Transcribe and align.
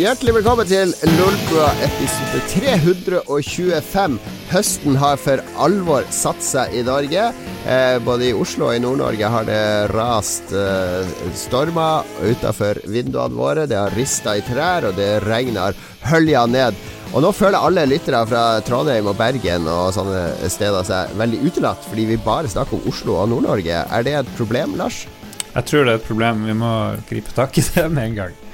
Hjertelig 0.00 0.32
velkommen 0.32 0.64
til 0.64 0.94
Lolbua 1.18 1.66
episode 1.84 2.38
325. 2.48 4.14
Høsten 4.48 4.96
har 4.96 5.18
for 5.20 5.42
alvor 5.60 6.06
satt 6.14 6.40
seg 6.40 6.72
i 6.78 6.84
Norge. 6.86 7.26
Eh, 7.68 7.98
både 8.00 8.30
i 8.30 8.32
Oslo 8.32 8.70
og 8.70 8.78
i 8.78 8.80
Nord-Norge 8.80 9.32
har 9.34 9.44
det 9.44 9.60
rast 9.92 10.54
eh, 10.56 11.12
stormer 11.36 12.08
utafor 12.22 12.80
vinduene 12.88 13.36
våre. 13.36 13.68
Det 13.68 13.76
har 13.76 13.92
rista 13.98 14.38
i 14.40 14.46
trær, 14.46 14.88
og 14.88 14.96
det 14.96 15.20
regner 15.26 15.76
hølja 16.08 16.46
ned. 16.48 16.80
Og 17.12 17.20
nå 17.26 17.36
føler 17.36 17.60
alle 17.60 17.84
lyttere 17.90 18.24
fra 18.30 18.48
Trondheim 18.64 19.12
og 19.12 19.20
Bergen 19.20 19.68
og 19.68 19.92
sånne 19.98 20.48
steder 20.48 20.86
seg 20.88 21.16
veldig 21.20 21.44
utelatt, 21.44 21.84
fordi 21.92 22.08
vi 22.14 22.22
bare 22.24 22.48
snakker 22.48 22.80
om 22.80 22.88
Oslo 22.88 23.20
og 23.20 23.34
Nord-Norge. 23.34 23.84
Er 23.84 24.08
det 24.08 24.20
et 24.22 24.36
problem, 24.40 24.80
Lars? 24.80 25.04
Jeg 25.50 25.66
tror 25.66 25.84
det 25.84 25.92
er 25.92 26.00
et 26.00 26.08
problem. 26.14 26.46
Vi 26.48 26.56
må 26.56 26.78
gripe 27.10 27.36
tak 27.36 27.60
i 27.60 27.72
det 27.74 27.90
med 27.92 28.14
en 28.14 28.22
gang. 28.24 28.46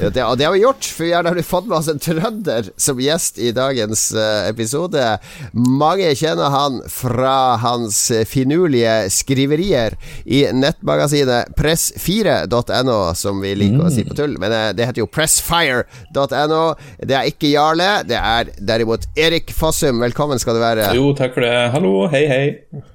Ja, 0.00 0.10
det, 0.10 0.24
det, 0.38 0.44
har 0.44 0.52
vi 0.52 0.60
gjort, 0.60 0.84
for 0.84 1.04
vi 1.04 1.12
har 1.12 1.42
fått 1.42 1.66
med 1.66 1.78
oss 1.78 1.88
en 1.88 2.00
trønder 2.02 2.68
som 2.76 3.00
gjest 3.00 3.38
i 3.38 3.52
dagens 3.56 4.08
uh, 4.16 4.44
episode. 4.48 5.04
Mange 5.52 6.10
kjenner 6.18 6.52
han 6.52 6.80
fra 6.90 7.56
hans 7.62 8.00
finurlige 8.28 9.10
skriverier 9.14 9.96
i 10.24 10.44
nettmagasinet 10.52 11.54
press4.no, 11.56 12.98
som 13.16 13.40
vi 13.44 13.54
liker 13.56 13.80
mm. 13.80 13.86
å 13.86 13.92
si 13.94 14.04
på 14.06 14.16
tull. 14.18 14.36
Men 14.42 14.52
uh, 14.52 14.68
det 14.76 14.90
heter 14.90 15.04
jo 15.04 15.10
pressfire.no. 15.10 16.62
Det 17.00 17.16
er 17.16 17.32
ikke 17.32 17.54
Jarle, 17.54 17.90
det 18.08 18.20
er 18.20 18.52
derimot 18.58 19.08
Erik 19.16 19.54
Fossum. 19.56 20.02
Velkommen 20.04 20.40
skal 20.42 20.58
du 20.58 20.64
være. 20.64 20.90
Jo, 20.98 21.12
takk 21.16 21.36
for 21.38 21.46
det. 21.46 21.54
Hallo, 21.72 21.94
hei, 22.12 22.24
hei. 22.30 22.46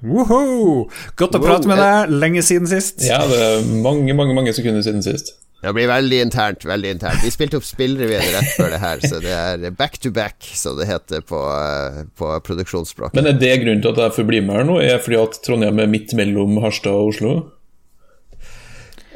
Woho! 0.06 0.86
Godt 1.18 1.38
å 1.38 1.42
prate 1.42 1.70
med 1.70 1.82
deg. 1.82 2.14
Lenge 2.22 2.46
siden 2.46 2.70
sist. 2.70 3.02
Ja, 3.06 3.24
det 3.26 3.42
er 3.42 3.72
mange, 3.82 4.14
mange, 4.14 4.36
mange 4.38 4.54
sekunder 4.54 4.84
siden 4.86 5.02
sist. 5.04 5.34
Det 5.62 5.70
blir 5.76 5.86
veldig 5.86 6.18
internt. 6.24 6.64
veldig 6.66 6.90
internt 6.96 7.22
Vi 7.22 7.30
spilte 7.30 7.60
opp 7.60 7.66
spillrevyen 7.66 8.24
rett 8.34 8.54
før 8.56 8.72
det 8.74 8.80
her, 8.82 9.02
så 9.06 9.20
det 9.22 9.32
er 9.32 9.76
back 9.78 10.00
to 10.02 10.10
back, 10.10 10.42
som 10.58 10.74
det 10.80 10.88
heter 10.90 11.22
på, 11.22 11.38
eh, 11.38 12.00
på 12.18 12.30
produksjonsspråket. 12.48 13.14
Men 13.14 13.30
er 13.30 13.38
det 13.38 13.52
grunnen 13.62 13.82
til 13.84 13.92
at 13.94 14.00
jeg 14.02 14.16
får 14.18 14.26
bli 14.32 14.40
med 14.42 14.58
her 14.58 14.66
nå? 14.66 14.80
Er 14.82 14.96
det 14.96 15.04
fordi 15.04 15.20
at 15.20 15.38
Trondheim 15.46 15.78
er 15.84 15.92
midt 15.92 16.16
mellom 16.18 16.58
Harstad 16.64 16.98
og 16.98 17.12
Oslo? 17.12 17.34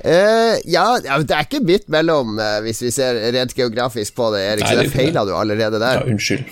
Uh, 0.06 0.54
ja, 0.70 0.84
det 1.02 1.34
er 1.34 1.48
ikke 1.48 1.64
midt 1.66 1.88
mellom, 1.90 2.36
uh, 2.38 2.60
hvis 2.62 2.84
vi 2.84 2.92
ser 2.94 3.18
rent 3.34 3.56
geografisk 3.56 4.14
på 4.14 4.28
det, 4.36 4.44
Erik. 4.52 4.62
Nei, 4.68 4.70
så 4.70 4.84
det 4.84 4.92
feila 4.94 5.26
du 5.26 5.34
allerede 5.34 5.80
der. 5.82 5.98
Ja, 5.98 6.06
unnskyld. 6.06 6.46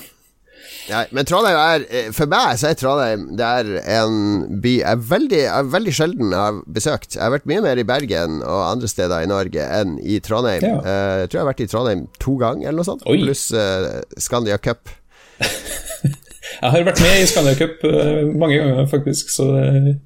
Nei, 0.91 1.05
men 1.17 1.25
Trondheim 1.25 1.57
er 1.57 1.85
eh, 1.89 2.09
For 2.13 2.29
meg 2.29 2.59
så 2.61 2.69
er 2.69 2.77
Trondheim 2.77 3.23
Det 3.39 3.47
er 3.47 3.71
en 3.97 4.19
by 4.61 4.75
jeg 4.83 5.01
veldig, 5.09 5.41
jeg 5.47 5.71
veldig 5.73 5.95
sjelden 5.97 6.35
har 6.37 6.59
besøkt. 6.77 7.17
Jeg 7.17 7.23
har 7.23 7.33
vært 7.33 7.49
mye 7.49 7.63
mer 7.65 7.81
i 7.81 7.87
Bergen 7.89 8.43
og 8.43 8.61
andre 8.67 8.91
steder 8.91 9.25
i 9.25 9.31
Norge 9.31 9.65
enn 9.79 9.97
i 10.03 10.19
Trondheim. 10.25 10.65
Ja. 10.67 10.77
Uh, 10.85 11.15
jeg 11.23 11.31
tror 11.31 11.39
jeg 11.39 11.43
har 11.43 11.51
vært 11.51 11.65
i 11.65 11.69
Trondheim 11.71 12.05
to 12.21 12.37
ganger, 12.41 12.69
eller 12.69 12.83
noe 12.83 12.89
sånt. 12.89 13.05
Oi. 13.09 13.17
Pluss 13.23 13.47
uh, 13.57 14.03
Scandia 14.21 14.59
Cup. 14.61 14.93
jeg 15.41 16.75
har 16.75 16.87
vært 16.91 17.03
med 17.05 17.21
i 17.23 17.29
Scandia 17.31 17.57
Cup 17.59 17.85
uh, 17.89 18.25
mange 18.35 18.61
ganger, 18.61 18.89
faktisk, 18.91 19.33
så 19.33 19.49
det, 19.55 19.97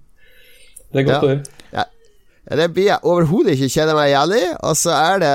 det 0.93 1.03
er 1.03 1.09
godt 1.11 1.27
å 1.27 1.33
høre. 1.33 1.58
Det 2.49 2.69
blir 2.73 2.87
jeg 2.89 3.05
overhodet 3.05 3.55
ikke 3.55 3.69
kjenner 3.75 3.97
meg 3.99 4.09
igjen 4.09 4.33
i. 4.39 4.45
Og 4.65 4.77
så 4.81 4.95
er 4.97 5.21
det 5.21 5.33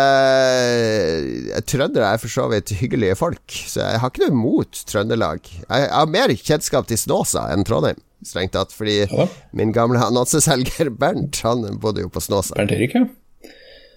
eh, 1.54 1.60
Trøndere 1.70 2.10
er 2.10 2.22
for 2.22 2.34
så 2.34 2.48
vidt 2.50 2.74
hyggelige 2.80 3.18
folk, 3.20 3.44
så 3.54 3.84
jeg 3.84 4.02
har 4.02 4.10
ikke 4.10 4.24
noe 4.24 4.34
imot 4.34 4.82
Trøndelag. 4.90 5.52
Jeg 5.62 5.92
har 5.92 6.10
mer 6.10 6.34
kjennskap 6.34 6.90
til 6.90 6.98
Snåsa 6.98 7.46
enn 7.54 7.66
Trondheim, 7.68 8.02
strengt 8.26 8.56
tatt. 8.58 8.74
Fordi 8.74 9.04
ja. 9.04 9.28
min 9.54 9.76
gamle 9.76 10.02
annonseselger 10.02 10.90
Bernt, 10.98 11.44
han 11.46 11.68
bodde 11.84 12.08
jo 12.08 12.10
på 12.14 12.24
Snåsa. 12.24 12.58
Bernt 12.58 12.74
Erik, 12.74 12.98
ja. 12.98 13.06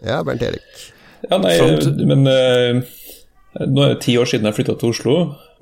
Ja, 0.05 0.21
Bernt 0.27 0.45
Erik. 0.45 0.85
Ja, 1.25 1.41
nei, 1.41 1.57
men 2.07 2.29
uh, 2.29 2.85
Nå 3.57 3.81
er 3.83 3.95
det 3.95 4.03
ti 4.05 4.13
år 4.21 4.29
siden 4.29 4.45
jeg 4.51 4.59
flytta 4.59 4.75
til 4.77 4.93
Oslo, 4.93 5.15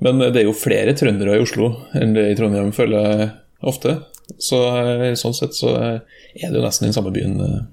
men 0.03 0.19
det 0.19 0.41
er 0.41 0.49
jo 0.49 0.57
flere 0.57 0.91
trøndere 0.99 1.37
i 1.37 1.45
Oslo 1.45 1.71
enn 1.95 2.11
det 2.17 2.25
i 2.33 2.35
Trondheim, 2.35 2.73
føler 2.75 3.07
jeg 3.07 3.29
ofte. 3.71 3.95
Så 4.41 4.59
uh, 4.73 5.11
sånn 5.19 5.35
sett 5.37 5.57
så 5.57 5.75
uh, 5.75 6.19
er 6.35 6.51
det 6.51 6.59
jo 6.59 6.65
nesten 6.65 6.89
den 6.89 6.95
samme 6.97 7.13
byen. 7.15 7.39
Eh. 7.41 7.63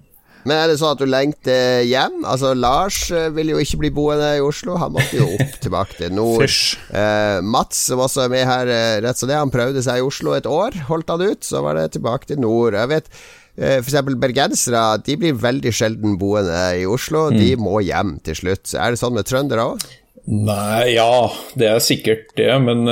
Men 0.42 0.58
er 0.58 0.70
det 0.70 0.78
sånn 0.80 0.96
at 0.96 1.02
du 1.02 1.06
lengter 1.06 1.84
hjem? 1.86 2.22
Altså 2.26 2.52
Lars 2.58 3.04
eh, 3.14 3.28
vil 3.34 3.52
jo 3.52 3.60
ikke 3.62 3.78
bli 3.84 3.92
boende 3.94 4.32
i 4.38 4.42
Oslo. 4.42 4.74
Han 4.80 4.94
måtte 4.96 5.20
jo 5.20 5.28
opp 5.36 5.58
tilbake 5.64 5.98
til 6.00 6.14
nord. 6.16 6.48
Eh, 6.90 7.38
Mats, 7.46 7.84
som 7.90 8.02
også 8.02 8.24
er 8.24 8.32
med 8.32 8.48
her, 8.48 8.72
eh, 8.72 8.96
rett 9.04 9.20
som 9.20 9.30
det, 9.30 9.38
han 9.38 9.54
prøvde 9.54 9.84
seg 9.86 10.00
i 10.00 10.06
Oslo 10.06 10.34
et 10.34 10.48
år. 10.50 10.80
Holdt 10.90 11.14
han 11.14 11.22
ut, 11.22 11.46
så 11.46 11.62
var 11.64 11.78
det 11.78 11.92
tilbake 11.94 12.32
til 12.32 12.42
nord. 12.42 12.74
Jeg 12.78 12.90
vet 12.90 13.10
eh, 13.12 13.78
F.eks. 13.78 14.00
bergensere 14.18 14.84
De 15.06 15.18
blir 15.20 15.38
veldig 15.38 15.74
sjelden 15.78 16.18
boende 16.18 16.62
i 16.80 16.86
Oslo. 16.90 17.28
Mm. 17.30 17.38
De 17.38 17.50
må 17.62 17.78
hjem 17.86 18.16
til 18.26 18.42
slutt. 18.42 18.74
Er 18.74 18.94
det 18.94 19.02
sånn 19.02 19.14
med 19.14 19.30
trøndere 19.30 19.68
òg? 19.74 19.90
Nei, 20.22 20.94
ja, 20.94 21.30
det 21.58 21.70
er 21.70 21.82
sikkert 21.82 22.28
det, 22.38 22.50
men 22.62 22.86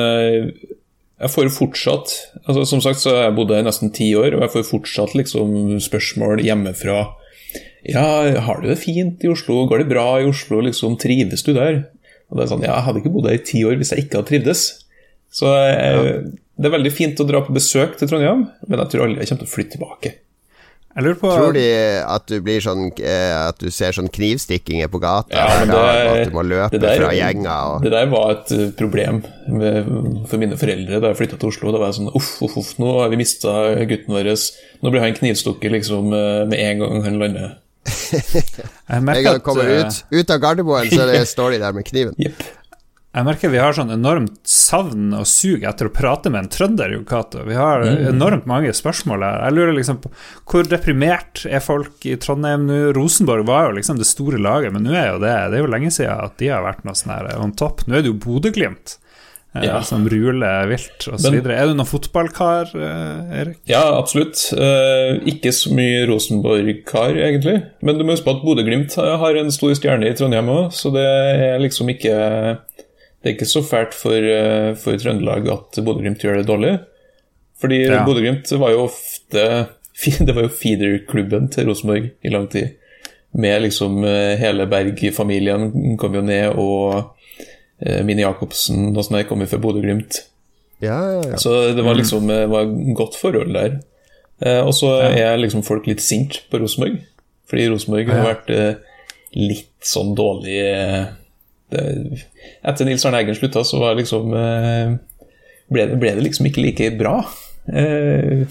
jeg 1.20 1.32
får 1.34 1.50
fortsatt 1.52 2.12
altså 2.46 2.64
Som 2.68 2.82
sagt 2.84 3.02
så 3.02 3.12
har 3.12 3.26
jeg 3.26 3.36
bodd 3.36 3.52
her 3.52 3.64
nesten 3.66 3.92
ti 3.92 4.08
år, 4.16 4.34
og 4.36 4.44
jeg 4.46 4.54
får 4.54 4.68
fortsatt 4.70 5.16
liksom 5.18 5.80
spørsmål 5.84 6.42
hjemmefra. 6.44 7.02
Ja, 7.88 8.04
har 8.44 8.60
du 8.60 8.68
det 8.70 8.78
fint 8.80 9.24
i 9.24 9.30
Oslo? 9.32 9.64
Går 9.68 9.82
det 9.82 9.90
bra 9.92 10.06
i 10.20 10.28
Oslo? 10.28 10.60
Liksom, 10.64 10.98
trives 11.00 11.44
du 11.46 11.52
der? 11.56 11.82
Og 12.30 12.38
det 12.38 12.44
er 12.44 12.52
sånn, 12.52 12.64
ja, 12.64 12.76
Jeg 12.76 12.86
hadde 12.86 13.02
ikke 13.02 13.12
bodd 13.14 13.28
her 13.28 13.38
i 13.38 13.44
ti 13.44 13.64
år 13.66 13.78
hvis 13.80 13.92
jeg 13.94 14.06
ikke 14.06 14.20
hadde 14.20 14.30
trivdes. 14.30 14.64
Så 15.34 15.50
jeg, 15.50 15.76
ja. 15.76 16.16
det 16.60 16.68
er 16.68 16.76
veldig 16.76 16.92
fint 16.94 17.22
å 17.22 17.26
dra 17.28 17.42
på 17.46 17.54
besøk 17.54 17.96
til 17.98 18.10
Trondheim, 18.10 18.48
men 18.66 18.82
jeg 18.82 18.92
tror 18.92 19.06
aldri 19.06 19.22
jeg 19.22 19.32
kommer 19.32 19.44
til 19.44 19.50
å 19.50 19.54
flytte 19.54 19.76
tilbake. 19.76 20.12
Jeg 20.90 21.06
lurer 21.06 21.18
på 21.20 21.30
Tror 21.30 21.52
de 21.54 21.66
at 22.02 22.24
du 22.26 22.40
blir 22.42 22.62
sånn 22.64 22.88
eh, 22.98 23.34
At 23.36 23.60
du 23.62 23.70
ser 23.70 23.94
sånn 23.94 24.10
knivstikkinger 24.10 24.90
på 24.90 24.98
gata? 25.02 25.30
Ja, 25.30 25.62
det, 25.62 25.76
og 25.76 26.10
at 26.10 26.30
du 26.30 26.34
må 26.34 26.42
løpe 26.46 26.80
der, 26.82 26.96
fra 26.98 27.12
gjenger 27.14 27.76
og 27.76 27.86
Det 27.86 27.92
der 27.94 28.10
var 28.10 28.34
et 28.34 28.52
eh, 28.56 28.66
problem 28.78 29.22
med, 29.46 29.90
for 30.30 30.42
mine 30.42 30.58
foreldre 30.58 30.98
da 31.02 31.12
jeg 31.12 31.20
flytta 31.20 31.38
til 31.40 31.50
Oslo. 31.50 31.72
Da 31.74 31.80
var 31.82 31.92
jeg 31.92 32.00
sånn 32.00 32.10
uff, 32.10 32.32
uff, 32.42 32.58
uff, 32.58 32.74
nå 32.82 32.92
har 32.98 33.10
vi 33.12 33.18
mista 33.20 33.54
gutten 33.90 34.14
vår. 34.14 34.30
Nå 34.82 34.92
blir 34.92 35.04
han 35.04 35.16
knivstukket 35.16 35.74
liksom 35.78 36.14
eh, 36.16 36.44
med 36.50 36.58
en 36.58 36.82
gang 36.82 37.04
han 37.06 37.18
lander. 37.22 37.58
en 38.90 39.10
gang 39.10 39.28
han 39.30 39.44
kommer 39.46 39.70
ut, 39.70 40.02
ut 40.10 40.34
av 40.34 40.42
Gardermoen, 40.42 40.90
så 40.90 41.06
det 41.10 41.22
står 41.30 41.56
de 41.56 41.62
der 41.62 41.76
med 41.76 41.86
kniven. 41.86 42.18
Yep. 42.18 42.42
Jeg 43.10 43.26
merker 43.26 43.50
vi 43.50 43.58
har 43.58 43.74
sånn 43.74 43.90
enormt 43.90 44.36
savn 44.46 45.08
og 45.18 45.24
sug 45.26 45.64
etter 45.66 45.88
å 45.88 45.92
prate 45.94 46.30
med 46.30 46.44
en 46.44 46.50
trønder, 46.54 46.92
Jo 46.94 47.02
Cato. 47.02 47.42
Vi 47.42 47.56
har 47.58 47.82
mm. 47.82 48.04
enormt 48.12 48.46
mange 48.46 48.70
spørsmål 48.76 49.24
her. 49.26 49.40
Jeg 49.48 49.56
lurer 49.56 49.74
liksom 49.74 49.98
på 50.04 50.12
hvor 50.46 50.70
deprimert 50.70 51.42
er 51.50 51.64
folk 51.64 52.06
i 52.06 52.14
Trondheim 52.22 52.68
nå? 52.68 52.78
Rosenborg 52.94 53.48
var 53.50 53.66
jo 53.66 53.80
liksom 53.80 53.98
det 53.98 54.06
store 54.06 54.38
laget, 54.38 54.70
men 54.76 54.86
nå 54.86 54.94
er 54.94 55.10
jo 55.10 55.22
det 55.24 55.34
Det 55.50 55.58
er 55.58 55.66
jo 55.66 55.74
lenge 55.74 55.90
siden 55.96 56.22
at 56.22 56.38
de 56.38 56.52
har 56.54 56.62
vært 56.62 56.86
noe 56.86 56.94
sånn 56.94 57.16
her 57.16 57.32
on 57.34 57.56
top. 57.58 57.82
Nå 57.88 57.98
er 57.98 58.06
det 58.06 58.12
jo 58.12 58.20
Bodø-Glimt. 58.22 59.00
Eh, 59.58 59.64
ja. 59.66 59.82
Som 59.82 60.06
ruler 60.08 60.68
vilt 60.70 61.08
osv. 61.10 61.34
Er 61.34 61.66
du 61.66 61.74
noen 61.74 61.88
fotballkar, 61.88 62.70
eh, 62.78 63.38
Erik? 63.40 63.58
Ja, 63.66 63.82
absolutt. 63.98 64.38
Eh, 64.54 65.18
ikke 65.32 65.50
så 65.50 65.74
mye 65.74 66.06
Rosenborg-kar, 66.06 67.18
egentlig. 67.18 67.58
Men 67.82 67.98
du 67.98 68.06
må 68.06 68.14
huske 68.14 68.28
på 68.28 68.36
at 68.38 68.44
Bodø-Glimt 68.46 68.94
har 68.94 69.42
en 69.42 69.50
stor 69.50 69.74
stjerne 69.74 70.06
i 70.06 70.14
Trondheim 70.14 70.54
òg, 70.54 70.70
så 70.70 70.94
det 70.94 71.02
er 71.02 71.58
liksom 71.58 71.90
ikke 71.90 72.14
det 73.20 73.28
er 73.28 73.36
ikke 73.36 73.50
så 73.50 73.60
fælt 73.64 73.96
for, 73.96 74.16
eh, 74.16 74.72
for 74.80 74.96
Trøndelag 74.96 75.48
at 75.52 75.80
Bodø-Glimt 75.84 76.22
gjør 76.24 76.40
det 76.40 76.48
dårlig. 76.48 76.72
Fordi 77.60 77.82
ja. 77.84 78.00
Bodø-Glimt 78.06 78.48
var 78.60 78.72
jo 78.72 78.86
ofte 78.88 79.44
Det 80.26 80.32
var 80.32 80.46
jo 80.46 80.54
feederklubben 80.54 81.50
til 81.52 81.66
Rosenborg 81.68 82.06
i 82.24 82.30
lang 82.32 82.46
tid. 82.48 82.78
Med 83.36 83.60
liksom 83.66 84.00
eh, 84.08 84.38
hele 84.40 84.64
Berg-familien 84.66 85.98
kom 86.00 86.16
jo 86.16 86.22
ned, 86.24 86.56
og 86.56 87.18
eh, 87.84 88.00
Mini 88.08 88.24
Jacobsen 88.24 88.94
og 88.94 89.04
sånn 89.04 89.20
kom 89.28 89.44
jo 89.44 89.50
fra 89.50 89.60
Bodø-Glimt. 89.60 90.22
Ja, 90.80 90.96
ja, 91.18 91.20
ja. 91.34 91.36
Så 91.36 91.74
det 91.76 91.84
var 91.84 91.98
liksom 91.98 92.32
det 92.32 92.46
var 92.48 92.72
godt 92.96 93.20
forhold 93.20 93.52
der. 93.52 93.82
Og 94.64 94.72
så 94.72 94.94
er 95.04 95.36
liksom 95.36 95.60
folk 95.60 95.84
litt 95.84 96.00
sint 96.00 96.38
på 96.48 96.62
Rosenborg, 96.62 96.94
fordi 97.44 97.66
Rosenborg 97.68 98.08
har 98.08 98.24
vært 98.24 98.48
litt 99.36 99.74
sånn 99.84 100.14
dårlig 100.16 100.62
det, 101.70 101.84
etter 102.66 102.88
Nils 102.88 103.04
Arne 103.06 103.20
Eggen 103.22 103.38
slutta, 103.38 103.64
så 103.66 103.80
var 103.82 103.98
liksom 103.98 104.34
eh, 104.36 104.96
ble 105.70 105.86
det, 105.92 106.00
ble 106.00 106.16
det, 106.16 106.24
liksom 106.26 106.50
ikke 106.50 106.64
like 106.64 106.90
bra. 106.98 107.20
Eh, 107.70 108.44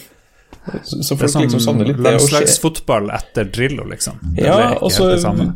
så, 0.84 1.00
så 1.04 1.16
folk 1.18 1.32
sånn 1.32 1.46
liksom 1.46 1.62
savner 1.64 1.88
litt 1.90 1.98
det. 2.00 2.06
Landslagsfotball 2.06 3.10
etter 3.16 3.48
Drillo, 3.50 3.86
liksom. 3.90 4.20
Det 4.38 4.46
ja, 4.46 4.76
og 4.78 4.92
så 4.94 5.12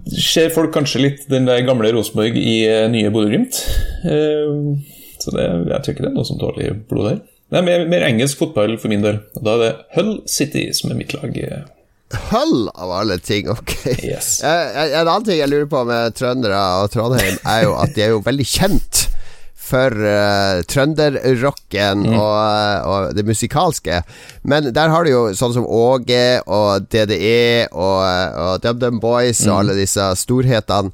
ser 0.08 0.54
folk 0.54 0.74
kanskje 0.76 1.04
litt 1.04 1.28
den 1.32 1.48
der 1.50 1.62
gamle 1.68 1.92
Rosenborg 1.94 2.38
i 2.40 2.56
uh, 2.70 2.88
nye 2.92 3.12
Bodø-Glimt. 3.14 3.60
Uh, 4.06 4.74
så 5.22 5.36
det, 5.36 5.46
jeg 5.46 5.86
tror 5.86 5.96
ikke 5.96 6.06
det 6.06 6.10
er 6.10 6.18
noe 6.18 6.28
som 6.28 6.42
tåler 6.42 6.76
blod 6.90 7.10
der. 7.12 7.22
Det 7.54 7.60
er 7.60 7.66
mer, 7.68 7.86
mer, 7.92 8.08
engelsk 8.08 8.40
fotball 8.40 8.80
for 8.82 8.90
min 8.90 9.04
del. 9.04 9.20
Da 9.38 9.54
er 9.54 9.62
det 9.62 9.72
Hull 9.98 10.14
City 10.30 10.66
som 10.74 10.90
er 10.90 10.98
mitt 10.98 11.14
lag. 11.14 11.36
Hull, 12.30 12.70
av 12.74 12.92
alle 12.92 13.18
ting. 13.20 13.50
Ok. 13.50 13.76
Yes. 14.04 14.40
En 14.44 15.08
annen 15.08 15.26
ting 15.28 15.40
jeg 15.40 15.52
lurer 15.52 15.70
på 15.72 15.84
med 15.88 16.16
trøndere 16.18 16.60
og 16.84 16.92
Trondheim, 16.94 17.40
er 17.48 17.66
jo 17.68 17.76
at 17.80 17.96
de 17.96 18.06
er 18.06 18.14
jo 18.14 18.24
veldig 18.26 18.48
kjent 18.48 19.08
for 19.64 19.96
uh, 19.96 20.60
trønderrocken 20.68 22.04
mm. 22.04 22.18
og, 22.18 22.90
og, 22.90 23.14
det 23.16 23.26
musikalske. 23.26 24.02
Men 24.44 24.70
der 24.76 24.92
har 24.92 25.06
du 25.06 25.14
jo 25.14 25.24
sånn 25.38 25.56
som 25.56 25.66
Åge 25.68 26.42
og 26.44 26.90
DDE 26.92 27.70
og, 27.72 28.04
og 28.04 28.64
DumDum 28.64 29.00
Boys 29.04 29.44
mm. 29.46 29.50
og 29.50 29.58
alle 29.62 29.80
disse 29.80 30.10
storhetene. 30.20 30.92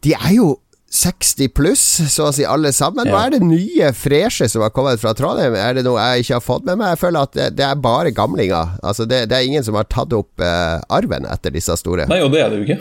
De 0.00 0.16
er 0.16 0.32
jo 0.38 0.54
60 0.90 1.52
pluss, 1.54 1.82
så 2.10 2.26
å 2.26 2.32
si 2.34 2.42
alle 2.42 2.72
sammen. 2.74 3.06
Hva 3.12 3.28
er 3.28 3.36
det 3.36 3.46
nye, 3.46 3.92
freshe 3.94 4.48
som 4.50 4.64
har 4.64 4.72
kommet 4.74 4.98
fra 4.98 5.12
Trondheim? 5.14 5.54
Er 5.54 5.76
det 5.78 5.84
noe 5.86 6.02
jeg 6.02 6.24
ikke 6.24 6.38
har 6.40 6.42
fått 6.42 6.64
med 6.66 6.80
meg? 6.80 6.96
Jeg 6.96 7.02
føler 7.04 7.28
at 7.28 7.36
det, 7.36 7.46
det 7.60 7.66
er 7.66 7.84
bare 7.84 8.10
gamlinger. 8.14 8.72
Altså 8.82 9.06
det, 9.06 9.28
det, 9.30 9.38
er 9.38 9.46
ingen 9.46 9.66
som 9.66 9.78
har 9.78 9.86
tatt 9.86 10.10
opp 10.16 10.42
uh, 10.42 10.82
arven 10.90 11.28
etter 11.30 11.54
disse 11.54 11.76
store. 11.78 12.08
Nei, 12.10 12.18
og 12.26 12.34
det 12.34 12.42
er 12.42 12.50
det 12.50 12.58
jo 12.58 12.66
ikke. 12.66 12.80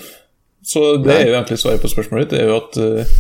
Så 0.66 0.86
det 0.98 1.12
Nei. 1.12 1.20
er 1.20 1.30
jo 1.30 1.36
egentlig 1.38 1.60
svaret 1.62 1.86
på 1.86 1.92
spørsmålet 1.94 2.26
ditt. 2.26 2.34
Det 2.34 2.42
er 2.42 2.50
jo 2.50 2.58
at 2.58 2.82
uh, 2.82 3.14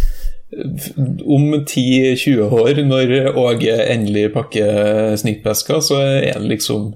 om 1.37 1.45
10-20 1.59 2.41
år, 2.49 2.81
når 2.89 3.15
Åge 3.37 3.77
endelig 3.93 4.31
pakker 4.33 5.13
snittveska, 5.21 5.83
så 5.85 6.01
er 6.01 6.33
det 6.33 6.49
liksom 6.55 6.95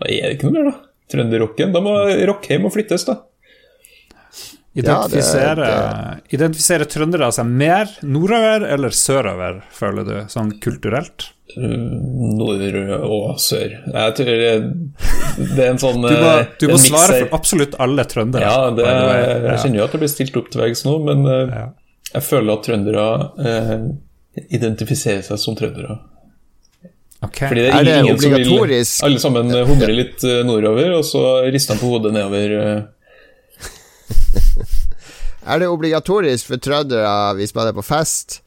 Da 0.00 0.12
er 0.12 0.28
det 0.28 0.36
ikke 0.36 0.50
noe 0.50 0.58
mer, 0.58 0.68
da. 0.74 0.76
Trønderrocken. 1.10 1.72
Da 1.72 1.80
må 1.82 1.96
Rockheim 2.28 2.68
må 2.68 2.70
flyttes, 2.72 3.08
da. 3.08 3.16
Identifisere, 4.72 5.66
ja, 5.66 5.78
det, 5.82 6.22
det... 6.22 6.36
identifisere 6.36 6.86
trøndere 6.86 7.32
seg 7.34 7.48
mer 7.50 7.90
nordover 8.06 8.62
eller 8.70 8.94
sørover, 8.94 9.64
føler 9.74 10.06
du, 10.06 10.16
sånn 10.30 10.52
kulturelt? 10.62 11.32
Mm, 11.56 12.36
nord 12.38 12.60
og 13.02 13.40
sør. 13.42 13.72
Jeg 13.90 14.14
tror 14.14 14.28
det 14.30 15.64
er 15.64 15.72
en 15.72 15.80
sånn 15.82 16.04
Du 16.04 16.14
må, 16.14 16.34
du 16.62 16.66
må 16.70 16.78
svare 16.78 17.16
for 17.24 17.34
absolutt 17.40 17.74
alle 17.82 18.04
trøndere. 18.06 18.46
Ja, 18.46 18.70
det, 18.74 18.86
jeg 18.86 19.56
kjenner 19.64 19.82
jo 19.82 19.88
at 19.88 19.96
det 19.96 20.02
blir 20.04 20.12
stilt 20.12 20.38
opp 20.38 20.52
til 20.52 20.62
veggs 20.62 20.84
nå, 20.86 20.94
men 21.08 21.26
eh, 21.26 21.56
ja. 21.56 21.66
jeg 22.14 22.26
føler 22.28 22.54
at 22.54 22.64
trøndere 22.68 23.08
eh, 23.42 23.74
identifiserer 24.60 25.26
seg 25.26 25.42
som 25.42 25.58
trøndere. 25.58 25.98
Okay. 27.20 27.50
Fordi 27.50 27.66
det 27.66 27.68
er, 27.68 27.80
er 27.80 27.84
det 27.84 27.98
ingen 28.04 28.22
som 28.22 28.32
vil 28.38 28.78
Alle 29.10 29.20
sammen 29.20 29.50
humrer 29.68 29.96
litt 29.98 30.22
eh, 30.24 30.40
nordover, 30.46 30.94
og 31.00 31.04
så 31.10 31.26
rister 31.50 31.74
de 31.74 31.82
på 31.82 31.90
hodet 31.96 32.14
nedover 32.14 32.86
er 35.50 35.62
det 35.62 35.68
obligatorisk 35.68 36.46
for 36.52 36.62
trøndere 36.62 37.34
hvis 37.38 37.54
man 37.56 37.70
er 37.70 37.76
på 37.76 37.84
fest? 37.84 38.40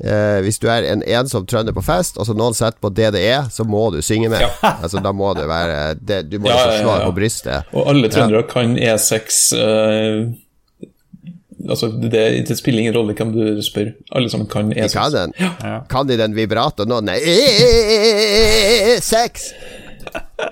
Eh, 0.00 0.40
hvis 0.40 0.56
du 0.58 0.64
er 0.72 0.86
en 0.88 1.02
ensom 1.04 1.44
trønder 1.46 1.74
på 1.76 1.82
fest, 1.84 2.16
og 2.16 2.24
så 2.24 2.32
noen 2.32 2.54
setter 2.56 2.80
på 2.80 2.88
DDE, 2.96 3.50
så 3.52 3.66
må 3.68 3.90
du 3.92 3.98
synge 4.00 4.30
med. 4.32 4.40
Ja. 4.40 4.50
altså, 4.82 5.02
da 5.04 5.12
må 5.12 5.34
du 5.36 5.42
være 5.48 5.98
det, 6.00 6.22
Du 6.30 6.38
må 6.40 6.48
ja, 6.48 6.56
ikke 6.56 6.78
slå 6.86 6.94
ja, 6.94 7.02
på 7.04 7.16
brystet. 7.18 7.74
Og 7.76 7.90
alle 7.92 8.08
trøndere 8.12 8.46
kan 8.48 8.78
E6 8.78 9.42
eh, 9.58 10.30
Altså, 11.68 11.90
det, 11.92 12.48
det, 12.48 12.54
spiller 12.56 12.80
ingen 12.80 12.94
rolle 12.96 13.12
hvem 13.12 13.34
du 13.34 13.60
spør. 13.60 13.90
Alle 14.16 14.30
sammen 14.32 14.48
kan 14.48 14.72
E6. 14.72 14.80
De 14.80 14.88
kan, 14.96 15.12
den. 15.12 15.82
kan 15.90 16.08
de 16.08 16.16
den 16.16 16.32
vibrato 16.32 16.86
nå? 16.88 17.02
Nei, 17.04 17.18
E6! 18.96 19.50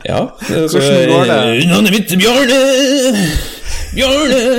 Ja. 0.04 0.26
Hvordan 0.44 1.08
går 1.08 1.24
det? 1.32 1.40
Navnet 1.72 1.96
mitt 1.96 2.12
er 2.12 2.20
Bjarne! 2.20 2.60
Bjarne! 3.96 4.52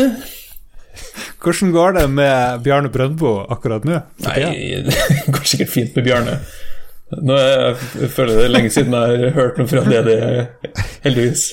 Hvordan 1.39 1.71
går 1.71 1.93
det 1.95 2.07
med 2.11 2.65
Bjarne 2.65 2.91
Brøndbo 2.91 3.37
akkurat 3.53 3.85
nå? 3.87 4.01
Nei, 4.25 4.41
det 4.87 4.97
går 5.31 5.47
sikkert 5.47 5.71
fint 5.71 5.95
med 5.95 6.07
Bjarne. 6.09 6.35
Nå 7.15 7.37
jeg, 7.39 7.77
jeg 8.03 8.11
føler 8.13 8.37
det 8.37 8.43
er 8.45 8.53
lenge 8.53 8.69
siden 8.73 8.93
jeg 8.93 9.21
har 9.23 9.33
hørt 9.37 9.57
noe 9.57 9.69
fra 9.71 9.81
det, 9.87 10.03
det 10.05 10.17
heldigvis. 11.07 11.47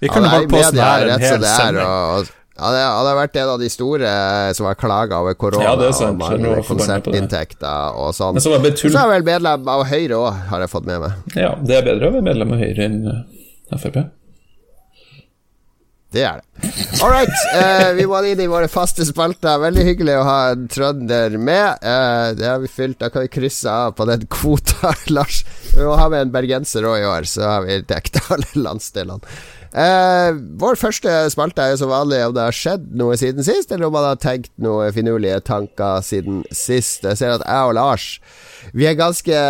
Vi 0.00 0.08
kan 0.12 0.24
jo 0.24 0.32
holde 0.32 0.48
på 0.52 0.62
sånn 0.64 0.80
her 0.80 1.10
en 1.10 1.24
hel 1.24 1.44
sending. 1.44 2.32
Ja, 2.56 2.70
det 2.72 2.84
hadde 2.88 3.12
vært 3.18 3.34
en 3.36 3.50
av 3.52 3.60
de 3.60 3.66
store 3.68 4.10
som 4.56 4.68
har 4.70 4.78
klaga 4.80 5.18
over 5.20 5.34
korona 5.36 5.66
ja, 5.66 5.74
og 5.76 6.16
manglende 6.16 6.62
konsertinntekter 6.64 7.98
og 8.00 8.14
sånn. 8.16 8.40
Så 8.40 8.54
er 8.54 8.70
jeg 8.72 9.10
vel 9.12 9.26
medlem 9.26 9.68
av 9.68 9.84
Høyre 9.90 10.16
òg, 10.22 10.38
har 10.52 10.64
jeg 10.64 10.72
fått 10.72 10.88
med 10.88 11.02
meg. 11.04 11.34
Ja, 11.36 11.52
det 11.60 11.82
er 11.82 11.84
bedre 11.90 12.08
å 12.08 12.14
være 12.16 12.24
medlem 12.30 12.54
av 12.56 12.62
Høyre 12.64 12.88
enn 12.88 13.02
Frp. 13.76 14.00
Det 16.14 16.22
er 16.22 16.38
det. 16.38 16.70
All 17.02 17.10
right, 17.12 17.32
eh, 17.58 17.90
vi 17.98 18.06
må 18.08 18.20
inn 18.24 18.40
i 18.40 18.48
våre 18.48 18.68
faste 18.70 19.04
spalter. 19.04 19.58
Veldig 19.60 19.84
hyggelig 19.88 20.14
å 20.20 20.24
ha 20.26 20.38
en 20.52 20.68
trønder 20.72 21.34
med. 21.36 21.82
Eh, 21.82 22.30
det 22.38 22.46
har 22.46 22.62
vi 22.62 22.70
fylt. 22.70 23.00
Da 23.02 23.10
kan 23.12 23.26
vi 23.26 23.32
krysse 23.34 23.68
av 23.70 23.96
på 23.98 24.06
den 24.08 24.24
kvota, 24.30 24.94
Lars. 25.16 25.42
Vi 25.74 25.82
må 25.84 25.98
ha 25.98 26.08
med 26.12 26.28
en 26.28 26.32
bergenser 26.34 26.86
òg 26.88 27.02
i 27.02 27.06
år, 27.10 27.28
så 27.28 27.44
har 27.50 27.66
vi 27.66 27.80
dekket 27.84 28.22
alle 28.32 28.64
landsdelene. 28.68 29.36
Eh, 29.76 30.30
vår 30.56 30.78
første 30.80 31.12
spalte 31.34 31.60
er 31.60 31.74
jo 31.74 31.82
som 31.82 31.90
vanlig 31.92 32.22
om 32.24 32.36
det 32.36 32.46
har 32.46 32.54
skjedd 32.54 32.86
noe 32.96 33.18
siden 33.20 33.44
sist, 33.44 33.74
eller 33.74 33.90
om 33.90 33.96
man 33.98 34.06
har 34.08 34.20
tenkt 34.22 34.54
noen 34.62 34.94
finurlige 34.96 35.42
tanker 35.44 36.00
siden 36.06 36.44
sist. 36.48 37.04
Jeg 37.04 37.18
ser 37.20 37.34
at 37.34 37.44
jeg 37.44 37.72
og 37.72 37.74
Lars 37.76 38.06
Vi 38.72 38.86
er 38.88 38.96
ganske 38.96 39.42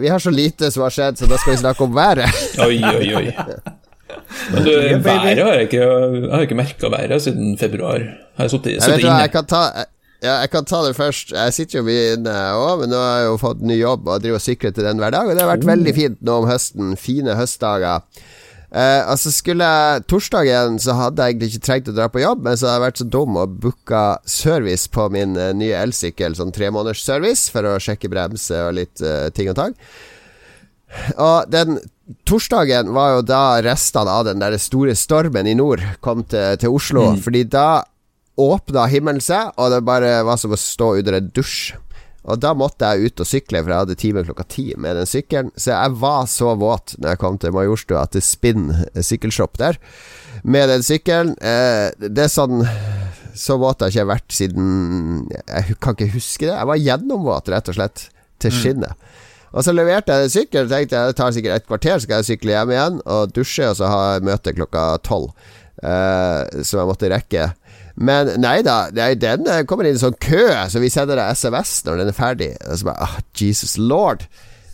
Vi 0.00 0.08
har 0.08 0.22
så 0.22 0.32
lite 0.32 0.70
som 0.72 0.86
har 0.86 0.94
skjedd, 0.94 1.20
så 1.20 1.28
da 1.28 1.36
skal 1.42 1.52
vi 1.58 1.60
snakke 1.66 1.84
om 1.84 1.98
været. 1.98 2.46
oi, 2.64 2.78
oi, 2.80 3.10
oi. 3.20 3.26
Men 4.52 4.64
du, 4.64 4.70
været 5.04 5.42
har 5.42 5.58
jeg 5.58 5.68
ikke, 5.68 5.82
jeg 5.82 6.32
har 6.32 6.46
ikke 6.46 6.58
merka 6.58 6.90
været 6.92 7.22
siden 7.22 7.58
februar. 7.60 8.06
Har 8.36 8.48
jeg 8.48 8.56
sittet, 8.56 8.80
inne? 8.86 9.18
Jeg 9.24 9.32
kan, 9.32 9.46
ta, 9.48 9.62
ja, 10.22 10.38
jeg 10.44 10.50
kan 10.52 10.64
ta 10.68 10.82
det 10.86 10.96
først. 10.96 11.34
Jeg 11.36 11.54
sitter 11.56 11.80
jo 11.80 11.86
mye 11.86 12.16
inne 12.16 12.34
òg, 12.56 12.82
men 12.82 12.92
nå 12.92 13.02
har 13.02 13.20
jeg 13.20 13.28
jo 13.30 13.36
fått 13.42 13.62
ny 13.62 13.78
jobb 13.80 14.08
og 14.08 14.24
driver 14.24 14.40
og 14.40 14.46
sykler 14.46 14.74
til 14.76 14.88
den 14.88 15.02
hver 15.02 15.14
dag. 15.14 15.28
Og 15.28 15.36
det 15.36 15.44
har 15.44 15.52
vært 15.54 15.68
oh. 15.68 15.72
veldig 15.74 15.94
fint 15.96 16.18
nå 16.26 16.40
om 16.42 16.50
høsten. 16.50 16.96
Fine 17.00 17.38
høstdager. 17.38 18.04
Eh, 18.76 19.02
altså 19.08 19.30
Skulle 19.32 19.64
jeg 19.64 20.02
torsdagen, 20.10 20.80
så 20.82 20.96
hadde 20.98 21.22
jeg 21.22 21.34
egentlig 21.34 21.52
ikke 21.52 21.66
trengt 21.68 21.90
å 21.92 21.94
dra 21.96 22.08
på 22.12 22.20
jobb, 22.20 22.42
men 22.44 22.58
så 22.58 22.66
hadde 22.66 22.76
jeg 22.76 22.86
vært 22.86 23.00
så 23.00 23.06
dum 23.14 23.38
og 23.38 23.54
booka 23.62 24.02
service 24.26 24.90
på 24.92 25.06
min 25.14 25.38
uh, 25.38 25.52
nye 25.56 25.78
elsykkel, 25.84 26.34
sånn 26.36 26.52
tremåneders 26.52 27.04
service, 27.06 27.46
for 27.54 27.68
å 27.68 27.78
sjekke 27.80 28.10
bremse 28.12 28.58
og 28.66 28.74
litt 28.80 29.04
uh, 29.06 29.30
ting 29.36 29.52
og 29.52 29.56
tang. 29.60 29.78
Og 31.16 31.50
den 31.52 31.80
torsdagen 32.28 32.92
var 32.94 33.16
jo 33.16 33.24
da 33.26 33.42
restene 33.64 34.12
av 34.12 34.26
den 34.28 34.42
der 34.42 34.56
store 34.62 34.94
stormen 34.98 35.48
i 35.48 35.56
nord 35.58 35.82
kom 36.04 36.22
til, 36.28 36.56
til 36.60 36.76
Oslo. 36.76 37.10
Mm. 37.14 37.22
Fordi 37.24 37.42
da 37.50 37.68
åpna 38.36 38.84
himmelen 38.92 39.22
seg, 39.24 39.54
og 39.56 39.72
det 39.72 39.82
bare 39.86 40.20
var 40.26 40.38
som 40.40 40.52
å 40.52 40.60
stå 40.60 40.94
under 41.00 41.18
en 41.18 41.32
dusj. 41.34 41.74
Og 42.26 42.40
da 42.42 42.50
måtte 42.58 42.88
jeg 42.90 43.06
ut 43.06 43.22
og 43.22 43.28
sykle, 43.28 43.60
for 43.62 43.70
jeg 43.70 43.84
hadde 43.84 43.98
time 44.00 44.24
klokka 44.26 44.46
ti 44.50 44.64
med 44.82 44.98
den 44.98 45.06
sykkelen. 45.06 45.52
Så 45.54 45.70
jeg 45.70 45.98
var 46.02 46.26
så 46.30 46.56
våt 46.58 46.96
når 46.98 47.12
jeg 47.14 47.20
kom 47.22 47.38
til 47.38 47.54
Majorstua, 47.54 48.02
til 48.10 48.24
Spinn 48.24 48.72
sykkelshop 48.98 49.60
der, 49.62 49.78
med 50.42 50.66
den 50.72 50.82
sykkelen. 50.86 51.36
Eh, 51.38 51.94
det 52.02 52.26
er 52.26 52.32
sånn 52.32 52.66
Så 53.36 53.58
våt 53.60 53.82
har 53.84 53.90
jeg 53.92 54.00
ikke 54.00 54.08
vært 54.08 54.32
siden 54.32 55.26
Jeg 55.28 55.74
kan 55.76 55.92
ikke 55.92 56.14
huske 56.14 56.46
det. 56.46 56.54
Jeg 56.54 56.68
var 56.70 56.80
gjennomvåt, 56.80 57.50
rett 57.52 57.68
og 57.68 57.76
slett, 57.78 58.08
til 58.42 58.52
mm. 58.52 58.58
skinnet. 58.58 58.96
Mm. 58.96 59.25
Og 59.56 59.64
så 59.64 59.72
leverte 59.72 60.16
jeg 60.20 60.32
sykkel. 60.34 60.68
Tenkte 60.68 60.98
jeg 60.98 61.12
det 61.12 61.18
tar 61.18 61.32
sikkert 61.32 61.62
et 61.62 61.68
kvarter, 61.68 61.96
så 61.96 62.04
skal 62.04 62.20
jeg 62.20 62.30
sykle 62.30 62.52
hjem 62.52 62.74
igjen 62.74 62.98
og 63.04 63.36
dusje, 63.36 63.70
og 63.70 63.78
så 63.78 63.88
ha 63.88 64.02
møte 64.24 64.52
klokka 64.56 64.88
tolv. 65.06 65.32
Uh, 65.76 66.64
som 66.64 66.80
jeg 66.80 66.88
måtte 66.88 67.08
rekke. 67.12 67.50
Men 67.96 68.34
nei 68.40 68.58
da, 68.64 68.88
den 68.92 69.48
kommer 69.68 69.88
inn 69.88 69.96
i 69.96 70.00
sånn 70.00 70.16
kø, 70.20 70.48
så 70.72 70.80
vi 70.80 70.92
sender 70.92 71.20
deg 71.20 71.36
SMS 71.36 71.78
når 71.86 72.02
den 72.02 72.12
er 72.12 72.16
ferdig. 72.16 72.50
Og 72.64 72.80
så 72.80 72.88
bare 72.90 73.08
oh, 73.08 73.16
Jesus 73.36 73.76
lord. 73.80 74.24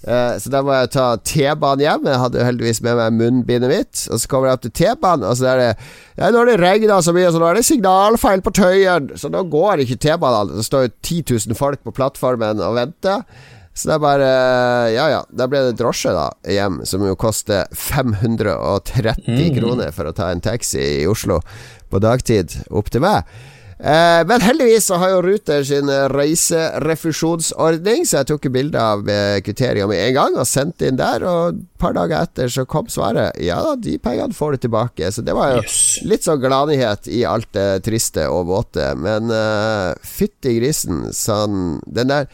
Uh, 0.02 0.34
så 0.42 0.50
da 0.50 0.64
må 0.66 0.74
jeg 0.74 0.90
ta 0.96 1.06
T-banen 1.22 1.84
hjem. 1.84 2.06
Jeg 2.10 2.22
hadde 2.24 2.46
heldigvis 2.46 2.82
med 2.82 2.98
meg 2.98 3.18
munnbindet 3.20 3.70
mitt. 3.70 4.04
Og 4.10 4.18
så 4.18 4.30
kommer 4.30 4.50
jeg 4.50 4.58
opp 4.58 4.66
til 4.66 4.74
T-banen, 4.80 5.26
og 5.30 5.38
så 5.38 5.52
er 5.52 5.62
det 5.62 5.70
ja, 5.70 6.28
Nå 6.28 6.42
har 6.42 6.50
det 6.50 6.58
regna 6.62 6.98
så 7.02 7.14
mye, 7.14 7.30
så 7.30 7.42
nå 7.42 7.50
er 7.50 7.58
det 7.58 7.66
signalfeil 7.66 8.42
på 8.42 8.54
Tøyen. 8.58 9.10
Så 9.18 9.30
nå 9.30 9.46
går 9.50 9.84
ikke 9.86 10.00
T-banen. 10.02 10.56
Det 10.58 10.66
står 10.66 10.88
jo 10.88 10.94
10 10.98 11.22
000 11.50 11.58
folk 11.58 11.82
på 11.86 11.94
plattformen 11.98 12.62
og 12.62 12.78
venter. 12.78 13.26
Så 13.74 13.88
det 13.88 13.94
er 13.96 14.02
bare 14.02 14.32
Ja 14.92 15.06
ja. 15.12 15.22
Da 15.32 15.48
ble 15.50 15.62
det 15.68 15.78
drosje 15.80 16.12
da 16.14 16.28
hjem, 16.48 16.82
som 16.88 17.04
jo 17.06 17.16
koster 17.16 17.64
530 17.72 19.24
mm. 19.26 19.46
kroner 19.56 19.94
for 19.96 20.10
å 20.10 20.16
ta 20.16 20.32
en 20.32 20.44
taxi 20.44 20.82
i 21.02 21.08
Oslo 21.08 21.40
på 21.92 22.00
dagtid 22.02 22.60
opp 22.72 22.92
til 22.92 23.04
meg. 23.04 23.24
Eh, 23.82 24.26
men 24.26 24.40
heldigvis 24.40 24.86
så 24.86 24.94
har 25.02 25.10
jo 25.10 25.22
Ruter 25.24 25.64
sin 25.66 25.88
reiserefusjonsordning, 26.12 28.04
så 28.06 28.20
jeg 28.20 28.28
tok 28.30 28.46
bilde 28.54 28.78
av 28.78 29.08
eh, 29.10 29.40
kvitteringa 29.42 29.88
med 29.90 29.98
en 30.04 30.14
gang 30.14 30.36
og 30.38 30.46
sendte 30.46 30.86
inn 30.86 31.00
der. 31.00 31.24
Og 31.26 31.56
et 31.56 31.64
par 31.82 31.96
dager 31.96 32.22
etter 32.22 32.52
så 32.52 32.62
kom 32.68 32.86
svaret. 32.92 33.34
Ja 33.42 33.58
da, 33.64 33.74
de 33.74 33.96
pengene 33.98 34.36
får 34.36 34.54
du 34.54 34.58
tilbake. 34.68 35.10
Så 35.10 35.26
det 35.26 35.34
var 35.34 35.56
jo 35.56 35.64
yes. 35.64 35.80
litt 36.06 36.28
sånn 36.28 36.44
gladnyhet 36.44 37.10
i 37.10 37.24
alt 37.26 37.50
det 37.56 37.82
triste 37.88 38.28
og 38.30 38.46
våte. 38.52 38.92
Men 38.94 39.32
uh, 39.34 39.98
fytti 40.06 40.54
grisen, 40.60 41.08
sånn 41.16 41.80
Den 41.82 42.12
der 42.12 42.30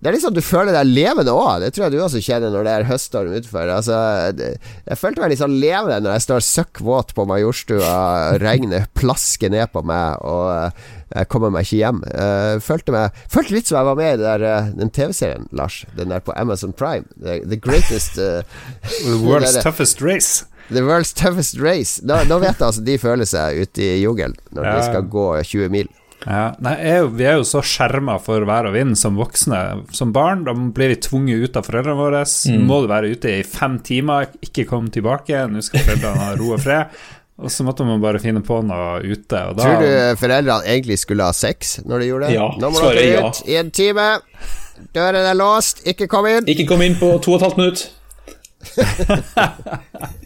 det 0.00 0.08
er 0.08 0.16
liksom 0.16 0.32
Du 0.36 0.40
føler 0.44 0.72
deg 0.72 0.88
levende 0.88 1.32
òg. 1.36 1.60
Det 1.60 1.74
tror 1.74 1.86
jeg 1.86 1.92
du 1.92 1.98
også 2.00 2.22
kjenner 2.24 2.52
når 2.54 2.64
det 2.66 2.72
er 2.72 2.86
høststorm 2.88 3.34
utenfor. 3.34 3.72
Altså, 3.74 3.98
jeg 4.32 4.98
følte 5.00 5.20
meg 5.20 5.34
litt 5.34 5.42
sånn 5.42 5.58
levende 5.60 5.98
når 6.06 6.16
jeg 6.16 6.24
står 6.24 6.46
søkk 6.46 6.80
våt 6.86 7.12
på 7.16 7.26
Majorstua, 7.28 7.92
regnet 8.44 8.88
plasker 8.96 9.52
ned 9.52 9.68
på 9.74 9.84
meg, 9.84 10.24
og 10.24 10.72
jeg 11.10 11.28
kommer 11.32 11.52
meg 11.52 11.68
ikke 11.68 11.82
hjem. 11.82 12.00
Jeg 12.08 12.64
følte, 12.64 12.96
meg, 12.96 13.20
følte 13.28 13.56
litt 13.58 13.68
som 13.68 13.80
jeg 13.80 13.90
var 13.90 14.00
med 14.00 14.14
i 14.14 14.22
der, 14.22 14.46
eh, 14.46 14.72
den 14.80 14.94
TV-serien, 14.94 15.48
Lars. 15.52 15.82
Den 15.98 16.14
der 16.14 16.24
på 16.24 16.32
Amazon 16.38 16.72
Prime. 16.72 17.04
The, 17.20 17.42
the 17.44 17.60
Greatest 17.60 18.16
uh, 18.16 18.40
The 19.04 19.18
World's 19.20 19.52
der, 19.58 19.66
Toughest 19.66 20.00
Race. 20.00 20.46
The 20.70 20.86
World's 20.86 21.12
Toughest 21.12 21.60
Race. 21.60 22.00
Nå, 22.06 22.22
nå 22.30 22.40
vet 22.40 22.54
jeg 22.54 22.70
altså 22.70 22.84
de 22.86 22.96
føler 23.02 23.28
seg 23.28 23.66
ute 23.66 23.84
i 23.84 24.00
jungelen 24.00 24.38
når 24.54 24.70
ja. 24.70 24.76
de 24.78 24.92
skal 24.92 25.10
gå 25.12 25.26
20 25.42 25.74
mil. 25.76 25.90
Ja, 26.26 26.50
nei, 26.60 26.74
jeg, 26.84 27.06
Vi 27.16 27.24
er 27.24 27.38
jo 27.38 27.46
så 27.48 27.62
skjerma 27.64 28.18
for 28.20 28.44
vær 28.48 28.68
og 28.68 28.74
vind 28.76 28.98
som 29.00 29.16
voksne. 29.20 29.60
Som 29.96 30.12
barn 30.16 30.44
da 30.44 30.52
blir 30.52 30.92
vi 30.92 30.98
tvunget 31.00 31.46
ut 31.46 31.56
av 31.56 31.68
foreldrene 31.68 31.96
våre. 31.96 32.24
Mm. 32.24 32.66
Må 32.68 32.82
du 32.84 32.90
være 32.90 33.14
ute 33.14 33.38
i 33.38 33.46
fem 33.46 33.78
timer, 33.84 34.28
ikke 34.44 34.66
komme 34.68 34.92
tilbake. 34.92 35.46
Nå 35.48 35.64
skal 35.64 35.86
foreldrene 35.86 36.26
ha 36.26 36.36
ro 36.40 36.52
og 36.56 36.62
fred. 36.64 37.00
Og 37.40 37.48
så 37.48 37.64
måtte 37.64 37.86
man 37.88 38.02
bare 38.02 38.20
finne 38.20 38.42
på 38.44 38.58
noe 38.68 39.00
ute. 39.00 39.38
Og 39.48 39.56
da, 39.56 39.64
Tror 39.64 39.80
du 39.80 40.20
foreldrene 40.20 40.68
egentlig 40.68 41.00
skulle 41.00 41.24
ha 41.24 41.32
sex 41.36 41.78
når 41.86 42.02
de 42.02 42.10
gjorde 42.10 42.28
det? 42.28 42.36
Ja, 42.36 42.50
Nå 42.60 42.72
må 42.74 42.84
dere 42.84 43.06
er 43.06 43.14
ja. 43.16 43.30
ut 43.30 43.40
i 43.48 43.56
en 43.62 43.72
time. 43.72 44.08
Døren 44.96 45.24
er 45.24 45.36
låst, 45.36 45.80
ikke 45.88 46.08
kom 46.10 46.28
inn. 46.28 46.44
Ikke 46.48 46.68
kom 46.68 46.84
inn 46.84 46.98
på 47.00 47.14
to 47.24 47.36
og 47.36 47.40
et 47.40 47.48
halvt 47.48 47.60
minutt. 47.60 47.88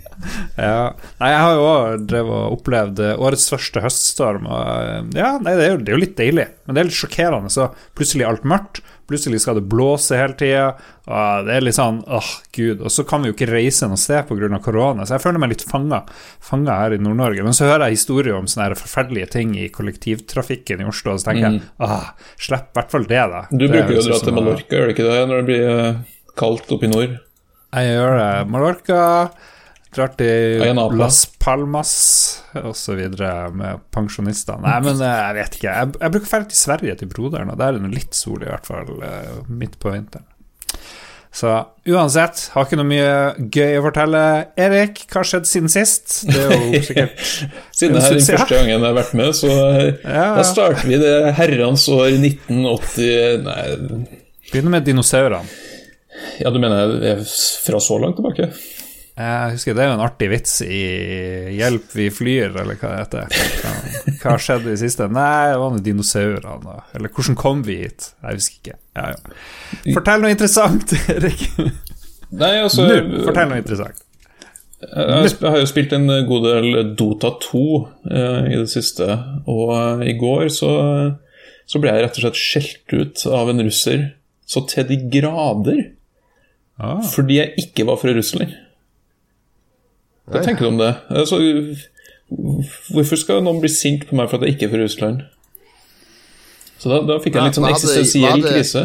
Ja. 0.58 0.94
Nei, 1.20 1.30
jeg 1.32 1.42
har 1.42 1.54
jo 1.58 1.68
òg 1.68 2.32
opplevd 2.54 3.00
eh, 3.02 3.14
årets 3.20 3.46
første 3.52 3.82
høststorm. 3.84 4.48
Og, 4.48 4.64
eh, 4.64 4.98
ja, 5.18 5.34
nei, 5.42 5.54
det, 5.58 5.66
er 5.66 5.72
jo, 5.74 5.78
det 5.82 5.92
er 5.92 5.98
jo 5.98 6.02
litt 6.04 6.18
deilig, 6.18 6.48
men 6.64 6.76
det 6.76 6.82
er 6.82 6.90
litt 6.90 6.98
sjokkerende. 6.98 7.52
Så 7.52 7.70
plutselig 7.98 8.26
er 8.26 8.32
alt 8.32 8.46
mørkt. 8.48 8.82
Plutselig 9.04 9.42
skal 9.44 9.58
det 9.58 9.66
blåse 9.68 10.16
hele 10.16 10.32
tida. 10.38 10.68
Det 11.04 11.52
er 11.52 11.64
litt 11.64 11.76
sånn 11.76 11.98
åh, 12.08 12.28
gud. 12.56 12.80
Og 12.80 12.92
så 12.92 13.04
kan 13.04 13.20
vi 13.20 13.28
jo 13.28 13.34
ikke 13.36 13.50
reise 13.50 13.88
noe 13.90 14.00
sted 14.00 14.24
pga. 14.30 14.48
korona, 14.64 15.04
så 15.04 15.18
jeg 15.18 15.24
føler 15.26 15.42
meg 15.42 15.52
litt 15.52 15.64
fanga, 15.68 16.00
her 16.48 16.96
i 16.96 17.00
Nord-Norge. 17.02 17.44
Men 17.44 17.56
så 17.56 17.68
hører 17.68 17.90
jeg 17.90 17.98
historier 17.98 18.38
om 18.38 18.48
sånne 18.48 18.78
forferdelige 18.80 19.28
ting 19.36 19.52
i 19.60 19.68
kollektivtrafikken 19.68 20.80
i 20.80 20.88
Oslo, 20.88 21.12
og 21.12 21.20
så 21.20 21.30
tenker 21.30 21.50
jeg 21.50 21.62
åh, 21.84 22.08
slipp 22.40 22.72
i 22.72 22.78
hvert 22.78 22.96
fall 22.96 23.04
det, 23.10 23.20
da. 23.34 23.44
Du 23.52 23.66
Det 23.66 23.72
bruker 23.74 23.98
jo 23.98 24.00
å 24.00 24.08
dra 24.08 24.20
til 24.24 24.38
Mallorca, 24.38 24.78
gjør 24.78 24.88
du 24.88 24.94
ikke 24.94 25.10
det, 25.10 25.20
når 25.28 25.36
det 25.36 25.48
blir 25.50 25.68
eh, 25.74 26.02
kaldt 26.40 26.72
oppe 26.72 26.88
i 26.88 26.92
nord? 26.94 27.18
Jeg 27.74 27.92
gjør 27.92 28.16
det. 28.22 28.32
Mallorca, 28.54 28.98
drar 29.96 30.12
til. 30.18 30.64
Las 30.98 31.22
Palmas 31.40 31.94
osv. 32.60 33.00
med 33.54 33.80
pensjonister. 33.94 34.60
Nei, 34.62 34.76
men 34.84 35.00
eh, 35.00 35.16
jeg 35.28 35.38
vet 35.40 35.58
ikke. 35.58 35.72
Jeg, 35.80 35.94
jeg 36.00 36.14
bruker 36.16 36.30
ferdig 36.34 36.52
til 36.52 36.60
Sverige, 36.60 36.94
til 37.00 37.10
broderen, 37.12 37.50
og 37.54 37.58
der 37.60 37.74
er 37.74 37.82
det 37.82 37.94
litt 37.94 38.14
sol, 38.18 38.42
i 38.44 38.50
hvert 38.50 38.66
fall 38.68 38.94
eh, 39.06 39.34
midt 39.48 39.78
på 39.82 39.94
vinteren. 39.94 40.26
Så 41.34 41.50
uansett, 41.90 42.44
har 42.54 42.62
ikke 42.68 42.76
noe 42.78 42.86
mye 42.86 43.46
gøy 43.50 43.80
å 43.80 43.82
fortelle. 43.88 44.20
Erik, 44.54 45.00
hva 45.10 45.18
har 45.24 45.26
skjedd 45.26 45.48
siden 45.50 45.72
sist? 45.72 46.20
Det 46.28 46.36
er 46.44 46.52
jo 46.54 46.82
sikkert 46.86 47.24
Siden 47.74 47.96
det 47.98 48.04
er 48.04 48.14
den 48.14 48.22
første 48.28 48.54
gangen 48.54 48.70
jeg 48.70 48.84
har 48.84 48.94
vært 49.00 49.16
med, 49.18 49.32
så 49.34 49.50
eh, 49.50 49.88
Ja. 50.06 50.28
da 50.38 50.44
starter 50.46 50.86
vi 50.86 51.00
det 51.02 51.16
herrens 51.40 51.88
år 51.90 52.12
1980 52.20 53.42
Nei, 53.48 53.64
Begynner 54.52 54.76
med 54.76 54.86
dinosaurene. 54.86 55.42
ja, 56.38 56.50
du 56.54 56.60
mener 56.62 56.94
jeg 57.02 57.26
fra 57.66 57.80
så 57.82 57.98
langt 57.98 58.20
tilbake? 58.20 58.52
Jeg 59.14 59.50
husker 59.54 59.76
Det 59.76 59.82
er 59.84 59.90
jo 59.92 59.94
en 59.94 60.02
artig 60.02 60.26
vits 60.32 60.54
i 60.66 60.78
'Hjelp, 61.54 61.84
vi 61.94 62.08
flyr', 62.10 62.56
eller 62.62 62.74
hva 62.80 62.88
det 62.90 63.02
heter. 63.04 63.36
Hva, 64.18 64.32
har 64.32 64.42
skjedd 64.42 64.64
i 64.66 64.72
det 64.72 64.80
siste? 64.80 65.06
Nei, 65.06 65.52
det 65.52 65.60
var 65.62 65.70
noen 65.70 65.84
dinosaurene. 65.86 66.64
da. 66.64 66.80
Eller 66.94 67.12
'Hvordan 67.12 67.36
kom 67.38 67.62
vi 67.62 67.76
hit?' 67.84 68.08
Jeg 68.24 68.40
husker 68.40 68.56
ikke. 68.58 68.78
Ja, 68.96 69.12
ja. 69.12 69.92
Fortell 69.94 70.24
noe 70.24 70.34
interessant, 70.34 70.96
Erik. 71.14 71.44
Nei, 72.34 72.56
altså 72.64 72.88
Nå, 72.88 73.22
fortell 73.28 73.52
noe 73.52 73.62
interessant. 73.62 74.02
Jeg 74.84 75.06
har 75.08 75.22
jeg 75.30 75.50
har 75.54 75.60
jo 75.62 75.70
spilt 75.70 75.92
en 75.96 76.10
god 76.28 76.42
del 76.44 76.96
Dota 76.98 77.30
2 77.40 77.62
eh, 78.10 78.50
i 78.50 78.58
det 78.58 78.68
siste, 78.68 79.06
og 79.46 79.70
eh, 79.78 80.08
i 80.10 80.18
går 80.18 80.50
så, 80.52 80.70
så 81.64 81.80
ble 81.80 81.94
jeg 81.94 82.02
rett 82.04 82.18
og 82.18 82.24
slett 82.26 82.40
skjelt 82.42 82.92
ut 82.98 83.24
av 83.30 83.48
en 83.48 83.62
russer 83.64 84.10
så 84.44 84.66
til 84.68 84.84
de 84.90 84.98
grader 85.08 85.84
Ah. 86.74 86.98
fordi 87.06 87.36
jeg 87.38 87.52
ikke 87.62 87.84
var 87.86 88.00
fra 88.02 88.10
Russland. 88.10 88.50
Hva 90.30 90.40
tenker 90.44 90.64
du 90.64 90.70
om 90.72 90.78
det? 90.80 90.92
Altså, 91.12 91.38
hvorfor 92.94 93.20
skal 93.20 93.42
noen 93.44 93.60
bli 93.62 93.70
sint 93.72 94.06
på 94.08 94.16
meg 94.18 94.30
for 94.30 94.40
at 94.40 94.48
jeg 94.48 94.56
ikke 94.56 94.68
er 94.70 94.74
fra 94.74 94.82
Russland? 94.84 95.24
Så 96.80 96.90
da, 96.92 97.00
da 97.08 97.18
fikk 97.22 97.36
jeg 97.36 97.42
en 97.42 97.48
litt 97.50 97.58
sånn 97.60 97.70
eksistensiell 97.70 98.44
krise. 98.44 98.84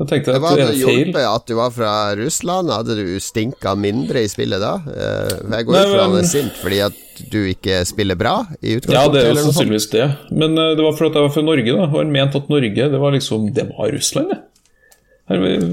Da 0.00 0.06
tenkte 0.08 0.32
jeg 0.32 0.40
Hva 0.40 0.50
at 0.54 0.56
det 0.58 0.64
hadde 0.64 0.72
feil. 0.72 0.80
det 0.80 0.88
hadde 0.88 0.96
hjulpet 1.04 1.26
at 1.28 1.46
du 1.46 1.54
var 1.58 1.72
fra 1.76 1.90
Russland? 2.18 2.70
Hadde 2.72 2.94
du 2.98 3.04
stinka 3.22 3.74
mindre 3.78 4.22
i 4.24 4.28
spillet 4.32 4.60
da? 4.62 4.72
Eh, 4.88 5.34
Jeg 5.52 5.66
går 5.68 5.76
ut 5.76 5.90
fra 5.92 5.98
at 6.00 6.06
han 6.08 6.16
er 6.18 6.28
sint 6.30 6.56
fordi 6.62 6.78
at 6.88 6.96
du 7.30 7.38
ikke 7.52 7.82
spiller 7.86 8.16
bra 8.18 8.32
i 8.64 8.78
utgangspunktet? 8.80 8.96
Ja, 8.96 9.12
det 9.12 9.20
er 9.22 9.28
jo 9.36 9.44
sannsynligvis 9.44 9.88
det. 9.92 10.06
Men 10.32 10.56
eh, 10.58 10.72
det 10.78 10.86
var 10.88 10.96
fordi 10.96 11.12
jeg 11.20 11.26
var 11.28 11.34
fra 11.36 11.44
Norge, 11.46 11.76
da. 11.76 11.84
Og 11.92 11.98
han 12.00 12.14
mente 12.16 12.40
at 12.40 12.48
Norge, 12.50 12.88
det 12.96 13.02
var 13.04 13.14
liksom 13.14 13.46
Det 13.54 13.68
var 13.68 13.92
Russland, 13.92 14.32
det. 14.32 14.40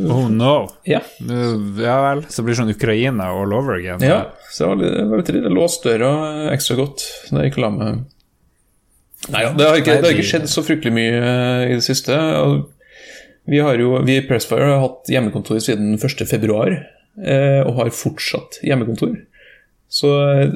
Oh 0.10 0.28
no. 0.32 0.54
ja. 0.88 1.02
Ja 1.20 1.98
vel. 2.06 2.24
Så 2.32 2.44
blir 2.46 2.54
det 2.56 2.60
sånn 2.62 2.72
Ukraina 2.74 3.32
all 3.34 3.54
over 3.56 3.78
again. 3.80 4.04
ja. 4.06 4.22
Så 4.50 4.66
jeg 4.66 4.72
var 4.72 4.80
litt, 4.82 4.96
jeg 4.98 5.10
var 5.10 5.22
litt 5.22 5.32
redd. 5.36 5.48
Låste 5.54 5.92
døra 5.94 6.12
ekstra 6.54 6.78
godt 6.80 7.06
da 7.30 7.44
jeg 7.44 7.52
gikk 7.52 7.60
og 7.60 7.66
la 7.66 7.70
meg. 7.76 8.00
Nei, 9.30 9.42
det 9.60 9.66
har 9.68 9.78
ikke, 9.78 9.96
det 10.00 10.08
har 10.08 10.16
ikke 10.16 10.30
skjedd 10.32 10.48
så 10.50 10.64
fryktelig 10.66 10.94
mye 10.96 11.18
eh, 11.20 11.64
i 11.70 11.74
det 11.76 11.84
siste. 11.86 12.16
Vi 13.50 13.60
har 13.62 13.82
jo, 13.82 13.98
vi 14.08 14.16
i 14.20 14.24
Pressfire 14.26 14.70
har 14.72 14.84
hatt 14.84 15.10
hjemmekontor 15.12 15.60
siden 15.64 15.98
1. 15.98 16.24
februar, 16.30 16.72
eh, 17.20 17.60
og 17.66 17.76
har 17.82 17.92
fortsatt 17.94 18.62
hjemmekontor. 18.66 19.18
Så 19.90 20.14
eh, 20.32 20.52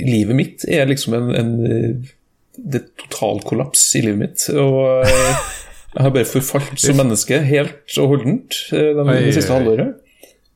livet 0.00 0.36
mitt 0.38 0.64
er 0.68 0.88
liksom 0.88 1.14
en, 1.18 1.32
en 1.36 1.50
eh, 1.68 2.12
Det 2.56 2.80
er 2.80 2.86
totalkollaps 3.04 3.82
i 3.98 4.02
livet 4.06 4.20
mitt. 4.22 4.46
Og 4.56 5.04
eh, 5.04 5.42
jeg 5.96 6.04
har 6.04 6.12
bare 6.12 6.28
forfalt 6.28 6.80
som 6.80 6.98
menneske 7.00 7.38
helt 7.48 7.94
og 8.02 8.10
holdent 8.12 8.58
eh, 8.76 8.92
det, 8.92 9.32
siste 9.32 9.54
halvåret. 9.54 9.94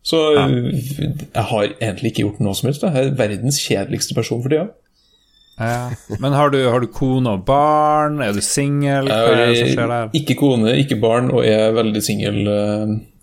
Så 0.05 0.21
eh, 0.37 0.53
jeg 1.25 1.47
har 1.53 1.71
egentlig 1.71 2.13
ikke 2.13 2.27
gjort 2.27 2.43
noe 2.45 2.57
som 2.59 2.69
helst. 2.69 2.85
Jeg 2.85 3.09
er 3.09 3.17
verdens 3.17 3.61
kjedeligste 3.65 4.17
person 4.17 4.43
for 4.45 4.53
tida. 4.53 4.69
Ja. 5.61 5.91
Men 6.21 6.37
har 6.37 6.53
du, 6.53 6.59
har 6.73 6.81
du 6.81 6.89
kone 6.93 7.37
og 7.37 7.47
barn? 7.49 8.21
Er 8.25 8.37
du 8.37 8.41
singel? 8.45 9.09
Hva 9.09 9.33
er 9.33 9.41
det 9.51 9.59
som 9.59 9.73
skjer 9.75 9.91
der? 9.93 10.13
ikke 10.21 10.37
kone, 10.41 10.77
ikke 10.81 11.01
barn, 11.01 11.33
og 11.33 11.45
er 11.45 11.73
veldig 11.77 12.05
singel. 12.05 12.39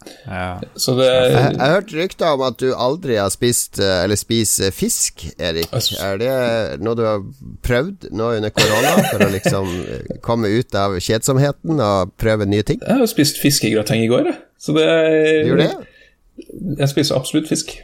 Eh, 0.08 0.38
Ja. 0.38 0.60
Så 0.76 0.96
det 0.98 1.08
Jeg, 1.08 1.34
jeg 1.34 1.60
har 1.62 1.74
hørt 1.76 1.94
rykter 1.96 2.34
om 2.38 2.44
at 2.48 2.58
du 2.62 2.68
aldri 2.76 3.18
har 3.20 3.30
spist 3.34 3.80
eh, 3.80 4.04
Eller 4.04 4.20
spiser 4.20 4.74
fisk, 4.76 5.26
Erik. 5.40 5.72
Er 6.02 6.18
det 6.22 6.32
noe 6.84 6.98
du 7.00 7.04
har 7.08 7.22
prøvd 7.66 8.10
nå 8.16 8.32
under 8.40 8.54
korona, 8.56 8.96
for 9.12 9.26
å 9.28 9.30
liksom 9.34 9.70
eh, 9.84 10.18
komme 10.26 10.52
ut 10.56 10.76
av 10.78 10.98
kjedsomheten 11.04 11.80
og 11.84 12.16
prøve 12.20 12.48
nye 12.50 12.66
ting? 12.68 12.82
Jeg 12.84 13.02
har 13.04 13.12
spist 13.12 13.40
fiskegrateng 13.44 14.04
i 14.06 14.10
går, 14.12 14.32
jeg. 14.32 14.42
Så 14.58 14.74
det 14.78 14.88
gjør 15.48 15.62
det? 15.62 15.72
Jeg 16.82 16.90
spiser 16.92 17.18
absolutt 17.18 17.50
fisk. 17.50 17.76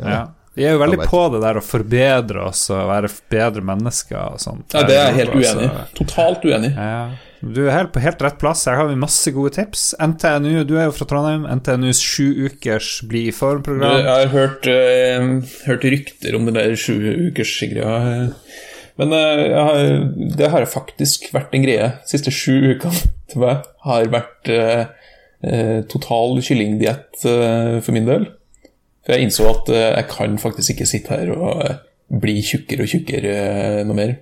Ja. 0.00 0.28
Vi 0.58 0.64
er 0.66 0.74
jo 0.74 0.80
veldig 0.82 1.04
på 1.06 1.20
det 1.32 1.40
der 1.44 1.60
å 1.60 1.62
forbedre 1.64 2.48
oss 2.48 2.64
og 2.74 2.88
være 2.90 3.10
bedre 3.30 3.62
mennesker 3.64 4.18
og 4.34 4.40
sånt. 4.42 4.74
Ja, 4.74 4.82
det 4.86 4.96
er 4.98 5.10
jeg 5.12 5.18
helt 5.20 5.36
Altså, 5.36 5.52
uenig 5.56 5.68
i. 5.70 5.84
Totalt 6.00 6.46
uenig. 6.46 6.70
Ja. 6.74 7.02
Du 7.40 7.62
er 7.64 7.72
helt 7.72 7.92
på 7.94 8.02
helt 8.04 8.20
rett 8.20 8.36
plass. 8.40 8.66
Her 8.68 8.76
har 8.82 8.88
vi 8.90 8.98
masse 9.00 9.32
gode 9.32 9.54
tips. 9.56 9.94
NTNU, 9.96 10.60
du 10.68 10.74
er 10.76 10.90
jo 10.90 10.94
fra 10.96 11.06
Trondheim. 11.08 11.46
NTNUs 11.56 12.00
sju 12.04 12.26
ukers 12.44 12.98
bli 13.08 13.22
i 13.24 13.30
Jeg 13.30 13.36
form-program. 13.38 14.02
har 14.04 14.28
hørt, 14.34 14.68
uh, 14.68 15.40
hørt 15.64 15.86
rykter 15.88 16.36
om 16.36 16.44
den 16.48 16.58
der 16.58 16.76
sjuukersgreia. 16.76 17.94
Men 19.00 19.16
uh, 19.16 19.40
jeg 19.40 19.64
har, 19.70 19.80
det 20.36 20.50
har 20.52 20.68
faktisk 20.68 21.30
vært 21.32 21.56
en 21.56 21.64
greie. 21.64 21.88
De 22.04 22.12
siste 22.12 22.34
sju 22.34 22.74
ukene 22.74 23.08
til 23.32 23.40
meg 23.46 23.64
har 23.88 24.12
vært 24.12 24.52
uh, 24.52 25.80
total 25.88 26.42
kyllingdiett 26.44 27.22
for 27.24 27.96
min 27.96 28.08
del. 28.08 28.28
For 29.00 29.16
jeg 29.16 29.30
innså 29.30 29.46
at 29.48 29.70
jeg 29.72 30.10
kan 30.12 30.36
faktisk 30.36 30.74
ikke 30.74 30.90
sitte 30.90 31.16
her 31.16 31.30
og 31.32 31.62
bli 32.20 32.42
tjukkere 32.44 32.84
og 32.84 32.92
tjukkere 32.92 33.36
noe 33.88 33.96
mer. 33.96 34.18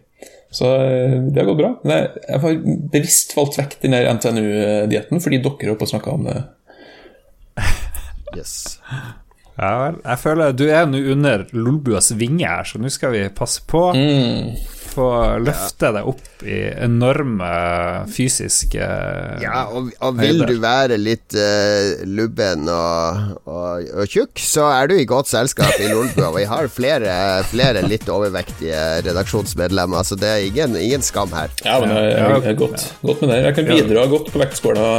Så 0.50 0.68
eh, 0.80 1.18
det 1.28 1.42
har 1.42 1.48
gått 1.50 1.60
bra. 1.60 1.72
Men 1.84 2.06
jeg, 2.24 2.40
har 2.40 2.58
bevisst 2.94 3.36
valgt 3.36 3.58
vekk 3.60 3.78
den 3.82 3.96
der 3.96 4.08
NTNU-dietten 4.16 5.22
fordi 5.24 5.42
dere 5.44 5.68
er 5.68 5.74
oppe 5.74 5.88
og 5.88 5.92
snakka 5.92 6.14
om 6.16 6.28
det. 6.28 6.38
Yes. 8.36 8.78
Ja 9.58 9.70
vel. 9.82 9.96
Jeg 10.04 10.22
føler 10.22 10.52
du 10.54 10.66
er 10.70 10.84
nå 10.86 11.00
under 11.14 11.46
Lolbuas 11.56 12.12
vinge 12.18 12.46
her, 12.46 12.66
så 12.68 12.80
nå 12.80 12.90
skal 12.92 13.14
vi 13.16 13.22
passe 13.34 13.64
på. 13.68 13.88
Mm. 13.96 14.52
Få 14.98 15.08
løfte 15.46 15.92
deg 15.94 16.08
opp 16.10 16.42
i 16.42 16.56
enorme 16.82 17.48
fysiske 18.10 18.82
Ja, 19.42 19.64
og, 19.70 19.92
og 20.02 20.18
vil 20.18 20.42
du 20.48 20.56
være 20.62 20.98
litt 20.98 21.36
uh, 21.38 22.02
lubben 22.08 22.66
og, 22.72 23.38
og, 23.46 23.86
og 23.94 24.10
tjukk, 24.10 24.42
så 24.42 24.66
er 24.72 24.90
du 24.90 24.96
i 24.98 25.06
godt 25.08 25.30
selskap 25.30 25.78
i 25.78 25.90
Lolbua. 25.92 26.32
Vi 26.34 26.46
har 26.50 26.70
flere, 26.72 27.14
flere 27.50 27.84
litt 27.86 28.08
overvektige 28.10 28.82
redaksjonsmedlemmer, 29.06 30.02
så 30.06 30.18
det 30.18 30.32
er 30.32 30.46
ingen, 30.48 30.74
ingen 30.80 31.06
skam 31.06 31.30
her. 31.36 31.52
Ja, 31.62 31.78
men 31.82 31.94
jeg, 31.94 32.10
jeg, 32.16 32.42
jeg 32.42 32.52
er 32.54 32.60
godt, 32.64 32.86
godt 33.04 33.22
med 33.22 33.34
det. 33.34 33.40
Jeg 33.46 33.58
kan 33.60 33.70
bidra 33.72 34.06
godt 34.10 34.32
på 34.34 34.42
vektskåla. 34.42 34.90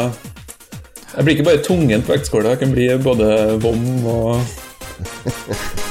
Jeg 1.17 1.25
blir 1.25 1.37
ikke 1.37 1.49
bare 1.49 1.63
tungen 1.65 2.05
på 2.05 2.15
vektskåla, 2.15 2.55
jeg 2.55 2.63
kan 2.63 2.73
bli 2.75 2.89
både 3.03 3.29
vom 3.63 3.85
og 4.07 5.87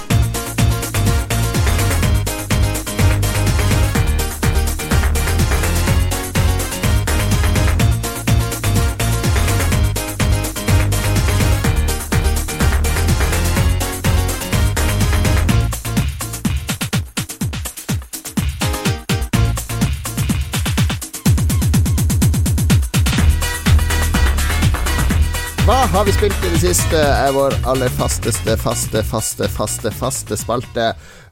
Hva 25.99 26.05
har 26.05 26.13
vi 26.13 26.13
spilt 26.15 26.45
i 26.47 26.51
det 26.53 26.59
siste, 26.63 26.99
er 27.03 27.33
vår 27.35 27.57
aller 27.67 27.91
fasteste, 27.91 28.55
faste, 28.63 29.01
faste, 29.03 29.49
faste, 29.51 29.91
faste 29.91 30.37
spalte. 30.39 30.85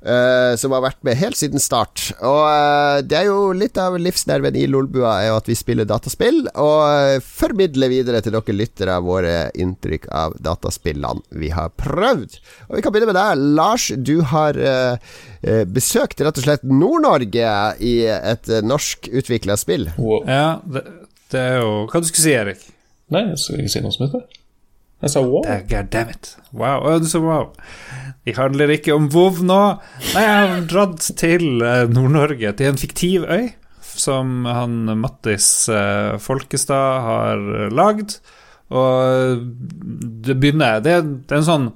Uh, 0.03 0.57
som 0.59 0.73
har 0.75 0.81
vært 0.83 1.05
med 1.07 1.15
helt 1.21 1.39
siden 1.39 1.61
start. 1.63 2.09
Og 2.19 2.41
uh, 2.43 2.97
det 2.99 3.15
er 3.15 3.29
jo 3.29 3.53
litt 3.55 3.79
av 3.79 3.95
livsnerven 3.95 4.57
i 4.59 4.65
Lolbua 4.67 5.13
er 5.21 5.29
jo 5.29 5.37
at 5.39 5.47
vi 5.47 5.55
spiller 5.55 5.87
dataspill, 5.87 6.49
og 6.59 6.81
uh, 6.83 7.23
formidler 7.23 7.93
videre 7.93 8.19
til 8.27 8.35
dere 8.35 8.57
lyttere 8.59 8.97
våre 9.07 9.37
inntrykk 9.55 10.09
av 10.11 10.35
dataspillene 10.43 11.23
vi 11.39 11.53
har 11.55 11.71
prøvd. 11.79 12.35
Og 12.67 12.75
vi 12.75 12.83
kan 12.83 12.95
begynne 12.97 13.13
med 13.13 13.19
deg, 13.21 13.45
Lars. 13.61 13.87
Du 13.95 14.17
har 14.33 14.59
besøkt 15.71 16.25
rett 16.27 16.41
og 16.41 16.49
slett 16.49 16.65
Nord-Norge 16.67 17.53
i 17.87 17.93
et 18.11 18.51
norskutvikla 18.67 19.55
spill. 19.63 19.87
Wow. 19.95 20.27
Ja, 20.27 20.49
det, 20.67 20.83
det, 21.31 21.45
er 21.53 21.63
jo 21.63 21.71
Hva 21.87 22.03
du 22.03 22.11
skulle 22.11 22.25
si, 22.25 22.35
Erik? 22.35 22.67
Nei, 23.15 23.29
jeg 23.29 23.39
skal 23.45 23.63
ikke 23.63 23.75
si 23.77 23.85
noe 23.87 23.95
som 23.95 24.09
heter 24.09 24.27
det. 24.27 24.43
Jeg 25.05 25.13
sa 25.13 25.21
wow. 25.21 25.45
God. 25.69 25.97
Wow. 26.57 26.87
Sa 27.05 27.21
wow. 27.21 27.51
Vi 28.27 28.35
handler 28.35 28.73
ikke 28.75 28.95
om 28.97 29.11
Vov 29.13 29.43
nå. 29.45 29.61
Nei, 30.15 30.25
jeg 30.25 30.49
har 30.51 30.67
dratt 30.71 31.05
til 31.21 31.61
eh, 31.63 31.85
Nord-Norge, 31.93 32.55
til 32.59 32.73
en 32.73 32.81
fiktiv 32.81 33.27
øy 33.29 33.53
som 33.97 34.45
han 34.49 34.91
Mattis 35.01 35.69
eh, 35.73 36.17
Folkestad 36.21 37.05
har 37.07 37.45
lagd. 37.73 38.19
Og 38.75 39.45
det 40.27 40.35
begynner 40.43 40.81
Det, 40.83 40.97
det 41.29 41.37
er 41.37 41.39
en 41.39 41.47
sånn 41.47 41.69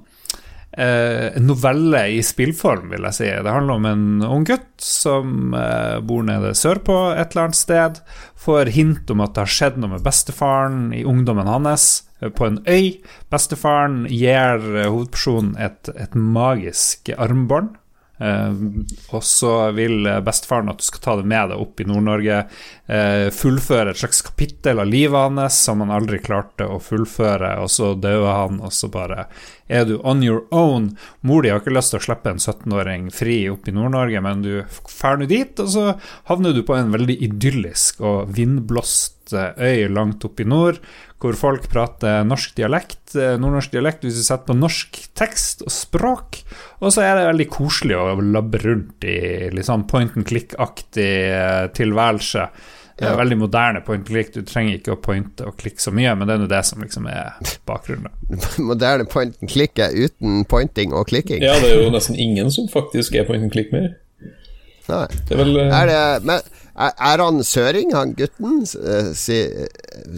eh, 0.77 1.39
novelle 1.41 2.03
i 2.15 2.21
spillform, 2.25 2.89
vil 2.93 3.07
jeg 3.09 3.17
si. 3.17 3.29
Det 3.31 3.55
handler 3.55 3.79
om 3.79 3.89
en 3.89 4.05
ung 4.27 4.45
gutt 4.47 4.69
som 4.81 5.55
eh, 5.57 5.97
bor 6.05 6.23
nede 6.27 6.53
sørpå 6.57 6.99
et 7.15 7.33
eller 7.33 7.49
annet 7.49 7.59
sted. 7.59 7.99
Får 8.41 8.73
hint 8.75 9.11
om 9.13 9.25
at 9.25 9.35
det 9.35 9.45
har 9.45 9.57
skjedd 9.57 9.81
noe 9.81 9.95
med 9.95 10.05
bestefaren 10.05 10.87
i 10.97 11.03
ungdommen 11.07 11.49
hans 11.49 12.03
på 12.29 12.45
en 12.45 12.61
øy. 12.69 13.01
Bestefaren 13.33 14.05
gir 14.09 14.61
eh, 14.77 14.89
hovedpersonen 14.89 15.55
et, 15.61 15.91
et 15.95 16.17
magisk 16.17 17.13
armbånd. 17.17 17.77
Uh, 18.21 18.83
og 19.17 19.23
så 19.25 19.71
vil 19.73 20.05
bestefaren 20.21 20.67
at 20.69 20.77
du 20.77 20.83
skal 20.85 21.01
ta 21.01 21.13
det 21.17 21.23
med 21.25 21.49
deg 21.49 21.61
opp 21.63 21.81
i 21.81 21.87
Nord-Norge. 21.89 22.43
Uh, 22.85 23.33
fullføre 23.33 23.95
et 23.95 23.97
slags 23.97 24.21
kapittel 24.27 24.77
av 24.77 24.91
livet 24.91 25.17
hans 25.17 25.57
som 25.65 25.81
han 25.81 25.93
aldri 25.95 26.19
klarte 26.21 26.67
å 26.69 26.77
fullføre, 26.85 27.55
og 27.63 27.71
så 27.73 27.95
døde 27.97 28.35
han, 28.37 28.61
og 28.61 28.75
så 28.77 28.91
bare 28.93 29.25
er 29.71 29.87
du 29.87 29.95
on 30.03 30.23
your 30.25 30.43
own. 30.51 30.91
Mor 31.27 31.45
di 31.45 31.51
har 31.53 31.61
ikke 31.63 31.73
lyst 31.73 31.95
til 31.95 32.01
å 32.01 32.05
slippe 32.09 32.33
en 32.33 32.41
17-åring 32.41 33.09
fri 33.15 33.37
opp 33.51 33.69
i 33.69 33.75
Nord-Norge, 33.75 34.23
men 34.23 34.43
du 34.45 34.51
drar 34.61 35.21
nå 35.21 35.29
dit, 35.31 35.63
og 35.63 35.71
så 35.71 35.85
havner 36.29 36.55
du 36.55 36.61
på 36.67 36.75
en 36.77 36.91
veldig 36.93 37.17
idyllisk 37.29 38.03
og 38.03 38.35
vindblåst 38.35 39.21
øy 39.31 39.87
langt 39.91 40.25
oppe 40.27 40.43
i 40.43 40.49
nord, 40.49 40.81
hvor 41.21 41.37
folk 41.37 41.67
prater 41.71 42.25
norsk 42.25 42.55
dialekt, 42.57 43.13
eh, 43.15 43.37
nordnorsk 43.39 43.71
dialekt, 43.75 44.03
hvis 44.03 44.17
du 44.17 44.23
setter 44.25 44.49
på 44.49 44.57
norsk 44.57 44.97
tekst 45.17 45.61
og 45.65 45.71
språk. 45.73 46.41
Og 46.81 46.93
så 46.93 47.05
er 47.05 47.15
det 47.15 47.29
veldig 47.29 47.49
koselig 47.53 47.97
å 47.99 48.17
labbe 48.19 48.61
rundt 48.63 49.05
i 49.05 49.49
litt 49.53 49.69
sånn 49.69 49.87
point 49.87 50.17
and 50.17 50.27
click-aktig 50.27 51.11
eh, 51.29 51.67
tilværelse. 51.77 52.49
Det 53.01 53.09
er 53.09 53.17
veldig 53.17 53.37
moderne 53.41 53.81
point 53.85 54.05
click, 54.05 54.29
du 54.35 54.45
trenger 54.45 54.77
ikke 54.77 54.93
å 54.93 54.99
pointe 55.01 55.47
og 55.49 55.57
klikke 55.57 55.81
så 55.81 55.93
mye, 55.95 56.13
men 56.17 56.29
det 56.29 56.35
er 56.35 56.43
nå 56.43 56.49
det 56.51 56.61
som 56.67 56.83
liksom 56.83 57.07
er 57.09 57.33
bakgrunnen. 57.69 58.13
moderne 58.71 59.07
point 59.09 59.35
and 59.41 59.49
click 59.49 59.81
er 59.81 59.95
uten 59.97 60.45
pointing 60.49 60.93
og 60.93 61.09
klikking? 61.09 61.41
Ja, 61.41 61.57
det 61.63 61.73
er 61.73 61.83
jo 61.85 61.91
nesten 61.93 62.19
ingen 62.19 62.53
som 62.53 62.69
faktisk 62.71 63.17
er 63.17 63.25
point 63.29 63.43
and 63.47 63.53
click 63.53 63.73
mer. 63.73 63.95
Nei. 64.91 65.05
Det 65.27 65.37
er 65.37 65.41
vel 65.41 65.55
uh... 65.57 65.65
er 65.65 65.89
det, 65.89 66.01
men 66.27 66.41
er 66.81 67.21
han 67.23 67.43
søring, 67.43 67.91
han 67.95 68.13
gutten? 68.17 68.61
Si, 69.17 69.37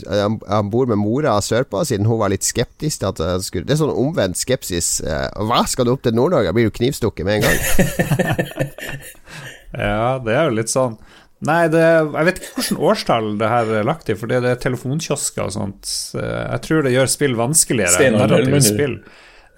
han 0.08 0.69
bor 0.72 0.86
med 0.91 1.00
mora 1.02 1.34
sørpå, 1.41 1.82
siden 1.88 2.06
hun 2.06 2.19
var 2.22 2.32
litt 2.34 2.46
skeptisk 2.46 3.02
til 3.02 3.10
at 3.10 3.24
han 3.24 3.43
skulle 3.43 3.67
Det 3.67 3.76
er 3.76 3.82
sånn 3.82 3.96
omvendt 3.96 4.39
skepsis. 4.39 5.00
Eh, 5.02 5.26
hva, 5.48 5.63
skal 5.67 5.88
du 5.88 5.96
opp 5.96 6.04
til 6.06 6.15
Nord-Norge? 6.15 6.54
Blir 6.54 6.69
du 6.69 6.78
knivstukket 6.78 7.26
med 7.28 7.41
en 7.41 7.48
gang? 7.48 7.58
ja, 9.88 10.22
det 10.24 10.38
er 10.38 10.48
jo 10.48 10.58
litt 10.60 10.72
sånn. 10.72 10.96
Nei, 11.44 11.66
det, 11.72 11.84
jeg 11.84 12.28
vet 12.30 12.40
ikke 12.40 12.54
hvilket 12.58 12.86
årstall 12.90 13.34
det 13.42 13.52
her 13.52 13.74
er 13.82 13.88
lagt 13.88 14.10
i, 14.12 14.16
for 14.20 14.32
det 14.32 14.40
er 14.48 14.62
telefonkiosker 14.64 15.44
og 15.46 15.54
sånt. 15.58 15.92
Jeg 16.16 16.64
tror 16.64 16.86
det 16.86 16.96
gjør 16.96 17.12
spill 17.12 17.38
vanskeligere. 17.40 18.12
Narrative 18.16 18.64
spill. 18.64 18.98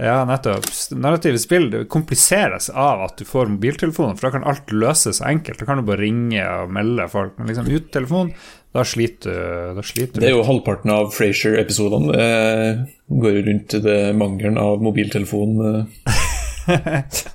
Ja, 0.01 0.17
nettopp. 0.27 0.65
Narrative 0.99 1.39
spill 1.39 1.69
det 1.71 1.85
kompliseres 1.91 2.67
av 2.69 3.05
at 3.05 3.21
du 3.21 3.23
får 3.27 3.47
mobiltelefonen, 3.53 4.17
for 4.17 4.27
da 4.27 4.33
kan 4.33 4.47
alt 4.49 4.73
løses 4.75 5.21
enkelt. 5.23 5.61
Da 5.61 5.69
kan 5.69 5.79
du 5.79 5.87
bare 5.87 6.03
ringe 6.03 6.43
og 6.43 6.73
melde 6.75 7.07
folk. 7.11 7.37
Men 7.37 7.51
liksom 7.51 7.69
uten 7.69 7.93
telefon, 7.93 8.33
da 8.75 8.83
sliter, 8.83 9.71
da 9.77 9.85
sliter 9.85 10.19
du. 10.19 10.25
Det 10.25 10.33
er 10.33 10.35
jo 10.35 10.43
halvparten 10.49 10.91
av 10.91 11.13
Frasier-episodene. 11.15 12.11
Det 12.11 13.21
går 13.23 13.39
rundt 13.47 13.77
det 13.85 13.99
mangelen 14.19 14.59
av 14.59 14.83
mobiltelefon. 14.83 15.55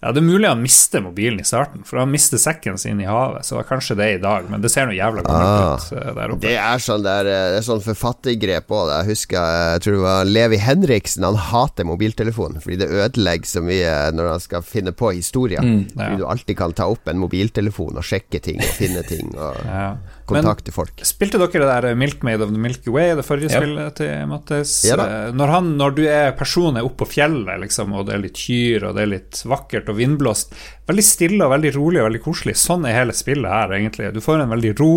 Ja, 0.00 0.12
Det 0.12 0.20
er 0.20 0.26
mulig 0.28 0.46
han 0.46 0.60
mister 0.62 1.02
mobilen 1.02 1.40
i 1.42 1.44
starten, 1.46 1.82
for 1.86 1.98
han 1.98 2.10
mister 2.12 2.38
sekken 2.38 2.76
sin 2.78 3.00
i 3.02 3.06
havet. 3.08 3.42
Så 3.42 3.56
det 3.56 3.58
var 3.58 3.66
kanskje 3.72 3.96
det 3.98 4.08
i 4.12 4.20
dag, 4.22 4.46
men 4.50 4.62
det 4.62 4.70
ser 4.70 4.86
noe 4.86 4.94
jævla 4.94 5.24
gammelt 5.26 5.48
ah, 5.50 5.72
ut 5.74 5.96
eh, 5.98 6.12
der 6.14 6.34
oppe. 6.34 6.42
Det 6.44 6.52
er 6.54 6.84
sånn, 6.84 7.02
der, 7.02 7.30
eh, 7.32 7.46
det 7.54 7.56
er 7.58 7.66
sånn 7.66 7.82
forfattergrep 7.82 8.70
òg. 8.70 8.92
Jeg 8.92 9.08
husker 9.10 9.56
jeg 9.72 9.82
tror 9.82 9.96
det 9.96 10.04
var 10.04 10.30
Levi 10.30 10.60
Henriksen. 10.62 11.26
Han 11.26 11.40
hater 11.48 11.88
mobiltelefonen 11.88 12.62
fordi 12.62 12.78
det 12.84 12.90
ødelegger 12.94 13.50
så 13.50 13.64
mye 13.66 13.96
når 14.14 14.30
han 14.36 14.44
skal 14.46 14.68
finne 14.70 14.94
på 14.94 15.10
historier. 15.16 15.66
Mm, 15.66 15.80
ja. 15.88 15.96
Fordi 15.96 16.22
du 16.22 16.28
alltid 16.30 16.60
kan 16.62 16.76
ta 16.78 16.86
opp 16.94 17.10
en 17.10 17.18
mobiltelefon 17.18 17.98
og 17.98 18.06
sjekke 18.06 18.38
ting 18.44 18.62
og 18.62 18.70
finne 18.78 19.02
ting. 19.08 19.34
Og 19.34 19.58
ja. 19.66 19.90
Kontakte 20.28 20.72
folk. 20.74 21.00
Spilte 21.06 21.40
dere 21.40 21.62
det 21.62 21.68
der 21.68 21.98
Milkmade 21.98 22.44
of 22.44 22.52
the 22.52 22.60
Milky 22.60 22.92
Way, 22.92 23.14
det 23.18 23.24
forrige 23.26 23.50
ja. 23.52 23.62
spillet 23.62 23.96
til 24.00 24.28
Mattis? 24.30 24.74
Eh, 24.92 25.32
når, 25.34 25.54
han, 25.54 25.72
når 25.80 25.96
du 25.96 26.04
er 26.10 26.36
personen 26.38 26.82
oppe 26.84 27.02
på 27.04 27.12
fjellet, 27.16 27.62
liksom, 27.64 27.94
og 27.96 28.08
det 28.08 28.16
er 28.16 28.22
litt 28.26 28.38
kyr 28.38 28.88
og 28.88 28.98
det 28.98 29.04
er 29.04 29.12
litt 29.14 29.42
vakkert 29.48 29.90
og 29.92 29.98
vindblåst. 30.00 30.54
Veldig 30.88 31.06
stille 31.06 31.44
og 31.46 31.54
veldig 31.56 31.74
rolig 31.78 32.02
og 32.02 32.08
veldig 32.10 32.22
koselig. 32.24 32.56
Sånn 32.60 32.86
er 32.88 32.98
hele 33.00 33.16
spillet 33.16 33.52
her, 33.52 33.76
egentlig. 33.78 34.12
Du 34.16 34.22
får 34.24 34.44
en 34.44 34.56
veldig 34.56 34.74
ro. 34.80 34.94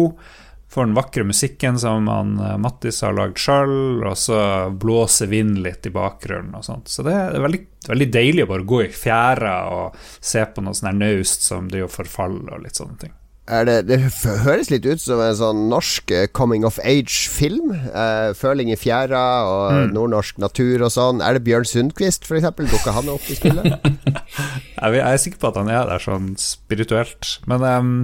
Får 0.72 0.86
den 0.88 0.96
vakre 0.96 1.26
musikken 1.28 1.80
som 1.80 2.06
han, 2.08 2.36
eh, 2.40 2.58
Mattis 2.64 3.02
har 3.04 3.16
lagd 3.18 3.40
sjøl, 3.42 4.06
og 4.08 4.16
så 4.20 4.42
blåser 4.72 5.28
vinden 5.32 5.64
litt 5.66 5.88
i 5.88 5.94
bakgrunnen 5.96 6.56
og 6.56 6.64
sånt. 6.68 6.88
Så 6.92 7.04
det 7.08 7.16
er 7.18 7.40
veldig, 7.44 7.64
veldig 7.90 8.12
deilig 8.12 8.46
å 8.48 8.52
bare 8.54 8.70
gå 8.74 8.84
i 8.86 8.92
fjæra 8.96 9.56
og 9.72 9.98
se 10.20 10.46
på 10.48 10.64
noe 10.64 10.78
sånn 10.78 11.02
naust 11.02 11.44
som 11.48 11.68
driver 11.72 11.92
og 11.92 11.98
forfaller 12.00 12.56
og 12.56 12.64
litt 12.64 12.80
sånne 12.80 13.04
ting 13.04 13.18
det, 13.52 13.76
det, 13.90 13.98
høres 14.46 14.70
litt 14.72 14.86
ut 14.88 15.02
som 15.04 15.20
en 15.20 15.36
sånn 15.36 15.66
norsk 15.72 16.12
eh, 16.16 16.28
coming 16.32 16.64
of 16.68 16.80
age-film. 16.88 17.74
Eh, 17.76 18.32
føling 18.38 18.72
i 18.72 18.80
fjæra 18.80 19.24
og 19.48 19.64
mm. 19.76 19.94
nordnorsk 19.98 20.40
natur 20.40 20.86
og 20.88 20.94
sånn. 20.96 21.24
Er 21.26 21.36
det 21.36 21.44
Bjørn 21.48 21.68
Sundquist, 21.68 22.28
f.eks.? 22.30 22.48
Dukker 22.72 22.96
han 22.96 23.12
opp 23.12 23.28
i 23.28 23.36
spillet? 23.36 23.90
jeg 24.96 25.04
er 25.04 25.22
sikker 25.22 25.42
på 25.42 25.52
at 25.52 25.60
han 25.60 25.72
er 25.72 25.90
der 25.90 26.04
sånn 26.04 26.34
spirituelt. 26.40 27.38
Men 27.52 27.68
um, 27.68 27.96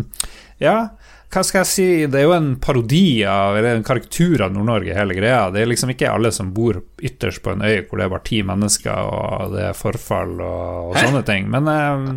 ja, 0.59 0.89
hva 1.27 1.41
skal 1.43 1.63
jeg 1.65 1.69
si? 1.71 1.85
Det 2.07 2.21
er 2.21 2.25
jo 2.27 2.35
en 2.37 2.53
parodi 2.63 3.21
av, 3.27 3.57
eller 3.59 3.75
en 3.75 3.85
karakter 3.87 4.45
av 4.45 4.53
Nord-Norge, 4.55 4.95
hele 4.95 5.15
greia. 5.17 5.49
Det 5.51 5.59
er 5.63 5.67
liksom 5.67 5.91
ikke 5.91 6.11
alle 6.11 6.31
som 6.35 6.53
bor 6.55 6.79
ytterst 7.03 7.43
på 7.43 7.51
en 7.51 7.65
øy 7.67 7.81
hvor 7.87 7.99
det 7.99 8.05
er 8.05 8.13
bare 8.13 8.27
ti 8.29 8.39
mennesker, 8.47 9.11
og 9.11 9.55
det 9.55 9.65
er 9.69 9.79
forfall 9.79 10.37
og, 10.39 10.93
og 10.93 10.99
sånne 11.01 11.23
ting. 11.27 11.49
Men 11.51 11.67
um, 11.67 12.11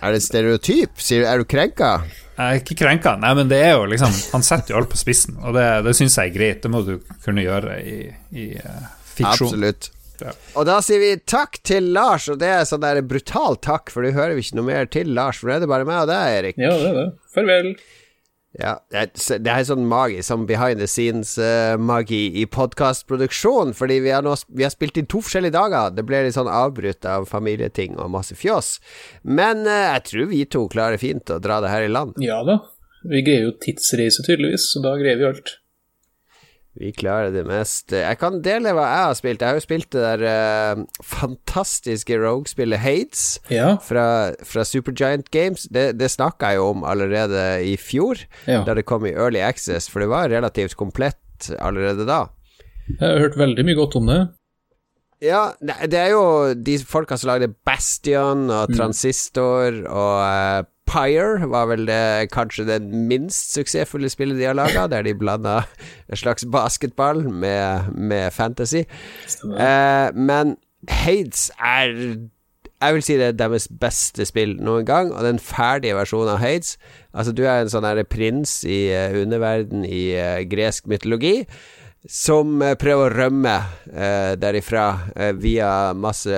Er 0.00 0.16
det 0.16 0.24
stereotyp? 0.24 1.00
Er 1.20 1.40
du 1.40 1.48
krenka? 1.48 1.98
Jeg 2.34 2.44
er 2.44 2.60
ikke 2.60 2.76
krenka, 2.80 3.14
nei, 3.22 3.30
men 3.38 3.50
det 3.50 3.60
er 3.62 3.76
jo 3.76 3.84
liksom 3.86 4.14
Han 4.32 4.42
setter 4.42 4.74
jo 4.74 4.80
alt 4.80 4.90
på 4.90 4.98
spissen, 4.98 5.36
og 5.38 5.54
det, 5.54 5.66
det 5.86 5.92
syns 5.94 6.16
jeg 6.18 6.32
er 6.32 6.34
greit. 6.34 6.62
Det 6.64 6.70
må 6.72 6.82
du 6.86 6.96
kunne 7.22 7.44
gjøre 7.44 7.76
i, 7.82 7.98
i 8.34 8.46
uh, 8.58 8.88
fiksjon. 9.14 9.52
Absolutt. 9.52 9.90
Ja. 10.22 10.32
Og 10.58 10.66
da 10.68 10.78
sier 10.84 11.02
vi 11.02 11.12
takk 11.26 11.58
til 11.66 11.90
Lars, 11.94 12.28
og 12.30 12.38
det 12.42 12.50
er 12.50 12.66
sånn 12.68 12.82
der 12.84 13.02
brutal 13.06 13.58
takk, 13.62 13.90
for 13.94 14.06
du 14.06 14.14
hører 14.14 14.36
vi 14.36 14.46
ikke 14.46 14.58
noe 14.58 14.68
mer 14.68 14.90
til 14.90 15.10
Lars, 15.14 15.40
for 15.40 15.50
det 15.50 15.58
er 15.58 15.64
det 15.64 15.70
bare 15.74 15.88
meg 15.88 16.04
og 16.04 16.10
deg, 16.10 16.38
Erik. 16.38 16.58
Ja, 16.62 16.74
det 16.78 16.90
er 16.90 16.98
det. 17.00 17.06
Farvel. 17.34 17.70
Ja, 18.54 18.76
det 18.92 19.50
er 19.50 19.64
sånn 19.66 19.86
magisk, 19.90 20.28
sånn 20.28 20.44
behind 20.46 20.78
the 20.78 20.86
scenes-magi 20.86 22.20
uh, 22.28 22.36
i 22.38 22.44
podkastproduksjon. 22.46 23.72
Fordi 23.74 23.98
vi 24.04 24.12
har, 24.14 24.22
nå, 24.22 24.36
vi 24.54 24.66
har, 24.66 24.70
spilt 24.74 25.00
inn 25.00 25.08
to 25.10 25.22
forskjellige 25.24 25.56
dager. 25.56 25.90
Det 25.94 26.04
ble 26.06 26.22
litt 26.26 26.36
sånn 26.36 26.50
avbrutt 26.50 27.08
av 27.08 27.26
familieting 27.30 27.98
og 27.98 28.12
masse 28.14 28.38
fjås. 28.38 28.76
Men 29.26 29.66
uh, 29.66 29.96
jeg 29.96 30.06
tror 30.10 30.30
vi 30.30 30.44
to 30.46 30.68
klarer 30.70 31.02
fint 31.02 31.34
å 31.34 31.40
dra 31.42 31.58
det 31.64 31.74
her 31.74 31.88
i 31.88 31.90
land. 31.90 32.14
Ja 32.22 32.44
da. 32.46 32.60
Vi 33.04 33.20
greier 33.26 33.50
jo 33.50 33.58
tidsreise, 33.60 34.24
tydeligvis, 34.24 34.70
så 34.72 34.80
da 34.84 34.94
greier 34.96 35.18
vi 35.20 35.28
alt. 35.28 35.58
Vi 36.74 36.90
klarer 36.90 37.30
det 37.30 37.44
meste. 37.46 38.00
Jeg 38.02 38.18
kan 38.18 38.40
dele 38.42 38.72
hva 38.74 38.84
jeg 38.88 39.06
har 39.06 39.16
spilt. 39.18 39.42
Jeg 39.42 39.52
har 39.52 39.58
jo 39.60 39.62
spilt 39.62 39.88
det 39.94 40.02
der 40.02 40.24
uh, 40.74 40.82
fantastiske 41.06 42.18
Rogue-spillet 42.18 42.82
Hades 42.82 43.24
ja. 43.52 43.76
fra, 43.78 44.34
fra 44.42 44.64
Supergiant 44.66 45.30
Games. 45.34 45.68
Det, 45.70 45.92
det 46.00 46.10
snakka 46.10 46.50
jeg 46.50 46.58
jo 46.58 46.72
om 46.72 46.86
allerede 46.88 47.44
i 47.62 47.76
fjor, 47.78 48.24
ja. 48.50 48.64
da 48.66 48.74
det 48.74 48.86
kom 48.90 49.06
i 49.06 49.14
Early 49.14 49.44
Access, 49.44 49.86
for 49.90 50.02
det 50.02 50.10
var 50.10 50.32
relativt 50.34 50.74
komplett 50.80 51.52
allerede 51.62 52.08
da. 52.08 52.24
Jeg 52.88 53.04
har 53.06 53.22
hørt 53.22 53.38
veldig 53.38 53.64
mye 53.68 53.78
godt 53.78 54.00
om 54.00 54.10
det. 54.10 54.20
Ja, 55.24 55.44
det 55.62 55.96
er 55.96 56.10
jo 56.12 56.24
de 56.58 56.74
folka 56.84 57.16
som 57.16 57.30
lagde 57.30 57.54
Bastion 57.64 58.48
og 58.50 58.72
mm. 58.72 58.76
Transistor 58.76 59.78
og 59.86 60.16
uh, 60.26 60.66
Empire 60.84 61.48
var 61.50 61.66
vel 61.66 61.86
det, 61.86 62.30
kanskje 62.32 62.66
det 62.68 62.82
minst 62.82 63.54
suksessfulle 63.54 64.08
spillet 64.08 64.38
de 64.38 64.44
har 64.44 64.54
laga, 64.54 64.86
der 64.86 65.02
de 65.02 65.14
blanda 65.14 65.62
en 66.08 66.16
slags 66.16 66.44
basketball 66.52 67.30
med, 67.30 67.92
med 67.94 68.30
fantasy. 68.30 68.84
Eh, 69.58 70.14
men 70.14 70.56
Hades 70.88 71.50
er 71.58 72.18
jeg 72.82 72.94
vil 72.94 73.02
si 73.02 73.14
det 73.16 73.26
er 73.26 73.36
deres 73.38 73.68
beste 73.80 74.26
spill 74.28 74.58
noen 74.60 74.84
gang, 74.84 75.12
og 75.12 75.24
den 75.24 75.38
ferdige 75.38 75.94
versjonen 75.96 76.34
av 76.34 76.42
Hades 76.42 76.76
Altså, 77.14 77.32
du 77.32 77.44
er 77.46 77.62
en 77.62 77.70
sånn 77.70 77.86
prins 78.10 78.64
i 78.66 78.90
uh, 78.92 79.14
underverden 79.22 79.84
i 79.86 80.12
uh, 80.18 80.42
gresk 80.50 80.86
mytologi 80.90 81.46
som 82.10 82.60
uh, 82.62 82.74
prøver 82.80 83.08
å 83.08 83.14
rømme 83.14 83.54
derifra 84.40 84.84
via 85.38 85.68
masse 85.96 86.36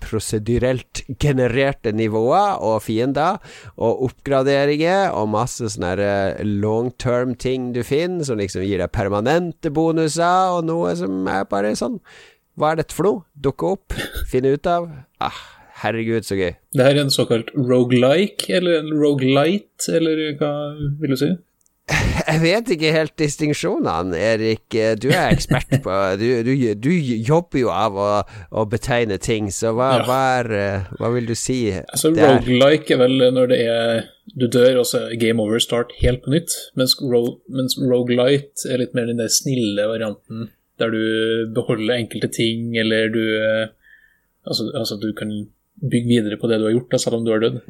prosedyrelt 0.00 1.02
genererte 1.20 1.92
nivåer 1.96 2.62
og 2.62 2.78
fiender, 2.84 3.40
og 3.76 4.04
oppgraderinger, 4.08 5.10
og 5.16 5.32
masse 5.34 5.72
sånne 5.74 6.44
long 6.46 6.92
term 7.02 7.34
ting 7.34 7.72
du 7.76 7.82
finner, 7.86 8.24
som 8.28 8.40
liksom 8.40 8.64
gir 8.64 8.82
deg 8.82 8.94
permanente 8.94 9.72
bonuser, 9.74 10.56
og 10.56 10.68
noe 10.70 10.94
som 10.98 11.26
er 11.28 11.48
bare 11.50 11.74
sånn 11.78 11.98
hva 12.58 12.72
er 12.72 12.82
dette 12.82 12.92
for 12.92 13.08
noe? 13.08 13.24
Dukke 13.32 13.70
opp, 13.78 13.94
finne 14.28 14.52
ut 14.52 14.68
av. 14.68 14.90
Ah, 15.24 15.38
herregud, 15.80 16.26
så 16.28 16.36
gøy. 16.36 16.52
Det 16.76 16.84
her 16.84 16.98
er 16.98 17.06
en 17.06 17.14
såkalt 17.14 17.48
rogelike, 17.56 18.50
eller 18.58 18.82
en 18.82 18.92
rogelight, 18.92 19.88
eller 19.88 20.20
hva 20.40 20.52
vil 21.00 21.14
du 21.14 21.18
si? 21.20 21.30
Jeg 21.90 22.38
vet 22.40 22.70
ikke 22.72 22.92
helt 22.94 23.14
distinksjonene, 23.18 24.16
Erik. 24.16 24.76
Du 25.02 25.08
er 25.10 25.32
ekspert 25.32 25.72
på 25.84 25.96
Du, 26.20 26.26
du, 26.46 26.52
du 26.78 26.90
jobber 26.92 27.58
jo 27.58 27.72
av 27.74 27.98
å, 27.98 28.08
å 28.54 28.64
betegne 28.70 29.18
ting, 29.22 29.50
så 29.52 29.74
hva, 29.76 29.90
ja. 29.98 30.06
hva, 30.06 30.20
er, 30.38 30.86
hva, 31.00 31.10
vil 31.16 31.28
du 31.28 31.34
si? 31.38 31.58
Altså, 31.82 32.12
Rogelike 32.14 32.94
er 32.94 33.02
vel 33.02 33.26
når 33.34 33.52
det 33.52 33.60
er 33.66 34.08
Du 34.38 34.46
dør, 34.46 34.82
og 34.84 34.88
så 34.88 35.08
er 35.08 35.20
game 35.20 35.42
over 35.42 35.62
start 35.62 35.92
helt 36.00 36.22
på 36.24 36.32
nytt, 36.32 36.54
mens, 36.78 36.94
ro, 37.02 37.24
mens 37.50 37.76
rogelight 37.80 38.66
er 38.70 38.84
litt 38.84 38.94
mer 38.96 39.10
den 39.10 39.20
der 39.20 39.32
snille 39.32 39.90
varianten 39.90 40.50
der 40.80 40.90
du 40.94 41.52
beholder 41.54 41.98
enkelte 41.98 42.30
ting, 42.32 42.72
eller 42.80 43.10
du 43.12 43.24
Altså, 44.42 44.64
altså 44.74 44.96
du 44.98 45.12
kan 45.14 45.30
bygge 45.78 46.08
videre 46.08 46.38
på 46.38 46.48
det 46.50 46.56
du 46.58 46.64
har 46.66 46.72
gjort, 46.74 46.88
da, 46.90 46.98
selv 46.98 47.20
om 47.20 47.26
du 47.26 47.30
har 47.30 47.42
dødd. 47.42 47.60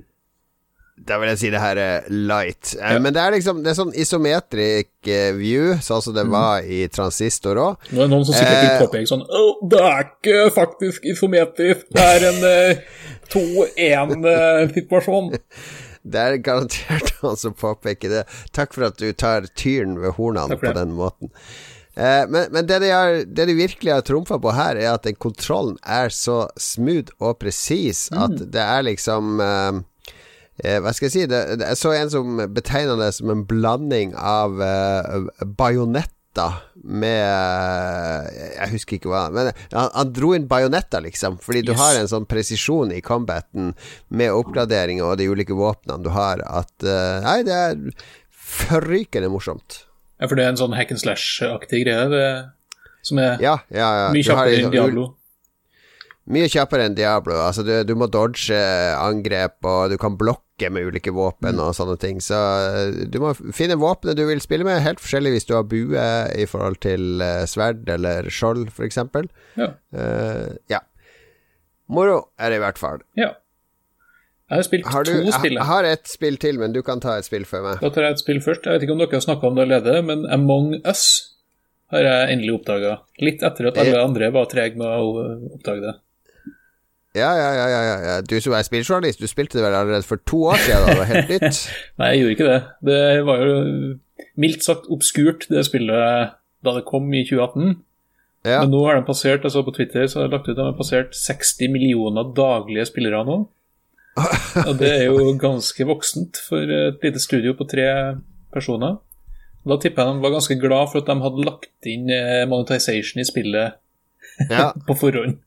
Da 0.92 1.16
vil 1.18 1.30
jeg 1.32 1.38
si 1.40 1.48
det 1.50 1.60
her 1.62 1.78
er 1.80 2.08
light. 2.12 2.74
Eh, 2.76 2.92
ja. 2.94 2.98
Men 3.00 3.14
det 3.16 3.22
er 3.22 3.32
liksom 3.34 3.62
Det 3.64 3.70
er 3.72 3.76
sånn 3.78 3.94
isometric 3.96 5.08
eh, 5.08 5.32
view, 5.34 5.78
sånn 5.82 6.02
som 6.04 6.16
det 6.16 6.24
mm. 6.28 6.32
var 6.34 6.68
i 6.68 6.88
transistor 6.92 7.60
òg. 7.62 7.88
Nå 7.90 8.02
er 8.02 8.04
det 8.04 8.12
noen 8.12 8.26
som 8.28 8.36
sikkert 8.36 8.58
vil 8.58 8.70
eh, 8.70 8.82
påpeke 8.84 9.10
sånn 9.10 9.24
oh, 9.24 9.54
Det 9.72 9.82
er 9.88 10.02
ikke 10.10 10.36
faktisk 10.58 11.00
isometrisk, 11.14 11.82
det 11.96 12.04
er 12.16 12.20
en 12.28 12.40
uh, 12.44 12.52
2-1-situasjon. 13.32 15.26
det 16.12 16.20
er 16.22 16.32
garantert 16.44 17.08
noen 17.22 17.38
som 17.40 17.52
påpeker 17.56 18.08
det. 18.18 18.24
Takk 18.52 18.70
for 18.76 18.82
at 18.90 18.96
du 19.00 19.08
tar 19.16 19.40
tyren 19.56 19.94
ved 20.02 20.10
hornene 20.18 20.56
på 20.60 20.70
den 20.76 20.90
måten. 20.98 21.28
Eh, 21.94 22.28
men, 22.28 22.46
men 22.50 22.66
det, 22.66 22.78
de 22.78 22.90
har, 22.90 23.24
det, 23.24 23.46
de 23.46 23.54
virkelig 23.54 23.92
har 23.92 24.00
trumfa 24.00 24.38
på 24.40 24.52
her, 24.56 24.78
er 24.80 24.94
at 24.94 25.04
den 25.04 25.16
kontrollen 25.20 25.76
er 25.84 26.08
så 26.14 26.46
smooth 26.56 27.12
og 27.20 27.36
presis 27.42 28.06
at 28.12 28.32
mm. 28.32 28.46
det 28.54 28.64
er 28.64 28.86
liksom 28.88 29.42
eh, 29.44 29.82
eh, 30.60 30.80
Hva 30.82 30.92
skal 30.94 31.08
jeg 31.08 31.14
si? 31.14 31.28
Det, 31.30 31.42
det, 31.60 31.68
jeg 31.72 31.80
så 31.80 31.94
en 31.96 32.12
som 32.12 32.42
betegna 32.54 32.98
det 33.00 33.12
som 33.16 33.32
en 33.32 33.44
blanding 33.48 34.16
av 34.18 34.60
eh, 34.62 35.46
bajonetter 35.58 36.60
med 36.82 38.28
Jeg 38.32 38.68
husker 38.72 38.96
ikke 38.96 39.10
hva 39.12 39.26
Men 39.34 39.50
han, 39.74 39.90
han 39.92 40.12
dro 40.16 40.32
inn 40.32 40.48
bajonetter, 40.48 41.04
liksom. 41.04 41.36
Fordi 41.44 41.60
yes. 41.60 41.68
du 41.68 41.74
har 41.76 41.98
en 42.00 42.10
sånn 42.10 42.28
presisjon 42.28 42.94
i 42.96 43.02
combaten 43.04 43.74
med 44.08 44.32
oppgraderinger 44.32 45.04
og 45.10 45.20
de 45.20 45.28
ulike 45.28 45.56
våpnene 45.56 46.00
du 46.04 46.12
har, 46.14 46.40
at 46.48 46.88
eh, 46.88 47.20
Nei, 47.26 47.38
det 47.48 47.58
er 47.58 47.78
forrykende 48.52 49.30
morsomt. 49.32 49.84
Ja, 50.20 50.28
for 50.28 50.38
det 50.38 50.46
er 50.46 50.52
en 50.54 50.60
sånn 50.60 50.74
hack 50.76 50.92
and 50.94 51.00
slash-aktig 51.02 51.82
greie, 51.84 52.08
det, 52.12 52.26
som 53.02 53.18
er 53.18 53.40
ja, 53.42 53.56
ja, 53.74 53.88
ja. 53.98 54.08
mye 54.14 54.26
kjappere 54.26 54.60
enn 54.60 54.72
Diablo. 54.74 55.08
Mye 56.30 56.46
kjappere 56.46 56.86
enn 56.86 56.94
Diablo. 56.94 57.34
Altså, 57.42 57.64
du, 57.66 57.72
du, 57.86 57.96
må 57.98 58.06
dodge 58.10 58.54
angrep, 58.94 59.58
og 59.66 59.90
du 59.90 59.96
kan 59.98 60.14
blokke 60.18 60.70
med 60.70 60.86
ulike 60.86 61.10
våpen 61.14 61.56
mm. 61.58 61.62
og 61.64 61.74
sånne 61.74 61.96
ting. 61.98 62.20
Så 62.22 62.38
eh, 62.38 63.00
du 63.10 63.18
må 63.22 63.32
finne 63.34 63.78
våpenet 63.80 64.20
du 64.20 64.22
vil 64.28 64.42
spille 64.44 64.66
med, 64.66 64.84
helt 64.84 65.02
forskjellig 65.02 65.34
hvis 65.34 65.48
du 65.48 65.56
har 65.56 65.66
bue 65.66 66.06
i 66.38 66.46
forhold 66.46 66.78
til 66.84 67.24
uh, 67.24 67.42
sverd 67.50 67.90
eller 67.90 68.30
skjold, 68.30 68.68
f.eks. 68.70 69.00
Ja. 69.58 69.72
Uh, 69.90 70.54
ja. 70.70 70.84
Moro 71.92 72.28
er 72.38 72.54
det 72.54 72.60
i 72.60 72.62
hvert 72.62 72.78
fall. 72.78 73.02
Ja. 73.18 73.32
Jeg 74.52 74.60
har 74.60 74.66
spilt 74.68 74.88
har 74.92 75.08
du, 75.08 75.12
to 75.16 75.34
spill. 75.34 75.56
Jeg 75.56 75.66
har 75.66 75.86
et 75.88 76.08
spill 76.10 76.38
til, 76.38 76.58
men 76.60 76.74
du 76.76 76.82
kan 76.86 77.02
ta 77.02 77.16
et 77.18 77.26
spill 77.26 77.48
før 77.48 77.66
meg. 77.66 77.82
Da 77.82 77.90
tar 77.90 78.06
jeg 78.06 78.18
et 78.18 78.22
spill 78.22 78.40
først. 78.44 78.68
Jeg 78.68 78.78
vet 78.78 78.86
ikke 78.86 78.94
om 78.94 79.02
dere 79.02 79.16
har 79.16 79.24
snakka 79.24 79.48
om 79.48 79.58
det 79.58 79.66
allerede, 79.66 80.06
men 80.06 80.26
Among 80.30 80.74
Us 80.84 81.06
har 81.92 82.06
jeg 82.06 82.34
endelig 82.36 82.58
oppdaga. 82.60 82.96
Litt 83.24 83.42
etter 83.44 83.72
at 83.72 83.80
alle 83.82 84.00
andre 84.04 84.30
var 84.34 84.46
trege 84.52 84.78
med 84.80 84.86
å 84.86 85.26
oppdage 85.56 85.82
det. 85.88 85.94
Ja, 87.14 87.30
ja, 87.36 87.48
ja, 87.52 87.66
ja, 87.68 87.96
ja. 88.00 88.20
Du 88.24 88.38
som 88.40 88.54
er 88.56 88.64
spilljournalist, 88.64 89.20
du 89.20 89.28
spilte 89.28 89.58
det 89.58 89.66
vel 89.66 89.74
allerede 89.76 90.06
for 90.08 90.20
to 90.28 90.46
år 90.48 90.60
siden? 90.64 90.86
Da. 90.86 90.92
Det 90.92 91.00
var 91.02 91.10
helt 91.10 91.32
nytt. 91.34 91.58
Nei, 92.00 92.08
jeg 92.08 92.20
gjorde 92.22 92.36
ikke 92.36 92.48
det. 92.48 92.60
Det 92.88 93.00
var 93.28 93.42
jo 93.44 93.56
mildt 94.40 94.64
sagt 94.64 94.88
obskurt, 94.92 95.48
det 95.52 95.66
spillet 95.68 96.32
da 96.62 96.76
det 96.78 96.86
kom 96.88 97.10
i 97.12 97.24
2018. 97.28 97.74
Ja. 98.46 98.62
Men 98.62 98.72
nå 98.74 98.80
har 98.86 98.96
den 98.96 99.06
passert, 99.06 99.44
jeg 99.44 99.54
så 99.54 99.62
på 99.62 99.74
Twitter 99.76 100.08
så 100.08 100.18
har 100.18 100.26
jeg 100.26 100.34
lagt 100.34 100.48
ut 100.48 100.54
at 100.54 100.62
de 100.62 100.66
har 100.70 100.78
passert 100.78 101.14
60 101.14 101.70
millioner 101.74 102.32
daglige 102.34 102.88
spillere 102.88 103.22
nå. 103.28 103.38
Og 104.68 104.74
det 104.80 104.90
er 104.90 105.06
jo 105.06 105.30
ganske 105.40 105.86
voksent 105.88 106.40
for 106.48 106.68
et 106.74 107.04
lite 107.04 107.22
studio 107.22 107.54
på 107.56 107.68
tre 107.70 107.86
personer. 108.52 108.98
Da 109.68 109.78
tipper 109.78 110.02
jeg 110.08 110.16
de 110.16 110.24
var 110.24 110.34
ganske 110.34 110.58
glad 110.58 110.90
for 110.90 111.02
at 111.02 111.08
de 111.08 111.22
hadde 111.22 111.46
lagt 111.46 111.88
inn 111.88 112.10
eh, 112.10 112.42
monetization 112.50 113.22
i 113.22 113.28
spillet 113.28 113.78
ja. 114.50 114.72
på 114.88 114.96
forhånd. 114.98 115.38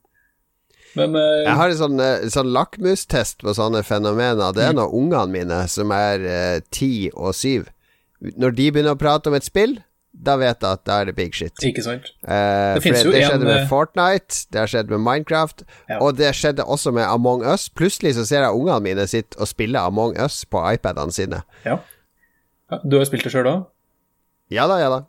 Men, 0.96 1.16
uh, 1.16 1.42
jeg 1.44 1.56
har 1.60 1.72
en 1.72 1.80
sånn, 1.80 2.04
sånn 2.32 2.52
lakmustest 2.54 3.44
på 3.44 3.54
sånne 3.56 3.82
fenomener. 3.86 4.54
Det 4.56 4.64
er 4.64 4.74
mm. 4.74 4.80
når 4.80 4.94
ungene 5.00 5.26
mine, 5.32 5.60
som 5.72 5.92
er 5.94 6.62
ti 6.74 7.08
uh, 7.12 7.26
og 7.28 7.36
syv 7.36 7.68
Når 8.24 8.56
de 8.56 8.70
begynner 8.72 8.96
å 8.96 9.00
prate 9.00 9.28
om 9.28 9.36
et 9.36 9.44
spill, 9.44 9.76
da 10.16 10.36
vet 10.40 10.62
jeg 10.62 10.78
at 10.78 10.84
da 10.88 11.00
er 11.00 11.10
det 11.10 11.14
big 11.16 11.34
shit. 11.36 11.54
Ikke 11.64 11.82
sant. 11.84 12.08
Uh, 12.24 12.76
det, 12.80 12.84
det, 12.84 12.92
det 13.04 13.24
skjedde 13.26 13.44
en, 13.44 13.48
med 13.48 13.58
eh, 13.58 13.66
Fortnite, 13.68 14.38
det 14.52 14.62
har 14.62 14.70
skjedd 14.72 14.92
med 14.92 15.02
Minecraft, 15.04 15.66
ja. 15.90 15.98
og 16.00 16.16
det 16.18 16.32
skjedde 16.36 16.64
også 16.64 16.92
med 16.96 17.04
Among 17.04 17.44
Us. 17.44 17.68
Plutselig 17.68 18.16
så 18.16 18.24
ser 18.28 18.46
jeg 18.46 18.56
ungene 18.56 18.80
mine 18.84 19.06
sitte 19.10 19.38
og 19.40 19.50
spille 19.50 19.82
Among 19.82 20.16
Us 20.22 20.44
på 20.48 20.62
iPadene 20.72 21.12
sine. 21.12 21.42
Ja. 21.66 21.78
du 22.82 22.98
har 22.98 23.04
spilt 23.08 23.26
det 23.26 23.34
sjøl 23.34 23.46
da? 23.46 23.56
Ja 24.52 24.66
da, 24.70 24.80
ja 24.80 24.88
da. 24.92 25.04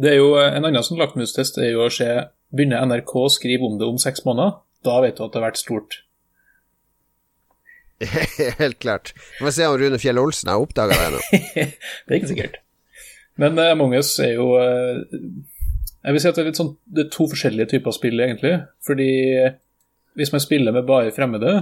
Det 0.00 0.14
er 0.14 0.18
jo 0.18 0.34
eh, 0.40 0.54
En 0.56 0.64
annen 0.64 0.84
sånn 0.84 1.00
lakmustest 1.00 1.58
er 1.60 1.74
jo 1.74 1.84
å 1.84 1.92
se 1.92 2.08
Begynner 2.52 2.84
NRK 2.88 3.12
å 3.16 3.28
skrive 3.32 3.68
om 3.68 3.78
det 3.80 3.86
om 3.88 3.98
seks 4.00 4.26
måneder, 4.26 4.58
da 4.86 4.98
vet 5.04 5.18
du 5.18 5.24
at 5.24 5.32
det 5.32 5.40
har 5.40 5.48
vært 5.50 5.62
stort. 5.62 5.98
Helt 8.62 8.78
klart. 8.82 9.12
Vi 9.38 9.46
får 9.46 9.56
se 9.56 9.66
om 9.70 9.78
Rune 9.78 9.98
Fjell 10.02 10.20
Olsen 10.20 10.50
har 10.50 10.62
oppdaga 10.62 10.96
det 10.98 11.08
ennå. 11.08 11.22
det 11.54 12.10
er 12.10 12.18
ikke 12.18 12.32
sikkert. 12.32 12.60
Men 13.40 13.58
uh, 13.58 13.70
Among 13.72 13.94
us 13.96 14.10
er 14.20 14.34
jo 14.34 14.50
uh, 14.60 15.00
Jeg 16.02 16.12
vil 16.12 16.20
si 16.20 16.28
at 16.28 16.36
det 16.36 16.50
er, 16.50 16.56
sånn, 16.58 16.74
det 16.84 17.06
er 17.06 17.12
to 17.14 17.28
forskjellige 17.30 17.70
typer 17.76 17.94
spill, 17.94 18.20
egentlig. 18.20 18.56
Fordi 18.84 19.12
hvis 20.18 20.32
man 20.34 20.42
spiller 20.44 20.74
med 20.74 20.88
bare 20.88 21.14
fremmede 21.14 21.54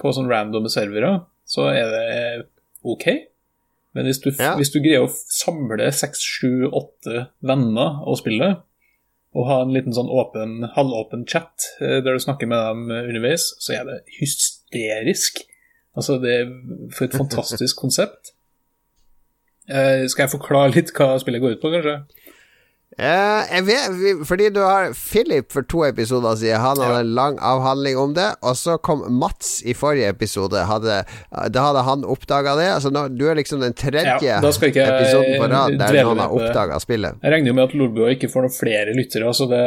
på 0.00 0.14
sånn 0.14 0.30
randome 0.30 0.70
servere, 0.72 1.20
så 1.46 1.68
er 1.70 1.92
det 1.92 2.08
OK. 2.88 3.06
Men 3.92 4.08
hvis 4.08 4.22
du, 4.24 4.30
ja. 4.32 4.54
hvis 4.56 4.72
du 4.72 4.80
greier 4.80 5.04
å 5.04 5.12
samle 5.12 5.90
seks, 5.94 6.22
sju, 6.24 6.68
åtte 6.70 7.26
venner 7.44 8.00
og 8.08 8.16
spille, 8.22 8.54
og 9.32 9.48
ha 9.48 9.62
en 9.64 9.72
liten 9.72 9.94
sånn 9.96 10.10
åpen, 10.12 10.60
halvåpen 10.74 11.24
chat 11.28 11.68
eh, 11.80 12.00
der 12.04 12.18
du 12.18 12.22
snakker 12.22 12.50
med 12.50 12.60
dem 12.60 12.92
underveis, 12.92 13.48
så 13.64 13.78
er 13.78 13.88
det 13.88 13.98
hysterisk. 14.18 15.40
Altså, 15.96 16.18
det 16.20 16.34
er 16.42 16.52
for 16.92 17.08
et 17.08 17.16
fantastisk 17.16 17.80
konsept. 17.84 18.34
Uh, 19.70 20.04
skal 20.10 20.24
jeg 20.24 20.32
forklare 20.32 20.72
litt 20.74 20.90
hva 20.96 21.14
spillet 21.22 21.40
går 21.40 21.56
ut 21.56 21.62
på, 21.62 21.70
kanskje? 21.70 22.00
Uh, 23.00 23.40
jeg 23.48 23.64
vet, 23.64 24.24
fordi 24.28 24.50
du 24.52 24.60
har 24.60 24.90
Philip 24.92 25.48
for 25.52 25.64
to 25.64 25.84
episoder 25.86 26.36
siden. 26.36 26.60
Han 26.60 26.80
hadde 26.80 26.98
ja. 26.98 27.00
en 27.00 27.14
lang 27.16 27.38
avhandling 27.40 27.96
om 27.96 28.12
det. 28.16 28.28
Og 28.44 28.56
så 28.56 28.76
kom 28.76 29.04
Mats 29.08 29.62
i 29.64 29.74
forrige 29.76 30.10
episode. 30.12 30.60
Hadde, 30.68 30.98
da 31.54 31.64
hadde 31.66 31.84
han 31.86 32.04
oppdaga 32.04 32.54
det. 32.58 32.68
Altså 32.74 32.92
nå, 32.92 33.06
Du 33.16 33.24
er 33.30 33.38
liksom 33.40 33.62
den 33.64 33.72
tredje 33.72 34.18
ja, 34.20 34.40
episoden 34.42 35.38
på 35.40 35.48
rad 35.48 35.78
der 35.80 35.98
noen 36.02 36.20
har 36.20 36.34
oppdaga 36.36 36.80
spillet. 36.82 37.16
Jeg 37.22 37.34
regner 37.34 37.52
jo 37.52 37.56
med 37.56 37.64
at 37.70 37.76
Lolbua 37.78 38.12
ikke 38.12 38.30
får 38.32 38.46
noen 38.46 38.56
flere 38.56 38.96
lyttere, 38.96 39.32
så 39.32 39.48
det 39.48 39.62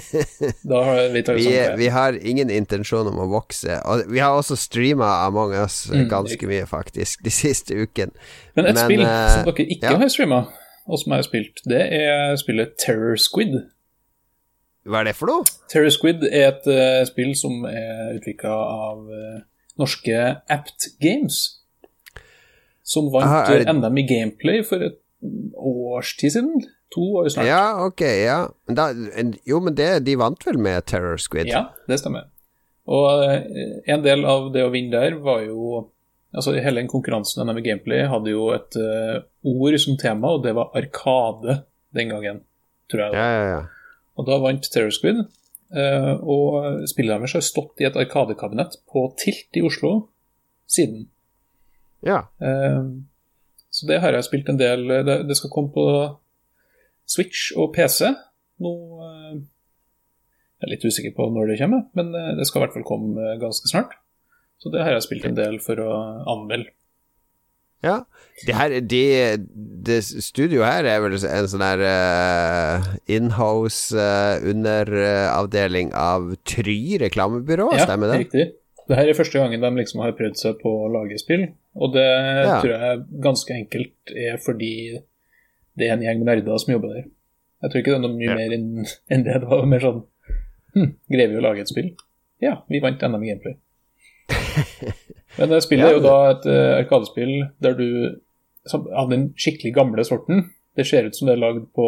Da 0.70 0.82
har 0.88 1.12
vi 1.14 1.22
tatt 1.26 1.38
vi, 1.38 1.54
vi 1.78 1.92
har 1.92 2.18
ingen 2.18 2.50
intensjon 2.50 3.12
om 3.12 3.22
å 3.22 3.28
vokse. 3.30 3.78
Og 3.86 4.10
vi 4.10 4.22
har 4.24 4.34
også 4.34 4.58
streama 4.58 5.12
Among 5.24 5.54
us 5.62 5.84
mm, 5.92 6.08
ganske 6.10 6.50
mye, 6.50 6.66
faktisk, 6.66 7.22
de 7.24 7.32
siste 7.32 7.78
ukene. 7.78 8.10
Men 8.58 8.70
et 8.70 8.76
Men, 8.76 8.84
spill 8.84 9.06
uh, 9.06 9.14
som 9.30 9.48
dere 9.48 9.70
ikke 9.70 9.94
ja. 9.94 10.02
har 10.02 10.12
streama 10.12 10.44
og 10.86 10.98
som 11.00 11.12
jeg 11.14 11.22
har 11.22 11.26
spilt, 11.28 11.62
det 11.70 11.80
er 11.96 12.34
spillet 12.40 12.74
Terror 12.80 13.16
Squid. 13.20 13.54
Hva 14.84 15.00
er 15.00 15.08
det 15.08 15.14
for 15.16 15.30
noe? 15.30 15.46
Terror 15.72 15.92
Squid 15.94 16.26
er 16.28 16.50
et 16.50 16.66
uh, 16.68 17.00
spill 17.08 17.32
som 17.38 17.62
er 17.70 18.18
utvikla 18.18 18.52
av 18.52 19.06
uh, 19.08 19.38
norske 19.80 20.18
Apt 20.52 20.90
Games, 21.00 21.38
som 22.84 23.08
vant 23.14 23.24
Ah, 23.24 23.48
det- 23.48 23.64
NM 23.72 23.96
i 24.02 24.06
gameplay 24.10 24.60
for 24.66 24.84
et 24.84 25.00
års 25.56 26.16
tid 26.20 26.34
siden. 26.36 26.66
To 26.94 27.00
år 27.22 27.30
snart. 27.32 27.48
Ja, 27.48 27.62
ok, 27.86 28.02
ja. 28.04 28.36
Da, 28.68 28.90
jo, 29.48 29.58
men 29.64 29.74
det, 29.74 30.04
de 30.06 30.18
vant 30.20 30.44
vel 30.46 30.60
med 30.62 30.84
Terror 30.86 31.16
Squid? 31.18 31.48
Ja, 31.50 31.64
det 31.88 31.96
stemmer. 32.02 32.28
Og 32.84 33.24
uh, 33.24 33.40
en 33.88 34.04
del 34.04 34.26
av 34.28 34.50
det 34.54 34.62
å 34.66 34.70
vinne 34.74 34.92
der 35.00 35.16
var 35.24 35.40
jo 35.46 35.86
Altså 36.34 36.54
Hele 36.58 36.82
den 36.82 36.90
konkurransen 36.90 37.44
NM 37.46 37.62
gameplay 37.62 38.08
hadde 38.10 38.32
jo 38.32 38.48
et 38.54 38.76
uh, 38.80 39.22
ord 39.46 39.78
som 39.82 39.98
tema, 40.00 40.34
og 40.34 40.42
det 40.46 40.54
var 40.56 40.74
Arkade 40.74 41.62
den 41.94 42.10
gangen, 42.10 42.42
tror 42.90 43.06
jeg. 43.06 43.14
Ja, 43.14 43.28
ja, 43.30 43.44
ja. 43.52 43.62
Og 44.18 44.26
da 44.28 44.38
vant 44.42 44.66
Terror 44.70 44.94
Squid. 44.94 45.24
Uh, 45.74 46.12
og 46.30 46.84
spillet 46.90 47.16
deres 47.16 47.34
har 47.34 47.42
stått 47.42 47.80
i 47.82 47.86
et 47.88 47.96
arkadekabinett 47.98 48.76
på 48.90 49.08
Tilt 49.18 49.58
i 49.58 49.64
Oslo 49.66 49.94
siden. 50.70 51.08
ja. 52.06 52.26
Uh, 52.42 53.02
så 53.74 53.88
det 53.88 53.96
har 54.04 54.14
jeg 54.14 54.22
spilt 54.22 54.46
en 54.52 54.58
del 54.58 54.84
Det, 54.86 55.14
det 55.26 55.34
skal 55.34 55.50
komme 55.50 55.72
på 55.74 55.84
Switch 57.10 57.48
og 57.58 57.72
PC 57.74 58.06
nå 58.62 58.70
Jeg 59.02 60.62
er 60.62 60.70
litt 60.70 60.86
usikker 60.86 61.10
på 61.16 61.26
når 61.34 61.50
det 61.50 61.56
kommer, 61.58 61.82
men 61.98 62.14
det 62.38 62.46
skal 62.46 62.60
i 62.60 62.64
hvert 62.64 62.76
fall 62.76 62.86
komme 62.86 63.34
ganske 63.42 63.66
snart. 63.68 63.96
Så 64.62 64.70
det 64.72 64.82
har 64.84 64.92
jeg 64.96 65.02
spilt 65.04 65.24
en 65.28 65.36
del 65.36 65.58
for 65.60 65.76
å 65.84 65.90
anmelde. 66.34 66.70
Ja. 67.84 67.98
Det 68.46 68.54
her, 68.56 68.72
de, 68.80 69.00
det 69.84 69.98
studioet 70.24 70.64
her 70.64 70.86
er 70.88 71.02
vel 71.04 71.12
en 71.18 71.48
sånn 71.52 71.62
her 71.62 71.82
uh, 71.84 72.86
inhouse 73.12 73.92
uh, 73.92 74.40
underavdeling 74.40 75.92
av 75.94 76.30
Try 76.48 76.96
reklamebyrå, 77.02 77.68
Ja, 77.76 77.84
stemmer 77.84 78.10
det? 78.14 78.22
riktig. 78.24 78.46
Det 78.88 78.96
her 78.98 79.08
er 79.08 79.16
første 79.16 79.38
gangen 79.40 79.60
de 79.62 79.70
liksom 79.78 80.00
har 80.04 80.12
prøvd 80.16 80.36
seg 80.40 80.56
på 80.60 80.72
å 80.86 80.88
lage 80.92 81.16
spill. 81.20 81.46
Og 81.76 81.92
det 81.94 82.04
Ja. 82.04 82.60
tror 82.60 82.72
jeg 82.72 83.04
ganske 83.24 83.52
enkelt 83.54 84.12
er 84.16 84.36
fordi 84.44 84.72
det 85.76 85.88
er 85.88 85.92
en 85.94 86.02
gjeng 86.04 86.24
nerder 86.24 86.58
som 86.60 86.72
jobber 86.74 86.88
der. 86.94 87.04
Jeg 87.64 87.70
tror 87.70 87.80
ikke 87.80 87.92
det 87.94 87.98
er 88.00 88.04
noe 88.08 88.16
mye 88.18 88.28
Ja. 88.28 88.34
mer 88.34 88.52
enn 88.52 88.84
en 89.10 89.22
det. 89.24 89.40
Det 89.40 89.48
var 89.48 89.66
mer 89.66 89.80
sånn 89.80 90.02
hm, 90.74 90.90
Greier 91.10 91.28
vi 91.30 91.36
å 91.40 91.44
lage 91.44 91.60
et 91.60 91.68
spill? 91.68 91.94
Ja, 92.42 92.62
vi 92.68 92.80
vant 92.80 93.00
NM 93.00 93.22
i 93.24 93.28
gameplay. 93.32 93.56
Men 95.38 95.50
det 95.50 95.62
spillet 95.64 95.88
er 95.88 95.96
jo 95.96 96.04
da 96.04 96.18
et 96.30 96.46
uh, 96.46 96.76
arkadespill 96.78 97.34
der 97.62 97.74
du 97.78 97.88
Av 98.72 99.10
den 99.10 99.34
skikkelig 99.36 99.74
gamle 99.76 100.04
sorten. 100.08 100.46
Det 100.76 100.86
ser 100.88 101.04
ut 101.04 101.16
som 101.16 101.28
det 101.28 101.34
er 101.34 101.42
lagd 101.42 101.66
på 101.76 101.86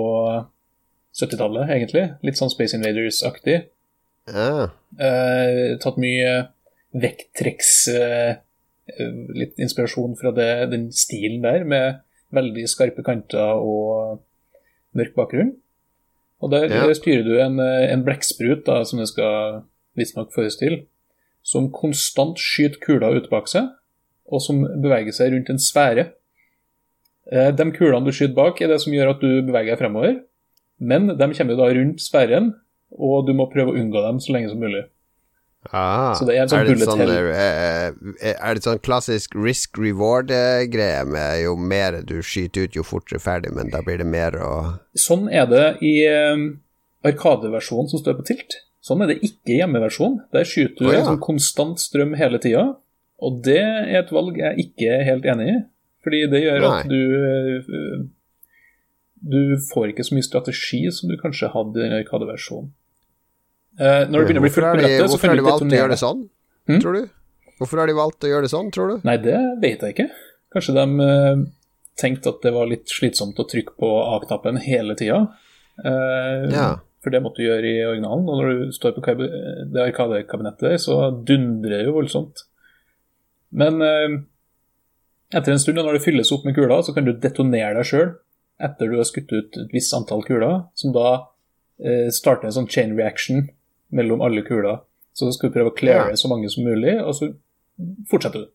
70-tallet, 1.16 1.70
egentlig. 1.72 2.02
Litt 2.26 2.36
sånn 2.36 2.52
Space 2.52 2.76
Invaders-aktig. 2.76 3.54
Ja. 4.28 4.66
Eh, 5.00 5.76
tatt 5.80 5.96
mye 6.02 6.32
vekttrekks 6.96 7.70
eh, 7.94 8.42
Litt 9.34 9.56
inspirasjon 9.62 10.18
fra 10.20 10.34
det, 10.36 10.50
den 10.70 10.90
stilen 10.94 11.40
der, 11.42 11.64
med 11.64 12.02
veldig 12.36 12.66
skarpe 12.70 13.02
kanter 13.06 13.56
og 13.58 14.20
mørk 14.94 15.16
bakgrunn. 15.16 15.56
Og 16.44 16.52
der 16.52 16.68
Ja. 16.68 16.84
der 16.86 16.94
styrer 16.94 17.24
du 17.24 17.38
en, 17.40 17.58
eh, 17.58 17.90
en 17.92 18.04
blekksprut, 18.04 18.66
da, 18.66 18.82
som 18.84 19.00
det 19.00 19.08
skal 19.08 19.64
visstnok 19.96 20.32
føres 20.36 20.60
til, 20.60 20.84
som 21.46 21.68
konstant 21.74 22.40
skyter 22.42 22.80
kuler 22.82 23.20
ut 23.20 23.28
bak 23.30 23.46
seg, 23.50 23.68
og 24.26 24.42
som 24.42 24.64
beveger 24.82 25.14
seg 25.14 25.30
rundt 25.36 25.52
en 25.52 25.60
sfære. 25.62 26.08
Eh, 27.32 27.50
De 27.54 27.66
kulene 27.76 28.04
du 28.06 28.12
skyter 28.14 28.34
bak, 28.34 28.60
er 28.62 28.72
det 28.72 28.80
som 28.82 28.94
gjør 28.94 29.14
at 29.14 29.22
du 29.22 29.30
beveger 29.46 29.74
deg 29.76 29.80
fremover, 29.84 30.18
men 30.82 31.06
de 31.16 31.28
kommer 31.38 31.56
da 31.58 31.70
rundt 31.78 32.02
sfæren, 32.02 32.52
og 32.90 33.26
du 33.28 33.32
må 33.38 33.46
prøve 33.52 33.72
å 33.74 33.78
unngå 33.78 34.02
dem 34.04 34.18
så 34.22 34.34
lenge 34.34 34.50
som 34.52 34.60
mulig. 34.62 34.84
Ah, 35.74 36.12
Så 36.14 36.22
det 36.28 36.36
er 36.36 36.42
en 36.44 36.50
sånn 36.52 36.66
bullet 36.68 36.86
sånn, 36.86 37.00
hell. 37.02 37.30
eh, 37.34 38.34
er 38.38 38.54
det 38.54 38.62
sånn 38.62 38.78
klassisk 38.86 39.32
risk 39.34 39.74
reward-greie 39.82 41.00
med 41.10 41.40
jo 41.42 41.56
mer 41.58 42.02
du 42.06 42.20
skyter 42.22 42.68
ut, 42.68 42.76
jo 42.78 42.84
fortere 42.86 43.18
ferdig, 43.18 43.50
men 43.56 43.72
da 43.72 43.80
blir 43.82 43.98
det 43.98 44.06
mer 44.06 44.36
å 44.38 44.52
Sånn 44.94 45.26
er 45.32 45.46
det 45.50 45.64
i 45.82 45.96
eh, 46.06 46.44
Arkadeversjonen 47.06 47.90
som 47.90 47.98
står 48.02 48.14
på 48.20 48.26
Tilt. 48.30 48.60
Sånn 48.86 49.02
er 49.02 49.10
det 49.10 49.18
ikke 49.26 49.56
i 49.56 49.60
hjemmeversjonen. 49.60 50.20
Der 50.34 50.46
skyter 50.46 50.84
du 50.84 50.90
oh, 50.90 50.94
ja. 50.94 51.04
sånn 51.08 51.22
konstant 51.22 51.82
strøm 51.82 52.14
hele 52.18 52.38
tida. 52.42 52.68
Og 53.24 53.40
det 53.46 53.58
er 53.58 54.02
et 54.02 54.12
valg 54.14 54.36
jeg 54.38 54.68
ikke 54.68 54.92
er 54.94 55.06
helt 55.08 55.26
enig 55.26 55.48
i. 55.50 55.56
Fordi 56.06 56.20
det 56.30 56.42
gjør 56.44 56.62
Nei. 56.62 56.70
at 56.70 56.90
du 56.92 57.00
eh, 57.26 58.04
Du 59.26 59.40
får 59.72 59.90
ikke 59.90 60.06
så 60.06 60.14
mye 60.14 60.26
strategi 60.26 60.84
som 60.94 61.10
du 61.10 61.16
kanskje 61.18 61.50
hadde 61.50 61.82
i 61.82 61.96
Arkadeversjonen. 61.98 62.70
Eh, 63.76 64.06
når 64.06 64.22
det 64.22 64.26
begynner 64.28 64.44
å 64.44 64.46
bli 64.46 64.54
fullt 64.54 64.70
på 64.70 64.78
de, 64.78 64.86
nettet, 64.86 65.02
så 65.02 65.10
hvorfor 65.16 65.32
har 65.32 65.36
du 65.36 65.40
de 65.40 65.46
valgt 65.48 65.56
å 65.56 65.64
detonere. 65.64 65.80
gjøre 65.82 65.92
det 65.92 66.00
sånn, 66.00 66.22
hmm? 66.70 66.78
tror 66.84 66.94
du? 66.96 67.02
Hvorfor 67.58 67.80
har 67.80 67.90
de 67.90 67.96
valgt 67.96 68.24
å 68.24 68.30
gjøre 68.30 68.46
det 68.46 68.52
sånn, 68.52 68.70
tror 68.72 68.92
du? 68.92 68.94
Nei, 69.08 69.16
det 69.24 69.36
vet 69.64 69.82
jeg 69.84 69.96
ikke. 69.96 70.06
Kanskje 70.54 70.76
de 70.78 71.08
eh, 71.10 71.42
tenkte 72.00 72.32
at 72.32 72.46
det 72.46 72.52
var 72.54 72.70
litt 72.70 72.92
slitsomt 72.92 73.42
å 73.42 73.48
trykke 73.50 73.74
på 73.80 73.90
A-knappen 74.14 74.62
hele 74.64 74.96
tida. 74.96 75.24
Eh, 75.82 76.46
Ja. 76.54 76.70
For 77.06 77.14
det 77.14 77.20
måtte 77.22 77.38
du 77.38 77.46
gjøre 77.46 77.68
i 77.70 77.84
originalen. 77.86 78.26
Og 78.26 78.40
når 78.40 78.48
du 78.66 78.72
står 78.74 78.96
på 78.96 79.02
det 79.70 79.82
arkadekabinettet, 79.84 80.80
så 80.82 80.96
dundrer 81.22 81.76
det 81.78 81.84
jo 81.86 81.92
voldsomt. 81.94 82.40
Men 83.54 83.78
eh, 83.86 84.16
etter 85.38 85.54
en 85.54 85.62
stund, 85.62 85.78
når 85.78 86.00
det 86.00 86.02
fylles 86.02 86.32
opp 86.34 86.42
med 86.48 86.56
kuler, 86.56 86.82
så 86.82 86.90
kan 86.96 87.06
du 87.06 87.12
detonere 87.14 87.76
deg 87.78 87.86
sjøl 87.86 88.08
etter 88.66 88.88
du 88.90 88.96
har 88.96 89.06
skutt 89.06 89.30
ut 89.36 89.56
et 89.60 89.72
visst 89.76 89.94
antall 89.94 90.24
kuler, 90.26 90.64
som 90.74 90.90
da 90.96 91.06
eh, 91.78 92.08
starter 92.10 92.48
en 92.48 92.56
sånn 92.56 92.66
chain 92.72 92.96
reaction 92.98 93.44
mellom 93.94 94.24
alle 94.24 94.42
kuler. 94.42 94.80
Så 95.14 95.30
skal 95.36 95.52
du 95.52 95.58
prøve 95.60 95.70
å 95.70 95.76
cleare 95.78 96.10
Ja. 96.10 96.18
så 96.18 96.28
mange 96.32 96.50
som 96.50 96.66
mulig, 96.66 96.96
og 97.04 97.14
så 97.14 97.30
fortsetter 98.10 98.46
du. 98.46 98.50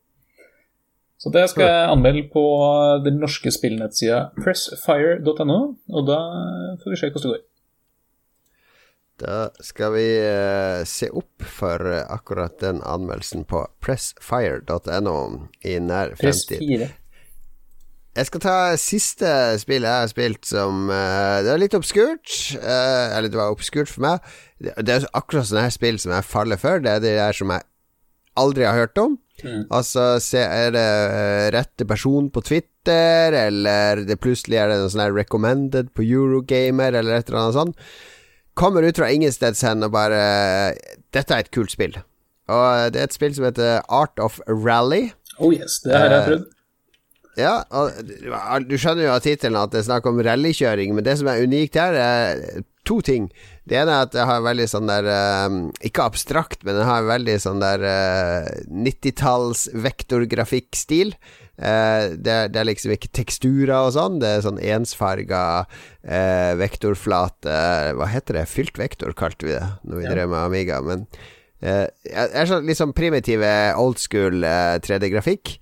Så 1.21 1.29
det 1.31 1.43
skal 1.51 1.67
jeg 1.69 1.89
anmelde 1.93 2.25
på 2.33 2.43
den 3.05 3.19
norske 3.21 3.53
spillnettsida 3.53 4.31
pressfire.no, 4.41 5.59
og 5.93 6.07
da 6.09 6.19
får 6.81 6.89
vi 6.89 6.99
se 6.99 7.11
hvordan 7.13 7.29
det 7.29 7.37
går. 7.37 7.47
Da 9.21 9.51
skal 9.61 9.93
vi 9.93 10.05
eh, 10.17 10.81
se 10.89 11.11
opp 11.13 11.45
for 11.45 11.85
eh, 11.91 12.05
akkurat 12.09 12.57
den 12.63 12.81
anmeldelsen 12.81 13.45
på 13.49 13.63
pressfire.no 13.83 15.17
i 15.67 15.77
nær 15.83 16.15
fremtid. 16.17 16.87
Jeg 18.11 18.27
skal 18.27 18.41
ta 18.43 18.55
siste 18.75 19.29
spill 19.61 19.85
jeg 19.87 20.03
har 20.03 20.09
spilt 20.11 20.47
som 20.49 20.89
eh, 20.91 21.37
Det 21.45 21.53
er 21.53 21.61
litt 21.61 21.77
obskurt. 21.77 22.33
eh, 22.57 23.17
eller 23.17 23.29
det 23.31 23.39
var 23.39 23.53
obskurt 23.53 23.91
for 23.91 24.03
meg. 24.07 24.31
Det, 24.59 24.73
det 24.83 24.95
er 24.97 25.11
akkurat 25.13 25.47
sånne 25.47 25.67
her 25.69 25.75
spill 25.75 26.01
som 26.01 26.15
jeg 26.17 26.27
faller 26.27 26.59
for. 26.59 26.81
Det 26.83 26.91
er 26.91 27.03
de 27.05 27.13
der 27.19 27.37
som 27.37 27.53
jeg 27.53 27.67
aldri 28.41 28.65
har 28.67 28.79
hørt 28.79 28.97
om. 28.99 29.17
Mm. 29.41 29.63
Altså, 29.73 30.17
er 30.37 30.73
det 30.75 30.87
eh, 30.87 31.47
rette 31.55 31.87
person 31.87 32.29
på 32.33 32.43
Twitter, 32.45 33.37
eller 33.47 34.03
det 34.07 34.19
plutselig 34.21 34.59
er 34.59 34.71
det 34.71 34.81
noe 34.81 34.91
sånn 34.91 35.05
her 35.05 35.15
recommended 35.15 35.93
på 35.95 36.05
Eurogamer, 36.05 36.97
eller 36.97 37.19
et 37.19 37.29
eller 37.29 37.45
annet 37.45 37.59
sånt. 37.59 37.87
Kommer 38.53 38.83
ut 38.83 38.97
fra 38.99 39.11
ingensteds 39.11 39.61
hen 39.63 39.83
og 39.85 39.93
bare 39.93 40.21
Dette 41.15 41.35
er 41.35 41.45
et 41.45 41.53
kult 41.55 41.71
spill. 41.73 41.95
Og 42.51 42.91
det 42.91 42.99
er 42.99 43.07
et 43.07 43.15
spill 43.15 43.35
som 43.35 43.47
heter 43.47 43.79
Art 43.87 44.19
of 44.19 44.41
Rally. 44.47 45.11
Oh 45.39 45.53
yes, 45.53 45.79
det 45.85 45.95
har 45.95 46.09
jeg 46.09 46.19
Eh, 46.19 46.27
prøvd. 46.27 46.49
Ja, 47.39 47.53
og 47.71 48.67
du 48.67 48.75
skjønner 48.75 49.05
jo 49.05 49.13
av 49.13 49.21
tittelen 49.23 49.55
at 49.55 49.71
det 49.71 49.79
er 49.79 49.87
snakk 49.87 50.07
om 50.09 50.19
rallykjøring, 50.19 50.91
men 50.97 51.05
det 51.05 51.15
som 51.21 51.29
er 51.31 51.45
unikt 51.47 51.77
her, 51.79 51.95
er 51.95 52.65
to 52.83 52.99
ting. 53.05 53.29
Det 53.63 53.77
ene 53.79 53.93
er 53.93 54.07
at 54.07 54.11
det 54.11 54.25
har 54.27 54.43
veldig 54.43 54.65
sånn 54.67 54.89
der 54.89 55.07
eh, 55.07 55.55
Ikke 55.87 56.03
abstrakt, 56.09 56.65
men 56.67 56.75
det 56.75 56.87
har 56.89 57.07
veldig 57.07 57.37
sånn 57.39 57.61
der 57.63 57.85
eh, 57.87 58.49
90-talls 58.67 59.69
vektorgrafikkstil. 59.87 61.15
Uh, 61.15 61.40
det, 61.59 62.31
er- 62.31 62.47
det 62.49 62.59
er 62.61 62.65
liksom 62.69 62.91
ikke 62.95 63.11
teksturer 63.13 63.73
og 63.87 63.91
sånn, 63.93 64.19
det 64.21 64.29
er 64.37 64.45
sånn 64.45 64.57
ensfarga 64.61 65.41
eh, 66.03 66.53
vektorflate 66.57 67.57
Hva 67.99 68.07
heter 68.09 68.39
det? 68.39 68.47
Fylt 68.49 68.79
vektor, 68.81 69.13
kalte 69.13 69.45
vi 69.45 69.53
det 69.57 69.67
når 69.83 69.97
vi 69.99 70.03
Ja. 70.07 70.13
drev 70.15 70.29
med 70.31 70.39
Amiga. 70.45 70.79
Men 70.81 71.05
eh, 71.61 71.87
er 72.13 72.49
sånn 72.49 72.65
litt 72.65 72.79
sånn 72.79 72.93
primitive 72.97 73.51
old 73.77 73.99
school 74.01 74.43
eh, 74.47 74.79
3D-grafikk. 74.81 75.57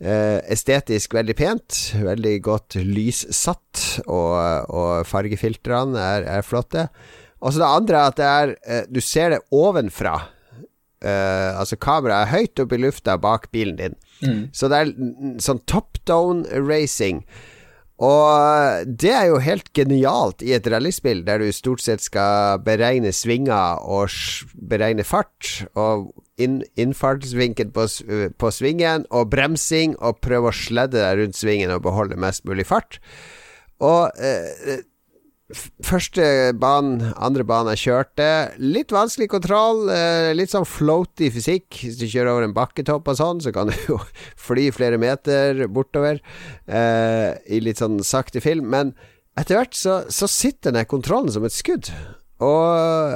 Eh, 0.00 0.38
estetisk 0.54 1.12
veldig 1.18 1.34
pent, 1.36 1.76
veldig 1.98 2.36
godt 2.46 2.76
lyssatt, 2.86 4.02
og, 4.06 4.70
og 4.70 5.04
fargefiltrene 5.10 5.98
er, 5.98 6.26
er 6.38 6.46
flotte. 6.46 6.84
Og 7.42 7.52
så 7.52 7.58
det 7.60 7.68
andre 7.70 8.04
at 8.06 8.16
det 8.18 8.26
er 8.30 8.52
eh, 8.66 8.84
Du 8.90 9.00
ser 9.02 9.34
det 9.34 9.40
ovenfra. 9.54 10.14
Eh, 11.02 11.50
altså 11.58 11.76
kameraet 11.78 12.26
er 12.28 12.32
høyt 12.38 12.62
oppe 12.64 12.78
i 12.78 12.82
lufta 12.82 13.18
bak 13.22 13.50
bilen 13.54 13.76
din. 13.78 13.98
Mm. 14.24 14.48
Så 14.52 14.70
det 14.70 14.80
er 14.80 14.92
sånn 15.42 15.62
top 15.70 16.00
down 16.08 16.44
racing. 16.52 17.22
Og 17.98 18.86
det 19.02 19.10
er 19.10 19.24
jo 19.26 19.40
helt 19.42 19.72
genialt 19.74 20.42
i 20.46 20.52
et 20.54 20.66
rallyspill 20.70 21.24
der 21.26 21.42
du 21.42 21.50
stort 21.54 21.82
sett 21.82 22.04
skal 22.04 22.60
beregne 22.62 23.10
svinger 23.14 23.82
og 23.82 24.14
beregne 24.70 25.02
fart, 25.06 25.64
og 25.74 26.12
inn, 26.38 26.60
innfartsvinkel 26.78 27.72
på, 27.74 27.88
på 28.38 28.52
svingen, 28.54 29.06
og 29.10 29.32
bremsing, 29.34 29.96
og 29.98 30.22
prøve 30.22 30.52
å 30.52 30.54
sledde 30.54 31.02
deg 31.02 31.24
rundt 31.24 31.40
svingen 31.40 31.74
og 31.74 31.82
beholde 31.88 32.20
mest 32.22 32.46
mulig 32.46 32.68
fart. 32.70 33.00
Og 33.82 34.14
eh, 34.22 34.86
Første 35.48 36.24
banen, 36.60 37.14
andre 37.16 37.44
banen 37.48 37.72
jeg 37.72 37.86
kjørte. 37.86 38.26
Litt 38.60 38.92
vanskelig 38.92 39.30
kontroll. 39.32 39.86
Eh, 39.88 40.34
litt 40.36 40.52
sånn 40.52 40.68
floaty 40.68 41.30
fysikk. 41.32 41.70
Hvis 41.86 41.96
du 41.96 42.04
kjører 42.04 42.34
over 42.34 42.44
en 42.44 42.56
bakketopp 42.56 43.08
og 43.08 43.16
sånn, 43.16 43.40
så 43.40 43.52
kan 43.56 43.70
du 43.70 43.76
jo 43.88 43.96
fly 44.48 44.68
flere 44.76 45.00
meter 45.00 45.64
bortover 45.72 46.20
eh, 46.66 47.30
i 47.48 47.62
litt 47.64 47.80
sånn 47.80 48.02
sakte 48.04 48.44
film. 48.44 48.68
Men 48.74 48.92
etter 49.40 49.56
hvert 49.56 49.76
så, 49.78 50.02
så 50.12 50.28
sitter 50.28 50.76
den 50.76 50.88
kontrollen 50.90 51.32
som 51.32 51.46
et 51.48 51.56
skudd. 51.56 51.88
Og 52.44 52.64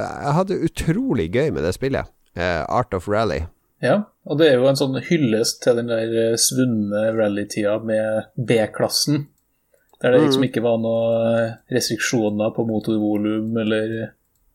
jeg 0.01 0.37
hadde 0.39 0.61
utrolig 0.67 1.29
gøy 1.35 1.53
med 1.53 1.67
det 1.67 1.75
spillet. 1.77 2.09
Eh, 2.33 2.63
Art 2.65 2.97
of 2.97 3.05
Rally. 3.11 3.43
Ja, 3.83 4.05
og 4.25 4.39
det 4.39 4.47
er 4.49 4.61
jo 4.61 4.69
en 4.69 4.79
sånn 4.79 4.95
hyllest 5.05 5.61
til 5.65 5.77
den 5.77 5.91
der 5.91 6.17
eh, 6.17 6.39
svunne 6.39 7.09
rallytida 7.13 7.77
med 7.83 8.31
B-klassen. 8.39 9.27
Der 10.03 10.11
det 10.11 10.25
liksom 10.25 10.43
ikke 10.43 10.63
var 10.65 10.81
noen 10.83 11.53
restriksjoner 11.71 12.51
på 12.55 12.65
motorvolum 12.67 13.55
eller 13.61 13.93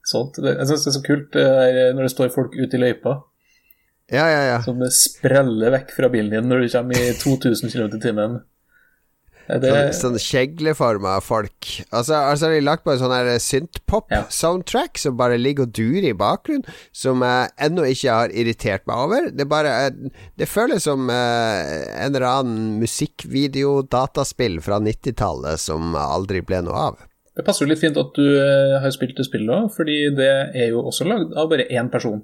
sånt. 0.05 0.37
Det, 0.37 0.53
jeg 0.59 0.69
syns 0.69 0.85
det 0.85 0.91
er 0.91 0.97
så 0.99 1.05
kult 1.07 1.31
det 1.37 1.47
er 1.47 1.97
når 1.97 2.05
det 2.05 2.13
står 2.13 2.35
folk 2.35 2.57
ute 2.59 2.77
i 2.77 2.83
løypa 2.83 3.15
Ja, 4.13 4.27
ja, 4.29 4.43
ja. 4.49 4.59
som 4.65 4.81
spreller 4.93 5.73
vekk 5.73 5.95
fra 5.97 6.09
bilen 6.13 6.33
din 6.33 6.49
når 6.49 6.65
du 6.65 6.69
kommer 6.73 7.01
i 7.01 7.17
2000 7.17 7.73
km 7.73 7.97
i 7.97 8.03
timen. 8.05 8.39
Det... 9.49 9.71
Sånn, 9.97 10.13
sånn 10.13 10.21
kjegleforma 10.21 11.15
folk. 11.25 11.71
Altså, 11.89 12.19
altså 12.19 12.49
har 12.49 12.55
de 12.59 12.65
lagt 12.67 12.85
på 12.85 12.93
en 12.93 13.01
sånn 13.01 13.15
synthpop-soundtrack 13.41 15.01
som 15.01 15.17
bare 15.17 15.39
ligger 15.41 15.65
og 15.65 15.73
durer 15.79 16.11
i 16.11 16.17
bakgrunnen, 16.17 16.69
som 16.93 17.25
jeg 17.25 17.49
ennå 17.69 17.87
ikke 17.89 18.19
har 18.21 18.35
irritert 18.37 18.85
meg 18.91 19.05
over. 19.07 19.31
Det, 19.33 19.49
bare, 19.49 19.73
det 20.37 20.51
føles 20.51 20.85
som 20.85 21.09
uh, 21.09 21.17
en 21.17 22.13
eller 22.13 22.29
annen 22.29 22.79
musikkvideo-dataspill 22.83 24.61
fra 24.65 24.83
90-tallet 24.85 25.65
som 25.65 25.97
aldri 25.97 26.45
ble 26.45 26.61
noe 26.69 26.89
av. 26.91 27.05
Det 27.39 27.47
passer 27.47 27.65
jo 27.65 27.73
litt 27.73 27.81
fint 27.81 27.97
at 27.97 28.13
du 28.19 28.27
uh, 28.27 28.77
har 28.83 28.93
spilt 28.93 29.17
det 29.17 29.29
spillet 29.31 29.55
òg, 29.55 29.73
fordi 29.73 30.01
det 30.19 30.33
er 30.53 30.75
jo 30.75 30.85
også 30.91 31.09
lagd 31.09 31.33
av 31.39 31.49
bare 31.49 31.71
én 31.73 31.89
person. 31.93 32.21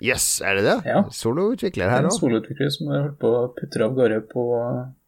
Yes, 0.00 0.38
er 0.44 0.56
det 0.56 0.64
det? 0.64 0.78
Ja. 0.88 1.02
Soloutvikler 1.12 1.92
her 1.92 2.04
òg? 2.04 2.12
En 2.12 2.20
soloutvikler 2.20 2.72
som 2.72 2.92
har 2.92 3.06
holdt 3.06 3.20
på 3.20 3.34
å 3.36 3.44
putre 3.56 3.88
av 3.88 3.96
gårde 3.96 4.22
på 4.32 4.46
Eh, 4.60 4.99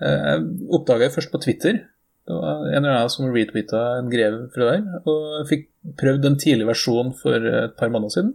jeg 0.00 0.46
oppdaga 0.76 1.06
det 1.06 1.14
først 1.14 1.32
på 1.32 1.40
Twitter. 1.42 1.84
Det 2.26 2.34
var 2.34 2.64
en 2.66 2.80
eller 2.80 2.96
annen 2.96 3.12
som 3.12 3.28
retweeta 3.30 3.82
en 4.00 4.10
grev 4.10 4.38
fra 4.54 4.72
der. 4.72 4.82
Og 5.06 5.46
fikk 5.48 5.68
prøvd 6.00 6.26
en 6.26 6.40
tidlig 6.42 6.66
versjon 6.68 7.14
for 7.16 7.38
et 7.38 7.76
par 7.78 7.92
måneder 7.92 8.16
siden. 8.16 8.34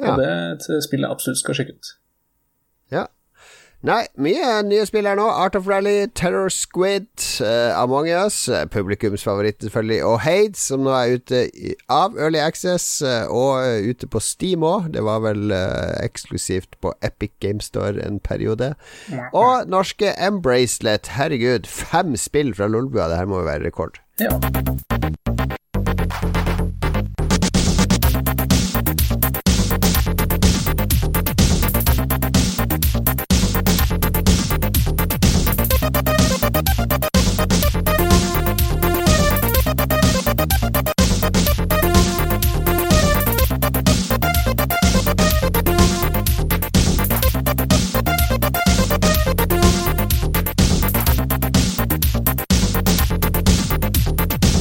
Ja. 0.00 0.10
Og 0.10 0.20
det 0.20 0.26
er 0.28 0.56
et 0.56 0.66
spill 0.84 1.06
jeg 1.06 1.12
absolutt 1.12 1.40
skal 1.40 1.56
sjekke 1.56 1.76
ut. 1.76 1.92
Nei, 3.86 4.02
mye 4.18 4.46
nye 4.66 4.82
spill 4.88 5.06
her 5.06 5.14
nå. 5.18 5.24
Art 5.30 5.54
of 5.54 5.68
Rally, 5.70 6.08
Terror 6.18 6.48
Squid, 6.50 7.06
uh, 7.38 7.70
Among 7.78 8.08
Us, 8.10 8.48
publikumsfavoritt 8.72 9.62
selvfølgelig, 9.62 10.00
og 10.08 10.16
Hades, 10.24 10.64
som 10.72 10.82
nå 10.82 10.90
er 10.96 11.20
ute 11.20 11.44
av 11.92 12.18
Early 12.18 12.40
Access 12.42 12.98
uh, 13.06 13.30
og 13.30 13.86
ute 13.86 14.10
på 14.10 14.22
Steam 14.24 14.66
òg. 14.66 14.90
Det 14.96 15.06
var 15.06 15.22
vel 15.22 15.54
eksklusivt 15.54 16.74
på 16.82 16.96
Epic 17.06 17.36
Game 17.44 17.62
Store 17.62 18.02
en 18.02 18.18
periode. 18.18 18.72
Og 19.30 19.70
norske 19.70 20.16
Embracelet. 20.18 21.12
Herregud, 21.14 21.70
fem 21.70 22.18
spill 22.18 22.56
fra 22.58 22.66
Lolbua. 22.66 23.06
Det 23.12 23.22
her 23.22 23.30
må 23.30 23.44
jo 23.44 23.50
være 23.52 23.68
rekord. 23.70 24.02
Ja. 24.18 24.34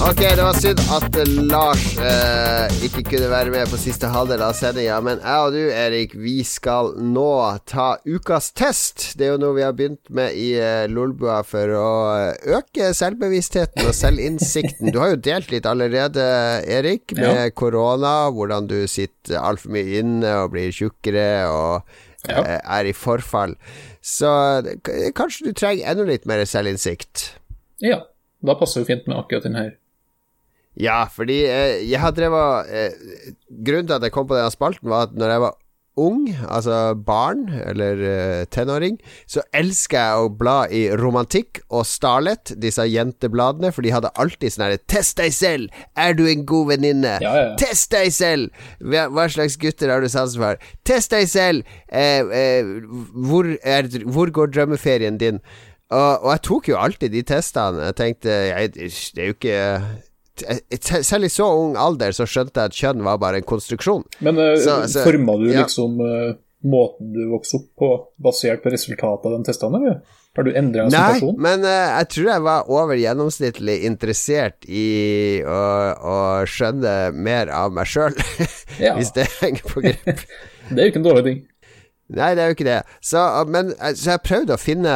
Ok, 0.06 0.20
det 0.22 0.44
var 0.46 0.54
synd 0.62 0.82
at 0.94 1.16
Lars 1.50 1.84
eh, 1.98 2.74
ikke 2.86 3.02
kunne 3.08 3.26
være 3.32 3.50
med 3.50 3.72
på 3.72 3.78
siste 3.82 4.06
halvdel 4.14 4.44
av 4.46 4.54
sendinga, 4.54 5.00
men 5.02 5.18
jeg 5.18 5.46
og 5.48 5.54
du, 5.56 5.62
Erik, 5.74 6.12
vi 6.22 6.36
skal 6.46 6.92
nå 7.02 7.30
ta 7.66 7.88
ukas 8.06 8.52
test. 8.54 9.08
Det 9.18 9.26
er 9.26 9.32
jo 9.32 9.40
noe 9.42 9.56
vi 9.56 9.64
har 9.66 9.72
begynt 9.74 10.12
med 10.14 10.36
i 10.38 10.52
eh, 10.62 10.84
Lolbua 10.94 11.40
for 11.50 11.74
å 11.74 11.88
eh, 12.20 12.54
øke 12.54 12.92
selvbevisstheten 12.94 13.90
og 13.90 13.98
selvinnsikten. 13.98 14.92
Du 14.94 15.00
har 15.02 15.16
jo 15.16 15.24
delt 15.26 15.50
litt 15.50 15.66
allerede, 15.66 16.28
Erik, 16.70 17.16
med 17.18 17.56
korona, 17.58 18.28
ja. 18.28 18.34
hvordan 18.36 18.68
du 18.70 18.84
sitter 18.86 19.40
altfor 19.42 19.74
mye 19.74 20.04
inne 20.04 20.36
og 20.44 20.52
blir 20.54 20.70
tjukkere 20.70 21.32
og 21.50 21.96
ja. 22.30 22.44
eh, 22.44 22.60
er 22.60 22.92
i 22.92 22.94
forfall. 22.94 23.58
Så 24.06 24.30
kanskje 25.18 25.50
du 25.50 25.58
trenger 25.58 25.96
enda 25.96 26.06
litt 26.12 26.30
mer 26.30 26.46
selvinnsikt. 26.46 27.32
Ja, 27.82 28.04
da 28.46 28.58
passer 28.62 28.86
jo 28.86 28.92
fint 28.92 29.10
med 29.10 29.18
akkurat 29.18 29.50
den 29.50 29.58
her. 29.58 29.74
Ja, 30.76 31.06
fordi 31.12 31.44
eh, 31.48 31.84
jeg 31.88 32.02
har 32.04 32.12
drevet 32.16 32.72
eh, 32.72 33.30
Grunnen 33.48 33.88
til 33.88 33.96
at 33.96 34.04
jeg 34.04 34.12
kom 34.16 34.28
på 34.28 34.36
denne 34.36 34.52
spalten, 34.52 34.92
var 34.92 35.08
at 35.08 35.16
når 35.16 35.32
jeg 35.32 35.44
var 35.46 35.56
ung, 35.96 36.28
altså 36.52 36.94
barn 37.08 37.46
eller 37.50 38.02
eh, 38.04 38.46
tenåring, 38.52 38.98
så 39.32 39.44
elska 39.56 40.02
jeg 40.02 40.24
å 40.26 40.32
bla 40.40 40.56
i 40.68 40.86
Romantikk 41.00 41.62
og 41.70 41.86
Starlet, 41.88 42.52
disse 42.62 42.84
jentebladene, 42.90 43.72
for 43.72 43.86
de 43.86 43.94
hadde 43.96 44.12
alltid 44.20 44.54
sånn 44.54 44.66
herre 44.68 44.82
'Test 44.84 45.22
deg 45.22 45.36
selv! 45.36 45.84
Er 45.96 46.18
du 46.18 46.26
en 46.28 46.44
god 46.46 46.74
venninne?' 46.74 47.20
Ja, 47.24 47.36
ja. 47.40 47.54
'Test 47.60 47.94
deg 47.96 48.12
selv! 48.16 48.66
Hva, 48.84 49.30
slags 49.32 49.56
gutter 49.62 49.94
har 49.94 50.04
du 50.04 50.10
sansen 50.12 50.44
for?' 50.44 50.60
'Test 50.84 51.16
deg 51.16 51.30
selv! 51.32 51.78
Eh, 51.88 52.28
eh, 52.28 52.76
hvor, 53.16 53.48
er, 53.64 53.88
hvor, 54.04 54.32
går 54.36 54.52
drømmeferien 54.52 55.22
din?' 55.22 55.40
Og, 55.94 56.26
og, 56.26 56.32
jeg 56.34 56.42
tok 56.42 56.68
jo 56.68 56.78
alltid 56.82 57.14
de 57.14 57.22
testene. 57.22 57.84
Jeg 57.86 57.96
tenkte 57.96 58.30
jeg, 58.50 58.72
Det 58.74 59.22
er 59.22 59.28
jo 59.30 59.36
ikke 59.38 59.58
selv 60.82 61.28
i 61.28 61.30
så 61.32 61.48
ung 61.60 61.78
alder 61.80 62.16
så 62.16 62.28
skjønte 62.30 62.62
jeg 62.62 62.72
at 62.72 62.80
kjønn 62.80 63.06
var 63.06 63.22
bare 63.22 63.42
en 63.42 63.48
konstruksjon. 63.48 64.04
Men 64.26 64.40
uh, 64.42 64.56
så, 64.60 64.82
så, 64.92 65.06
forma 65.06 65.38
du 65.42 65.48
ja. 65.52 65.64
liksom 65.64 66.02
uh, 66.02 66.36
måten 66.66 67.14
du 67.16 67.26
vokste 67.32 67.62
opp 67.62 67.72
på, 67.80 67.92
basert 68.22 68.64
på 68.64 68.74
resultatet 68.74 69.30
av 69.30 69.38
den 69.38 69.48
testene, 69.48 69.82
eller? 69.82 70.22
Har 70.36 70.44
du 70.44 70.52
endra 70.52 70.84
en 70.84 70.92
Nei, 70.92 71.32
men 71.40 71.64
uh, 71.64 71.72
jeg 72.02 72.10
tror 72.12 72.26
jeg 72.28 72.44
var 72.44 72.72
over 72.72 73.00
gjennomsnittlig 73.00 73.78
interessert 73.88 74.68
i 74.68 75.40
å, 75.48 75.60
å 75.96 76.18
skjønne 76.50 76.96
mer 77.16 77.52
av 77.56 77.72
meg 77.76 77.88
sjøl, 77.88 78.18
ja. 78.84 78.98
hvis 78.98 79.14
det 79.16 79.30
henger 79.40 79.64
på 79.72 79.86
grep. 79.86 80.26
det 80.74 80.76
er 80.76 80.84
jo 80.84 80.92
ikke 80.92 81.02
en 81.04 81.08
dårlig 81.08 81.26
ting. 81.30 81.40
Nei, 82.14 82.36
det 82.38 82.44
er 82.44 82.52
jo 82.52 82.54
ikke 82.54 82.68
det. 82.68 82.82
Så, 83.02 83.20
men, 83.50 83.72
så 83.98 84.12
jeg 84.12 84.22
prøvde 84.28 84.54
å 84.54 84.62
finne 84.62 84.92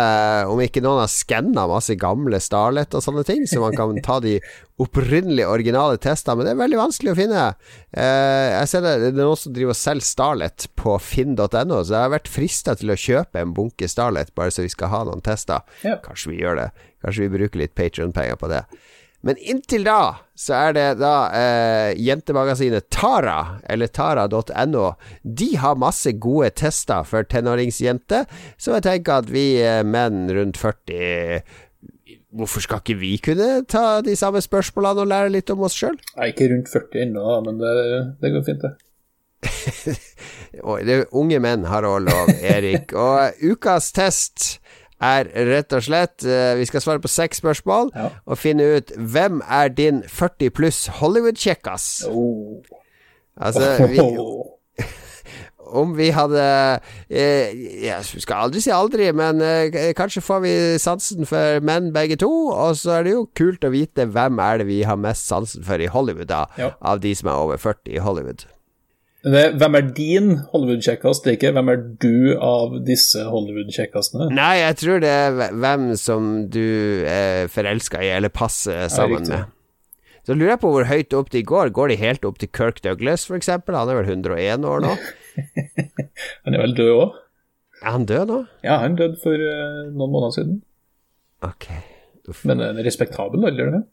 om 0.46 0.60
ikke 0.62 0.84
noen 0.86 1.02
har 1.02 1.10
skanna 1.10 1.64
masse 1.72 1.96
gamle 1.98 2.38
Starlet 2.44 2.94
og 2.94 3.02
sånne 3.02 3.24
ting, 3.26 3.48
så 3.50 3.64
man 3.64 3.74
kan 3.74 3.98
ta 4.06 4.20
de 4.22 4.36
opprinnelige, 4.80 5.48
originale 5.50 5.98
testene, 6.00 6.38
men 6.38 6.46
det 6.46 6.54
er 6.54 6.60
veldig 6.62 6.80
vanskelig 6.80 7.16
å 7.16 7.18
finne. 7.18 7.48
Eh, 7.90 8.50
jeg 8.54 8.70
ser 8.70 8.86
det, 8.86 8.94
det 9.02 9.10
er 9.10 9.18
noen 9.24 9.42
som 9.42 9.56
driver 9.56 9.74
og 9.74 9.80
selger 9.82 10.06
Starlet 10.06 10.68
på 10.78 10.94
finn.no, 11.02 11.50
så 11.50 11.96
jeg 11.96 11.98
har 11.98 12.14
vært 12.14 12.30
frista 12.30 12.78
til 12.78 12.94
å 12.94 13.00
kjøpe 13.00 13.42
en 13.42 13.58
bunke 13.58 13.90
Starlet 13.90 14.30
bare 14.38 14.54
så 14.54 14.68
vi 14.68 14.72
skal 14.72 14.94
ha 14.94 15.02
noen 15.10 15.26
tester. 15.26 15.66
Ja. 15.82 15.98
Kanskje 16.06 16.36
vi 16.36 16.44
gjør 16.44 16.62
det. 16.62 16.70
Kanskje 17.02 17.26
vi 17.26 17.34
bruker 17.40 17.64
litt 17.64 17.74
Patrion-penger 17.80 18.38
på 18.38 18.54
det. 18.54 18.64
Men 19.26 19.40
inntil 19.44 19.84
da 19.84 20.02
så 20.40 20.56
er 20.56 20.76
det 20.78 20.86
da 21.02 21.14
eh, 21.36 21.98
jentemagasinet 22.00 22.88
Tara, 22.94 23.60
eller 23.68 23.92
tara.no. 23.92 24.86
De 25.24 25.50
har 25.60 25.80
masse 25.80 26.14
gode 26.24 26.54
tester 26.56 27.04
for 27.08 27.28
tenåringsjenter, 27.28 28.30
så 28.56 28.78
jeg 28.78 28.86
tenker 28.88 29.20
at 29.20 29.34
vi 29.34 29.48
eh, 29.60 29.82
menn 29.84 30.30
rundt 30.36 30.60
40 30.62 31.68
Hvorfor 32.30 32.62
skal 32.62 32.84
ikke 32.84 33.00
vi 33.00 33.16
kunne 33.26 33.64
ta 33.66 34.04
de 34.06 34.14
samme 34.18 34.38
spørsmålene 34.46 35.02
og 35.02 35.10
lære 35.10 35.32
litt 35.34 35.50
om 35.50 35.64
oss 35.66 35.74
sjøl? 35.74 35.96
Jeg 36.14 36.22
er 36.22 36.30
ikke 36.30 36.50
rundt 36.52 36.70
40 36.70 37.02
ennå, 37.08 37.24
men 37.48 37.58
det, 37.58 37.72
det 38.22 38.32
går 38.36 38.44
fint, 38.46 38.68
det. 38.68 39.96
unge 41.20 41.40
menn 41.42 41.66
har 41.66 41.88
òg 41.90 42.06
lov, 42.06 42.30
Erik. 42.38 42.94
Og 42.94 43.42
ukas 43.50 43.90
test 43.98 44.60
er 45.00 45.30
rett 45.50 45.76
og 45.76 45.84
slett 45.86 46.26
uh, 46.28 46.58
Vi 46.60 46.68
skal 46.70 46.84
svare 46.84 47.04
på 47.04 47.12
seks 47.12 47.42
spørsmål 47.44 47.92
ja. 47.96 48.10
og 48.26 48.40
finne 48.40 48.68
ut 48.78 48.94
hvem 48.98 49.42
er 49.46 49.72
din 49.74 50.04
40 50.08 50.54
pluss 50.56 50.88
Hollywood-kjekkas. 51.00 51.90
Oh. 52.12 52.60
Altså 53.40 53.88
vi, 53.88 54.04
Om 55.80 55.94
vi 55.98 56.10
hadde 56.10 56.44
Jeg 57.10 58.04
skal 58.06 58.46
aldri 58.48 58.62
si 58.64 58.72
aldri, 58.74 59.12
men 59.16 59.42
eh, 59.46 59.94
kanskje 59.96 60.24
får 60.26 60.40
vi 60.44 60.54
sansen 60.82 61.30
for 61.30 61.62
menn 61.64 61.92
begge 61.96 62.18
to. 62.20 62.32
Og 62.50 62.78
så 62.80 63.00
er 63.00 63.06
det 63.06 63.14
jo 63.14 63.28
kult 63.38 63.64
å 63.64 63.74
vite 63.74 64.10
hvem 64.10 64.42
er 64.44 64.62
det 64.62 64.70
vi 64.72 64.82
har 64.88 65.00
mest 65.00 65.30
sansen 65.30 65.64
for 65.68 65.80
i 65.80 65.92
Hollywood, 65.94 66.32
da. 66.32 66.48
Ja. 66.58 66.74
Av 66.82 67.04
de 67.04 67.14
som 67.16 67.30
er 67.30 67.44
over 67.44 67.62
40 67.62 67.94
i 67.96 68.02
Hollywood. 68.04 68.48
Hvem 69.20 69.76
er 69.76 69.88
din 69.96 70.30
Hollywood-kjekkast? 70.54 71.26
Det 71.26 71.32
er 71.32 71.38
ikke 71.38 71.52
hvem 71.58 71.72
er 71.74 71.82
du 72.00 72.38
av 72.40 72.78
disse 72.88 73.26
Hollywood-kjekkastene? 73.28 74.30
Nei, 74.32 74.54
jeg 74.62 74.78
tror 74.80 75.02
det 75.04 75.12
er 75.12 75.56
hvem 75.60 75.90
som 76.00 76.30
du 76.48 77.04
er 77.04 77.50
forelska 77.52 78.00
i 78.06 78.14
eller 78.16 78.32
passer 78.32 78.88
sammen 78.94 79.28
med. 79.28 79.52
Så 80.24 80.36
lurer 80.38 80.54
jeg 80.54 80.62
på 80.62 80.72
hvor 80.72 80.88
høyt 80.88 81.16
opp 81.18 81.32
de 81.34 81.42
går. 81.44 81.72
Går 81.76 81.92
de 81.92 82.00
helt 82.00 82.26
opp 82.28 82.40
til 82.40 82.52
Kirk 82.56 82.80
Douglas, 82.86 83.26
f.eks.? 83.28 83.50
Han 83.50 83.92
er 83.92 84.00
vel 84.00 84.12
101 84.14 84.68
år 84.72 84.84
nå? 84.86 84.96
Han 86.46 86.56
er 86.56 86.64
vel 86.64 86.76
død 86.78 86.92
òg? 86.96 87.20
Er 87.80 87.96
han 87.96 88.06
død 88.06 88.26
nå? 88.28 88.38
Ja, 88.64 88.82
han 88.84 88.98
døde 89.00 89.16
for 89.24 89.40
uh, 89.40 89.88
noen 89.96 90.12
måneder 90.12 90.34
siden. 90.36 90.58
Ok. 91.48 91.70
Uff. 92.28 92.42
Men 92.44 92.60
en 92.60 92.82
respektabel 92.84 93.46
alder, 93.48 93.72
det. 93.72 93.84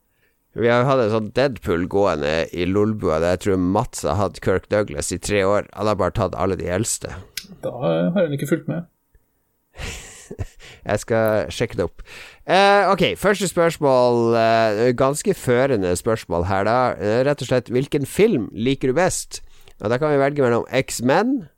Vi 0.57 0.69
har 0.73 0.87
hatt 0.89 1.03
en 1.03 1.13
sånn 1.13 1.33
Deadpool 1.37 1.83
gående 1.93 2.47
i 2.57 2.65
Lolbua 2.65 3.19
der 3.21 3.35
jeg 3.35 3.43
tror 3.45 3.59
Mats 3.61 4.07
har 4.09 4.17
hatt 4.17 4.39
Kirk 4.41 4.71
Douglas 4.73 5.13
i 5.13 5.19
tre 5.21 5.43
år. 5.45 5.67
Han 5.77 5.91
har 5.91 5.99
bare 6.01 6.15
tatt 6.17 6.37
alle 6.39 6.57
de 6.57 6.71
eldste. 6.73 7.11
Da 7.61 7.73
har 7.83 8.09
han 8.17 8.33
ikke 8.33 8.49
fulgt 8.49 8.71
med. 8.71 8.89
Jeg 10.87 11.03
skal 11.03 11.53
sjekke 11.53 11.77
det 11.79 11.85
opp. 11.85 12.01
Eh, 12.49 12.89
ok, 12.89 13.05
første 13.21 13.51
spørsmål. 13.51 14.33
Eh, 14.41 14.81
ganske 14.97 15.37
førende 15.37 15.93
spørsmål 15.99 16.49
her, 16.49 16.65
da. 16.67 16.79
Eh, 16.97 17.21
rett 17.29 17.45
og 17.45 17.51
slett, 17.51 17.71
hvilken 17.71 18.09
film 18.09 18.49
liker 18.57 18.91
du 18.91 18.97
best? 18.97 19.43
Og 19.83 19.93
Da 19.93 20.01
kan 20.01 20.15
vi 20.15 20.23
velge 20.25 20.43
mellom 20.43 20.65
X-Men, 20.73 21.51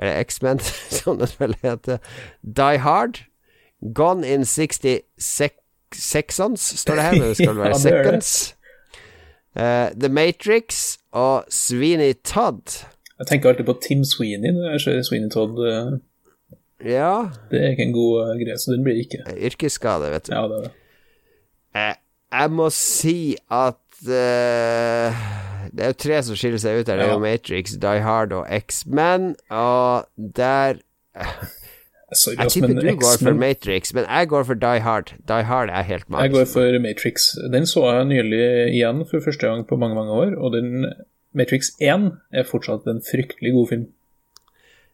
eller 0.00 0.24
X-Men, 0.24 0.64
som 0.96 1.20
det 1.20 1.34
vel 1.36 1.58
heter, 1.60 2.00
Die 2.42 2.80
Hard, 2.80 3.26
Gone 3.94 4.24
in 4.24 4.48
60 4.48 5.02
sec 5.20 5.59
Seconds, 5.94 6.60
står 6.80 6.94
det 6.94 7.02
her, 7.04 7.12
men 7.12 7.22
det 7.28 7.36
skal 7.36 7.56
være 7.56 7.68
Ja. 7.74 7.78
Seconds. 7.78 8.54
Uh, 9.56 9.88
The 10.00 10.08
Matrix 10.08 10.96
og 11.12 11.44
Sweeney 11.50 12.12
Todd. 12.24 12.84
Jeg 13.18 13.26
tenker 13.26 13.48
alltid 13.50 13.66
på 13.66 13.74
Tim 13.82 14.04
Sweeney 14.04 14.52
når 14.54 14.70
jeg 14.76 14.80
ser 14.80 15.02
Sweeney 15.02 15.30
Todd. 15.30 15.58
Uh, 15.58 15.98
Ja, 16.84 17.28
Det 17.50 17.58
er 17.60 17.70
ikke 17.74 17.82
en 17.82 17.92
god 17.92 18.22
uh, 18.22 18.36
greie, 18.40 18.56
så 18.58 18.72
den 18.72 18.84
blir 18.86 18.96
ikke. 19.02 19.18
yrkesskade, 19.36 20.10
vet 20.14 20.30
du. 20.30 20.32
Ja, 20.34 20.46
det 20.48 20.56
er 20.56 20.62
det. 20.62 21.96
Jeg 22.32 22.50
må 22.50 22.70
si 22.72 23.36
at 23.50 23.76
Det 24.00 24.16
er 25.84 25.90
jo 25.90 25.92
tre 26.00 26.22
som 26.24 26.36
skiller 26.40 26.58
seg 26.62 26.78
ut 26.80 26.88
her. 26.88 26.96
Det 26.96 27.04
er 27.04 27.10
Ja. 27.10 27.12
jo 27.12 27.18
Matrix, 27.20 27.74
Die 27.82 28.00
Hard 28.06 28.32
og 28.32 28.46
X-Men. 28.62 29.34
Og 29.50 30.06
der 30.16 30.80
Sorry, 32.12 32.36
Jeg 32.40 32.50
tipper 32.50 32.74
du 32.74 32.96
går 32.98 33.18
for 33.22 33.34
Matrix, 33.38 33.92
men 33.94 34.04
jeg 34.08 34.28
går 34.28 34.42
for 34.48 34.54
Die 34.58 34.80
Hard. 34.82 35.12
Die 35.28 35.44
Hard 35.46 35.68
er 35.70 35.82
helt 35.86 36.04
Jeg 36.10 36.32
går 36.32 36.44
for 36.50 36.78
Matrix. 36.82 37.28
Den 37.52 37.66
så 37.70 37.84
jeg 37.94 38.08
nylig 38.10 38.42
igjen 38.74 39.04
for 39.10 39.20
første 39.22 39.46
gang 39.46 39.62
på 39.68 39.76
mange, 39.78 39.94
mange 39.94 40.10
år, 40.12 40.34
og 40.42 40.52
den 40.56 40.86
Matrix 41.34 41.70
1 41.80 42.10
er 42.34 42.42
fortsatt 42.48 42.86
en 42.90 42.98
fryktelig 43.06 43.52
god 43.54 43.68
film. 43.70 43.86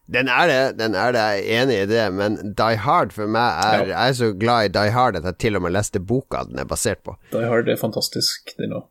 Den 0.07 0.29
er 0.31 0.47
det, 0.47 0.77
den 0.79 0.93
er 0.95 1.11
det, 1.11 1.19
jeg 1.19 1.39
er 1.57 1.63
enig 1.63 1.77
i 1.83 1.87
det, 1.89 2.03
men 2.15 2.37
Die 2.55 2.77
Hard 2.85 3.11
for 3.11 3.27
meg 3.27 3.57
er 3.65 3.79
Ja. 3.81 3.87
Jeg 3.91 4.09
er 4.09 4.13
så 4.13 4.29
glad 4.39 4.65
i 4.69 4.73
Die 4.77 4.91
Hard 4.95 5.15
at 5.19 5.23
jeg 5.27 5.37
til 5.37 5.55
og 5.55 5.61
med 5.65 5.71
leste 5.75 5.99
boka 5.99 6.45
den 6.47 6.59
er 6.59 6.65
basert 6.69 7.01
på. 7.03 7.17
Die 7.33 7.43
Hard 7.49 7.67
er 7.67 7.75
fantastisk, 7.75 8.53
den 8.57 8.71
òg. 8.77 8.85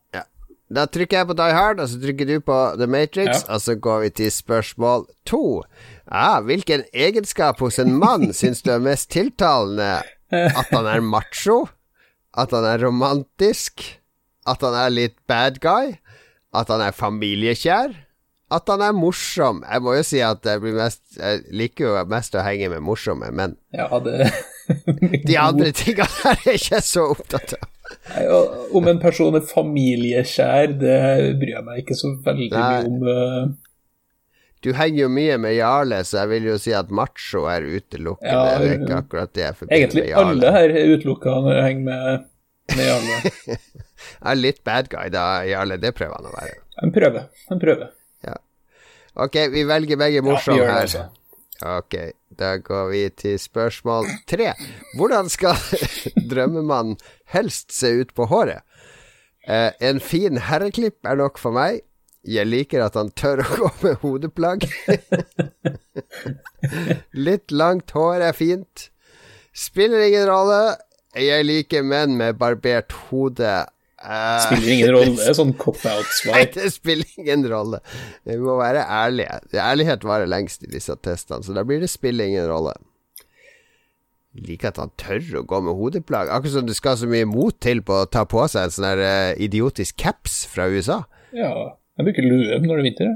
Da 0.69 0.83
trykker 0.91 1.17
jeg 1.23 1.27
på 1.31 1.37
Die 1.39 1.55
Hard, 1.55 1.79
og 1.81 1.89
så 1.89 2.01
trykker 2.03 2.27
du 2.27 2.41
på 2.43 2.59
The 2.77 2.87
Matrix, 2.91 3.29
Ja. 3.47 3.55
og 3.55 3.61
så 3.61 3.77
går 3.79 4.01
vi 4.03 4.09
til 4.11 4.31
spørsmål 4.35 5.07
to. 5.25 5.63
Ja, 6.07 6.41
hvilken 6.47 6.85
egenskap 6.95 7.61
hos 7.61 7.81
en 7.83 7.97
mann 7.99 8.31
syns 8.37 8.63
du 8.63 8.71
er 8.77 8.83
mest 8.83 9.11
tiltalende? 9.15 10.05
At 10.31 10.71
han 10.71 10.87
er 10.91 11.03
macho? 11.03 11.65
At 12.37 12.53
han 12.55 12.67
er 12.69 12.83
romantisk? 12.87 13.83
At 14.47 14.63
han 14.63 14.77
er 14.79 14.93
litt 14.95 15.17
bad 15.27 15.59
guy? 15.63 15.97
At 16.55 16.71
han 16.71 16.85
er 16.85 16.95
familiekjær? 16.95 17.97
At 18.55 18.71
han 18.71 18.83
er 18.87 18.95
morsom? 18.95 19.65
Jeg 19.67 19.83
må 19.83 19.97
jo 19.97 20.05
si 20.07 20.21
at 20.23 20.47
jeg, 20.47 20.63
blir 20.63 20.77
mest, 20.79 21.03
jeg 21.19 21.43
liker 21.51 21.89
jo 21.89 22.05
mest 22.11 22.37
å 22.39 22.45
henge 22.47 22.69
med 22.71 22.85
morsomme 22.87 23.33
menn. 23.35 23.57
Ja, 23.75 23.89
det 23.99 24.31
De 25.27 25.35
andre 25.39 25.73
tingene 25.75 26.07
her 26.23 26.39
er 26.39 26.53
jeg 26.53 26.61
ikke 26.63 26.81
så 26.87 27.09
opptatt 27.17 27.57
av. 27.59 27.67
Nei, 28.11 28.25
Om 28.75 28.89
en 28.91 29.03
person 29.03 29.35
er 29.39 29.47
familiekjær, 29.47 30.73
det 30.79 30.97
bryr 31.41 31.57
jeg 31.57 31.67
meg 31.67 31.83
ikke 31.83 31.99
så 31.99 32.13
veldig 32.23 32.49
Nei. 32.55 32.71
mye 32.71 32.87
om. 32.91 33.55
Du 34.65 34.73
henger 34.75 35.03
jo 35.05 35.09
mye 35.13 35.37
med 35.39 35.55
Jarle, 35.59 35.99
så 36.09 36.23
jeg 36.23 36.29
vil 36.33 36.49
jo 36.51 36.57
si 36.59 36.73
at 36.75 36.89
macho 36.91 37.45
er 37.51 37.67
utelukkende. 37.69 38.33
Ja, 38.33 38.59
det 38.63 38.71
er 38.71 38.79
ikke 38.81 39.01
akkurat 39.03 39.33
det 39.37 39.45
jeg 39.45 39.59
forbinder 39.59 39.77
Egentlig 39.83 40.03
med 40.03 40.11
Jarle. 40.11 40.31
Egentlig 40.33 40.49
alle 40.49 40.57
her 40.57 40.77
er 40.81 40.95
utelukka 40.97 41.35
når 41.45 41.53
jeg 41.59 41.67
henger 41.69 41.85
med, 41.91 42.25
med 42.77 42.89
Jarle. 42.91 43.59
Jeg 44.07 44.31
er 44.31 44.37
litt 44.39 44.59
bad 44.65 44.89
guy 44.93 45.09
da, 45.11 45.23
Jarle. 45.49 45.77
Det 45.83 45.91
prøver 45.97 46.19
han 46.19 46.29
å 46.29 46.33
være. 46.35 46.57
En 46.85 46.93
prøve. 46.95 47.23
En 47.51 47.61
prøve. 47.63 47.87
Ok, 49.17 49.37
vi 49.53 49.63
velger 49.65 49.97
begge 49.97 50.21
Ja, 50.21 50.25
morsomme 50.25 50.61
det, 50.61 50.69
her. 50.69 50.83
altså. 50.85 51.05
Ok, 51.65 51.95
da 52.37 52.51
går 52.61 52.91
vi 52.91 53.03
til 53.17 53.39
spørsmål 53.41 54.05
tre. 54.29 54.51
Hvordan 54.99 55.31
skal 55.33 55.57
drømmemannen 56.31 56.99
helst 57.33 57.73
se 57.73 57.95
ut 58.03 58.13
på 58.17 58.27
håret? 58.29 58.61
Eh, 59.49 59.71
en 59.89 60.03
fin 60.05 60.37
herreklipp 60.51 61.09
er 61.09 61.17
nok 61.23 61.41
for 61.41 61.57
meg. 61.57 61.81
Jeg 62.27 62.49
liker 62.49 62.83
at 62.83 62.97
han 62.99 63.13
tør 63.15 63.45
å 63.45 63.47
gå 63.61 63.69
med 63.85 64.01
hodeplagg. 64.03 64.65
Litt 67.27 67.55
langt 67.55 67.93
hår 67.95 68.25
er 68.29 68.35
fint. 68.37 68.89
Spiller 69.57 70.03
ingen 70.09 70.27
rolle. 70.29 70.61
Jeg 71.17 71.47
liker 71.47 71.87
menn 71.87 72.17
med 72.19 72.37
barbert 72.41 72.93
hode. 73.09 73.53
Eh, 74.03 74.41
Spiller 74.45 74.73
ingen 74.75 74.91
rolle. 74.97 75.15
Det 75.21 75.31
er 75.31 75.39
sånn 75.39 75.55
cop-out-svar. 75.63 76.35
Nei, 76.41 76.49
det 76.57 76.73
spiller 76.75 77.15
ingen 77.23 77.47
rolle. 77.53 77.81
Vi 78.27 78.37
må 78.43 78.59
være 78.59 78.83
ærlige. 78.85 79.39
Ærlighet 79.63 80.05
varer 80.07 80.29
lengst 80.31 80.67
i 80.67 80.73
disse 80.75 80.99
testene, 81.07 81.47
så 81.47 81.55
da 81.57 81.65
blir 81.67 81.81
det 81.85 81.93
spiller 81.95 82.29
ingen 82.29 82.51
rolle. 82.51 82.75
Jeg 84.37 84.51
liker 84.51 84.75
at 84.75 84.83
han 84.83 84.91
tør 85.01 85.39
å 85.41 85.47
gå 85.49 85.63
med 85.65 85.79
hodeplagg. 85.79 86.29
Akkurat 86.29 86.59
som 86.59 86.67
det 86.69 86.77
skal 86.77 86.99
så 87.01 87.09
mye 87.09 87.25
mot 87.31 87.57
til 87.65 87.81
på 87.87 88.03
å 88.03 88.09
ta 88.13 88.27
på 88.29 88.43
seg 88.53 88.67
en 88.67 88.75
sånn 88.75 89.01
eh, 89.01 89.33
idiotisk 89.47 89.97
caps 90.03 90.43
fra 90.53 90.67
USA. 90.69 91.05
Ja, 91.33 91.55
jeg 91.97 92.07
bruker 92.09 92.27
lue 92.27 92.59
når 92.61 92.73
det 92.77 92.77
er 92.83 92.87
vinter. 92.91 93.13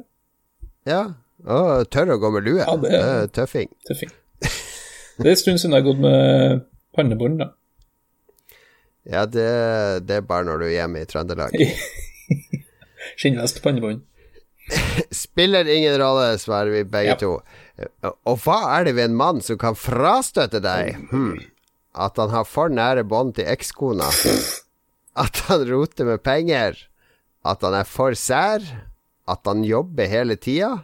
Ja. 0.89 1.01
Å, 1.45 1.85
tør 1.89 2.15
å 2.15 2.19
gå 2.21 2.31
med 2.35 2.45
lue. 2.49 2.61
Ja, 2.65 2.77
det- 2.77 2.91
det 2.91 3.01
er 3.01 3.27
tøffing. 3.39 3.69
Tøffing. 3.89 4.11
Det 5.21 5.27
er 5.27 5.31
en 5.35 5.37
stund 5.41 5.61
siden 5.61 5.75
jeg 5.77 5.83
har 5.83 5.89
gått 5.93 6.01
med 6.01 6.63
pannebånd, 6.97 7.39
da. 7.43 7.51
Ja, 9.11 9.25
det, 9.27 9.47
det 10.07 10.17
er 10.21 10.27
bare 10.29 10.45
når 10.49 10.59
du 10.61 10.65
er 10.69 10.75
hjemme 10.79 11.01
i 11.03 11.09
Trøndelag. 11.09 11.55
Skinnvest, 13.21 13.61
pannebånd. 13.65 14.03
Spiller 15.11 15.67
ingen 15.69 15.97
rolle, 15.99 16.35
svarer 16.39 16.71
vi 16.71 16.85
begge 16.85 17.15
Ja. 17.15 17.17
to. 17.21 17.41
Og 18.29 18.37
hva 18.45 18.59
er 18.79 18.85
det 18.85 18.95
ved 18.99 19.09
en 19.11 19.17
mann 19.17 19.41
som 19.43 19.59
kan 19.59 19.75
frastøtte 19.75 20.61
deg? 20.63 20.97
Hm. 21.11 21.41
At 21.97 22.21
han 22.21 22.31
har 22.31 22.45
for 22.47 22.69
nære 22.71 23.03
bånd 23.09 23.35
til 23.39 23.49
ekskona? 23.51 24.07
At 25.19 25.41
han 25.49 25.65
roter 25.69 26.05
med 26.07 26.23
penger? 26.23 26.77
At 27.47 27.63
han 27.65 27.77
er 27.79 27.89
for 27.89 28.17
sær? 28.19 28.65
At 29.31 29.47
han 29.49 29.65
jobber 29.65 30.09
hele 30.11 30.37
tida? 30.37 30.83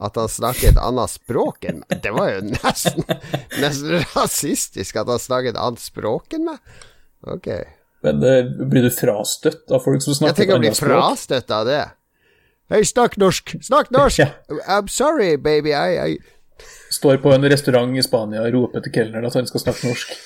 At 0.00 0.16
han 0.16 0.30
snakker 0.32 0.70
et 0.70 0.80
annet 0.80 1.12
språk 1.12 1.66
enn 1.68 1.82
meg? 1.82 1.98
Det 2.04 2.12
var 2.16 2.30
jo 2.32 2.40
nesten, 2.48 3.04
nesten 3.60 3.98
rasistisk 4.14 4.96
at 4.96 5.10
han 5.12 5.20
snakker 5.20 5.52
et 5.52 5.60
annet 5.60 5.82
språk 5.82 6.36
enn 6.38 6.46
meg. 6.48 6.78
Ok. 7.28 7.50
Men 8.06 8.22
eh, 8.24 8.48
blir 8.48 8.86
du 8.86 8.92
frastøtt 8.96 9.68
av 9.68 9.84
folk 9.84 10.00
som 10.00 10.16
snakker 10.16 10.46
et 10.46 10.54
annet 10.56 10.72
språk? 10.72 10.88
Jeg 10.88 10.88
tenker 10.88 10.96
å 10.96 11.02
bli 11.02 11.10
frastøtt 11.10 11.52
av 11.52 11.68
det. 11.68 11.82
Hei, 12.70 12.80
snakk 12.86 13.18
norsk! 13.20 13.56
Snakk 13.66 13.92
norsk! 13.92 14.22
Ja. 14.24 14.30
I'm 14.78 14.88
sorry, 14.88 15.34
baby. 15.36 15.74
I, 15.74 16.14
I 16.14 16.64
Står 16.94 17.20
på 17.20 17.32
en 17.34 17.44
restaurant 17.50 17.92
i 17.96 18.02
Spania 18.04 18.42
og 18.46 18.54
roper 18.54 18.84
til 18.84 18.94
kelneren 18.94 19.28
at 19.28 19.36
han 19.36 19.48
skal 19.50 19.66
snakke 19.66 19.90
norsk. 19.90 20.16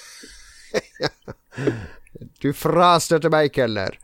Du 2.43 2.53
frastøtter 2.55 3.33
meg, 3.33 3.51
kelner. 3.55 3.97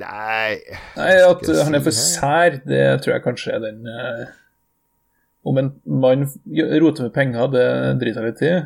Nei 0.00 0.56
Nei, 0.96 1.12
at 1.26 1.44
si 1.46 1.58
han 1.64 1.74
er 1.78 1.84
for 1.84 1.96
sær, 1.96 2.58
det 2.66 2.82
tror 3.04 3.16
jeg 3.16 3.24
kanskje 3.26 3.54
er 3.56 3.62
den 3.66 3.86
eh, 3.92 4.24
Om 5.46 5.60
en 5.62 5.70
mann 5.86 6.26
roter 6.82 7.06
med 7.06 7.14
penger, 7.14 7.46
det 7.54 7.66
driter 8.02 8.24
jeg 8.24 8.32
litt 8.34 8.42
i. 8.48 8.56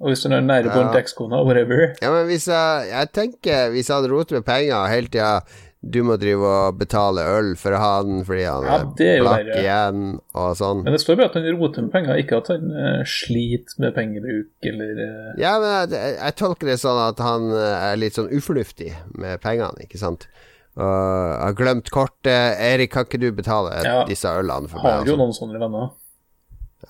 Og 0.00 0.12
hvis 0.12 0.22
han 0.24 0.32
er 0.36 0.44
nære 0.44 0.70
på 0.72 0.78
Ja. 0.80 0.86
en 0.90 0.96
ekskona, 1.00 1.42
whatever 1.44 1.90
Ja, 2.00 2.10
men 2.12 2.26
hvis 2.30 2.46
jeg 2.48 2.86
Jeg 2.92 3.10
tenker 3.16 3.70
Hvis 3.74 3.88
han 3.92 4.06
roter 4.08 4.38
med 4.38 4.46
penger 4.48 4.86
hele 4.88 5.08
tida 5.12 5.40
Du 5.80 6.02
må 6.04 6.16
drive 6.20 6.44
og 6.44 6.78
betale 6.80 7.22
øl 7.38 7.50
for 7.56 7.72
han 7.80 8.18
fordi 8.28 8.42
han 8.44 8.64
Ja, 8.68 8.74
er 8.80 9.20
blakk 9.24 9.46
verre. 9.46 9.60
igjen 9.62 10.02
og 10.36 10.50
sånn. 10.58 10.82
Men 10.84 10.92
det 10.92 11.00
står 11.00 11.16
bare 11.16 11.30
at 11.30 11.38
han 11.38 11.46
roter 11.56 11.86
med 11.86 11.92
penger, 11.94 12.18
ikke 12.20 12.36
at 12.42 12.50
han 12.52 12.66
uh, 12.76 13.00
sliter 13.08 13.80
med 13.80 13.94
pengebruk 13.96 14.68
eller 14.72 15.00
uh... 15.00 15.30
Ja, 15.40 15.54
men 15.62 15.94
jeg, 15.96 16.18
jeg 16.18 16.36
tolker 16.36 16.68
det 16.68 16.76
sånn 16.82 17.00
at 17.00 17.22
han 17.24 17.48
eh, 17.56 17.86
er 17.92 17.96
litt 17.96 18.12
sånn 18.18 18.28
ufornuftig 18.28 18.90
med 19.16 19.40
pengene, 19.40 19.86
ikke 19.88 19.96
sant. 20.02 20.28
Og 20.76 21.40
har 21.42 21.54
glemt 21.58 21.90
kortet. 21.90 22.56
Erik, 22.62 22.92
kan 22.94 23.04
ikke 23.08 23.18
du 23.20 23.30
betale 23.34 23.80
Ja. 23.84 24.04
disse 24.08 24.28
ølene 24.30 24.68
for 24.70 24.78
meg? 24.82 24.92
jo 24.92 24.98
har 25.00 25.06
jo 25.10 25.16
noen 25.18 25.34
sånne 25.34 25.58
venner. 25.60 25.90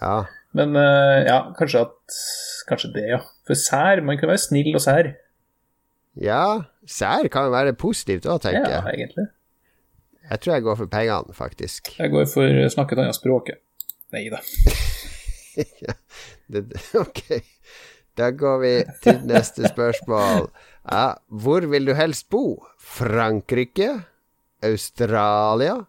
Ja. 0.01 0.15
Men 0.53 0.77
uh, 0.77 1.23
ja, 1.27 1.41
kanskje 1.59 1.81
at 1.87 2.19
Kanskje 2.69 2.93
det, 2.95 3.05
ja. 3.11 3.19
For 3.47 3.55
sær, 3.59 4.01
man 4.07 4.19
kan 4.19 4.29
være 4.31 4.39
snill 4.39 4.75
og 4.77 4.81
sær. 4.85 5.09
ja, 6.21 6.63
sær 6.87 7.27
kan 7.33 7.49
jo 7.49 7.51
være 7.55 7.73
positivt 7.75 8.27
òg, 8.31 8.41
tenker 8.45 8.69
Ja, 8.71 8.83
egentlig. 8.93 9.27
Jeg 10.31 10.41
tror 10.41 10.55
jeg 10.55 10.63
går 10.63 10.77
for 10.79 10.87
pengene, 10.87 11.35
faktisk. 11.35 11.91
Jeg 11.99 12.11
går 12.13 12.27
for 12.31 12.47
snakket 12.47 12.73
snakke 12.77 12.95
et 12.95 13.03
annet 13.03 13.19
språk. 13.19 13.51
Nei 14.13 14.29
da. 14.31 14.39
Det, 16.51 16.65
ok. 17.05 17.21
Da 18.19 18.31
går 18.31 18.59
vi 18.63 18.73
til 19.03 19.21
neste 19.27 19.69
spørsmål. 19.69 20.51
Ja, 20.89 21.15
hvor 21.29 21.67
vil 21.69 21.89
du 21.89 21.95
helst 21.95 22.29
bo? 22.33 22.63
Frankrike? 22.81 24.01
Australia, 24.65 25.87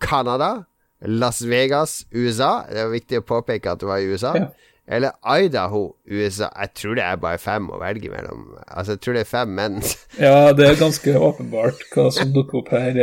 Canada, 0.00 0.66
Las 1.00 1.42
Vegas, 1.44 2.06
USA. 2.12 2.64
Det 2.70 2.80
er 2.80 2.92
viktig 2.92 3.20
å 3.20 3.26
påpeke 3.28 3.72
at 3.72 3.82
det 3.82 3.88
var 3.90 4.00
i 4.00 4.08
USA. 4.08 4.32
Ja. 4.36 4.46
Eller 4.86 5.16
Idaho, 5.26 5.96
USA. 6.06 6.48
Jeg 6.62 6.72
tror 6.78 6.94
det 6.96 7.04
er 7.04 7.18
bare 7.20 7.40
fem 7.42 7.66
å 7.74 7.80
velge 7.80 8.10
mellom. 8.12 8.52
Altså, 8.68 8.94
jeg 8.94 9.02
tror 9.02 9.16
det 9.18 9.24
er 9.24 9.30
fem, 9.32 9.54
menn. 9.58 9.80
Ja, 10.20 10.52
det 10.56 10.68
er 10.68 10.78
ganske 10.78 11.16
åpenbart 11.18 11.82
hva 11.92 12.06
som 12.14 12.30
dukker 12.34 12.62
opp 12.62 12.70
her. 12.76 13.00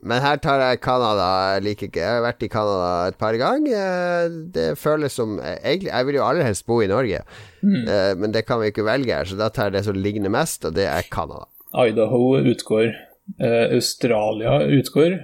Eh. 0.00 0.06
Men 0.08 0.22
her 0.24 0.36
tar 0.40 0.62
jeg 0.64 0.80
Canada. 0.80 1.26
Jeg 1.54 1.62
liker 1.68 1.88
ikke 1.90 2.00
Jeg 2.00 2.14
har 2.16 2.24
vært 2.24 2.42
i 2.42 2.48
Canada 2.48 3.08
et 3.08 3.18
par 3.20 3.36
ganger. 3.36 3.76
Eh, 3.76 4.38
Det 4.54 4.78
føles 4.78 5.12
som 5.12 5.38
eh, 5.38 5.58
Egentlig, 5.60 5.92
jeg 5.92 6.06
vil 6.06 6.14
jo 6.20 6.24
aller 6.24 6.48
helst 6.48 6.66
bo 6.66 6.80
i 6.80 6.88
Norge, 6.90 7.20
mm. 7.62 8.18
men 8.18 8.32
det 8.32 8.46
kan 8.48 8.60
vi 8.60 8.70
ikke 8.72 8.84
velge 8.86 9.12
her, 9.14 9.24
så 9.28 9.36
da 9.36 9.48
tar 9.52 9.68
jeg 9.68 9.78
det 9.78 9.84
som 9.84 9.94
ligner 9.96 10.32
mest, 10.32 10.64
og 10.64 10.74
det 10.74 10.86
er 10.88 11.02
Canada. 11.12 11.46
Idaho 11.76 12.40
utgår. 12.40 12.90
eh, 13.38 13.74
Australia 13.74 14.58
utgår. 14.66 15.18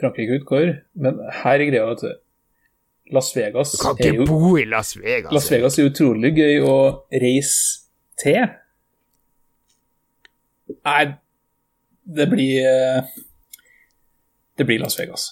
Frankrike 0.00 0.40
utgår. 0.40 0.74
Men 0.94 1.18
her 1.42 1.60
er 1.60 1.68
greia 1.70 1.90
at 1.92 2.04
Las 3.12 3.36
Vegas 3.36 3.72
Du 3.72 3.82
kan 3.82 3.98
ikke 3.98 4.22
jo 4.22 4.26
bo 4.26 4.56
i 4.56 4.64
Las 4.64 4.96
Vegas. 4.96 5.32
Las 5.32 5.50
Vegas 5.52 5.78
er 5.78 5.90
utrolig 5.90 6.32
gøy 6.36 6.62
å 6.64 6.76
reise 7.12 7.88
til. 8.22 8.46
Nei, 10.82 11.04
det 12.16 12.26
blir 12.32 12.64
eh, 12.66 13.12
Det 14.58 14.66
blir 14.68 14.82
Las 14.82 14.98
Vegas. 15.00 15.30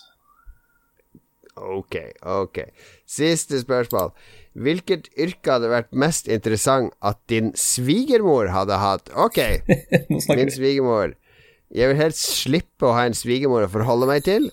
Ok, 1.61 1.97
ok. 2.23 2.59
Siste 3.07 3.61
spørsmål. 3.61 4.13
Hvilket 4.57 5.11
yrke 5.19 5.53
hadde 5.55 5.71
vært 5.71 5.91
mest 5.93 6.29
interessant 6.31 6.95
at 7.05 7.21
din 7.31 7.53
svigermor 7.59 8.51
hadde 8.55 8.79
hatt? 8.81 9.11
Ok, 9.15 9.39
min 10.37 10.51
svigermor. 10.51 11.15
Jeg 11.71 11.93
vil 11.93 12.01
helst 12.01 12.25
slippe 12.41 12.89
å 12.89 12.95
ha 12.97 13.05
en 13.07 13.15
svigermor 13.15 13.67
å 13.67 13.71
forholde 13.71 14.09
meg 14.11 14.25
til. 14.27 14.49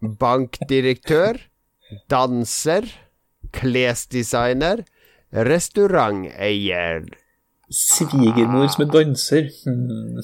Bankdirektør, 0.00 1.42
danser, 2.12 2.88
klesdesigner, 3.52 4.86
restauranteier. 5.32 7.04
Svigermor 7.72 8.72
som 8.72 8.86
er 8.86 8.92
danser. 8.94 9.52
Hmm. 9.66 10.20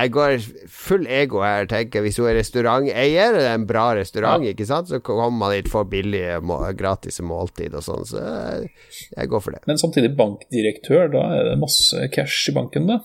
Jeg 0.00 0.12
går 0.14 0.34
full 0.72 1.04
ego 1.10 1.42
her, 1.44 1.66
tenker 1.68 2.00
Hvis 2.04 2.16
hun 2.20 2.28
er 2.30 2.38
restauranteier, 2.38 3.34
det 3.36 3.44
er 3.44 3.54
en 3.58 3.66
bra 3.68 3.90
restaurant, 3.98 4.44
ikke 4.48 4.64
sant, 4.68 4.88
så 4.88 5.00
kommer 5.04 5.30
man 5.30 5.52
dit 5.52 5.68
for 5.68 5.84
billige, 5.84 6.38
gratis 6.78 7.20
måltid 7.20 7.74
og 7.76 7.84
sånn, 7.84 8.06
så 8.08 8.22
jeg, 8.22 9.28
går 9.28 9.40
for 9.44 9.56
det. 9.56 9.60
Men 9.68 9.78
samtidig 9.82 10.14
bankdirektør, 10.16 11.10
da 11.12 11.24
er 11.36 11.50
det 11.50 11.58
masse 11.60 12.08
cash 12.14 12.48
i 12.48 12.56
banken, 12.56 12.86
da. 12.88 13.00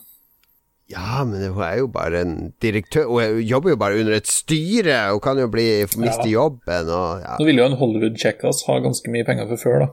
Ja, 0.88 1.24
men 1.26 1.41
hun 1.50 1.64
er 1.66 1.80
jo 1.80 1.88
bare 1.89 2.20
en 2.22 2.34
direktør 2.62 3.08
Hun 3.10 3.22
er- 3.24 3.39
jobber 3.41 3.72
jo 3.74 3.78
bare 3.82 3.98
under 4.00 4.14
et 4.14 4.28
styre. 4.30 5.00
Hun 5.12 5.20
kan 5.20 5.39
jo 5.41 5.48
bli, 5.50 5.64
miste 5.98 6.28
Ja. 6.30 6.34
jobben 6.38 6.89
og 6.93 7.22
ja, 7.24 7.38
Nå 7.39 7.46
vil 7.48 7.58
jo 7.58 7.66
en 7.66 7.78
Hollywood-kjekkas 7.80 8.60
ha 8.68 8.76
ganske 8.86 9.10
mye 9.10 9.26
penger 9.26 9.48
fra 9.50 9.58
før, 9.58 9.80
da. 9.80 9.88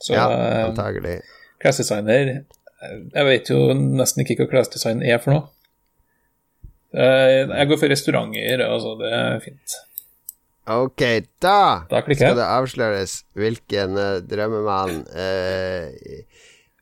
Så 0.00 0.14
ja 0.14 0.28
eh, 0.30 0.68
antagelig. 0.68 1.16
klesdesigner 1.62 2.30
eh, 2.36 2.94
Jeg 3.16 3.24
vet 3.26 3.50
jo 3.50 3.58
nesten 3.74 4.22
ikke 4.22 4.44
hva 4.44 4.50
klesdesign 4.52 5.02
er 5.02 5.18
for 5.18 5.32
noe. 5.34 5.48
Eh, 6.94 7.50
Jeg 7.50 7.68
går 7.68 7.80
for 7.80 7.90
restauranter, 7.90 8.62
altså 8.68 8.94
det 9.00 9.12
er 9.12 9.40
fint. 9.42 9.76
Ok, 10.66 11.02
da 11.44 11.84
Da 11.90 12.00
skal 12.06 12.38
det 12.38 12.44
avsløres 12.46 13.18
hvilken 13.36 13.98
uh, 14.00 14.22
drømmemann 14.24 15.02
eh, 15.12 15.90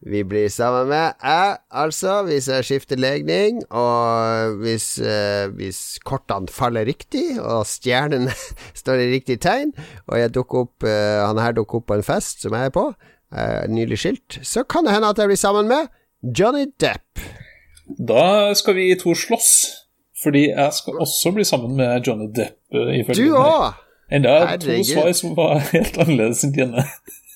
vi 0.06 0.22
blir 0.26 0.48
sammen 0.50 0.88
med. 0.90 1.12
Jeg, 1.22 1.56
altså, 1.70 2.22
hvis 2.26 2.48
jeg 2.50 2.64
skifter 2.66 2.96
legning, 2.98 3.62
og 3.70 4.56
hvis, 4.62 4.98
eh, 4.98 5.46
hvis 5.54 5.98
kortene 6.06 6.50
faller 6.50 6.86
riktig, 6.86 7.40
og 7.40 7.66
stjernene 7.66 8.30
står 8.80 9.02
i 9.02 9.10
riktig 9.14 9.40
tegn, 9.42 9.70
og 10.06 10.18
jeg 10.18 10.34
dukker 10.34 10.64
opp, 10.66 10.86
eh, 10.86 11.20
han 11.26 11.38
her 11.42 11.54
dukker 11.58 11.78
opp 11.82 11.86
på 11.90 11.98
en 12.00 12.06
fest 12.06 12.42
som 12.42 12.54
jeg 12.58 12.70
er 12.70 12.74
på, 12.74 12.88
eh, 13.34 13.62
nylig 13.70 13.98
skilt, 14.02 14.40
så 14.42 14.62
kan 14.66 14.86
det 14.86 14.94
hende 14.96 15.10
at 15.10 15.18
jeg 15.22 15.30
blir 15.30 15.38
sammen 15.42 15.70
med 15.70 15.90
Johnny 16.38 16.66
Depp. 16.82 17.22
Da 17.98 18.54
skal 18.58 18.74
vi 18.78 18.92
to 18.98 19.14
slåss, 19.14 19.82
fordi 20.22 20.46
jeg 20.50 20.72
skal 20.78 21.00
også 21.02 21.32
bli 21.36 21.44
sammen 21.48 21.74
med 21.78 22.06
Johnny 22.06 22.28
Depp. 22.34 22.56
eh, 22.74 22.92
ifølge 23.00 23.26
Du 23.28 23.36
òg! 23.38 23.74
Enda 24.12 24.56
to 24.60 24.74
svar 24.84 25.12
som 25.16 25.34
var 25.38 25.58
helt 25.72 25.96
annerledes 25.98 26.42
enn 26.44 26.52
dine. 26.56 26.84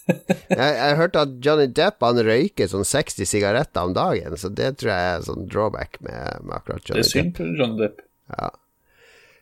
Jeg, 0.07 0.74
jeg 0.78 0.97
hørte 1.01 1.22
at 1.24 1.30
Johnny 1.43 1.64
Depp 1.74 2.05
han 2.07 2.20
røyker 2.22 2.68
sånn 2.70 2.84
60 2.87 3.26
sigaretter 3.26 3.89
om 3.89 3.95
dagen, 3.97 4.37
så 4.39 4.47
det 4.55 4.68
tror 4.78 4.93
jeg 4.93 5.14
er 5.16 5.24
sånn 5.26 5.49
drawback 5.51 5.99
med, 6.07 6.45
med 6.47 6.55
akkurat 6.61 6.84
Det 6.84 6.93
Johnny 6.93 7.01
er 7.01 7.09
Depp. 7.09 7.16
synd 7.16 7.32
på 7.41 7.47
Johnny 7.59 7.80
Depp. 7.80 8.05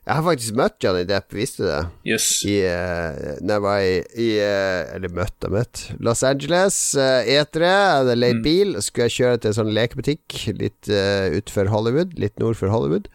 Jeg 0.04 0.18
har 0.18 0.24
faktisk 0.26 0.56
møtt 0.58 0.84
Johnny 0.84 1.06
Depp, 1.08 1.30
visste 1.32 1.62
du 1.62 1.68
det? 1.70 1.84
Yes. 2.12 2.26
I, 2.44 2.58
uh, 2.68 3.38
når 3.40 3.54
jeg 3.54 3.64
var 3.64 3.78
i, 3.80 3.94
i 4.20 4.26
uh, 4.36 4.96
Eller 4.98 5.14
møtt 5.16 5.46
og 5.48 5.54
møtt. 5.54 5.80
Los 6.04 6.20
Angeles, 6.28 6.76
uh, 6.98 7.24
etere. 7.24 7.70
Jeg 7.70 7.94
hadde 8.02 8.18
leid 8.18 8.42
bil. 8.44 8.74
og 8.76 8.84
Skulle 8.84 9.08
jeg 9.08 9.16
kjøre 9.16 9.40
til 9.40 9.52
en 9.52 9.56
sånn 9.62 9.72
lekebutikk 9.72 10.36
litt 10.60 10.92
uh, 10.92 11.32
utenfor 11.32 11.72
Hollywood, 11.72 12.12
litt 12.20 12.36
nord 12.42 12.60
for 12.60 12.68
Hollywood. 12.74 13.08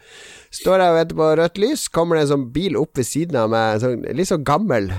Står 0.50 0.82
jeg 0.82 0.96
og 0.96 0.98
venter 0.98 1.22
på 1.22 1.30
rødt 1.38 1.62
lys, 1.62 1.86
kommer 1.94 2.18
det 2.18 2.26
en 2.26 2.34
sånn 2.34 2.50
bil 2.58 2.80
opp 2.82 2.98
ved 2.98 3.06
siden 3.06 3.38
av 3.38 3.54
meg, 3.54 3.84
sånn, 3.86 4.10
litt 4.18 4.32
sånn 4.32 4.48
gammel. 4.50 4.90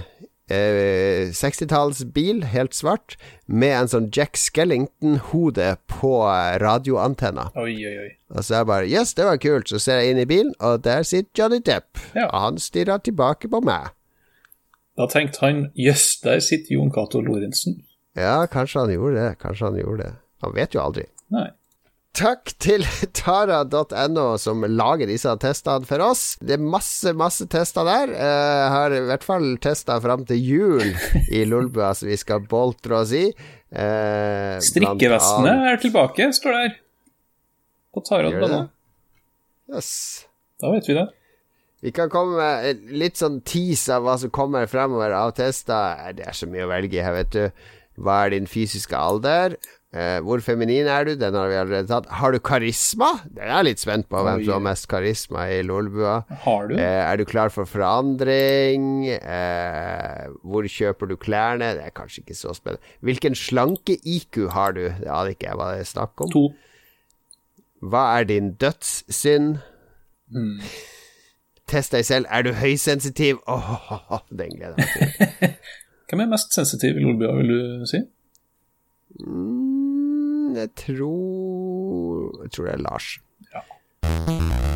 Eh, 0.51 1.30
60-tallsbil, 1.36 2.44
helt 2.53 2.74
svart, 2.76 3.16
med 3.46 3.74
en 3.76 3.90
sånn 3.92 4.09
Jack 4.14 4.38
Skellington-hode 4.38 5.68
på 5.90 6.14
radioantenna. 6.62 7.48
Oi, 7.59 7.74
oi, 7.78 7.94
oi. 8.07 8.11
Og 8.34 8.44
så 8.46 8.55
er 8.55 8.62
jeg 8.62 8.70
bare 8.70 8.90
Yes, 8.90 9.14
det 9.18 9.26
var 9.26 9.40
kult. 9.42 9.70
Så 9.70 9.80
ser 9.82 10.03
jeg 10.03 10.14
inn 10.14 10.22
i 10.22 10.28
bilen, 10.28 10.53
og 10.61 10.82
der 10.86 11.07
sitter 11.07 11.30
Johnny 11.38 11.62
Depp. 11.66 12.03
Ja. 12.14 12.28
Og 12.28 12.36
han 12.46 12.61
stirrer 12.62 13.03
tilbake 13.03 13.51
på 13.51 13.62
meg. 13.64 13.94
Da 14.98 15.07
tenkte 15.11 15.44
han 15.46 15.62
jøss, 15.78 16.18
der 16.24 16.42
sitter 16.44 16.76
Jon 16.76 16.92
Cato 16.92 17.22
Lorentzen. 17.24 17.80
Ja, 18.18 18.44
kanskje 18.51 18.84
han 18.84 18.92
gjorde 18.92 19.16
det. 19.16 19.30
Kanskje 19.40 19.70
han 19.70 19.78
gjorde 19.80 20.03
det. 20.05 20.12
Han 20.44 20.55
vet 20.57 20.74
jo 20.74 20.82
aldri. 20.82 21.07
Nei. 21.32 21.46
Takk 22.16 22.50
til 22.58 22.82
tara.no 23.20 24.24
som 24.42 24.64
lager 24.66 25.06
disse 25.08 25.30
testene 25.40 25.86
for 25.86 26.02
oss. 26.02 26.24
Det 26.42 26.56
er 26.56 26.64
masse, 26.64 27.12
masse 27.16 27.46
tester 27.52 27.86
der. 27.86 28.11
Eh, 28.16 28.56
Jeg 28.64 28.72
har 28.74 28.96
i 28.96 29.02
hvert 29.06 29.26
fall 29.26 29.46
testa 29.62 30.00
fram 30.02 30.24
til 30.28 30.40
jul 30.42 30.82
i 31.30 31.44
Lolbua, 31.46 31.92
så 31.94 32.08
vi 32.11 32.18
skal 32.20 32.42
boltre 32.50 32.98
oss 33.04 33.14
i. 33.14 33.28
Eh, 33.70 34.58
Strikkevestene 34.66 35.54
er 35.70 35.78
tilbake, 35.82 36.30
står 36.34 36.58
der. 36.58 36.76
På 38.42 38.50
det? 38.50 38.61
Yes. 39.70 39.92
Da 40.61 40.70
vet 40.74 40.90
vi 40.90 40.98
det. 40.98 41.06
Vi 41.80 41.90
kan 41.96 42.11
komme 42.12 42.36
med 42.36 42.82
litt 42.92 43.16
sånn 43.16 43.38
tease 43.46 43.94
av 43.96 44.02
hva 44.04 44.18
som 44.20 44.28
kommer 44.34 44.66
fremover 44.68 45.14
av 45.16 45.30
tester. 45.38 45.94
Eh, 46.08 46.12
Det 46.18 46.26
er 46.26 46.36
så 46.36 46.50
mye 46.50 46.66
å 46.66 46.72
velge 46.74 46.98
i 46.98 47.04
her, 47.06 47.14
vet 47.22 47.30
du. 47.38 47.68
Hva 48.02 48.24
er 48.26 48.34
din 48.34 48.46
fysiske 48.50 48.96
alder? 48.98 49.54
Eh, 49.91 50.20
hvor 50.22 50.38
feminin 50.38 50.86
er 50.86 51.09
du? 51.09 51.16
Den 51.18 51.34
har 51.34 51.49
vi 51.51 51.57
allerede 51.59 51.91
tatt. 51.91 52.07
Har 52.20 52.30
du 52.30 52.38
karisma? 52.38 53.09
Det 53.26 53.43
er 53.43 53.49
jeg 53.51 53.66
litt 53.66 53.80
spent 53.82 54.07
på, 54.07 54.20
hvem 54.22 54.45
som 54.45 54.53
har 54.55 54.62
mest 54.68 54.86
karisma 54.91 55.49
i 55.51 55.64
Lolbua. 55.66 56.20
Har 56.45 56.70
du? 56.70 56.76
Eh, 56.78 57.01
er 57.03 57.18
du 57.18 57.24
klar 57.26 57.51
for 57.51 57.66
forandring? 57.66 59.09
Eh, 59.16 60.28
hvor 60.47 60.68
kjøper 60.70 61.11
du 61.11 61.16
klærne? 61.18 61.72
Det 61.80 61.88
er 61.88 61.97
kanskje 61.97 62.22
ikke 62.22 62.38
så 62.38 62.55
spennende. 62.55 62.95
Hvilken 63.03 63.34
slanke-IQ 63.34 64.45
har 64.55 64.78
du? 64.78 64.84
Det 65.01 65.11
aner 65.11 65.34
ikke 65.34 65.49
jeg 65.51 65.59
hva 65.59 65.72
det 65.74 65.82
er 65.82 65.91
snakk 65.91 66.22
om. 66.22 66.30
To. 66.36 66.45
Hva 67.91 68.05
er 68.20 68.30
din 68.30 68.55
dødssynd? 68.62 69.59
Mm. 70.30 70.62
Test 71.70 71.99
deg 71.99 72.07
selv. 72.07 72.30
Er 72.30 72.47
du 72.47 72.53
høysensitiv? 72.62 73.43
Åh, 73.57 74.22
den 74.30 74.55
gleder 74.55 74.78
jeg 74.78 74.86
meg 74.86 75.34
til. 75.34 75.59
Hvem 76.11 76.22
er 76.28 76.30
mest 76.30 76.55
sensitiv 76.55 76.95
i 76.95 77.03
Lolbua, 77.03 77.34
vil 77.43 77.51
du 77.51 77.86
si? 77.91 78.05
Mm, 79.26 79.79
jeg 80.57 80.70
tror 80.76 82.42
Jeg 82.42 82.51
tror 82.51 82.64
det 82.64 82.72
er 82.74 82.78
Lars. 82.78 83.18
Ja. 83.55 84.69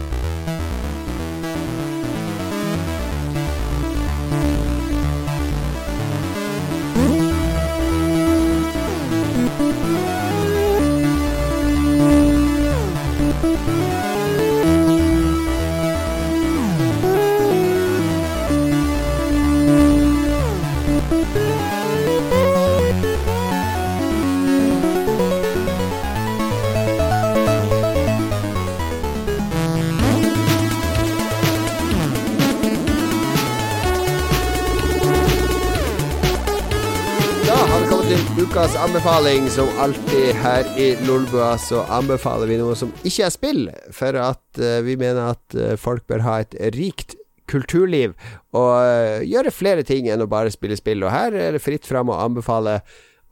Lolbuas 38.55 38.77
anbefaling. 38.77 39.49
Som 39.51 39.69
alltid 39.79 40.35
her 40.35 40.79
i 40.79 40.85
Lolbua 41.07 41.57
så 41.59 41.81
anbefaler 41.91 42.47
vi 42.47 42.59
noe 42.61 42.77
som 42.79 42.93
ikke 43.03 43.25
er 43.27 43.33
spill, 43.35 43.65
for 43.91 44.15
at 44.15 44.61
uh, 44.63 44.79
vi 44.87 44.95
mener 45.01 45.33
at 45.33 45.57
uh, 45.59 45.73
folk 45.81 46.05
bør 46.07 46.23
ha 46.23 46.37
et 46.45 46.55
rikt 46.77 47.17
kulturliv 47.51 48.15
og 48.55 48.71
uh, 48.79 49.27
gjøre 49.27 49.51
flere 49.51 49.83
ting 49.83 50.07
enn 50.07 50.23
å 50.23 50.31
bare 50.31 50.55
spille 50.55 50.79
spill. 50.79 51.03
Og 51.03 51.11
her 51.11 51.35
er 51.35 51.59
det 51.59 51.65
fritt 51.65 51.91
fram 51.91 52.15
å 52.15 52.21
anbefale 52.23 52.79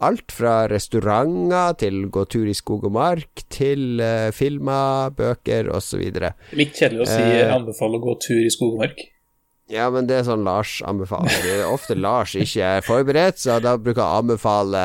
alt 0.02 0.34
fra 0.34 0.64
restauranter 0.66 1.78
til 1.84 2.02
gå 2.10 2.26
tur 2.26 2.50
i 2.50 2.58
skog 2.58 2.90
og 2.90 2.96
mark, 2.98 3.46
til 3.46 4.02
filmer, 4.34 5.14
bøker 5.14 5.70
osv. 5.70 6.02
Litt 6.58 6.74
kjedelig 6.74 7.06
å 7.06 7.10
si 7.12 7.42
anbefale 7.46 8.02
å 8.02 8.06
gå 8.10 8.18
tur 8.26 8.42
i 8.42 8.50
skog 8.50 8.74
og 8.74 8.88
mark. 8.88 9.06
Ja, 9.72 9.86
men 9.92 10.04
det 10.08 10.18
er 10.18 10.26
sånn 10.26 10.42
Lars 10.44 10.74
anbefaler. 10.84 11.32
Det 11.32 11.52
er 11.62 11.70
ofte 11.70 11.96
Lars 11.96 12.34
ikke 12.36 12.66
er 12.76 12.84
forberedt, 12.84 13.40
så 13.40 13.56
da 13.64 13.78
bruker 13.80 14.02
jeg 14.02 14.20
anbefale 14.20 14.82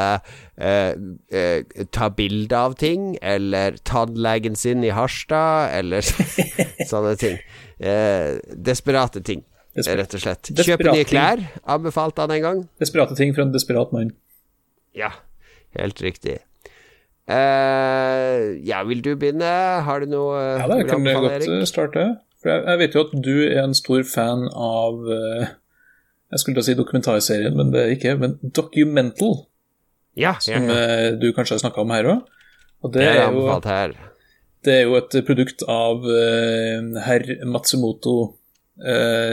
eh, 0.56 0.94
eh, 1.28 1.84
ta 1.92 2.08
bilde 2.16 2.56
av 2.56 2.78
ting, 2.80 3.10
eller 3.20 3.76
tannlegen 3.88 4.56
sin 4.56 4.86
i 4.88 4.94
Harstad, 4.96 5.74
eller 5.76 6.08
sånne 6.92 7.18
ting. 7.20 7.36
Eh, 7.84 8.40
desperate 8.56 9.22
ting, 9.28 9.44
Desper 9.78 10.00
rett 10.00 10.16
og 10.18 10.24
slett. 10.24 10.50
Kjøpe 10.58 10.90
nye 10.90 11.06
klær, 11.06 11.44
anbefalte 11.70 12.24
han 12.24 12.34
en 12.34 12.46
gang. 12.46 12.62
Desperate 12.82 13.18
ting 13.20 13.36
fra 13.36 13.46
en 13.46 13.52
desperat 13.54 13.92
mann. 13.94 14.16
Ja, 14.98 15.12
helt 15.78 16.02
riktig. 16.02 16.40
Uh, 17.28 18.56
ja, 18.64 18.80
vil 18.88 19.04
du 19.04 19.12
begynne? 19.20 19.52
Har 19.84 20.00
du 20.00 20.08
noe 20.10 20.40
Ja, 20.62 20.70
det 20.72 20.88
kan 20.88 21.04
jeg 21.06 21.20
godt 21.20 21.68
starte. 21.68 22.06
For 22.48 22.64
jeg, 22.64 22.80
vet 22.80 22.94
jo 22.96 23.04
at 23.04 23.16
du 23.26 23.34
er 23.44 23.66
en 23.66 23.76
stor 23.76 24.06
fan 24.08 24.46
av 24.48 25.02
uh, 25.04 25.48
Jeg 26.32 26.40
skulle 26.40 26.62
da 26.62 26.64
si 26.64 26.76
dokumentarserien, 26.80 27.56
men 27.60 27.74
det 27.74 27.82
er 27.82 27.96
ikke. 27.96 28.14
Men 28.22 28.38
Documental, 28.56 29.42
ja, 30.16 30.38
som 30.44 30.70
ja, 30.72 30.78
ja. 30.78 31.10
Uh, 31.12 31.18
du 31.20 31.34
kanskje 31.36 31.58
har 31.58 31.66
snakka 31.66 31.84
om 31.84 31.92
her 31.92 32.08
òg. 32.14 32.22
Og 32.86 32.94
det, 32.94 33.04
det 33.04 33.10
er, 33.20 33.34
jo, 33.36 33.98
det 34.64 34.74
er 34.78 34.84
jo 34.86 34.96
et 35.00 35.18
produkt 35.28 35.66
av 35.68 36.08
uh, 36.08 37.02
herr 37.04 37.32
Matsumoto 37.50 38.18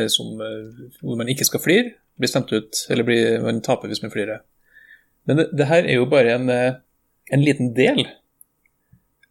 som, 0.09 0.39
hvor 1.05 1.19
man 1.21 1.29
ikke 1.29 1.45
skal 1.45 1.61
flire. 1.61 1.91
Blir 2.17 2.31
stemt 2.33 2.49
ut, 2.55 2.79
eller 2.89 3.05
blir, 3.05 3.43
man 3.45 3.59
taper 3.61 3.91
hvis 3.93 4.01
man 4.01 4.12
flirer. 4.15 4.39
Men 5.29 5.37
det, 5.37 5.45
det, 5.53 5.67
her 5.69 5.85
er 5.85 5.99
jo 5.99 6.07
bare 6.09 6.39
en, 6.39 6.49
en 6.49 7.45
liten 7.45 7.75
del 7.77 8.07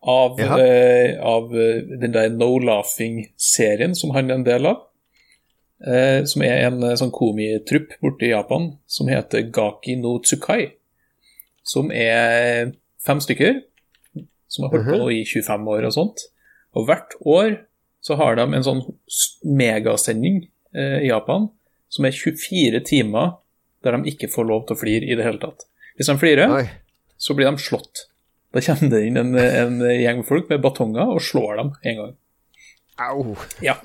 av, 0.03 0.39
eh, 0.39 1.19
av 1.19 1.51
den 2.01 2.11
der 2.11 2.29
No 2.29 2.57
Laughing-serien 2.59 3.95
som 3.95 4.11
han 4.11 4.29
er 4.29 4.35
en 4.35 4.47
del 4.47 4.67
av. 4.67 4.81
Eh, 5.83 6.23
som 6.23 6.43
er 6.43 6.67
en 6.67 6.79
sånn 6.99 7.11
komitrupp 7.11 7.95
borte 8.01 8.27
i 8.27 8.31
Japan 8.31 8.69
som 8.87 9.09
heter 9.11 9.49
Gaki 9.51 9.97
no 9.99 10.17
Tsukai. 10.19 10.71
Som 11.63 11.91
er 11.91 12.73
fem 13.03 13.19
stykker 13.23 13.61
som 14.47 14.65
har 14.65 14.75
holdt 14.75 14.91
på 14.91 14.99
mhm. 15.07 15.11
i 15.15 15.23
25 15.25 15.69
år 15.75 15.87
og 15.87 15.95
sånt. 15.95 16.25
Og 16.75 16.87
hvert 16.87 17.15
år 17.25 17.57
så 18.03 18.17
har 18.19 18.35
de 18.35 18.47
en 18.47 18.65
sånn 18.65 18.83
megasending 19.47 20.43
i 20.73 21.07
Japan 21.07 21.47
som 21.93 22.07
er 22.07 22.15
24 22.17 22.81
timer 22.87 23.35
der 23.83 23.97
de 23.97 24.11
ikke 24.11 24.31
får 24.31 24.47
lov 24.49 24.65
til 24.67 24.75
å 24.75 24.79
flire 24.79 25.07
i 25.07 25.17
det 25.17 25.25
hele 25.25 25.41
tatt. 25.41 25.67
Hvis 25.97 26.09
de 26.09 26.15
flirer, 26.19 26.51
Oi. 26.51 26.65
så 27.21 27.35
blir 27.37 27.49
de 27.49 27.61
slått. 27.61 28.07
Da 28.53 28.61
kommer 28.61 28.91
det 28.93 29.01
inn 29.07 29.17
en, 29.17 29.33
en 29.35 29.81
gjeng 29.81 30.23
folk 30.27 30.49
med 30.51 30.61
batonger 30.61 31.09
og 31.15 31.21
slår 31.25 31.59
dem 31.61 31.71
en 31.81 31.99
gang. 31.99 32.15
Au. 33.01 33.35
Ja. 33.65 33.79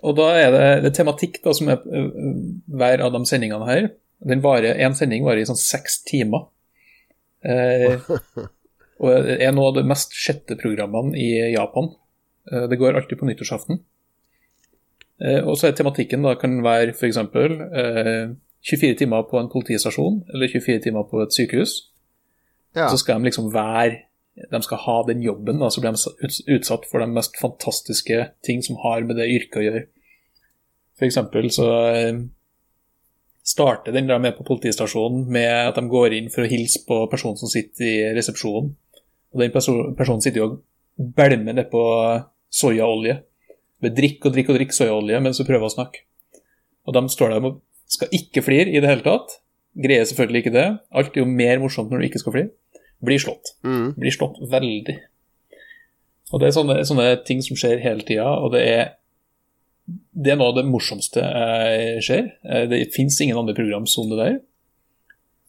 Og 0.00 0.14
da 0.16 0.28
er 0.38 0.52
det, 0.54 0.66
det 0.86 0.94
tematikk 0.96 1.40
da, 1.44 1.52
som 1.56 1.68
er 1.72 1.82
hver 1.84 3.02
av 3.04 3.12
de 3.12 3.20
sendingene 3.28 3.68
her. 3.68 3.90
Den 4.18 4.42
varer, 4.42 4.78
En 4.80 4.96
sending 4.98 5.26
varer 5.26 5.42
i 5.42 5.48
sånn 5.48 5.58
seks 5.58 6.00
timer. 6.08 6.48
Eh, 7.44 8.00
og 9.02 9.30
er 9.36 9.52
noe 9.54 9.70
av 9.70 9.78
de 9.78 9.86
mest 9.86 10.16
sjette 10.16 10.58
programmene 10.58 11.18
i 11.18 11.52
Japan. 11.52 11.92
Eh, 12.50 12.66
det 12.70 12.80
går 12.80 12.98
alltid 12.98 13.20
på 13.20 13.28
nyttårsaften. 13.28 13.82
Eh, 15.22 15.42
og 15.42 15.58
så 15.58 15.68
er 15.68 15.78
tematikken 15.78 16.26
da 16.26 16.34
kan 16.38 16.60
være 16.64 16.94
f.eks. 16.96 17.18
Eh, 17.18 18.34
24 18.68 18.98
timer 18.98 19.28
på 19.30 19.38
en 19.38 19.50
politistasjon 19.52 20.22
eller 20.34 20.50
24 20.50 20.88
timer 20.88 21.06
på 21.10 21.22
et 21.22 21.34
sykehus. 21.34 21.78
Ja. 22.76 22.88
Så 22.90 23.00
skal 23.00 23.18
de 23.18 23.28
liksom 23.30 23.52
være 23.54 24.04
De 24.52 24.60
skal 24.62 24.78
ha 24.84 25.02
den 25.08 25.22
jobben, 25.22 25.62
og 25.62 25.72
så 25.74 25.80
blir 25.82 25.96
de 25.96 26.54
utsatt 26.54 26.84
for 26.86 27.02
de 27.02 27.08
mest 27.10 27.34
fantastiske 27.40 28.20
ting 28.46 28.60
som 28.62 28.76
har 28.84 29.02
med 29.02 29.18
det 29.18 29.26
yrket 29.34 29.58
å 29.58 29.64
gjøre. 29.64 29.80
For 30.94 31.06
eksempel 31.08 31.48
så 31.50 31.66
eh, 31.90 32.20
starter 33.42 33.94
den 33.96 34.06
der 34.06 34.20
med 34.22 34.36
på 34.36 34.46
politistasjonen 34.46 35.24
med 35.32 35.72
at 35.72 35.78
de 35.78 35.90
går 35.90 36.14
inn 36.14 36.30
for 36.30 36.44
å 36.44 36.50
hilse 36.50 36.84
på 36.86 37.00
personen 37.10 37.40
som 37.40 37.50
sitter 37.50 37.88
i 37.88 37.96
resepsjonen. 38.14 38.70
Og 39.34 39.42
den 39.42 39.52
personen 39.52 40.22
sitter 40.22 40.42
jo 40.42 40.48
og 40.52 41.10
bælmer 41.18 41.56
nedpå 41.58 41.82
soyaolje. 42.50 43.18
Drikk 43.82 44.26
og 44.26 44.34
drikk 44.34 44.52
og 44.52 44.58
drikk 44.58 44.74
soyaolje 44.74 45.20
mens 45.22 45.42
hun 45.42 45.48
prøver 45.48 45.68
å 45.68 45.74
snakke. 45.74 46.02
Og 46.88 46.96
de 46.96 47.04
står 47.12 47.34
der 47.34 47.50
og 47.50 47.60
skal 47.88 48.12
ikke 48.14 48.44
flire 48.44 48.72
i 48.72 48.82
det 48.82 48.90
hele 48.90 49.06
tatt. 49.06 49.38
Greier 49.78 50.06
selvfølgelig 50.08 50.44
ikke 50.44 50.56
det. 50.56 50.68
Alt 50.90 51.14
er 51.14 51.22
jo 51.22 51.30
mer 51.30 51.60
morsomt 51.62 51.92
når 51.92 52.02
du 52.02 52.08
ikke 52.08 52.22
skal 52.22 52.34
fly. 52.34 52.44
Blir 53.04 53.22
slått. 53.22 53.54
Mm. 53.62 53.92
Blir 53.98 54.14
slått 54.14 54.40
veldig. 54.50 54.96
Og 56.32 56.40
det 56.42 56.48
er 56.48 56.56
sånne, 56.56 56.78
sånne 56.84 57.10
ting 57.28 57.40
som 57.44 57.56
skjer 57.56 57.80
hele 57.84 58.04
tida, 58.06 58.26
og 58.42 58.52
det 58.56 58.64
er 58.68 58.88
det 59.88 60.34
er 60.34 60.36
noe 60.36 60.50
av 60.52 60.58
det 60.58 60.66
morsomste 60.68 61.22
eh, 61.22 61.98
ser. 62.04 62.34
Eh, 62.44 62.66
det 62.68 62.90
fins 62.92 63.16
ingen 63.24 63.38
andre 63.40 63.54
program 63.56 63.86
som 63.88 64.10
det 64.10 64.18
der. 64.20 64.34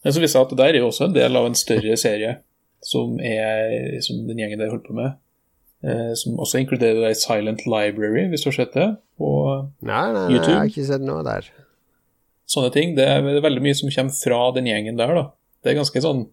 Men 0.06 0.16
så 0.16 0.22
viser 0.24 0.40
det 0.40 0.46
at 0.46 0.54
det 0.54 0.60
der 0.62 0.78
er 0.78 0.80
jo 0.80 0.92
også 0.92 1.10
en 1.10 1.16
del 1.18 1.36
av 1.36 1.48
en 1.50 1.58
større 1.60 1.98
serie 2.00 2.38
som, 2.86 3.18
er, 3.20 3.98
som 4.06 4.22
den 4.30 4.40
gjengen 4.40 4.62
der 4.62 4.72
holder 4.72 4.86
på 4.86 4.96
med. 4.96 5.18
Eh, 5.84 6.14
som 6.22 6.40
også 6.40 6.62
inkluderer 6.62 7.02
det 7.04 7.18
Silent 7.20 7.66
Library, 7.68 8.30
hvis 8.32 8.46
du 8.46 8.50
har 8.54 8.58
sett 8.62 8.78
det 8.78 8.88
på 9.20 9.30
nei, 9.84 10.06
nei, 10.16 10.24
nei, 10.24 10.38
jeg 10.38 10.56
har 10.56 10.72
ikke 10.72 10.88
sett 10.88 11.04
noe 11.04 11.24
der 11.28 11.48
sånne 12.50 12.72
ting. 12.74 12.96
Det 12.98 13.06
er 13.06 13.26
veldig 13.44 13.64
mye 13.64 13.78
som 13.78 13.92
kommer 13.94 14.16
fra 14.16 14.42
den 14.56 14.70
gjengen 14.70 15.00
der, 15.00 15.16
da. 15.16 15.26
Det 15.64 15.74
er 15.74 15.82
ganske 15.82 16.02
sånn 16.04 16.30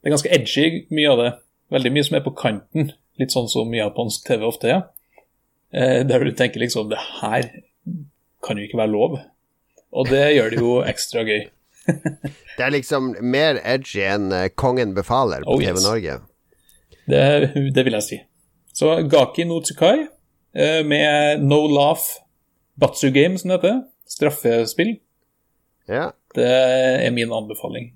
Det 0.00 0.08
er 0.08 0.14
ganske 0.14 0.32
edgy, 0.32 0.66
mye 0.96 1.10
av 1.12 1.18
det. 1.20 1.30
Veldig 1.74 1.92
mye 1.92 2.06
som 2.06 2.16
er 2.16 2.24
på 2.24 2.32
kanten, 2.34 2.92
litt 3.20 3.34
sånn 3.34 3.50
som 3.52 3.74
japansk 3.76 4.24
TV 4.26 4.46
ofte 4.48 4.70
er. 4.72 4.80
Eh, 5.70 6.00
der 6.08 6.24
du 6.24 6.32
tenker 6.34 6.58
liksom 6.58 6.88
Det 6.90 6.98
her 7.20 7.44
kan 8.42 8.58
jo 8.58 8.64
ikke 8.64 8.80
være 8.80 8.94
lov. 8.94 9.18
Og 9.92 10.08
det 10.10 10.24
gjør 10.34 10.50
det 10.50 10.62
jo 10.62 10.72
ekstra 10.86 11.22
gøy. 11.26 11.44
det 12.56 12.64
er 12.64 12.72
liksom 12.72 13.12
mer 13.20 13.60
edgy 13.66 14.02
enn 14.06 14.30
eh, 14.34 14.48
Kongen 14.54 14.94
befaler 14.96 15.44
på 15.44 15.58
oh, 15.58 15.62
TV 15.62 15.82
Norge. 15.84 16.16
Det, 17.10 17.22
det, 17.74 17.84
vil 17.84 17.96
jeg 17.98 18.06
si. 18.06 18.18
Så 18.76 19.00
Gaki 19.10 19.44
no 19.48 19.60
Tsukai 19.64 19.96
eh, 20.06 20.80
med 20.86 21.44
No 21.44 21.64
Laugh 21.68 22.06
Batsu 22.80 23.10
Game, 23.12 23.38
som 23.38 23.52
det 23.52 23.60
heter. 23.60 23.80
Straffespill. 24.08 24.96
Ja. 25.90 26.10
Det 26.36 26.46
er 26.46 27.10
min 27.14 27.32
anbefaling. 27.34 27.90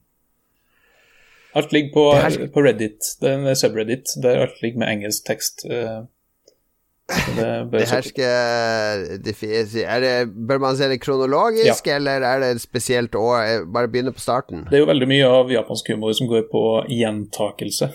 Alt 1.54 1.72
ligger 1.72 1.92
på, 1.94 2.04
her... 2.18 2.48
på 2.50 2.64
Reddit, 2.66 3.12
det 3.20 3.30
er 3.30 3.38
en 3.38 3.56
subreddit, 3.56 4.16
der 4.22 4.42
alt 4.42 4.58
ligger 4.62 4.82
med 4.82 4.90
engelsk 4.90 5.26
tekst. 5.28 5.62
Eh, 5.70 6.00
det, 7.36 7.46
det 7.72 7.84
her 7.90 8.06
skal 8.06 9.84
er 9.84 10.00
det, 10.00 10.14
Bør 10.48 10.58
man 10.58 10.76
se 10.76 10.88
det 10.90 10.98
kronologisk, 11.04 11.86
ja. 11.86 12.00
eller 12.00 12.26
er 12.26 12.42
det 12.42 12.50
et 12.56 12.64
spesielt 12.64 13.14
år? 13.14 13.68
Bare 13.74 13.88
begynne 13.92 14.12
på 14.12 14.24
starten. 14.24 14.66
Det 14.70 14.80
er 14.80 14.82
jo 14.82 14.90
veldig 14.90 15.10
mye 15.12 15.30
av 15.30 15.52
japansk 15.52 15.92
humor 15.94 16.16
som 16.16 16.30
går 16.32 16.48
på 16.50 16.64
gjentakelse. 16.90 17.92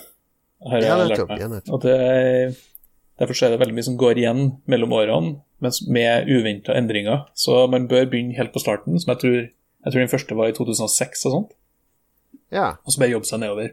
Har 0.70 0.84
ja, 0.84 0.96
nettopp, 1.04 1.36
ja. 1.40 1.52
Og 1.72 1.84
det, 1.84 2.00
derfor 3.20 3.44
er 3.44 3.56
det 3.56 3.62
veldig 3.62 3.76
mye 3.76 3.88
som 3.92 4.00
går 4.00 4.20
igjen 4.20 4.44
mellom 4.72 4.96
årene, 4.96 5.38
mens 5.64 5.82
med 5.88 6.32
uventa 6.32 6.76
endringer. 6.80 7.26
Så 7.36 7.66
man 7.72 7.88
bør 7.92 8.08
begynne 8.12 8.38
helt 8.40 8.56
på 8.56 8.64
starten, 8.64 9.00
som 9.00 9.16
jeg 9.16 9.24
tror 9.24 9.40
jeg 9.86 9.94
tror 9.94 10.04
den 10.04 10.12
første 10.12 10.38
var 10.38 10.50
i 10.52 10.56
2006 10.58 11.26
og 11.30 11.36
sånt. 11.36 11.54
Ja. 12.54 12.74
Og 12.84 12.94
så 12.94 13.02
bare 13.02 13.14
jobbe 13.14 13.30
seg 13.30 13.44
nedover. 13.44 13.72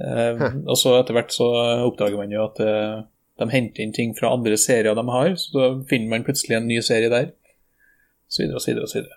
Eh, 0.00 0.44
og 0.64 0.76
så 0.80 0.96
etter 0.98 1.16
hvert 1.16 1.32
så 1.34 1.48
oppdager 1.86 2.20
man 2.20 2.32
jo 2.32 2.44
at 2.48 2.60
eh, 2.64 3.00
de 3.40 3.48
henter 3.52 3.84
inn 3.84 3.94
ting 3.96 4.12
fra 4.16 4.32
andre 4.36 4.58
serier 4.60 4.96
de 4.96 5.06
har, 5.14 5.32
så 5.40 5.54
da 5.56 5.70
finner 5.88 6.12
man 6.12 6.26
plutselig 6.26 6.58
en 6.58 6.68
ny 6.68 6.80
serie 6.84 7.12
der. 7.12 7.32
Så 8.30 8.44
videre 8.44 8.60
og 8.60 8.64
så 8.64 8.72
videre 8.72 8.86
og 8.86 8.92
så 8.92 9.00
videre. 9.00 9.16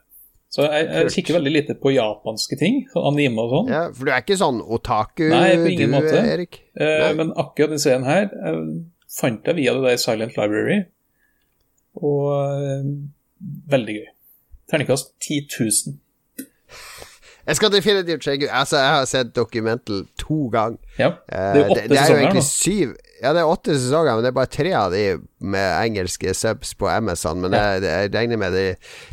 Så 0.54 0.66
jeg, 0.68 0.86
jeg 0.86 1.12
kikker 1.16 1.36
veldig 1.40 1.52
lite 1.52 1.76
på 1.82 1.96
japanske 1.96 2.58
ting, 2.60 2.84
sånn 2.92 3.08
anime 3.10 3.42
og 3.42 3.54
sånn. 3.56 3.70
Ja, 3.74 3.84
For 3.90 4.06
du 4.06 4.12
er 4.14 4.22
ikke 4.22 4.38
sånn 4.38 4.60
otaku, 4.62 5.26
Nei, 5.32 5.48
på 5.58 5.72
ingen 5.72 5.90
du, 5.90 5.96
måte. 5.96 6.20
Erik? 6.30 6.60
Eh, 6.78 7.10
men 7.18 7.34
akkurat 7.42 7.74
den 7.74 7.82
serien 7.82 8.06
her 8.06 8.28
eh, 8.30 8.60
fant 9.10 9.50
jeg 9.50 9.58
via 9.58 9.74
det 9.74 9.82
der 9.88 9.98
Silent 10.02 10.38
Library, 10.38 10.84
og 11.98 12.30
eh, 12.38 12.86
veldig 13.74 13.98
gøy. 13.98 14.12
Terningkast 14.72 15.14
10 15.22 15.48
000. 15.60 16.00
Jeg 17.44 17.60
skal 17.60 17.72
definitivt 17.74 18.24
sjekke 18.24 18.48
Altså, 18.48 18.78
jeg 18.80 18.92
har 18.96 19.08
sett 19.10 19.34
Documental 19.36 20.06
to 20.20 20.48
ganger. 20.54 20.78
Ja, 20.98 21.10
det 21.28 21.64
er 21.64 21.72
åtte 21.72 21.82
det, 21.82 21.90
det 21.92 21.98
er 21.98 22.06
sesonger 22.06 22.14
jo 22.14 22.22
egentlig 22.22 22.44
syv 22.48 22.94
Ja, 23.20 23.34
det 23.34 23.42
er 23.42 23.50
åtte 23.52 23.76
sesonger, 23.76 24.14
men 24.16 24.24
det 24.24 24.30
er 24.30 24.38
bare 24.38 24.52
tre 24.52 24.72
av 24.80 24.94
de 24.94 25.02
med 25.54 25.68
engelske 25.80 26.34
subs 26.36 26.74
på 26.80 26.88
Amazon. 26.92 27.42
Men 27.44 27.56
ja. 27.56 27.66
jeg, 27.74 27.84
jeg, 27.88 28.14
regner 28.16 28.40
med 28.40 28.56
de, 28.56 28.64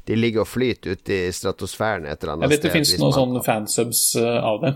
de 0.07 0.18
ligger 0.18 0.44
og 0.44 0.51
flyter 0.51 0.94
ute 0.94 1.16
i 1.16 1.32
stratosfæren 1.34 2.07
et 2.07 2.22
eller 2.22 2.36
annet 2.36 2.46
sted. 2.46 2.55
Jeg 2.55 2.57
vet 2.57 2.68
det 2.68 2.72
finnes 2.76 2.94
noen 3.03 3.16
sånne 3.18 3.42
fansubs 3.46 4.05
uh, 4.18 4.38
av 4.46 4.62
det. 4.64 4.72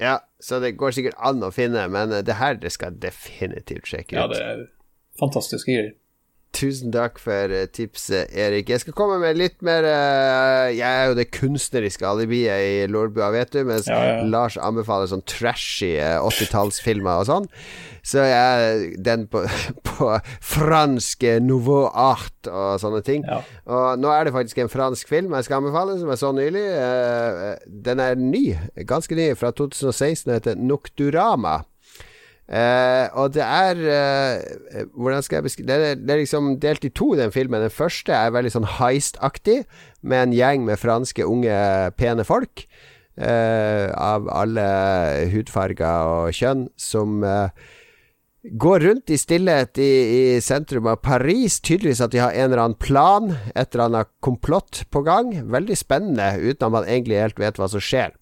Ja, 0.00 0.18
så 0.40 0.60
det 0.60 0.74
går 0.76 0.92
sikkert 0.92 1.16
an 1.24 1.44
å 1.44 1.48
finne, 1.56 1.86
men 1.88 2.12
eh, 2.12 2.24
det 2.24 2.36
her 2.36 2.58
det 2.60 2.72
skal 2.74 2.98
definitivt 3.00 3.88
sjekke 3.88 4.12
ut. 4.12 4.18
Ja, 4.18 4.26
det 4.28 4.42
er 4.44 4.66
fantastiske 5.20 5.72
greier. 5.72 5.94
Tusen 6.56 6.92
takk 6.94 7.18
for 7.20 7.52
uh, 7.52 7.66
tipset, 7.68 8.30
Erik. 8.32 8.70
Jeg 8.72 8.80
skal 8.80 8.94
komme 8.96 9.18
med 9.20 9.36
litt 9.36 9.58
mer 9.66 9.84
uh, 9.84 10.72
Jeg 10.72 10.86
er 10.86 11.10
jo 11.10 11.16
det 11.18 11.26
kunstneriske 11.34 12.06
alibiet 12.08 12.62
i 12.64 12.86
Lordbua, 12.88 13.28
vet 13.34 13.52
du, 13.52 13.60
mens 13.68 13.90
Ja, 13.90 13.98
ja. 14.00 14.22
Lars 14.24 14.56
anbefaler 14.56 15.10
sånn 15.10 15.24
trashy 15.28 15.92
uh, 16.00 16.24
80-tallsfilmer 16.24 17.20
og 17.20 17.28
sånn. 17.28 17.50
Så 18.06 18.24
jeg 18.24 18.32
er 18.32 18.96
den 19.04 19.26
på, 19.28 19.42
på 19.90 20.10
fransk 20.40 21.28
nouveau 21.44 21.90
art 21.90 22.48
og 22.48 22.80
sånne 22.80 23.02
ting. 23.04 23.26
Ja. 23.28 23.42
Og 23.68 24.00
nå 24.00 24.14
er 24.14 24.24
det 24.24 24.36
faktisk 24.36 24.62
en 24.64 24.72
fransk 24.72 25.12
film 25.12 25.36
jeg 25.36 25.48
skal 25.48 25.60
anbefale, 25.60 25.98
som 26.00 26.12
jeg 26.14 26.22
så 26.22 26.32
nylig. 26.36 26.66
Den 27.84 28.00
er 28.00 28.16
ny, 28.16 28.44
ganske 28.88 29.18
ny, 29.18 29.32
fra 29.36 29.52
2016, 29.52 30.30
og 30.30 30.38
heter 30.38 30.56
Nocturama. 30.56 31.58
Eh, 32.46 33.06
og 33.18 33.32
det 33.34 33.42
er 33.42 33.80
eh, 33.90 34.84
Hvordan 34.94 35.24
skal 35.26 35.40
jeg 35.40 35.46
beskrive 35.48 35.66
det 35.66 35.88
det 36.06 36.12
er 36.14 36.20
liksom 36.20 36.52
delt 36.62 36.84
i 36.86 36.92
to, 36.94 37.14
den 37.18 37.34
filmen. 37.34 37.64
Den 37.64 37.74
første 37.74 38.14
er 38.14 38.34
veldig 38.34 38.52
sånn 38.54 38.68
heist-aktig, 38.78 39.64
med 40.06 40.28
en 40.28 40.36
gjeng 40.36 40.66
med 40.68 40.78
franske, 40.78 41.26
unge, 41.26 41.56
pene 41.98 42.26
folk. 42.26 42.66
eh, 43.16 43.90
av 43.90 44.28
alle 44.28 44.66
hudfarger 45.32 46.10
og 46.12 46.36
kjønn, 46.36 46.68
som 46.76 47.24
går 48.46 48.80
rundt 48.84 49.10
i 49.10 49.16
stillhet 49.18 49.80
i, 49.82 49.90
i 50.36 50.40
sentrum 50.44 50.86
av 50.86 51.00
Paris. 51.02 51.58
Tydeligvis 51.64 52.04
at 52.04 52.12
de 52.12 52.20
har 52.22 52.36
en 52.36 52.50
eller 52.50 52.62
annen 52.62 52.78
plan, 52.78 53.32
et 53.56 53.72
eller 53.72 53.88
annet 53.88 54.12
komplott 54.20 54.84
på 54.92 55.02
gang. 55.02 55.32
Veldig 55.50 55.78
spennende, 55.80 56.28
uten 56.38 56.68
at 56.68 56.76
man 56.76 56.86
egentlig 56.86 57.18
helt 57.24 57.40
vet 57.42 57.58
hva 57.58 57.70
som 57.72 57.82
skjer. 57.82 58.14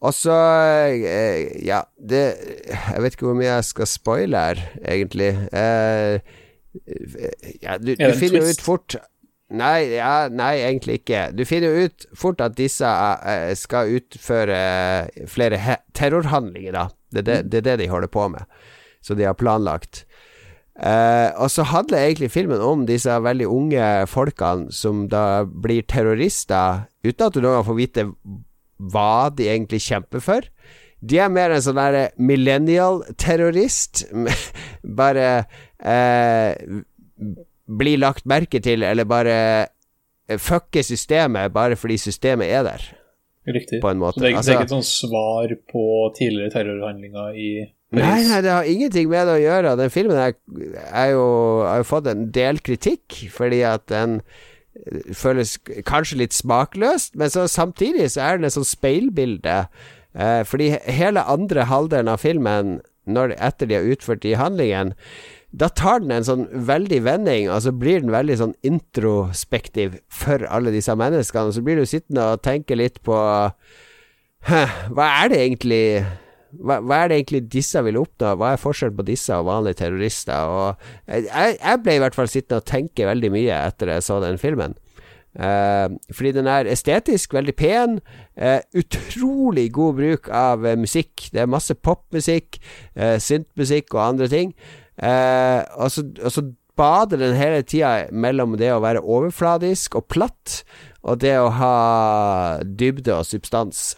Og 0.00 0.14
så 0.14 0.34
eh, 0.94 1.64
Ja, 1.66 1.82
det 1.98 2.22
Jeg 2.70 3.02
vet 3.02 3.16
ikke 3.16 3.30
hvor 3.30 3.38
mye 3.38 3.50
jeg 3.50 3.64
skal 3.66 3.90
spoile 3.90 4.42
her, 4.50 4.64
egentlig. 4.86 5.32
Eh, 5.52 6.20
ja, 7.62 7.78
du, 7.82 7.94
du 7.98 8.12
finner 8.18 8.44
jo 8.44 8.52
ut 8.52 8.62
fort 8.62 8.98
Nei, 9.48 9.94
ja, 9.96 10.28
nei, 10.28 10.58
egentlig 10.60 10.98
ikke. 11.00 11.30
Du 11.32 11.40
finner 11.48 11.72
jo 11.72 11.86
ut 11.88 12.04
fort 12.12 12.42
at 12.44 12.58
disse 12.58 12.84
eh, 12.84 13.54
skal 13.56 13.94
utføre 13.96 14.58
flere 15.24 15.78
terrorhandlinger, 15.96 16.74
da. 16.76 16.82
Det 17.08 17.24
det, 17.24 17.38
det 17.48 17.62
er 17.62 17.64
det 17.70 17.76
de 17.80 17.86
holder 17.88 18.12
på 18.12 18.26
med. 18.28 18.44
Så 19.00 19.16
de 19.16 19.24
har 19.24 19.38
planlagt. 19.40 20.02
Eh, 20.78 21.30
og 21.40 21.48
så 21.50 21.64
handler 21.64 22.04
egentlig 22.04 22.28
filmen 22.30 22.60
om 22.60 22.84
disse 22.86 23.16
veldig 23.24 23.48
unge 23.48 23.86
folkene 24.06 24.68
som 24.74 25.06
da 25.10 25.42
blir 25.48 25.82
terrorister, 25.88 26.84
uten 27.02 27.26
at 27.26 27.34
du 27.34 27.40
noen 27.40 27.56
gang 27.56 27.66
får 27.66 27.78
vite 27.80 28.04
hva 28.78 29.30
de 29.34 29.48
egentlig 29.50 29.80
kjemper 29.84 30.20
for. 30.22 30.46
De 31.00 31.18
er 31.22 31.28
mer 31.30 31.50
en 31.54 31.62
sånn 31.62 31.78
der 31.78 32.10
millennial-terrorist. 32.18 34.04
bare 35.00 35.26
eh, 35.82 36.54
bli 37.68 37.96
lagt 38.00 38.26
merke 38.30 38.60
til, 38.64 38.82
eller 38.86 39.04
bare 39.08 39.34
eh, 40.28 40.38
fucke 40.40 40.82
systemet 40.86 41.52
bare 41.54 41.76
fordi 41.78 41.98
systemet 42.00 42.48
er 42.50 42.62
der, 42.66 42.86
Riktig. 43.48 43.80
på 43.82 43.90
en 43.92 43.98
måte. 44.02 44.18
Så 44.20 44.24
det, 44.24 44.28
er- 44.28 44.30
det 44.30 44.36
Altså- 44.38 44.52
er 44.52 44.58
ikke 44.58 44.68
et 44.70 44.76
sånt 44.76 44.92
svar 44.92 45.56
på 45.72 45.84
tidligere 46.18 46.50
terrorhandlinger 46.56 47.34
i 47.34 47.50
Nei, 47.90 48.02
Paris? 48.02 48.28
nei, 48.28 48.40
det 48.44 48.50
har 48.52 48.66
ingenting 48.68 49.08
med 49.08 49.26
det 49.26 49.34
å 49.38 49.40
gjøre. 49.40 49.76
Den 49.80 49.90
filmen 49.90 50.18
er, 50.20 50.34
er 50.92 51.06
jo, 51.14 51.22
har 51.64 51.78
jo 51.80 51.86
fått 51.88 52.06
en 52.10 52.26
del 52.36 52.58
kritikk, 52.60 53.14
fordi 53.32 53.62
at 53.64 53.86
den 53.88 54.18
føles 55.16 55.56
kanskje 55.88 56.20
litt 56.22 56.36
smakløst, 56.36 57.16
men 57.18 57.32
så 57.32 57.46
samtidig 57.50 58.10
så 58.14 58.24
er 58.24 58.38
det 58.38 58.50
et 58.50 58.56
sånt 58.58 58.70
speilbilde. 58.70 59.56
Eh, 60.18 60.42
fordi 60.48 60.70
hele 60.86 61.24
andre 61.28 61.66
halvdelen 61.68 62.12
av 62.12 62.22
filmen, 62.22 62.78
når, 63.08 63.34
etter 63.40 63.68
de 63.68 63.78
har 63.78 63.90
utført 63.94 64.24
de 64.24 64.36
handlingene, 64.38 64.96
da 65.48 65.70
tar 65.72 66.02
den 66.02 66.12
en 66.12 66.26
sånn 66.26 66.44
veldig 66.68 66.98
vending, 67.06 67.46
og 67.48 67.62
så 67.64 67.72
blir 67.72 68.02
den 68.02 68.12
veldig 68.12 68.36
sånn 68.36 68.56
introspektiv 68.68 69.96
for 70.12 70.44
alle 70.44 70.74
disse 70.74 70.92
menneskene. 70.92 71.48
Og 71.48 71.56
så 71.56 71.62
blir 71.64 71.80
du 71.80 71.88
sittende 71.88 72.34
og 72.34 72.42
tenke 72.44 72.76
litt 72.76 73.00
på 73.06 73.16
hva 74.48 75.06
er 75.08 75.32
det 75.32 75.38
egentlig 75.40 75.84
hva, 76.56 76.78
hva 76.80 77.02
er 77.02 77.10
det 77.10 77.20
egentlig 77.20 77.42
disse 77.52 77.82
vil 77.84 78.00
oppnå? 78.00 78.34
Hva 78.40 78.54
er 78.54 78.62
forskjellen 78.62 78.96
på 78.98 79.06
disse 79.08 79.36
og 79.36 79.48
vanlige 79.50 79.82
terrorister? 79.82 80.48
Og 80.48 80.90
jeg, 81.10 81.56
jeg 81.58 81.82
ble 81.84 81.96
i 81.98 82.02
hvert 82.02 82.16
fall 82.16 82.30
sittende 82.32 82.62
og 82.62 82.68
tenke 82.68 83.08
veldig 83.08 83.32
mye 83.34 83.62
etter 83.68 83.92
jeg 83.92 84.06
så 84.06 84.20
den 84.24 84.40
filmen. 84.40 84.76
Eh, 85.38 85.86
fordi 86.14 86.32
den 86.34 86.48
er 86.50 86.70
estetisk 86.72 87.34
veldig 87.36 87.54
pen. 87.56 88.00
eh, 88.36 88.60
utrolig 88.74 89.72
god 89.72 89.94
bruk 89.94 90.28
av 90.28 90.66
eh, 90.66 90.76
musikk. 90.76 91.28
Det 91.32 91.40
er 91.42 91.50
masse 91.50 91.74
popmusikk, 91.74 92.58
uh, 92.96 93.18
syntmusikk 93.18 93.94
og 93.94 94.08
andre 94.08 94.28
ting. 94.28 94.54
Eh, 95.02 95.62
og 95.76 95.90
så 95.90 96.42
bader 96.78 97.18
den 97.18 97.36
hele 97.36 97.62
tida 97.62 98.08
mellom 98.12 98.56
det 98.58 98.70
å 98.72 98.82
være 98.82 99.02
overfladisk 99.02 99.98
og 99.98 100.06
platt, 100.10 100.62
og 101.02 101.20
det 101.22 101.36
å 101.38 101.50
ha 101.54 102.58
dybde 102.62 103.18
og 103.18 103.26
substans. 103.26 103.96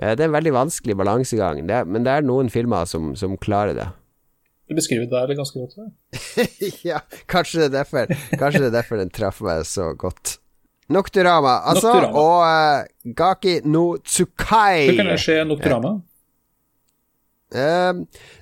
Eh, 0.00 0.14
Det 0.16 0.24
er 0.24 0.28
en 0.30 0.36
veldig 0.36 0.52
vanskelig 0.56 0.96
balansegang, 0.96 1.62
det, 1.68 1.84
men 1.86 2.04
det 2.06 2.12
er 2.16 2.26
noen 2.26 2.50
filmer 2.52 2.88
som, 2.88 3.14
som 3.16 3.36
klarer 3.36 3.76
det. 3.76 3.88
Du 4.70 4.74
beskriver 4.78 5.04
det 5.10 5.10
der 5.12 5.34
ganske 5.34 5.58
godt. 5.58 5.74
Ja. 5.76 6.44
ja, 6.94 6.98
kanskje 7.26 7.64
det 7.64 7.70
er 7.70 7.72
derfor 7.80 8.06
Kanskje 8.38 8.60
det 8.62 8.68
er 8.70 8.76
derfor 8.76 9.00
den 9.00 9.10
traff 9.10 9.40
meg 9.42 9.64
så 9.66 9.88
godt. 9.98 10.36
Nokturama, 10.90 11.56
altså, 11.70 11.90
Nocturama. 11.92 12.18
og 12.18 12.84
uh, 12.86 13.12
Gaki 13.18 13.60
no 13.66 13.96
Tsukai. 14.02 14.86
Hvor 14.90 14.96
kan 15.02 15.10
jeg 15.12 15.22
se 15.22 15.36
Nocturama? 15.46 15.92
Eh, 17.54 17.92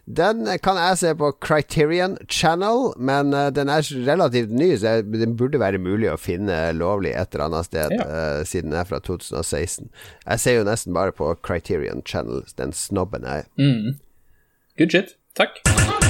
den 0.04 0.42
kan 0.64 0.76
jeg 0.80 0.98
se 1.00 1.12
på 1.20 1.30
Criterion 1.44 2.16
Channel, 2.28 2.92
men 3.00 3.32
uh, 3.36 3.48
den 3.54 3.68
er 3.72 3.84
relativt 4.08 4.50
ny, 4.52 4.70
så 4.80 4.98
den 5.02 5.36
burde 5.36 5.60
være 5.60 5.80
mulig 5.80 6.10
å 6.12 6.18
finne 6.20 6.72
lovlig 6.76 7.12
et 7.16 7.32
eller 7.34 7.46
annet 7.48 7.68
sted, 7.70 7.94
Ja. 7.98 8.08
uh, 8.08 8.42
siden 8.48 8.72
den 8.72 8.80
er 8.80 8.88
fra 8.88 9.00
2016. 9.04 9.88
Jeg 10.26 10.40
ser 10.44 10.58
jo 10.60 10.66
nesten 10.68 10.96
bare 10.96 11.12
på 11.16 11.34
Criterion 11.44 12.02
Channel, 12.04 12.44
den 12.58 12.72
snobben 12.72 13.24
jeg 13.28 13.44
er. 13.44 13.50
Mm. 13.60 13.98
Good 14.78 14.90
shit. 14.96 15.16
Takk. 15.36 16.07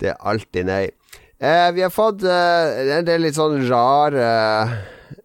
Det 0.01 0.12
er 0.12 0.24
alltid 0.32 0.66
nei. 0.66 0.84
Eh, 1.40 1.68
vi 1.76 1.84
har 1.84 1.92
fått 1.92 2.24
eh, 2.26 2.96
en 2.98 3.07
del 3.07 3.22
litt 3.24 3.36
sånn 3.38 3.62
rare 3.68 4.26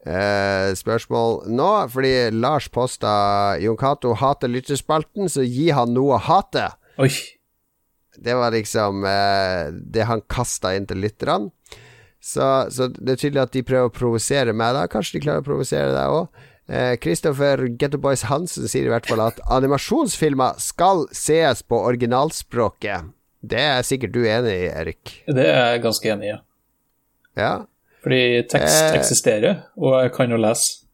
eh, 0.05 0.71
spørsmål 0.77 1.41
nå, 1.51 1.69
fordi 1.91 2.13
Lars 2.35 2.69
posta 2.71 3.13
Jon 3.61 3.79
Cato 3.79 4.13
hater 4.19 4.51
lytterspalten, 4.51 5.29
så 5.31 5.43
gi 5.43 5.71
han 5.75 5.95
noe 5.95 6.15
å 6.15 6.23
hate. 6.29 6.69
Oi. 7.01 7.11
Det 8.15 8.35
var 8.37 8.53
liksom 8.55 9.03
eh, 9.09 9.73
det 9.75 10.07
han 10.07 10.23
kasta 10.31 10.75
inn 10.75 10.87
til 10.87 11.03
lytterne. 11.03 11.51
Så, 12.25 12.45
så, 12.73 12.87
det 12.89 13.17
er 13.17 13.19
tydelig 13.21 13.43
at 13.43 13.53
de 13.53 13.61
prøver 13.67 13.91
å 13.91 13.93
provosere 13.93 14.53
meg, 14.55 14.73
da. 14.73 14.87
Kanskje 14.89 15.19
de 15.19 15.25
klarer 15.27 15.43
å 15.43 15.45
provosere 15.45 15.91
deg 15.93 16.13
òg. 16.15 16.45
Kristoffer 17.01 17.67
Gettoboys 17.77 18.23
Boys 18.23 18.29
Hansen 18.29 18.65
sier 18.71 18.87
i 18.87 18.89
hvert 18.89 19.05
fall 19.05 19.21
at 19.21 19.37
animasjonsfilmer 19.53 20.57
skal 20.57 21.05
sees 21.13 21.61
på 21.61 21.77
originalspråket. 21.91 23.11
Det 23.45 23.61
er 23.61 23.85
sikkert 23.85 24.15
du 24.15 24.23
enig 24.25 24.55
i, 24.63 24.69
Erik? 24.73 25.11
Det 25.29 25.45
er 25.45 25.75
jeg 25.75 25.83
ganske 25.83 26.09
enig 26.09 26.25
i, 26.25 26.31
ja. 26.31 26.39
ja. 27.37 27.51
Fordi 28.05 28.21
tekst 28.49 28.81
Eh. 28.81 28.95
eksisterer, 28.97 29.59
og 29.77 29.99
jeg 30.01 30.13
kan 30.15 30.33
jo 30.33 30.37
lese. 30.41 30.85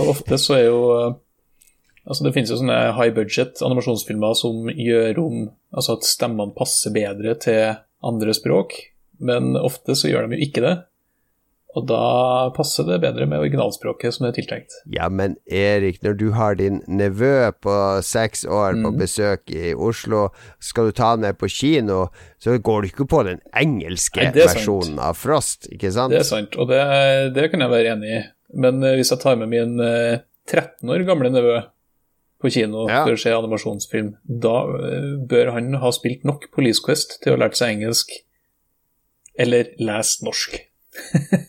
Og 0.00 0.10
ofte 0.16 0.38
så 0.38 0.58
er 0.58 0.66
jo 0.66 0.80
Altså 2.04 2.24
Det 2.26 2.34
finnes 2.34 2.50
jo 2.52 2.58
sånne 2.60 2.92
high 2.98 3.14
budget 3.16 3.62
animasjonsfilmer 3.64 4.34
som 4.36 4.66
gjør 4.68 5.20
om 5.22 5.36
Altså 5.72 5.94
at 5.96 6.04
stemmene 6.04 6.52
passer 6.52 6.92
bedre 6.92 7.32
til 7.40 7.78
andre 8.04 8.34
språk, 8.36 8.74
men 9.24 9.56
ofte 9.56 9.96
så 9.96 10.10
gjør 10.10 10.28
de 10.28 10.36
jo 10.36 10.44
ikke 10.44 10.60
det. 10.60 10.74
Og 11.74 11.86
da 11.90 12.50
passer 12.54 12.86
det 12.86 13.00
bedre 13.02 13.26
med 13.26 13.40
originalspråket 13.42 14.14
som 14.14 14.24
det 14.24 14.28
er 14.30 14.36
tiltenkt. 14.36 14.74
Ja, 14.94 15.08
men 15.10 15.32
Erik, 15.50 15.96
når 16.04 16.14
du 16.20 16.28
har 16.36 16.54
din 16.54 16.76
nevø 16.86 17.50
på 17.64 17.74
seks 18.06 18.44
år 18.46 18.76
Mm. 18.78 18.84
på 18.84 18.92
besøk 19.00 19.50
i 19.50 19.72
Oslo, 19.74 20.28
skal 20.62 20.86
du 20.86 20.92
ta 20.92 21.10
han 21.10 21.20
med 21.26 21.36
på 21.40 21.48
kino, 21.50 22.08
så 22.38 22.54
går 22.62 22.82
du 22.82 22.86
ikke 22.92 23.08
på 23.10 23.24
den 23.26 23.40
engelske 23.58 24.22
Nei, 24.22 24.30
er 24.30 24.46
versjonen 24.54 24.98
av 25.02 25.16
Frost, 25.18 25.66
ikke 25.74 25.90
sant? 25.90 26.12
Det 26.14 26.20
er 26.20 26.28
sant, 26.28 26.54
og 26.56 26.68
det, 26.70 26.78
det 27.34 27.50
kan 27.50 27.60
jeg 27.60 27.70
være 27.70 27.92
enig 27.96 28.10
i. 28.20 28.22
Men 28.54 28.78
eh, 28.84 28.94
hvis 29.00 29.10
jeg 29.10 29.18
tar 29.24 29.34
med 29.36 29.48
min 29.50 29.80
eh, 29.82 30.20
13 30.46 30.88
år 30.94 31.02
gamle 31.08 31.30
nevø 31.34 31.56
på 32.44 32.50
kino 32.52 32.84
Ja. 32.88 33.02
for 33.04 33.16
å 33.16 33.18
se 33.18 33.32
animasjonsfilm, 33.34 34.12
da 34.28 34.54
eh, 34.78 35.10
bør 35.26 35.50
han 35.56 35.74
ha 35.82 35.90
spilt 35.90 36.22
nok 36.24 36.46
Police 36.54 36.78
Quest 36.84 37.18
til 37.22 37.32
å 37.32 37.36
ha 37.38 37.42
lært 37.48 37.56
seg 37.58 37.74
engelsk, 37.80 38.14
eller 39.38 39.72
lest 39.82 40.22
norsk. 40.22 40.60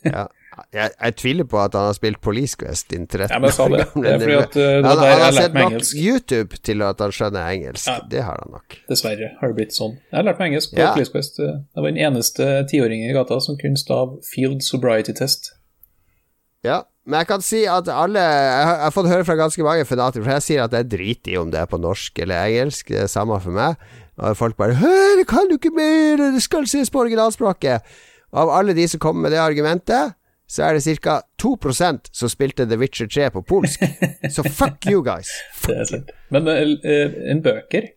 Ja. 0.03 0.25
Jeg, 0.71 0.91
jeg 1.01 1.15
tviler 1.19 1.43
på 1.51 1.57
at 1.59 1.73
han 1.75 1.89
har 1.89 1.95
spilt 1.97 2.21
Police 2.23 2.55
Quest, 2.55 2.93
innen 2.95 3.09
13 3.09 3.27
Ja, 3.27 3.39
men 3.43 3.49
jeg 3.49 3.55
sa 3.57 3.65
det. 3.67 3.81
år 3.91 4.03
Det 4.05 4.11
er 4.13 4.19
fordi 4.21 4.35
at, 4.39 4.55
eh, 4.55 4.75
Han, 4.75 4.85
han 5.01 5.21
har 5.21 5.31
sett 5.35 5.53
nok 5.57 5.65
engelsk. 5.73 5.97
YouTube 5.99 6.59
til 6.63 6.81
at 6.87 7.01
han 7.03 7.11
skjønner 7.11 7.49
engelsk. 7.51 7.89
Ja. 7.91 7.97
Det 8.13 8.21
har 8.23 8.39
han 8.39 8.53
nok. 8.55 8.77
Dessverre 8.87 9.31
har 9.41 9.51
det 9.51 9.57
blitt 9.57 9.75
sånn. 9.75 9.97
Jeg 10.11 10.15
har 10.21 10.23
lært 10.29 10.39
meg 10.39 10.53
engelsk 10.53 10.71
på 10.71 10.79
Ja. 10.79 10.93
Police 10.95 11.11
Quest. 11.11 11.41
Jeg 11.43 11.83
var 11.83 11.89
den 11.91 11.99
eneste 12.07 12.47
tiåringen 12.71 13.11
i 13.11 13.17
gata 13.17 13.39
som 13.43 13.57
kunne 13.59 13.77
stave 13.81 14.21
Field 14.23 14.63
Sobriety 14.63 15.11
Test. 15.19 15.51
Ja, 16.63 16.79
men 17.05 17.19
jeg 17.19 17.27
kan 17.29 17.43
si 17.45 17.65
at 17.69 17.91
alle 17.91 18.23
Jeg 18.23 18.65
har, 18.65 18.75
jeg 18.79 18.83
har 18.87 18.95
fått 18.95 19.11
høre 19.11 19.25
fra 19.27 19.35
ganske 19.37 19.61
mange 19.67 19.85
fanatikere, 19.85 20.23
for 20.23 20.37
jeg 20.39 20.47
sier 20.47 20.63
at 20.63 20.71
jeg 20.73 20.89
driter 20.89 21.35
i 21.35 21.37
om 21.37 21.51
det 21.51 21.59
er 21.61 21.69
på 21.69 21.77
norsk 21.83 22.23
eller 22.23 22.47
engelsk, 22.47 22.87
det 22.95 23.03
er 23.03 23.11
samme 23.11 23.37
for 23.43 23.51
meg. 23.51 23.75
Og 24.17 24.37
folk 24.39 24.55
bare 24.55 24.73
'Hæ, 24.79 25.19
det 25.19 25.27
kan 25.27 25.49
du 25.51 25.59
ikke 25.59 25.75
mer, 25.75 26.31
det 26.31 26.41
skal 26.41 26.65
ses 26.65 26.89
på 26.89 27.03
originalspråket'. 27.03 27.81
Av 28.35 28.51
alle 28.51 28.75
de 28.75 28.87
som 28.91 28.99
kommer 28.99 29.25
med 29.27 29.31
det 29.31 29.39
argumentet, 29.39 30.15
så 30.47 30.63
er 30.67 30.77
det 30.77 30.97
ca. 31.01 31.21
2% 31.41 32.09
som 32.11 32.29
spilte 32.29 32.67
The 32.69 32.77
Witcher 32.77 33.07
3 33.07 33.29
på 33.33 33.41
polsk. 33.41 33.81
Så 34.35 34.43
fuck 34.43 34.85
you 34.85 35.01
guys. 35.03 35.31
Fuck. 35.55 36.11
Men 36.29 36.47
eh, 36.47 36.75
eh, 36.83 37.15
en 37.31 37.41
bøker 37.41 37.87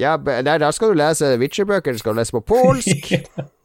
Ja, 0.00 0.16
nei, 0.16 0.56
da 0.58 0.70
skal 0.74 0.90
du 0.90 0.98
lese 0.98 1.36
Witcher-bøker, 1.38 1.92
du 1.92 2.00
skal 2.00 2.16
lese 2.18 2.34
på 2.34 2.40
polsk. 2.40 3.12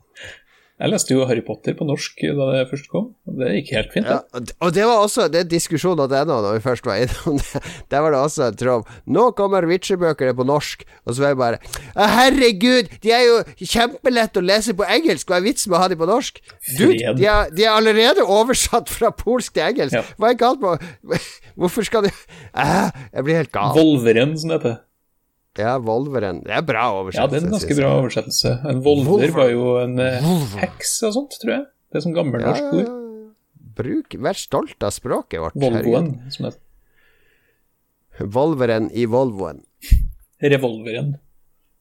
Jeg 0.77 0.91
leste 0.91 1.15
jo 1.15 1.23
Harry 1.25 1.41
Potter 1.41 1.73
på 1.73 1.85
norsk 1.89 2.19
da 2.37 2.47
det 2.51 2.67
først 2.69 2.89
kom, 2.91 3.07
og 3.25 3.39
det 3.39 3.47
gikk 3.55 3.71
helt 3.73 3.93
fint. 3.95 4.05
Ja, 4.05 4.19
og 4.61 4.75
det 4.75 4.83
var 4.85 5.01
også 5.01 5.25
Det 5.33 5.41
er 5.41 6.21
ennå, 6.21 6.37
da 6.45 6.51
vi 6.53 6.61
først 6.61 6.85
var 6.85 7.01
innom 7.01 7.39
det. 7.41 7.61
Der 7.89 8.03
var 8.05 8.13
det 8.13 8.19
også 8.19 8.43
en 8.51 8.59
tråd. 8.59 8.91
Nå 9.09 9.31
kommer 9.37 9.65
Witcher-bøkene 9.65 10.35
på 10.37 10.45
norsk, 10.45 10.85
og 11.05 11.15
så 11.15 11.23
var 11.23 11.33
jeg 11.33 11.39
bare 11.41 11.57
Herregud, 11.97 12.93
de 13.01 13.11
er 13.11 13.25
jo 13.25 13.39
kjempelette 13.57 14.37
å 14.37 14.45
lese 14.45 14.77
på 14.77 14.85
engelsk, 14.85 15.25
hva 15.25 15.41
er 15.41 15.47
vitsen 15.49 15.73
med 15.73 15.79
å 15.79 15.81
ha 15.81 15.89
de 15.89 15.97
på 15.97 16.09
norsk? 16.09 16.41
Dude, 16.77 17.13
de 17.17 17.25
er, 17.25 17.49
de 17.57 17.65
er 17.65 17.73
allerede 17.73 18.25
oversatt 18.25 18.93
fra 18.93 19.09
polsk 19.09 19.57
til 19.57 19.71
engelsk. 19.71 19.97
Ja. 19.97 20.05
Hva 20.21 20.29
er 20.29 20.41
galt 20.45 20.61
med 20.61 21.17
Hvorfor 21.57 21.87
skal 21.87 22.05
de 22.05 22.13
Jeg 22.13 23.25
blir 23.25 23.41
helt 23.41 23.55
gal. 23.55 23.73
Volveren, 23.73 24.37
som 24.37 24.53
det 24.53 24.61
heter. 24.61 24.83
Ja, 25.57 25.77
Volveren. 25.83 26.43
Det 26.45 26.53
er 26.53 26.61
bra 26.67 26.85
oversettelse. 26.99 27.23
Ja, 27.23 27.27
det 27.31 27.39
er 27.41 27.45
en 27.47 27.53
ganske 27.55 27.77
bra 27.79 27.91
oversettelse. 28.01 28.53
En 28.71 28.81
volver 28.85 29.09
Volver. 29.11 29.33
var 29.37 29.49
jo 29.53 29.65
en 29.81 29.99
eh, 30.03 30.19
Volver. 30.23 30.61
heks 30.65 30.95
og 31.07 31.15
sånt, 31.17 31.37
tror 31.41 31.53
jeg. 31.55 31.65
Det 31.91 31.99
er 32.01 32.05
sånn 32.07 32.15
gammelnorsk 32.17 32.63
Ja, 32.63 32.71
ord. 32.81 32.93
Bruk, 33.77 34.15
Vær 34.25 34.33
stolt 34.37 34.81
av 34.83 34.91
språket 34.95 35.41
vårt. 35.43 35.57
Volvoen, 35.61 36.11
som 36.33 36.47
det 36.47 36.53
heter. 36.55 36.63
Volveren 38.33 38.87
i 38.97 39.05
Volvoen. 39.05 39.63
Revolveren. 40.41 41.15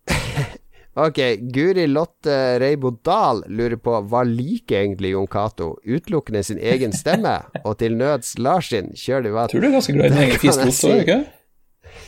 Ok, 0.96 1.18
Guri 1.52 1.82
Lotte 1.92 2.56
Reibo 2.56 2.88
Dahl 3.04 3.42
lurer 3.52 3.76
på 3.76 3.98
hva 4.08 4.22
liker 4.24 4.78
egentlig 4.80 5.10
Jon 5.12 5.26
Cato? 5.28 5.74
Utelukkende 5.84 6.40
sin 6.46 6.56
egen 6.56 6.94
stemme, 6.96 7.34
og 7.68 7.74
til 7.82 7.98
nøds 8.00 8.38
Lars 8.40 8.70
sin? 8.72 8.88
Kjør 8.96 9.26
du 9.26 9.28
hva? 9.34 9.44
Tror 9.52 9.60
du 9.60 9.66
er 9.68 9.74
ganske 9.76 9.92
glad 9.92 10.06
i 10.08 10.14
din 10.14 10.22
egen 10.24 10.40
fiskost 10.40 10.86
òg, 10.88 11.02
ikke? 11.04 11.18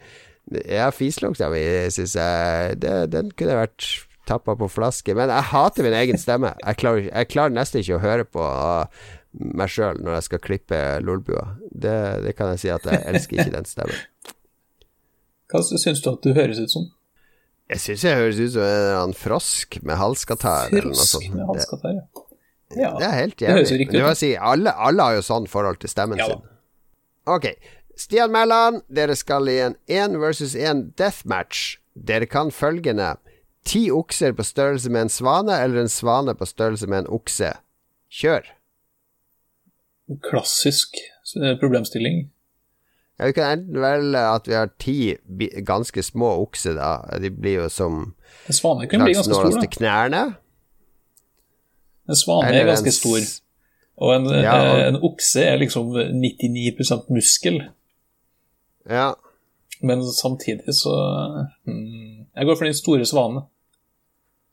Ja, 0.51 0.89
fislukta 0.91 1.47
mi 1.53 1.61
syns 1.93 2.17
jeg 2.19 2.79
det, 2.83 2.95
Den 3.13 3.31
kunne 3.31 3.61
vært 3.61 3.85
tappa 4.27 4.55
på 4.59 4.67
flaske. 4.71 5.15
Men 5.15 5.31
jeg 5.31 5.49
hater 5.51 5.87
min 5.87 5.95
egen 5.97 6.19
stemme. 6.19 6.53
Jeg 6.63 6.79
klarer, 6.79 7.09
jeg 7.09 7.29
klarer 7.31 7.55
nesten 7.55 7.83
ikke 7.83 7.97
å 7.97 8.03
høre 8.03 8.25
på 8.27 8.43
meg 9.33 9.71
sjøl 9.71 9.97
når 10.03 10.19
jeg 10.19 10.25
skal 10.27 10.41
klippe 10.43 10.81
lolbua. 11.03 11.45
Det, 11.71 11.95
det 12.25 12.35
kan 12.37 12.53
jeg 12.53 12.63
si 12.63 12.71
at 12.73 12.85
jeg 12.87 13.01
elsker 13.09 13.39
ikke 13.41 13.55
den 13.55 13.67
stemmen. 13.69 14.03
Hva 15.51 15.61
syns 15.65 16.01
du 16.03 16.09
at 16.11 16.23
du 16.25 16.33
høres 16.33 16.61
ut 16.61 16.71
som? 16.71 16.85
Jeg 17.73 17.81
syns 17.81 18.03
jeg 18.05 18.19
høres 18.19 18.39
ut 18.41 18.53
som 18.55 18.63
en 18.65 18.73
eller 18.75 18.99
annen 18.99 19.17
frosk 19.17 19.79
med 19.81 19.97
noe 20.83 20.95
Frosk 20.95 21.15
sånt. 21.15 21.29
med 21.33 21.47
halskatar, 21.47 21.95
ja. 21.95 22.25
ja. 22.77 22.89
det 22.99 23.07
er 23.07 23.15
helt 23.17 23.37
Det 23.39 23.51
høres 23.51 23.71
jo 23.71 23.77
jævlig. 23.77 23.85
riktig 23.85 24.01
ut. 24.03 24.19
si, 24.19 24.31
alle, 24.51 24.73
alle 24.87 25.07
har 25.07 25.17
jo 25.17 25.23
sånn 25.25 25.47
forhold 25.49 25.79
til 25.81 25.91
stemmen 25.93 26.21
Ja 26.21 26.27
sin. 26.29 26.43
Ok. 27.33 27.47
Stian 27.97 28.31
Mæland, 28.33 28.81
dere 28.95 29.15
skal 29.15 29.47
i 29.47 29.59
en 29.61 29.75
én 29.89 30.17
versus 30.21 30.55
én 30.55 30.91
deathmatch. 30.97 31.77
Dere 32.07 32.25
kan 32.25 32.51
følgende. 32.51 33.15
Ti 33.65 33.91
okser 33.91 34.33
på 34.35 34.43
størrelse 34.43 34.89
med 34.91 35.01
en 35.01 35.09
svane, 35.09 35.55
eller 35.63 35.81
en 35.81 35.89
svane 35.89 36.33
på 36.35 36.45
størrelse 36.45 36.87
med 36.87 37.03
en 37.03 37.07
okse. 37.09 37.51
Kjør. 38.11 38.49
Klassisk 40.29 40.97
eh, 41.37 41.55
problemstilling. 41.59 42.29
Ja, 43.19 43.25
vi 43.29 43.35
kan 43.37 43.59
enten 43.59 43.77
velge 43.81 44.19
at 44.35 44.47
vi 44.49 44.53
har 44.57 44.69
ti 44.81 44.97
ganske 45.65 46.03
små 46.03 46.31
okser, 46.41 46.73
da. 46.75 47.19
De 47.21 47.29
blir 47.31 47.59
jo 47.61 47.69
som 47.69 48.15
En 48.49 48.53
svane 48.57 48.87
kan 48.89 49.03
bli 49.05 49.13
ganske 49.13 49.33
stor, 49.33 49.53
da. 49.61 49.69
knærne. 49.77 50.23
En 52.09 52.15
svane 52.19 52.49
Eller 52.49 52.65
er 52.65 52.71
ganske 52.73 52.89
en... 52.91 52.97
stor. 52.99 53.19
Og 54.03 54.15
en, 54.15 54.25
Ja, 54.41 54.55
og- 54.59 54.79
eh, 54.81 54.87
en 54.89 54.97
okse 55.05 55.43
er 55.45 55.55
liksom 55.61 55.93
99% 55.93 57.13
muskel. 57.13 57.61
Ja. 58.89 59.13
Men 59.83 60.03
samtidig 60.11 60.75
så 60.75 60.93
hmm, 61.65 62.27
Jeg 62.35 62.45
går 62.45 62.55
for 62.55 62.65
den 62.67 62.77
store 62.77 63.05
svanen. 63.05 63.43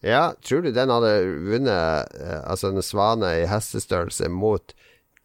Ja, 0.02 0.32
tror 0.42 0.64
du 0.64 0.70
den 0.72 0.90
hadde 0.90 1.12
vunnet 1.44 2.14
eh, 2.16 2.40
altså 2.48 2.70
en 2.70 2.82
svane 2.82 3.34
i 3.42 3.48
hestestørrelse 3.48 4.30
mot 4.32 4.72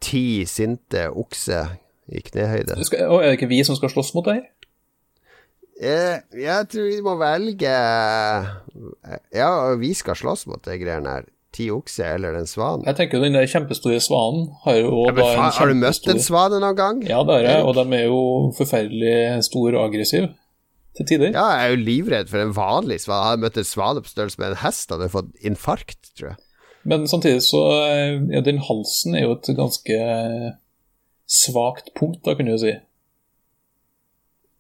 ti 0.03 0.43
sinte 0.49 1.07
okser 1.15 1.77
i 2.11 2.19
knehøyde? 2.21 2.75
Skal, 2.83 3.07
og 3.07 3.21
er 3.21 3.31
det 3.31 3.39
ikke 3.39 3.53
vi 3.53 3.63
som 3.63 3.77
skal 3.79 3.93
slåss 3.93 4.11
mot 4.17 4.27
deg? 4.27 4.43
her? 4.43 4.51
Eh, 5.75 6.19
jeg 6.39 6.67
tror 6.71 6.85
vi 6.87 6.99
må 7.03 7.15
velge 7.19 7.71
eh, 7.71 9.17
Ja, 9.35 9.49
vi 9.79 9.93
skal 9.95 10.15
slåss 10.19 10.45
mot 10.47 10.63
de 10.63 10.77
greiene 10.79 11.17
her. 11.17 11.31
Ti 11.55 11.69
okser 11.71 12.17
eller 12.17 12.35
en 12.35 12.49
svan. 12.49 12.83
Jeg 12.83 12.97
tenker 12.97 13.17
jo 13.19 13.23
Den 13.23 13.37
der 13.37 13.47
kjempestore 13.47 13.99
svanen 14.03 14.49
har 14.65 14.79
jo 14.81 15.05
Ja, 15.05 15.13
da 15.15 15.27
en 15.31 15.53
har 15.55 15.71
du 15.71 15.77
møtt 15.79 16.09
en 16.11 16.19
svan 16.23 16.55
noen 16.55 16.75
gang? 16.75 17.03
Ja, 17.07 17.21
det 17.23 17.37
har 17.37 17.45
jeg, 17.47 17.61
og 17.63 17.77
de 17.77 17.85
er 17.95 18.09
jo 18.09 18.23
forferdelig 18.57 19.43
store 19.47 19.77
og 19.79 19.85
aggressive 19.87 20.33
til 20.95 21.07
tider. 21.07 21.31
Ja, 21.35 21.45
jeg 21.55 21.63
er 21.63 21.73
jo 21.73 21.83
livredd 21.83 22.31
for 22.31 22.43
en 22.43 22.55
vanlig 22.55 23.01
svan. 23.03 23.23
Jeg 23.23 23.37
jeg 23.37 23.43
møtt 23.45 23.61
en 23.61 23.67
svane 23.67 24.03
på 24.03 24.11
størrelse 24.11 24.41
med 24.41 24.53
en 24.53 24.61
hest, 24.63 24.91
hadde 24.91 25.07
jeg 25.07 25.15
fått 25.15 25.31
infarkt, 25.47 26.11
tror 26.15 26.33
jeg. 26.33 26.41
Men 26.85 27.07
samtidig 27.09 27.41
så 27.41 27.63
eh, 27.87 28.19
ja, 28.29 28.43
Den 28.45 28.61
halsen 28.61 29.15
er 29.17 29.25
jo 29.25 29.37
et 29.39 29.49
ganske 29.57 29.95
svakt 31.25 31.89
punkt, 31.97 32.21
da, 32.25 32.35
kan 32.35 32.45
du 32.45 32.53
jo 32.53 32.61
si. 32.61 32.75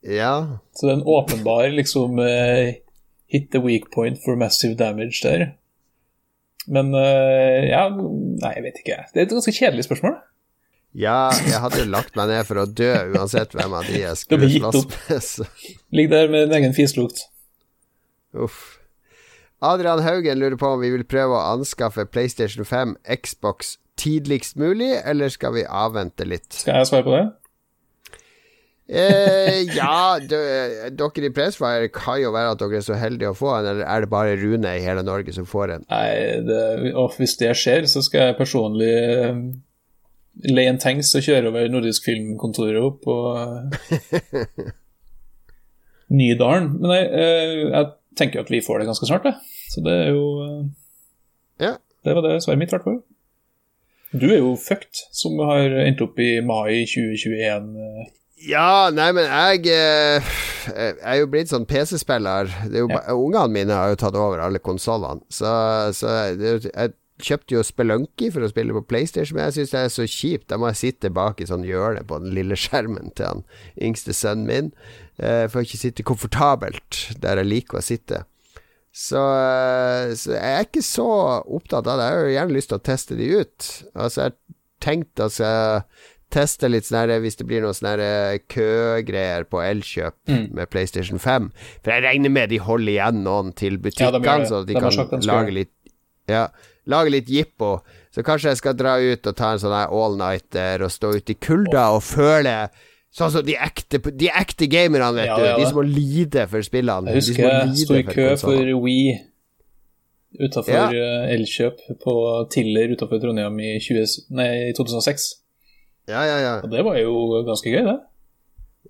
Ja, 0.05 0.59
Så 0.73 0.85
det 0.85 0.93
er 0.93 0.97
en 0.99 1.07
åpenbar 1.09 1.69
liksom 1.73 2.19
eh, 2.21 2.81
hit 3.31 3.51
the 3.51 3.61
weak 3.61 3.91
point 3.93 4.19
for 4.25 4.37
massive 4.37 4.75
damage 4.77 5.21
der. 5.23 5.55
Men 6.67 6.93
eh, 6.97 7.67
ja 7.69 7.83
Nei, 7.93 8.51
jeg 8.57 8.63
vet 8.65 8.79
ikke. 8.81 8.97
Det 9.13 9.21
er 9.21 9.27
et 9.27 9.35
ganske 9.35 9.53
kjedelig 9.55 9.85
spørsmål. 9.87 10.15
ja, 10.95 11.29
jeg 11.43 11.59
hadde 11.59 11.81
jo 11.83 11.89
lagt 11.91 12.15
meg 12.15 12.29
ned 12.31 12.47
for 12.47 12.61
å 12.61 12.65
dø 12.65 12.91
uansett 13.17 13.53
hvem 13.55 13.73
av 13.75 13.85
de 13.89 14.01
jeg 14.05 14.17
skulle 14.21 14.49
slåss 14.53 14.85
med. 14.93 15.77
Ligg 15.95 16.11
der 16.13 16.31
med 16.31 16.47
din 16.47 16.57
egen 16.61 16.75
fislukt. 16.77 17.25
Uff. 18.35 18.77
Adrian 19.63 20.01
Haugen 20.03 20.39
lurer 20.39 20.57
på 20.59 20.67
om 20.75 20.81
vi 20.83 20.91
vil 20.93 21.05
prøve 21.07 21.35
å 21.37 21.53
anskaffe 21.55 22.03
PlayStation 22.05 22.67
5, 22.67 22.97
Xbox 23.23 23.77
tidligst 23.99 24.57
mulig, 24.59 24.91
eller 25.07 25.31
skal 25.31 25.55
vi 25.55 25.63
avvente 25.63 26.27
litt? 26.27 26.49
Skal 26.51 26.81
jeg 26.81 26.89
svare 26.91 27.05
på 27.07 27.13
det? 27.15 27.23
Eh, 28.85 29.63
ja, 29.73 30.19
dere 30.21 30.91
i 31.25 31.31
Pressfire 31.33 31.87
kan 31.89 32.19
jo 32.21 32.29
være 32.35 32.51
at 32.53 32.59
dere 32.61 32.77
er 32.77 32.83
så 32.85 32.97
heldige 33.01 33.31
å 33.31 33.37
få 33.37 33.49
en, 33.55 33.69
eller 33.71 33.87
er 33.89 34.03
det 34.03 34.09
bare 34.11 34.35
Rune 34.37 34.75
i 34.77 34.83
hele 34.83 35.01
Norge 35.05 35.33
som 35.33 35.47
får 35.49 35.73
en? 35.73 35.85
Nei, 35.89 36.09
det, 36.45 36.59
og 36.93 37.15
hvis 37.17 37.33
det 37.41 37.55
skjer, 37.57 37.87
så 37.89 38.03
skal 38.05 38.29
jeg 38.29 38.37
personlig 38.37 38.91
eh, 38.93 39.39
leie 40.51 40.69
en 40.69 40.81
tanks 40.81 41.15
og 41.17 41.25
kjøre 41.25 41.49
over 41.49 41.71
Nordisk 41.73 42.05
Filmkontoret 42.05 42.77
opp 42.83 43.01
på 43.07 43.15
eh, 43.41 44.69
Nydalen. 46.19 46.69
Men 46.77 46.91
nei, 46.91 47.01
eh, 47.09 47.55
jeg 47.71 47.89
tenker 48.19 48.43
at 48.45 48.51
vi 48.53 48.61
får 48.63 48.83
det 48.83 48.89
ganske 48.91 49.09
snart, 49.09 49.25
det. 49.25 49.33
Så 49.73 49.81
det 49.85 49.95
er 50.03 50.13
jo 50.13 50.27
Ja. 51.63 51.73
Det 52.05 52.13
var 52.13 52.21
det 52.21 52.37
svaret 52.45 52.61
mitt, 52.61 52.69
i 52.69 52.77
hvert 52.77 52.85
fall. 52.85 53.01
Du 54.13 54.27
er 54.29 54.37
jo 54.37 54.53
fucked, 54.61 55.01
som 55.11 55.39
har 55.41 55.73
endt 55.81 56.03
opp 56.05 56.21
i 56.21 56.37
mai 56.45 56.85
2021. 56.85 57.73
Ja, 58.45 58.91
nei, 58.93 59.07
men 59.15 59.25
jeg 59.25 59.71
eh, 59.73 60.35
Jeg 60.69 60.99
er 61.01 61.17
jo 61.21 61.29
blitt 61.31 61.49
sånn 61.51 61.65
PC-spiller. 61.69 62.51
Er 62.67 62.75
Ja. 62.77 63.01
Ungene 63.15 63.47
mine 63.53 63.73
har 63.77 63.93
jo 63.93 63.99
tatt 64.01 64.17
over 64.19 64.41
alle 64.43 64.61
konsollene. 64.61 65.25
Så, 65.33 65.49
så 65.97 66.11
er 66.11 66.69
jeg 66.69 66.93
kjøpte 67.25 67.55
jo 67.55 67.63
Spelunky 67.63 68.29
for 68.33 68.43
å 68.43 68.49
spille 68.51 68.75
på 68.75 68.83
PlayStation, 68.89 69.37
men 69.37 69.47
jeg 69.47 69.55
syns 69.59 69.73
det 69.73 69.81
er 69.81 69.93
så 69.93 70.07
kjipt. 70.09 70.47
Da 70.51 70.59
må 70.59 70.67
jeg 70.71 70.81
sitte 70.81 71.13
bak 71.15 71.39
i 71.41 71.47
sånn 71.49 71.65
hjørne 71.67 72.03
på 72.07 72.19
den 72.21 72.35
lille 72.35 72.57
skjermen 72.59 73.13
til 73.15 73.29
han 73.29 73.43
yngste 73.81 74.15
sønnen 74.15 74.49
min. 74.49 74.71
Eh, 75.17 75.45
får 75.51 75.65
ikke 75.67 75.81
sitte 75.81 76.07
komfortabelt 76.07 77.05
der 77.23 77.39
jeg 77.41 77.51
liker 77.51 77.79
å 77.79 77.85
sitte. 77.85 78.23
Så, 78.95 79.19
eh, 79.19 80.11
så 80.15 80.35
jeg 80.35 80.57
er 80.59 80.67
ikke 80.67 80.83
så 80.85 81.07
opptatt 81.43 81.87
av 81.87 81.99
det. 81.99 82.09
Jeg 82.09 82.17
har 82.19 82.27
jo 82.27 82.35
gjerne 82.35 82.57
lyst 82.57 82.71
til 82.71 82.79
å 82.79 82.85
teste 82.91 83.17
de 83.19 83.31
ut. 83.41 83.71
Altså, 83.93 84.27
jeg 84.27 84.35
tenkte 84.83 85.25
altså 85.29 85.43
jeg 85.47 85.83
teste 86.31 86.67
litt 86.69 86.83
sånn 86.87 87.09
her 87.09 87.19
hvis 87.23 87.35
det 87.39 87.45
blir 87.47 87.61
noen 87.61 87.73
sånne 87.77 87.95
her 87.97 88.39
køgreier 88.51 89.45
på 89.49 89.61
Elkjøp 89.63 90.13
Mm. 90.27 90.53
med 90.53 90.69
PlayStation 90.69 91.19
5. 91.19 91.51
For 91.83 91.91
jeg 91.91 92.03
regner 92.03 92.29
med 92.31 92.49
de 92.49 92.57
holder 92.59 92.91
igjen 92.95 93.23
noen 93.23 93.53
til 93.55 93.77
butikkene, 93.77 94.23
ja, 94.25 94.45
så 94.45 94.65
de, 94.65 94.73
De 94.73 94.79
kan 94.79 95.21
lage 95.21 95.53
litt 95.53 95.71
Ja, 96.27 96.47
lage 96.87 97.11
litt 97.11 97.27
jippo. 97.29 97.81
Så 98.11 98.23
kanskje 98.23 98.49
jeg 98.49 98.57
skal 98.57 98.73
dra 98.73 98.95
ut 98.97 99.27
og 99.27 99.35
ta 99.35 99.51
en 99.53 99.59
sånn 99.59 99.75
all-nighter 99.85 100.81
og 100.81 100.89
stå 100.89 101.13
ute 101.15 101.31
i 101.31 101.35
kulda 101.35 101.91
og 101.95 102.01
føle 102.01 102.69
Sånn 103.15 103.31
som 103.31 103.45
de 103.45 103.53
ekte, 103.55 104.01
de 104.11 104.27
ekte 104.27 104.67
gamerne, 104.67 105.13
vet 105.15 105.25
Ja, 105.27 105.37
du. 105.37 105.61
de 105.61 105.65
som 105.69 105.77
må 105.77 105.83
lide 105.87 106.47
for 106.49 106.59
spillene. 106.61 107.07
Jeg 107.07 107.15
husker 107.15 107.47
jeg 107.47 107.77
sto 107.85 107.93
i 107.95 108.03
kø 108.03 108.35
for 108.35 108.51
for 108.57 108.81
Wii 108.83 109.21
utafor 110.41 110.73
Ja. 110.73 110.89
Elkjøp 111.31 111.77
på 112.03 112.15
Tiller 112.51 112.91
utafor 112.91 113.21
Trondheim 113.21 113.57
i 113.63 113.79
20, 113.79 114.25
nei, 114.35 114.73
2006. 114.75 115.35
Ja, 116.09 116.21
ja, 116.27 116.37
ja. 116.43 116.55
Og 116.63 116.69
det 116.71 116.83
var 116.85 116.97
jo 117.01 117.13
ganske 117.47 117.71
gøy, 117.73 117.83
det. 117.87 117.95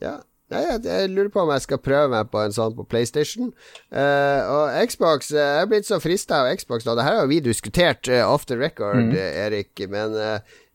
Ja. 0.03 0.17
Nei, 0.53 0.59
jeg, 0.61 0.81
jeg 0.85 1.09
lurer 1.09 1.31
på 1.33 1.41
om 1.41 1.49
jeg 1.55 1.63
skal 1.63 1.79
prøve 1.81 2.09
meg 2.11 2.27
på 2.29 2.37
en 2.43 2.53
sånn 2.53 2.75
på 2.77 2.83
PlayStation. 2.85 3.47
Uh, 3.89 4.41
og 4.45 4.75
Xbox 4.91 5.31
uh, 5.33 5.39
Jeg 5.39 5.63
er 5.63 5.71
blitt 5.71 5.87
så 5.87 5.97
frista 6.03 6.43
av 6.43 6.51
Xbox 6.59 6.85
nå. 6.85 6.93
Det 6.99 7.05
her 7.07 7.17
har 7.23 7.31
vi 7.31 7.39
diskutert 7.41 8.05
uh, 8.13 8.27
off 8.29 8.45
the 8.45 8.57
record, 8.59 8.99
Mm. 9.07 9.15
Erik. 9.15 9.81
Men 9.89 10.13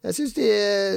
jeg 0.01 0.17
syns 0.17 0.35
de, 0.35 0.49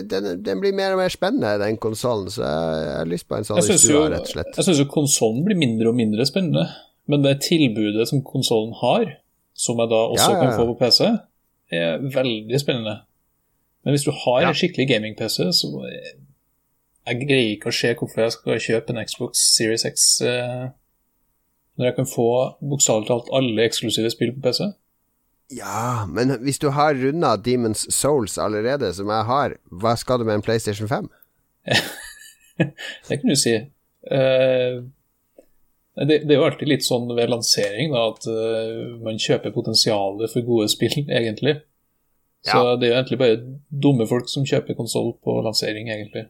den, 0.10 0.32
den 0.42 0.64
blir 0.64 0.74
mer 0.74 0.96
og 0.96 1.04
mer 1.04 1.14
spennende, 1.14 1.54
den 1.62 1.78
konsollen. 1.78 2.32
Så 2.34 2.42
jeg, 2.42 2.82
jeg 2.88 2.98
har 2.98 3.12
lyst 3.14 3.28
på 3.30 3.38
en 3.38 3.46
sånn 3.46 3.62
i 3.62 3.68
syns 3.68 3.86
stua, 3.86 4.08
rett 4.16 4.26
og 4.26 4.34
slett. 4.34 4.58
jeg 4.58 4.66
synes 4.70 4.82
jo 4.82 4.90
konsollen 4.96 5.46
blir 5.46 5.60
mindre 5.60 5.92
og 5.92 6.00
mindre 6.00 6.26
spennende. 6.26 6.66
Men 7.12 7.22
det 7.26 7.36
tilbudet 7.46 8.08
som 8.10 8.24
konsollen 8.26 8.74
har, 8.80 9.06
som 9.54 9.78
jeg 9.84 9.92
da 9.92 10.02
også 10.16 10.32
Ja, 10.32 10.38
ja, 10.40 10.44
kan 10.48 10.56
få 10.58 10.70
på 10.72 10.78
PC, 10.82 11.12
er 11.78 12.00
veldig 12.16 12.60
spennende. 12.64 13.02
Men 13.84 13.94
hvis 13.96 14.06
du 14.08 14.12
har 14.12 14.42
Ja. 14.42 14.50
en 14.50 14.56
skikkelig 14.56 14.88
gaming-PC, 14.90 15.50
så 15.52 15.68
Jeg 17.06 17.28
greier 17.28 17.52
ikke 17.58 17.68
å 17.68 17.76
se 17.76 17.90
hvorfor 18.00 18.22
jeg 18.24 18.32
skal 18.32 18.60
kjøpe 18.64 18.90
en 18.94 19.06
Xbox 19.06 19.40
Series 19.58 19.84
X 19.84 20.22
eh, 20.22 20.70
når 21.78 21.86
jeg 21.86 21.96
kan 21.98 22.06
få 22.08 22.28
bokstavelig 22.64 23.08
talt 23.10 23.28
alle 23.34 23.66
eksklusive 23.68 24.10
spill 24.14 24.32
på 24.38 24.42
PC. 24.46 24.70
Ja, 25.52 26.06
men 26.08 26.32
hvis 26.46 26.60
du 26.64 26.70
har 26.70 26.96
runda 26.96 27.36
Demons 27.36 27.84
Souls 27.94 28.38
allerede, 28.38 28.94
som 28.94 29.10
jeg 29.12 29.26
har, 29.28 29.56
hva 29.70 29.98
skal 30.00 30.20
du 30.20 30.24
med 30.24 30.36
en 30.36 30.42
PlayStation 30.46 30.88
5? 30.88 31.10
Det 33.10 33.20
kan 33.20 33.30
du 33.30 33.36
si. 33.36 33.54
Eh, 33.58 34.80
det, 35.96 36.24
det 36.24 36.32
er 36.32 36.40
jo 36.40 36.46
alltid 36.48 36.70
litt 36.72 36.86
sånn 36.86 37.10
ved 37.18 37.30
lansering 37.30 37.92
da, 37.94 38.08
at 38.14 38.26
uh, 38.26 38.96
man 39.04 39.20
kjøper 39.22 39.54
potensialet 39.54 40.32
for 40.32 40.46
gode 40.48 40.70
spill, 40.72 40.96
egentlig. 41.20 41.60
Så 42.44 42.58
Ja. 42.60 42.76
det 42.76 42.88
er 42.90 42.92
jo 42.92 42.98
egentlig 43.02 43.20
bare 43.20 43.38
dumme 43.84 44.08
folk 44.08 44.28
som 44.30 44.44
kjøper 44.46 44.76
konsoll 44.76 45.14
på 45.24 45.38
lansering, 45.46 45.88
egentlig. 45.90 46.26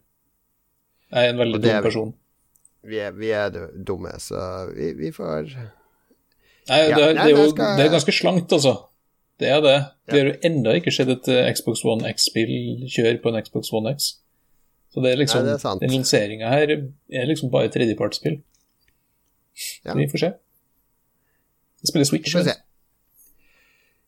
Jeg 1.14 1.26
er 1.26 1.30
en 1.34 1.38
veldig 1.40 1.62
dum 1.64 1.84
person. 1.84 2.14
Vi 2.84 2.98
er, 3.00 3.12
vi 3.12 3.30
er 3.32 3.50
dumme, 3.88 4.12
så 4.20 4.40
vi, 4.76 4.92
vi 4.94 5.12
får 5.12 5.48
Nei, 6.70 6.78
Ja, 6.90 6.96
det, 6.96 7.04
er, 7.04 7.14
nei, 7.14 7.24
det, 7.26 7.34
er 7.34 7.38
jo, 7.44 7.50
skal- 7.52 7.78
det 7.78 7.86
er 7.86 7.92
ganske 7.92 8.14
slankt, 8.16 8.52
altså. 8.56 8.74
Det 9.40 9.50
er 9.50 9.62
det. 9.62 9.78
Det 10.08 10.20
har 10.20 10.28
jo 10.30 10.36
ennå 10.48 10.74
ikke 10.80 10.92
skjedd 10.94 11.10
et 11.12 11.28
eh, 11.34 11.50
Xbox 11.54 11.82
One 11.86 12.06
X-spill 12.14 12.86
kjør 12.88 13.18
på 13.24 13.34
en 13.34 13.42
Xbox 13.44 13.74
One 13.74 13.92
X. 13.96 14.14
Så 14.94 15.02
det 15.02 15.12
er 15.12 15.18
liksom, 15.18 15.44
Nei, 15.44 15.56
det 15.58 15.82
den 15.82 15.90
lanseringa 15.98 16.50
her 16.54 16.72
er 17.20 17.26
liksom 17.28 17.50
bare 17.52 17.68
tredjepartsspill. 17.74 18.38
Ja. 19.86 19.94
Vi 19.98 20.08
får 20.12 20.20
se. 20.22 20.30
Vi 21.82 21.88
spiller 21.92 22.06
Switch. 22.06 22.30
Vi 22.30 22.38
får 22.40 22.48
se. 22.52 22.56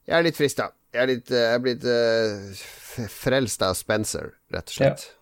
Jeg 0.06 0.20
er 0.20 0.26
litt 0.28 0.38
frista. 0.38 0.70
Jeg 0.94 1.02
er, 1.02 1.12
litt, 1.12 1.32
eh, 1.34 1.44
jeg 1.44 1.58
er 1.58 1.62
blitt 1.64 1.86
uh, 1.90 2.64
frelst 3.12 3.64
av 3.66 3.76
Spencer, 3.78 4.32
rett 4.54 4.70
og 4.70 4.78
slett. 4.78 5.06
Ja. 5.10 5.22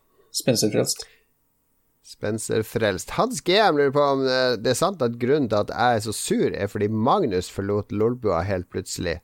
Spencer-frelst. 2.04 3.14
Hans 3.16 3.40
GM 3.48 3.78
lurer 3.80 3.94
på 3.96 4.04
om 4.04 4.26
eh, 4.28 4.56
det 4.60 4.74
er 4.74 4.80
sant 4.80 5.02
at 5.06 5.16
grunnen 5.22 5.48
til 5.50 5.62
at 5.64 5.72
jeg 5.72 6.00
er 6.00 6.02
så 6.04 6.14
sur, 6.16 6.50
er 6.52 6.68
fordi 6.70 6.90
Magnus 6.92 7.48
forlot 7.52 7.96
Lolbua 7.96 8.42
helt 8.46 8.68
plutselig. 8.74 9.22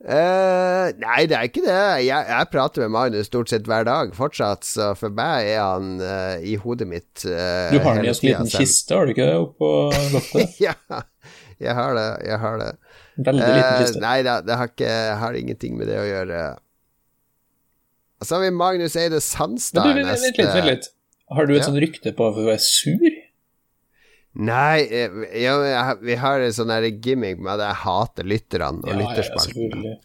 Uh, 0.00 0.88
nei, 0.96 1.26
det 1.28 1.36
er 1.36 1.46
ikke 1.46 1.62
det. 1.62 1.80
Jeg, 2.06 2.24
jeg 2.32 2.48
prater 2.50 2.86
med 2.86 2.94
Magnus 2.94 3.28
stort 3.28 3.52
sett 3.52 3.68
hver 3.68 3.84
dag 3.84 4.14
fortsatt, 4.16 4.64
så 4.64 4.94
for 4.96 5.12
meg 5.12 5.50
er 5.52 5.60
han 5.60 6.00
uh, 6.00 6.40
i 6.40 6.56
hodet 6.60 6.88
mitt 6.88 7.26
uh, 7.28 7.68
Du 7.68 7.82
har 7.84 8.00
den 8.00 8.08
i 8.08 8.12
en 8.12 8.22
liten 8.24 8.48
kiste, 8.48 8.96
har 8.96 9.04
du 9.04 9.12
ikke 9.12 9.28
det, 9.28 9.36
oppå 9.44 9.72
loftet? 10.14 10.56
ja, 10.66 10.74
jeg 11.60 11.76
har 11.76 11.94
det. 12.00 12.08
Jeg 12.26 12.40
har 12.40 12.58
det. 12.64 12.70
Veldig 13.26 13.46
liten 13.52 13.74
Eh, 13.74 13.80
kiste. 13.84 14.00
nei 14.00 14.22
da, 14.26 14.38
det 14.40 14.56
har, 14.56 14.68
ikke, 14.72 14.92
har 15.20 15.32
ingenting 15.38 15.76
med 15.78 15.86
det 15.90 15.98
å 16.00 16.06
gjøre. 16.08 16.38
Og 18.20 18.26
så 18.28 18.36
har 18.36 18.42
vi 18.46 18.50
Magnus 18.56 18.96
Eide 19.00 19.16
Men 19.18 19.24
Sandstad. 19.24 19.84
du, 19.84 19.88
vent 20.04 20.22
litt, 20.24 20.38
vent 20.40 20.66
litt. 20.70 20.88
Har 21.30 21.46
du 21.46 21.52
et 21.54 21.60
Ja. 21.62 21.66
sånt 21.68 21.80
rykte 21.82 22.12
på 22.16 22.22
at 22.30 22.34
du 22.36 22.48
er 22.50 22.58
sur? 22.58 23.10
Nei, 24.34 24.80
eh, 24.86 25.08
ja, 25.42 25.56
men 25.58 25.66
jeg 25.72 25.98
vi 26.06 26.14
har 26.22 26.40
en 26.40 26.52
sånn 26.54 26.70
gimmick 27.02 27.38
med 27.42 27.52
at 27.58 27.64
jeg 27.68 27.76
hater 27.84 28.24
lytterne 28.24 28.84
og 28.84 28.96
lytterspalten. 29.00 29.54
selvfølgelig. 29.54 29.96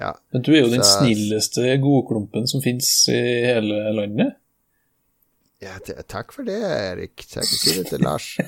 Ja, 0.00 0.12
Men 0.32 0.42
du 0.42 0.52
er 0.54 0.60
jo 0.62 0.70
den 0.70 0.82
snilleste 0.86 1.78
godklumpen 1.82 2.46
som 2.48 2.60
fins 2.62 3.08
i 3.08 3.20
hele 3.46 3.92
landet. 3.94 4.34
ja 5.60 5.78
takk 6.08 6.32
for 6.32 6.42
det, 6.44 6.60
Erik. 6.62 7.16
Takk, 7.30 7.44
si 7.44 7.74
det 7.82 7.88
til 7.90 8.00
Lars. 8.00 8.36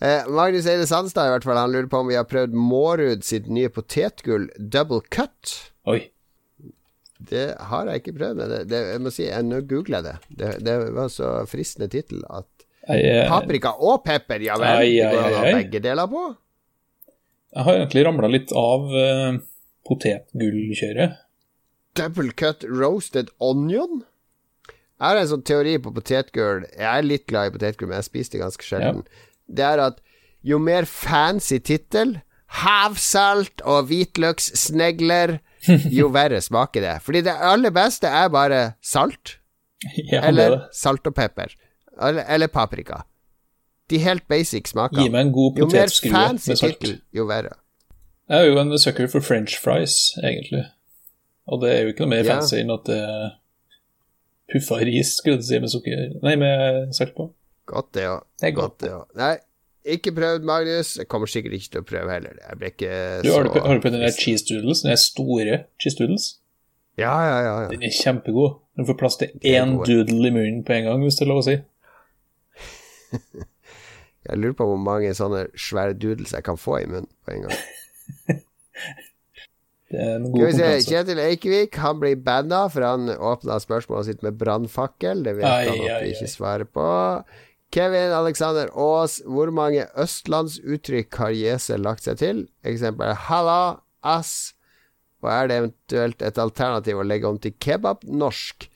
eh, 0.00 0.26
Magnus 0.28 0.66
Eide 0.70 0.86
Sandstad 0.88 1.28
i 1.28 1.32
hvert 1.36 1.46
fall, 1.46 1.58
han 1.60 1.72
lurer 1.72 1.88
på 1.92 2.00
om 2.02 2.10
vi 2.10 2.16
har 2.18 2.26
prøvd 2.28 2.54
Mårud 2.56 3.24
sitt 3.26 3.48
nye 3.52 3.70
potetgull 3.72 4.48
Double 4.58 5.00
Cut. 5.10 5.54
Oi. 5.88 6.00
Det 7.26 7.46
har 7.70 7.88
jeg 7.88 8.02
ikke 8.02 8.16
prøvd, 8.18 8.36
men 8.42 8.50
det, 8.52 8.58
det, 8.68 8.80
jeg 8.92 9.00
må 9.06 9.10
si, 9.14 9.24
jeg, 9.30 9.44
nå 9.48 9.62
googler 9.70 10.02
det. 10.04 10.16
det. 10.36 10.50
Det 10.66 10.74
var 10.96 11.08
så 11.12 11.30
fristende 11.48 11.88
tittel 11.92 12.20
at 12.28 12.46
Jeg, 12.86 13.06
er- 13.08 13.30
Paprika 13.30 13.72
og 13.82 14.02
pepper, 14.04 14.44
ja 14.44 14.58
vel. 14.60 14.82
Det 14.84 15.06
går 15.14 15.22
an 15.30 15.38
å 15.40 15.54
begge 15.56 15.80
deler 15.82 16.10
på. 16.12 16.24
jeg 17.56 17.64
har 17.66 17.78
egentlig 17.80 18.04
ramla 18.06 18.28
litt 18.30 18.52
av 18.52 18.84
uh, 18.92 19.38
potetgullkjøret. 19.88 21.16
Double 21.96 22.30
cut 22.36 22.66
roasted 22.68 23.30
onion? 23.40 24.02
Jeg 24.68 25.04
har 25.10 25.18
en 25.20 25.28
sånn 25.28 25.44
teori 25.44 25.74
på 25.80 25.90
potetgull. 25.96 26.66
Jeg 26.76 26.86
er 26.88 27.04
litt 27.04 27.26
glad 27.28 27.48
i 27.50 27.54
potetgull, 27.56 27.88
men 27.90 27.98
jeg 28.02 28.08
spiser 28.10 28.36
det 28.36 28.42
ganske 28.44 28.64
sjelden. 28.64 29.02
Det 29.48 29.64
er 29.64 29.82
at 29.86 30.00
jo 30.46 30.58
mer 30.62 30.84
fancy 30.86 31.58
tittel, 31.58 32.20
havsalt 32.62 33.60
og 33.66 33.88
hvitløkssnegler, 33.90 35.38
jo 35.90 36.08
verre 36.16 36.40
smaker 36.44 36.84
det. 36.84 36.94
Fordi 37.02 37.20
det 37.26 37.34
aller 37.34 37.70
beste 37.74 38.06
er 38.08 38.28
bare 38.32 38.62
salt, 38.82 39.38
Ja, 40.10 40.20
er 40.22 40.28
eller 40.30 40.60
salt 40.72 41.06
og 41.06 41.14
pepper. 41.14 41.52
Eller, 42.02 42.24
eller 42.28 42.46
paprika. 42.52 43.02
De 43.90 43.98
helt 44.02 44.24
basic 44.28 44.66
Gi 45.04 45.08
meg 45.12 45.26
en 45.28 45.32
god 45.32 45.56
potetskrue 45.60 46.10
fancy 46.12 46.48
med 46.50 46.56
salt. 46.58 46.78
tittel, 46.80 47.00
jo 47.14 47.26
verre. 47.28 47.52
Jeg 48.28 48.40
er 48.40 48.48
jo 48.50 48.58
en 48.58 48.78
sucker 48.82 49.06
for 49.06 49.20
french 49.22 49.54
fries, 49.62 49.94
egentlig. 50.22 50.64
Og 51.46 51.60
det 51.62 51.70
er 51.72 51.82
jo 51.84 51.92
ikke 51.92 52.02
noe 52.06 52.10
mer 52.16 52.24
Ja. 52.24 52.34
fancy 52.40 52.56
enn 52.58 52.72
at 52.74 52.84
det 52.88 52.96
er 52.98 53.28
puffa 54.52 54.80
ris, 54.82 55.12
skulle 55.18 55.36
jeg 55.36 55.44
si, 55.44 55.58
med 55.62 55.70
sukker 55.70 56.22
Nei, 56.22 56.34
med 56.36 56.92
salt 56.94 57.14
på. 57.14 57.28
Godt 57.66 57.92
det 57.96 58.02
ja. 58.06 58.16
Det 58.40 58.48
er 58.50 58.54
Godt 58.56 58.78
godt. 58.78 58.90
ja. 58.90 58.98
Nei, 59.18 59.34
Ikke 59.96 60.10
prøvd, 60.14 60.42
Magnus. 60.46 60.96
Jeg 60.98 61.06
kommer 61.08 61.26
sikkert 61.30 61.52
ikke 61.58 61.70
til 61.76 61.82
å 61.82 61.86
prøve 61.86 62.10
heller. 62.10 62.34
Jeg 62.42 62.58
ble 62.58 62.70
ikke 62.72 62.90
Du, 63.22 63.28
har, 63.32 63.46
du, 63.46 63.52
så 63.54 63.62
har 63.66 63.74
du 63.78 63.82
prøvd 63.84 63.94
den 63.98 64.02
der 64.06 64.14
cheese 64.18 64.46
doodles? 64.48 64.82
Den 64.82 64.90
er 64.94 64.98
store 65.02 65.58
cheese 65.82 65.98
doodles? 66.00 66.24
Ja, 66.98 67.12
ja, 67.22 67.36
ja. 67.44 67.54
ja. 67.66 67.70
Den 67.70 67.84
er 67.86 67.94
kjempegod. 67.94 68.56
Du 68.76 68.82
får 68.88 68.96
plass 68.98 69.18
til 69.20 69.30
én 69.46 69.76
doodle 69.86 70.30
i 70.30 70.34
munnen 70.34 70.64
på 70.66 70.74
en 70.74 70.88
gang, 70.88 71.04
hvis 71.06 71.18
det 71.20 71.26
er 71.26 71.30
lov 71.30 71.42
å 71.42 71.46
si. 71.46 71.56
Jeg 74.26 74.40
lurer 74.42 74.56
på 74.58 74.66
hvor 74.66 74.80
mange 74.82 75.12
sånne 75.14 75.44
svære 75.54 75.94
doodles 76.02 76.32
jeg 76.34 76.42
kan 76.42 76.56
få 76.58 76.80
i 76.82 76.86
munnen 76.90 77.06
på 77.22 77.30
en 77.36 77.44
gang. 77.46 77.58
Det 79.86 80.00
er 80.02 80.16
en 80.16 80.24
god 80.32 80.40
Skal 80.40 80.50
vi 80.50 80.58
se. 80.82 80.88
Kjetil 80.90 81.20
Eikevik 81.22 81.76
han 81.78 82.00
blir 82.02 82.16
banna, 82.26 82.64
for 82.74 82.82
han 82.82 83.06
åpna 83.14 83.60
spørsmålet 83.62 84.08
sitt 84.08 84.24
med 84.26 84.34
brannfakkel. 84.40 85.22
Det 85.22 85.36
vet 85.38 85.46
Ai, 85.46 85.68
han 85.68 85.76
at 85.76 85.78
ai, 85.78 85.86
vi 85.86 85.92
ai. 85.94 86.08
ikke 86.16 86.26
svarer 86.32 86.66
på. 86.66 86.86
Kevin 87.76 88.14
Alexander 88.16 88.70
Aas, 88.72 89.18
hvor 89.28 89.50
mange 89.52 89.82
østlandsuttrykk 90.00 91.18
har 91.20 91.34
Jese 91.36 91.76
lagt 91.76 92.06
seg 92.06 92.20
til? 92.22 92.38
Eksempel 92.64 93.12
halla, 93.26 93.82
ass, 94.00 94.54
og 95.20 95.28
er 95.32 95.50
det 95.50 95.58
eventuelt 95.60 96.24
et 96.24 96.38
alternativ 96.40 97.02
å 97.02 97.04
legge 97.04 97.28
om 97.28 97.36
til 97.42 97.52
kebab-norsk? 97.60 98.68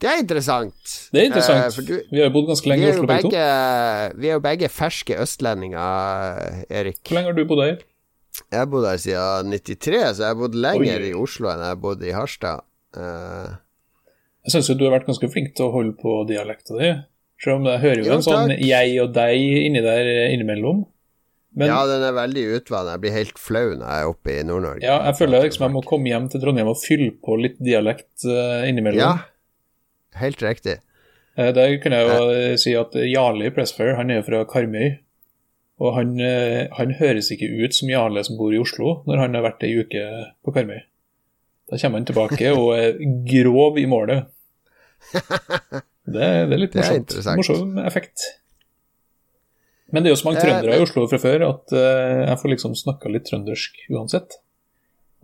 Det 0.00 0.08
er 0.08 0.22
interessant. 0.22 0.94
Det 1.12 1.22
er 1.22 1.28
interessant. 1.30 1.76
Uh, 1.76 1.84
du, 1.88 1.92
Vi 2.12 2.20
har 2.20 2.28
jo 2.28 2.34
bodd 2.34 2.48
ganske 2.50 2.70
lenge 2.72 2.86
i 2.86 2.92
Oslo, 2.94 3.08
begge 3.08 3.28
begge, 3.32 3.44
vi 4.20 4.30
er 4.30 4.38
jo 4.38 4.42
begge 4.44 4.70
ferske 4.72 5.18
østlendinger, 5.20 6.40
Erik. 6.68 7.00
Hvor 7.04 7.18
lenge 7.18 7.32
har 7.32 7.36
du 7.36 7.44
bodd 7.48 7.62
her? 7.64 7.84
Jeg 8.52 8.60
har 8.60 8.68
bodd 8.68 8.84
her 8.88 9.00
siden 9.00 9.52
93, 9.56 10.00
så 10.16 10.24
jeg 10.24 10.28
har 10.28 10.40
bodd 10.40 10.56
lenger 10.56 11.04
Oi. 11.04 11.10
i 11.10 11.12
Oslo 11.16 11.48
enn 11.52 11.64
jeg 11.64 11.72
har 11.72 11.84
bodd 11.84 12.04
i 12.04 12.16
Harstad. 12.16 12.64
Uh, 12.96 13.56
Jeg 14.44 14.56
syns 14.56 14.72
jo 14.72 14.76
du 14.80 14.86
har 14.88 14.96
vært 14.98 15.08
ganske 15.08 15.30
flink 15.32 15.52
til 15.56 15.68
å 15.68 15.74
holde 15.76 15.96
på 16.00 16.16
dialekta 16.28 16.76
di. 16.80 16.90
Selv 17.42 17.58
om 17.60 17.66
jeg 17.68 17.80
hører 17.82 17.98
jo 18.00 18.06
Jo, 18.08 18.14
en 18.16 18.24
sånn 18.24 18.48
takk. 18.52 18.60
jeg 18.64 18.92
og 19.02 19.10
deg 19.16 19.42
inni 19.66 19.82
der 19.84 20.08
innimellom. 20.32 20.84
Men 21.56 21.70
ja, 21.72 21.78
den 21.88 22.02
er 22.04 22.12
veldig 22.16 22.42
utvannet. 22.58 22.94
Jeg 22.96 23.00
blir 23.04 23.14
helt 23.16 23.38
flau 23.40 23.66
når 23.76 23.84
jeg 23.88 24.02
er 24.04 24.10
oppe 24.10 24.32
i 24.34 24.42
Nord-Norge. 24.44 24.82
Ja, 24.84 24.96
jeg 25.08 25.16
føler 25.20 25.44
liksom 25.46 25.64
jeg 25.66 25.72
må 25.76 25.82
komme 25.88 26.10
hjem 26.10 26.26
til 26.32 26.42
Trondheim 26.42 26.68
og 26.72 26.76
fylle 26.82 27.12
på 27.24 27.36
litt 27.40 27.56
dialekt 27.64 28.26
eh, 28.28 28.66
innimellom. 28.68 29.00
Ja, 29.00 30.20
helt 30.20 30.42
riktig. 30.44 30.78
Eh, 31.36 31.52
Der 31.56 31.76
kunne 31.80 32.00
jeg 32.02 32.10
jo 32.12 32.26
eh, 32.34 32.56
si 32.60 32.74
at 32.76 32.92
Jarle 33.08 33.48
Pressfair, 33.56 33.94
han 33.96 34.12
er 34.12 34.20
jo 34.20 34.26
fra 34.28 34.42
Karmøy. 34.52 34.98
Og 35.76 35.92
han, 35.92 36.14
han 36.72 36.92
høres 36.96 37.26
ikke 37.34 37.50
ut 37.52 37.74
som 37.76 37.90
Jarle 37.92 38.22
som 38.24 38.38
bor 38.38 38.52
i 38.56 38.60
Oslo, 38.60 39.02
når 39.04 39.18
han 39.20 39.34
har 39.36 39.42
vært 39.44 39.64
ei 39.68 39.74
uke 39.76 40.04
på 40.44 40.54
Karmøy. 40.56 40.78
Da 41.68 41.76
kommer 41.82 42.00
han 42.00 42.06
tilbake 42.08 42.52
og 42.56 42.70
er 42.78 42.96
grov 43.28 43.76
i 43.80 43.84
målet. 43.88 44.28
Det, 46.06 46.26
det 46.46 46.54
er 46.54 46.60
litt 46.60 46.74
Det 46.76 46.86
er 46.86 47.38
Morsom 47.38 47.78
effekt. 47.82 48.22
Men 49.94 50.02
det 50.02 50.10
er 50.10 50.16
jo 50.16 50.18
så 50.20 50.28
mange 50.28 50.40
Eh, 50.40 50.46
trøndere 50.46 50.78
i 50.78 50.82
Oslo 50.82 51.06
fra 51.10 51.18
før 51.22 51.44
at 51.46 51.74
eh, 51.74 52.24
jeg 52.26 52.40
får 52.42 52.52
liksom 52.54 52.74
snakka 52.78 53.10
litt 53.12 53.26
trøndersk 53.28 53.86
uansett. 53.94 54.38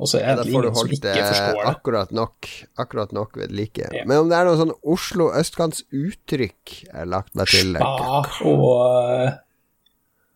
Og 0.03 0.09
så 0.11 0.19
er 0.23 0.39
det 0.39 0.47
får 0.51 0.65
du 0.65 0.69
ingen 0.69 0.79
som 0.79 0.93
ikke 0.97 1.15
forstår 1.15 1.59
det. 1.59 1.65
akkurat 1.71 2.13
nok 2.17 2.49
Akkurat 2.81 3.13
nok 3.15 3.37
ved 3.39 3.53
like. 3.55 3.87
Ja. 3.93 4.07
Men 4.09 4.25
om 4.25 4.31
det 4.31 4.39
er 4.39 4.49
noe 4.49 4.59
sånn 4.59 4.73
Oslo 4.83 5.29
østkantuttrykk 5.39 6.77
jeg 6.87 6.95
har 6.95 7.11
lagt 7.11 7.35
meg 7.39 7.51
til 7.53 7.77
Spa 7.77 8.23
og 8.49 8.65
uh, 8.73 9.37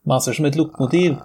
maser 0.07 0.37
som 0.37 0.47
et 0.47 0.59
lokomotiv. 0.59 1.17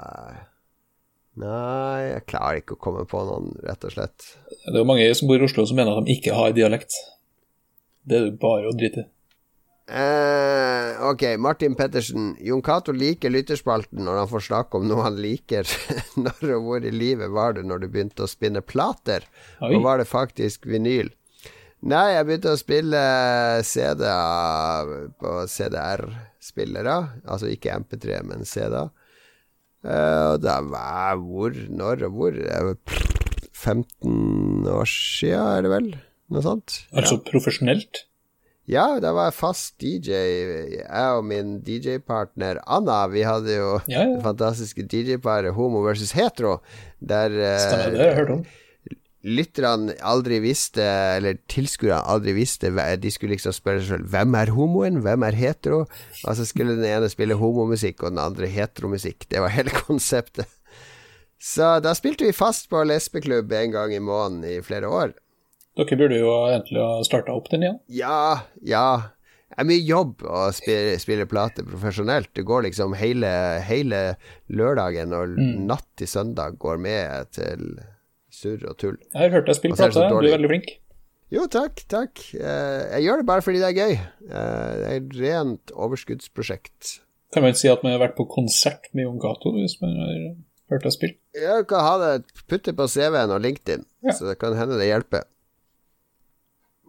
Nei, 1.41 1.99
jeg 2.07 2.25
klarer 2.27 2.61
ikke 2.61 2.75
å 2.75 2.81
komme 2.81 3.05
på 3.09 3.21
noen, 3.27 3.53
rett 3.65 3.85
og 3.87 3.93
slett. 3.93 4.31
Det 4.65 4.73
er 4.73 4.81
jo 4.81 4.87
mange 4.89 5.05
som 5.17 5.29
bor 5.29 5.41
i 5.41 5.45
Oslo 5.47 5.67
som 5.67 5.77
mener 5.79 5.99
at 5.99 6.07
de 6.07 6.15
ikke 6.17 6.35
har 6.35 6.55
dialekt. 6.55 6.97
Det 8.07 8.17
er 8.17 8.29
jo 8.29 8.37
bare 8.41 8.69
å 8.69 8.77
drite 8.77 9.05
i. 9.05 9.09
Eh, 9.91 11.01
ok, 11.09 11.23
Martin 11.37 11.75
Pettersen. 11.75 12.35
Jon 12.39 12.61
Cato 12.63 12.93
liker 12.95 13.33
lytterspalten 13.33 14.05
når 14.05 14.21
han 14.21 14.29
får 14.31 14.45
snakke 14.45 14.79
om 14.79 14.85
noe 14.87 15.03
han 15.03 15.17
liker. 15.19 15.67
når 16.23 16.53
og 16.55 16.67
hvor 16.67 16.85
i 16.85 16.93
livet 16.95 17.31
var 17.33 17.57
det 17.57 17.65
når 17.67 17.83
du 17.83 17.89
begynte 17.91 18.23
å 18.23 18.29
spinne 18.31 18.63
plater? 18.63 19.25
Oi. 19.59 19.73
Og 19.75 19.83
var 19.83 19.99
det 19.99 20.07
faktisk 20.07 20.69
vinyl? 20.69 21.11
Nei, 21.81 22.11
jeg 22.13 22.27
begynte 22.27 22.53
å 22.53 22.59
spille 22.61 23.01
CD-er 23.65 24.91
på 25.19 25.33
CDR-spillere. 25.49 26.97
Altså 27.25 27.49
ikke 27.49 27.73
MP3, 27.81 28.21
men 28.29 28.45
CD-er. 28.47 28.93
Eh, 29.81 30.25
og 30.35 30.43
da 30.45 30.59
var 30.61 31.17
hvor, 31.19 31.57
når 31.73 32.05
og 32.07 32.15
hvor? 32.19 32.37
Det 32.37 32.47
er 32.53 32.69
vel 32.69 32.77
15 33.49 34.69
år 34.71 34.87
sia, 34.87 35.41
er 35.57 35.65
det 35.65 35.73
vel? 35.73 35.91
Noe 36.31 36.43
sånt? 36.45 36.77
Altså 36.95 37.17
profesjonelt. 37.27 38.05
Ja, 38.69 38.85
da 39.03 39.09
var 39.17 39.27
jeg 39.31 39.35
fast 39.35 39.73
DJ. 39.81 40.15
Jeg 40.77 41.17
og 41.17 41.25
min 41.27 41.57
DJ-partner 41.65 42.59
Anna, 42.71 43.01
vi 43.11 43.23
hadde 43.27 43.55
jo 43.57 43.71
Ja, 43.89 44.05
ja. 44.05 44.15
det 44.15 44.21
fantastiske 44.23 44.85
DJ-paret 44.87 45.51
Homo 45.57 45.81
versus 45.83 46.13
Hetero, 46.15 46.59
der 47.01 47.33
eh, 47.35 47.57
Stemmer, 47.59 47.89
det 47.91 47.99
har 47.99 48.11
jeg 48.13 48.19
hørt 48.21 48.35
om. 48.37 48.43
lytterne 49.21 49.95
aldri 50.07 50.39
visste, 50.41 50.85
eller 51.17 51.35
tilskuerne 51.51 51.99
aldri 52.09 52.33
visste 52.37 52.71
De 53.01 53.11
skulle 53.13 53.35
liksom 53.35 53.53
spørre 53.53 53.81
seg 53.83 53.97
selv 53.97 54.07
hvem 54.13 54.37
er 54.39 54.53
homoen, 54.55 55.01
hvem 55.03 55.25
er 55.27 55.37
hetero? 55.37 55.83
Og 56.23 56.37
så 56.39 56.45
skulle 56.47 56.77
den 56.77 56.87
ene 56.89 57.09
spille 57.11 57.37
homomusikk, 57.37 58.01
og 58.03 58.15
den 58.15 58.23
andre 58.23 58.47
heteromusikk. 58.49 59.27
Det 59.29 59.41
var 59.43 59.53
hele 59.57 59.73
konseptet. 59.85 60.47
Så 61.41 61.79
da 61.81 61.91
spilte 61.97 62.27
vi 62.29 62.31
fast 62.37 62.69
på 62.69 62.83
lesbeklubb 62.85 63.51
en 63.57 63.71
gang 63.73 63.93
i 63.97 63.99
måneden 63.99 64.45
i 64.45 64.61
flere 64.61 64.87
år. 64.89 65.13
Dere 65.79 65.97
burde 65.97 66.17
jo 66.19 66.31
egentlig 66.49 66.81
ha 66.83 66.99
starta 67.07 67.31
opp 67.37 67.47
den 67.51 67.63
igjen. 67.63 67.79
Ja, 67.87 68.43
ja. 68.67 68.85
Det 69.51 69.59
er 69.63 69.67
mye 69.67 69.83
jobb 69.83 70.21
å 70.27 70.45
spille, 70.55 70.97
spille 70.99 71.25
plate 71.27 71.63
profesjonelt. 71.67 72.29
Det 72.35 72.43
går 72.47 72.65
liksom 72.69 72.93
hele, 72.99 73.29
hele 73.67 74.01
lørdagen 74.51 75.11
og 75.15 75.33
natt 75.67 75.87
til 75.99 76.07
søndag 76.07 76.55
går 76.59 76.79
med 76.79 77.31
til 77.35 77.65
surr 78.31 78.63
og 78.71 78.77
tull. 78.79 78.95
Jeg 79.11 79.19
har 79.25 79.33
hørt 79.35 79.49
deg 79.51 79.57
spille 79.59 79.75
plate, 79.79 80.05
du 80.07 80.27
er 80.27 80.35
veldig 80.37 80.51
flink. 80.53 80.71
Jo, 81.31 81.45
takk, 81.51 81.83
takk. 81.91 82.19
Eh, 82.35 82.91
Jeg 82.97 83.05
gjør 83.07 83.21
det 83.21 83.27
bare 83.29 83.43
fordi 83.43 83.59
det 83.63 83.69
er 83.69 83.77
gøy. 83.79 83.93
Eh, 83.95 84.71
Det 84.75 84.87
er 84.87 84.95
et 84.99 85.13
rent 85.19 85.71
overskuddsprosjekt. 85.75 86.97
Kan 87.31 87.43
man 87.43 87.55
si 87.55 87.69
at 87.71 87.83
man 87.83 87.93
har 87.95 88.01
vært 88.03 88.17
på 88.17 88.25
konsert 88.27 88.89
med 88.93 89.05
Jon 89.07 89.19
Cato 89.23 89.53
hvis 89.55 89.77
man 89.83 89.95
har 89.95 90.15
hørt 90.73 90.83
deg 90.83 90.91
spille? 90.95 91.15
Jeg 91.35 91.67
kan 91.71 91.85
ha 91.87 91.93
det 92.01 92.43
putte 92.51 92.73
på 92.75 92.87
CV-en 92.91 93.31
og 93.31 93.39
LinkedIn, 93.43 93.85
Ja. 94.03 94.11
så 94.11 94.27
det 94.27 94.39
kan 94.39 94.55
hende 94.59 94.75
det 94.79 94.89
hjelper. 94.91 95.23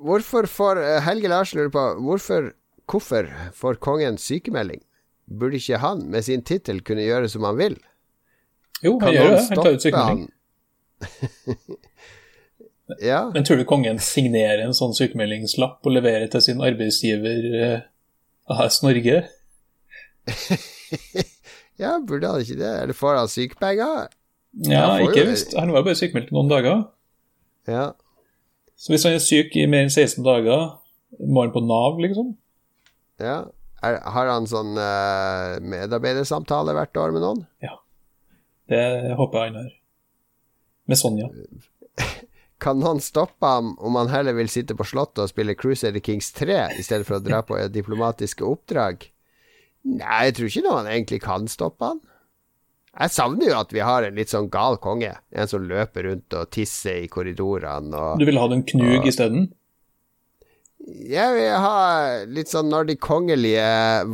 Hvorfor 0.03 0.49
får 0.51 0.81
eh, 0.83 0.99
Helge 1.07 1.31
Larsen 1.31 1.61
lurer 1.61 1.73
på 1.75 1.85
hvorfor, 2.03 2.51
hvorfor 2.91 3.29
får 3.55 3.79
kongen 3.85 4.19
sykemelding? 4.19 4.83
Burde 5.31 5.57
ikke 5.61 5.79
han 5.81 6.03
med 6.11 6.27
sin 6.27 6.43
tittel 6.45 6.83
kunne 6.85 7.05
gjøre 7.07 7.31
som 7.31 7.47
han 7.47 7.59
vil? 7.61 7.77
Jo, 8.83 8.97
han 8.99 9.07
Kan 9.07 9.15
gjør 9.15 9.31
det. 9.31 9.43
Han 9.49 9.63
tar 9.63 9.77
ut 9.77 9.87
sykemelding. 9.87 10.29
ja, 13.11 13.21
Men 13.35 13.47
tror 13.47 13.61
du 13.61 13.65
kongen 13.69 13.99
signerer 14.03 14.65
en 14.67 14.75
sånn 14.77 14.95
sykemeldingslapp 14.99 15.87
og 15.87 15.95
leverer 15.95 16.29
til 16.33 16.43
sin 16.45 16.63
arbeidsgiver 16.65 17.47
eh, 17.63 17.79
AS 18.51 18.83
Norge? 18.83 19.23
ja, 21.83 21.97
burde 22.03 22.31
han 22.35 22.43
ikke 22.43 22.59
det? 22.59 22.75
Eller 22.83 22.99
får 22.99 23.21
han 23.23 23.31
sykepenger? 23.31 24.11
Ja, 24.69 24.87
ikke 25.01 25.25
visst. 25.31 25.55
Han 25.57 25.73
var 25.73 25.87
bare 25.87 25.97
sykemeldt 25.99 26.35
noen 26.35 26.51
dager. 26.51 26.83
Ja. 27.71 27.93
Så 28.83 28.91
hvis 28.91 29.05
han 29.07 29.15
er 29.15 29.23
syk 29.23 29.55
i 29.55 29.69
mer 29.71 29.87
enn 29.87 29.93
16 29.93 30.25
dager, 30.27 30.73
må 31.23 31.45
han 31.45 31.53
på 31.55 31.63
Nav, 31.63 32.01
liksom? 32.03 32.35
ja. 33.23 33.43
Er, 33.83 33.97
har 34.15 34.29
han 34.31 34.45
sånn 34.47 34.77
uh, 34.79 35.59
medarbeidersamtale 35.59 36.71
hvert 36.77 36.99
år 37.03 37.15
med 37.15 37.25
noen? 37.25 37.41
Ja. 37.65 37.73
Det 38.71 38.83
håper 39.19 39.41
jeg 39.41 39.51
han 39.51 39.57
har. 39.59 39.73
Med 40.87 41.01
Sonja. 41.01 41.27
Kan 42.63 42.79
noen 42.79 43.03
stoppe 43.03 43.51
ham 43.51 43.73
om 43.83 43.99
han 43.99 44.13
heller 44.13 44.37
vil 44.39 44.51
sitte 44.51 44.77
på 44.79 44.87
Slottet 44.87 45.25
og 45.25 45.33
spille 45.33 45.57
Crusader 45.59 45.99
Kings 45.99 46.31
3 46.39 46.61
i 46.79 46.87
stedet 46.87 47.09
for 47.09 47.19
å 47.19 47.25
dra 47.25 47.41
på 47.43 47.59
diplomatiske 47.75 48.47
oppdrag? 48.47 49.03
Nei, 49.83 50.21
jeg 50.29 50.37
tror 50.39 50.53
ikke 50.53 50.65
noen 50.69 50.91
egentlig 50.93 51.19
kan 51.27 51.51
stoppe 51.51 51.91
han. 51.91 51.99
Jeg 52.93 53.11
savner 53.15 53.49
jo 53.49 53.57
at 53.57 53.71
vi 53.73 53.81
har 53.81 54.05
en 54.05 54.15
litt 54.19 54.29
sånn 54.29 54.51
gal 54.53 54.77
konge. 54.83 55.15
En 55.33 55.49
som 55.49 55.65
løper 55.65 56.05
rundt 56.11 56.35
og 56.37 56.51
tisser 56.53 56.99
i 57.05 57.09
korridorene 57.09 57.97
og 57.97 58.19
Du 58.21 58.27
ville 58.29 58.41
hatt 58.43 58.53
en 58.53 58.65
knug 58.69 59.07
isteden? 59.09 59.47
Jeg 60.83 61.35
vil 61.37 61.53
ha 61.63 62.25
litt 62.27 62.51
sånn 62.51 62.69
når 62.69 62.89
de 62.91 62.97
kongelige 62.99 63.69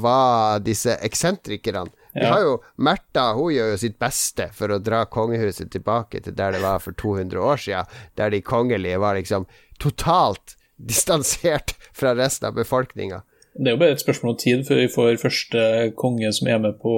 var 0.04 0.60
disse 0.60 0.98
eksentrikerne. 1.02 1.88
Vi 2.14 2.20
Ja. 2.24 2.32
har 2.34 2.40
jo 2.42 2.62
Märtha, 2.78 3.34
hun 3.34 3.52
gjør 3.54 3.70
jo 3.72 3.76
sitt 3.76 3.98
beste 3.98 4.48
for 4.52 4.68
å 4.68 4.78
dra 4.82 5.04
kongehuset 5.06 5.70
tilbake 5.70 6.22
til 6.22 6.34
der 6.34 6.52
det 6.52 6.60
var 6.62 6.78
for 6.78 6.92
200 6.92 7.38
år 7.40 7.56
siden, 7.56 7.86
der 8.16 8.30
de 8.30 8.40
kongelige 8.40 8.98
var 8.98 9.14
liksom 9.14 9.46
totalt 9.78 10.56
distansert 10.78 11.74
fra 11.92 12.14
resten 12.14 12.48
av 12.48 12.54
befolkninga. 12.54 13.22
Det 13.58 13.66
er 13.68 13.76
jo 13.76 13.80
bare 13.80 13.90
et 13.92 14.00
spørsmål 14.04 14.30
om 14.30 14.36
tid 14.36 14.66
før 14.66 14.76
vi 14.76 14.88
får 14.88 15.16
første 15.22 15.94
konge 15.96 16.32
som 16.32 16.48
er 16.48 16.58
med 16.58 16.78
på 16.80 16.94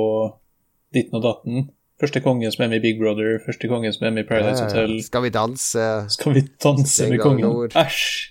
ditten 0.94 1.18
og 1.18 1.24
datten. 1.24 1.68
Første 2.00 2.22
kongen 2.24 2.52
som 2.52 2.64
er 2.64 2.70
med 2.72 2.80
i 2.80 2.84
Big 2.86 3.00
Brother, 3.00 3.38
første 3.44 3.68
kongen 3.68 3.92
som 3.92 4.06
er 4.08 4.14
med 4.16 4.24
i 4.24 4.28
Paradise 4.28 4.64
Hotel. 4.64 5.02
Skal 5.04 5.22
vi 5.26 5.30
danse? 5.34 5.86
Skal 6.08 6.34
vi 6.34 6.42
danse 6.64 7.08
med 7.10 7.20
kongen? 7.20 7.72
Æsj! 7.76 8.30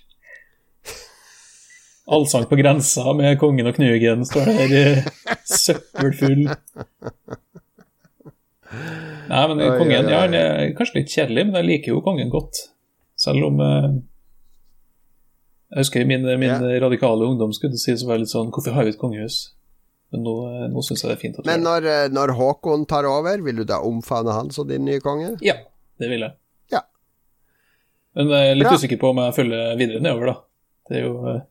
Allsang 2.10 2.48
på 2.50 2.58
grensa 2.58 3.14
med 3.14 3.38
kongen 3.38 3.70
og 3.70 3.76
knugen 3.78 4.26
står 4.26 4.50
der 4.50 4.72
eh, 4.80 5.10
søppelfull. 5.46 6.48
Nei, 9.30 9.44
men 9.52 9.62
kongen 9.78 10.10
ja, 10.10 10.24
han 10.24 10.34
er 10.34 10.74
kanskje 10.78 11.04
litt 11.04 11.14
kjedelig, 11.14 11.46
men 11.46 11.60
jeg 11.60 11.68
liker 11.68 11.94
jo 11.94 12.02
kongen 12.06 12.34
godt. 12.34 12.64
Selv 13.20 13.52
om 13.52 13.62
eh, 13.62 13.92
Jeg 15.70 15.84
husker 15.84 16.10
min, 16.10 16.26
min 16.42 16.66
radikale 16.82 17.30
ungdom 17.30 17.54
skulle 17.54 17.78
det 17.78 18.00
så 18.02 18.10
var 18.10 18.18
litt 18.18 18.32
sånn 18.32 18.50
Hvorfor 18.50 18.74
har 18.74 18.88
vi 18.88 18.96
et 18.96 19.02
kongehus? 19.02 19.59
Men 20.14 20.24
nå, 20.26 20.36
eh, 20.50 20.66
nå 20.74 20.82
syns 20.86 21.04
jeg 21.04 21.12
det 21.12 21.18
er 21.18 21.22
fint 21.22 21.40
Men 21.46 21.62
når, 21.66 21.86
eh, 21.86 22.08
når 22.14 22.34
Håkon 22.38 22.88
tar 22.90 23.06
over, 23.10 23.44
vil 23.46 23.62
du 23.62 23.66
da 23.70 23.78
omfavne 23.86 24.34
han 24.34 24.50
som 24.54 24.68
din 24.70 24.86
nye 24.88 25.02
konge? 25.04 25.36
Ja, 25.46 25.60
det 26.02 26.10
vil 26.10 26.26
jeg. 26.26 26.34
Ja. 26.74 26.82
Men 28.18 28.34
jeg 28.34 28.50
er 28.50 28.58
litt 28.58 28.72
Bra. 28.72 28.80
usikker 28.82 29.00
på 29.02 29.14
om 29.14 29.22
jeg 29.22 29.38
følger 29.38 29.78
videre 29.78 30.02
nedover, 30.02 30.34
da. 30.34 30.36
Det 30.90 30.98
er 30.98 31.06
jo 31.06 31.16
eh, 31.30 31.42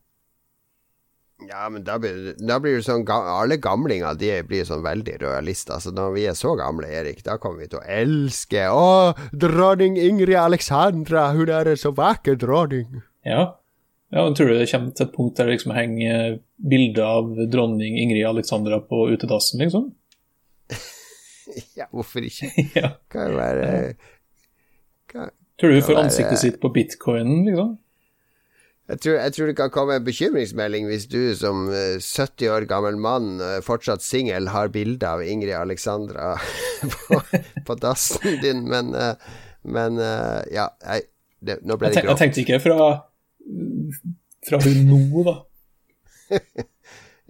Ja, 1.47 1.69
men 1.71 1.85
da 1.87 1.95
blir, 2.03 2.33
da 2.35 2.57
blir 2.59 2.81
sånn 2.83 3.05
Alle 3.07 3.55
gamlinger 3.63 4.17
de 4.19 4.33
blir 4.43 4.65
sånn 4.67 4.83
veldig 4.83 5.21
rojalister. 5.21 5.79
Så 5.79 5.93
når 5.95 6.11
vi 6.17 6.25
er 6.27 6.35
så 6.35 6.51
gamle, 6.59 6.89
Erik, 6.91 7.23
da 7.23 7.37
kommer 7.39 7.63
vi 7.63 7.69
til 7.71 7.79
å 7.79 7.87
elske 7.87 8.65
Å, 8.67 9.15
dronning 9.31 9.95
Ingrid 9.95 10.35
Alexandra, 10.35 11.29
hun 11.31 11.47
er 11.47 11.71
en 11.71 11.79
så 11.79 11.93
vakker 11.95 12.35
dronning. 12.43 12.99
Ja. 13.23 13.53
Ja 14.11 14.23
men 14.25 14.33
tror 14.37 14.47
du 14.49 14.57
det 14.57 14.69
kommer 14.71 14.91
til 14.97 15.05
et 15.07 15.13
punkt 15.15 15.37
der 15.37 15.45
det 15.49 15.53
liksom 15.57 15.73
henger 15.77 16.39
bilder 16.71 17.03
av 17.05 17.27
dronning 17.53 17.97
Ingrid 18.01 18.25
Alexandra 18.25 18.79
på 18.81 19.03
utedassen, 19.13 19.59
liksom? 19.61 19.91
Ja, 21.77 21.85
hvorfor 21.91 22.21
ikke? 22.25 22.49
ja. 22.79 22.91
Kan 23.11 23.31
jo 23.31 23.37
være 23.39 23.67
kan, 25.09 25.29
Tror 25.59 25.69
du 25.73 25.79
hun 25.79 25.85
får 25.87 25.97
ansiktet 26.05 26.31
være- 26.37 26.41
sitt 26.43 26.59
på 26.61 26.69
bitcoinen, 26.73 27.45
liksom? 27.47 27.77
jeg, 28.89 28.99
tror, 29.03 29.15
jeg 29.19 29.33
tror 29.35 29.45
det 29.51 29.55
kan 29.57 29.69
komme 29.73 29.95
en 29.99 30.05
bekymringsmelding 30.05 30.87
hvis 30.89 31.05
du 31.09 31.19
som 31.37 31.67
eh, 31.69 31.97
70 32.01 32.49
år 32.53 32.65
gammel 32.69 32.95
mann, 32.97 33.35
eh, 33.41 33.59
fortsatt 33.65 34.01
singel, 34.05 34.47
har 34.49 34.71
bilde 34.73 35.05
av 35.09 35.21
Ingrid 35.25 35.53
Alexandra 35.57 36.31
på, 36.93 37.19
på 37.67 37.75
dassen 37.81 38.39
din, 38.41 38.65
men 38.69 38.93
eh, 38.95 39.13
Men 39.69 39.97
eh, 39.99 40.39
ja, 40.55 40.69
jeg, 40.87 41.01
det, 41.43 41.57
nå 41.67 41.75
ble 41.77 41.89
det 41.91 42.01
grått. 42.05 42.13
jeg 42.15 42.19
tenkte 42.21 42.41
ikke 42.45 42.59
fra, 42.63 42.87
fra 44.49 44.59
hun 44.65 44.83
nå, 44.89 45.23
da. 45.27 45.37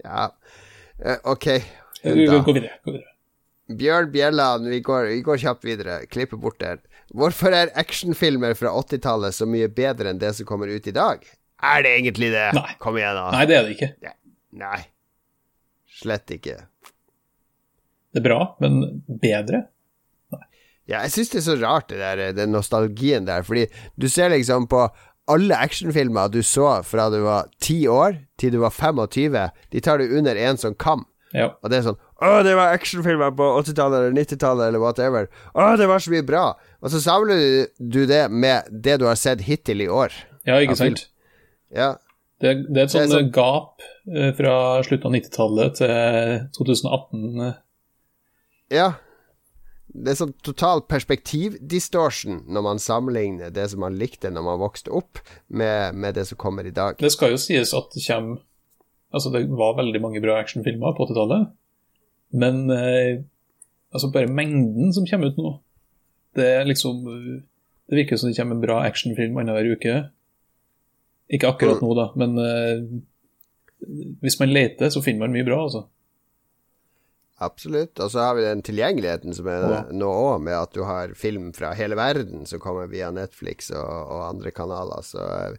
Ja. 0.00 0.30
Eh, 1.04 1.18
ok. 1.28 1.46
Da. 2.02 2.10
går 2.40 2.54
videre. 2.54 2.70
Gå 2.84 2.92
videre. 2.94 3.10
Bjørn 3.80 4.08
Bjelland, 4.10 4.68
vi 4.68 4.80
går, 4.80 5.10
vi 5.12 5.20
går 5.22 5.42
kjapt 5.42 5.66
videre. 5.68 5.98
Klipper 6.10 6.40
bort 6.40 6.56
der. 6.62 6.80
Hvorfor 7.14 7.54
er 7.54 7.72
actionfilmer 7.78 8.54
fra 8.58 8.72
80-tallet 8.80 9.36
så 9.36 9.46
mye 9.46 9.68
bedre 9.68 10.10
enn 10.10 10.22
det 10.22 10.32
som 10.38 10.48
kommer 10.48 10.72
ut 10.72 10.88
i 10.88 10.94
dag? 10.96 11.22
Er 11.60 11.84
det 11.84 11.92
egentlig 11.98 12.30
det? 12.32 12.46
Nei. 12.56 12.72
Kom 12.80 12.96
igjen, 12.98 13.18
da. 13.18 13.26
Nei, 13.34 13.44
det 13.50 13.58
er 13.58 13.68
det 13.68 13.76
ikke. 13.76 14.14
Nei. 14.62 14.80
Slett 16.00 16.32
ikke. 16.34 16.56
Det 18.10 18.22
er 18.22 18.26
bra, 18.26 18.40
men 18.62 18.80
bedre? 19.22 19.66
Ja, 20.90 21.04
jeg 21.04 21.12
syns 21.14 21.28
det 21.30 21.38
er 21.38 21.46
så 21.46 21.54
rart, 21.60 21.92
det 21.92 22.00
der, 22.00 22.22
den 22.34 22.50
nostalgien 22.50 23.28
der. 23.28 23.44
Fordi 23.46 23.68
du 24.00 24.08
ser 24.10 24.32
liksom 24.32 24.66
på 24.70 24.88
alle 25.32 25.56
actionfilmer 25.56 26.30
du 26.34 26.40
så 26.46 26.80
fra 26.86 27.08
du 27.12 27.20
var 27.24 27.48
ti 27.62 27.82
år 27.90 28.18
til 28.40 28.52
du 28.54 28.60
var 28.62 28.74
25, 28.74 29.38
de 29.72 29.80
tar 29.84 30.00
du 30.02 30.16
under 30.18 30.36
en 30.36 30.58
sånn 30.60 30.76
kam. 30.80 31.06
Ja. 31.32 31.52
Og 31.62 31.70
det 31.70 31.78
er 31.78 31.84
sånn 31.92 31.98
Å, 32.20 32.42
det 32.42 32.52
var 32.58 32.72
actionfilmer 32.74 33.30
på 33.38 33.46
80-tallet 33.62 34.00
eller 34.02 34.16
90-tallet 34.18 34.66
eller 34.66 34.82
whatever. 34.82 35.28
Å, 35.54 35.68
det 35.78 35.86
var 35.88 36.02
så 36.02 36.10
mye 36.12 36.24
bra. 36.26 36.42
Og 36.82 36.90
så 36.92 36.98
samler 37.00 37.68
du 37.78 38.00
det 38.10 38.24
med 38.34 38.66
det 38.68 38.98
du 39.00 39.06
har 39.06 39.16
sett 39.16 39.44
hittil 39.46 39.80
i 39.86 39.88
år. 39.88 40.12
ja, 40.44 40.58
ikke 40.60 40.76
sant? 40.76 41.06
Ja. 41.72 41.94
Det, 42.42 42.56
det 42.68 42.82
er 42.82 42.88
et 42.88 42.92
sånt 42.92 43.06
sånn 43.12 43.14
sånn- 43.14 43.32
gap 43.36 43.80
eh, 44.10 44.34
fra 44.36 44.52
slutten 44.84 45.08
av 45.08 45.16
90-tallet 45.16 45.78
til 45.80 45.94
2018. 46.58 47.24
eh. 47.46 47.54
ja. 48.80 48.90
Det 49.90 50.12
er 50.12 50.18
sånn 50.20 50.34
total 50.46 50.84
perspektivdistortion 50.90 52.44
når 52.50 52.64
man 52.66 52.82
sammenligner 52.82 53.50
det 53.54 53.66
som 53.72 53.82
man 53.82 53.96
likte 53.98 54.30
når 54.30 54.46
man 54.46 54.60
vokste 54.62 54.92
opp, 54.94 55.18
med, 55.48 55.96
med 55.98 56.14
det 56.18 56.28
som 56.28 56.38
kommer 56.40 56.66
i 56.68 56.74
dag. 56.74 56.98
Det 57.00 57.10
skal 57.12 57.34
jo 57.34 57.40
sies 57.42 57.74
at 57.76 57.90
det 57.96 58.04
kommer 58.06 58.46
Altså, 59.10 59.32
det 59.34 59.48
var 59.58 59.74
veldig 59.74 59.98
mange 60.04 60.20
bra 60.22 60.36
actionfilmer 60.38 60.92
på 60.94 61.02
80-tallet, 61.08 61.48
men 62.38 62.60
eh, 62.70 63.24
altså 63.90 64.12
bare 64.14 64.30
mengden 64.30 64.92
som 64.94 65.08
kommer 65.10 65.32
ut 65.32 65.40
nå 65.40 65.50
Det 66.38 66.46
er 66.46 66.68
liksom 66.68 67.00
Det 67.02 67.98
virker 67.98 68.20
som 68.20 68.30
det 68.30 68.36
kommer 68.38 68.54
en 68.54 68.62
bra 68.62 68.76
actionfilm 68.86 69.34
annenhver 69.34 69.72
uke. 69.74 69.94
Ikke 71.26 71.50
akkurat 71.50 71.82
nå, 71.82 71.90
da, 71.98 72.04
men 72.22 72.38
eh, 72.38 72.84
hvis 74.22 74.38
man 74.38 74.52
leter, 74.54 74.92
så 74.94 75.02
finner 75.02 75.24
man 75.24 75.34
mye 75.34 75.46
bra, 75.46 75.58
altså. 75.64 75.88
Absolutt. 77.40 77.96
Og 78.04 78.10
så 78.12 78.20
har 78.20 78.34
vi 78.36 78.44
den 78.44 78.60
tilgjengeligheten 78.62 79.34
som 79.34 79.46
er 79.48 79.62
Ja. 79.70 79.84
nå 79.92 80.10
òg, 80.10 80.42
med 80.44 80.54
at 80.58 80.74
du 80.76 80.82
har 80.84 81.14
film 81.16 81.52
fra 81.56 81.72
hele 81.72 81.96
verden 81.96 82.44
som 82.46 82.60
kommer 82.60 82.86
via 82.86 83.10
Netflix 83.10 83.70
og, 83.70 83.88
og 84.12 84.26
andre 84.28 84.50
kanaler. 84.52 85.00
Så 85.02 85.24
jeg 85.24 85.56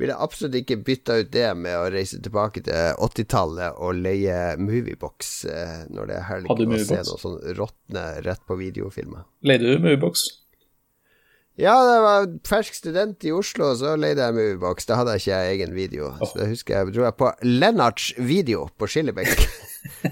ville 0.00 0.16
absolutt 0.16 0.54
ikke 0.62 0.78
bytta 0.80 1.18
ut 1.20 1.30
det 1.30 1.50
med 1.60 1.76
å 1.76 1.90
reise 1.92 2.22
tilbake 2.24 2.62
til 2.64 2.96
80-tallet 2.96 3.76
og 3.76 4.00
leie 4.00 4.56
Moviebox 4.56 5.44
eh, 5.44 5.82
når 5.92 6.08
det 6.08 6.16
er 6.16 6.28
helg 6.30 6.48
og 6.54 6.62
se 6.80 7.02
noe 7.04 7.20
sånn 7.20 7.38
råtne 7.58 8.06
rett 8.24 8.46
på 8.48 8.56
videofilmer. 8.56 9.26
Leide 9.44 9.74
du 9.74 9.78
Moviebox? 9.84 10.39
Ja, 11.60 11.74
det 11.84 11.92
jeg 11.92 12.04
var 12.04 12.28
fersk 12.48 12.76
student 12.78 13.24
i 13.28 13.32
Oslo, 13.36 13.74
så 13.76 13.92
leide 14.00 14.24
jeg 14.24 14.36
Moviebox. 14.36 14.86
Da 14.88 14.96
hadde 14.96 15.18
jeg 15.18 15.26
ikke 15.26 15.40
egen 15.50 15.74
video. 15.76 16.06
Så 16.22 16.38
det 16.38 16.46
husker 16.54 16.78
jeg 16.78 16.94
dro 16.94 17.04
jeg 17.04 17.16
på 17.20 17.28
Lennarts 17.44 18.06
video 18.16 18.62
på 18.80 18.88
Skillebekk. 18.88 19.34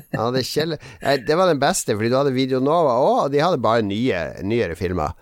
Det 0.09 1.37
var 1.37 1.47
den 1.47 1.61
beste, 1.61 1.95
fordi 1.95 2.09
du 2.11 2.17
hadde 2.17 2.33
Video 2.35 2.59
Nova 2.61 2.97
òg, 2.99 3.19
og 3.27 3.33
de 3.33 3.41
hadde 3.41 3.61
bare 3.63 3.85
nye, 3.85 4.21
nyere 4.43 4.77
filmer. 4.77 5.13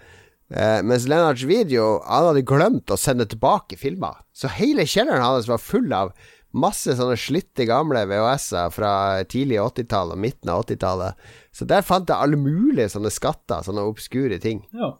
Eh, 0.48 0.80
mens 0.86 1.08
Lennarts 1.10 1.42
video, 1.46 1.98
han 2.06 2.28
hadde 2.30 2.44
glemt 2.46 2.94
å 2.94 2.98
sende 2.98 3.26
tilbake 3.28 3.78
filmer. 3.78 4.22
Så 4.34 4.50
hele 4.54 4.86
kjelleren 4.88 5.24
hans 5.26 5.50
var 5.50 5.62
full 5.62 5.90
av 5.94 6.14
masse 6.56 6.94
sånne 6.96 7.18
slitte 7.20 7.66
gamle 7.68 8.06
VHS-er 8.08 8.70
fra 8.72 8.92
tidlig 9.28 9.58
80-tall 9.62 10.14
og 10.14 10.22
midten 10.22 10.54
av 10.54 10.64
80-tallet. 10.64 11.26
Så 11.54 11.66
der 11.68 11.84
fant 11.86 12.08
jeg 12.08 12.16
alle 12.16 12.38
mulige 12.40 12.88
sånne 12.94 13.12
skatter, 13.12 13.66
sånne 13.66 13.84
obskure 13.90 14.38
ting. 14.42 14.64
Ja. 14.74 14.94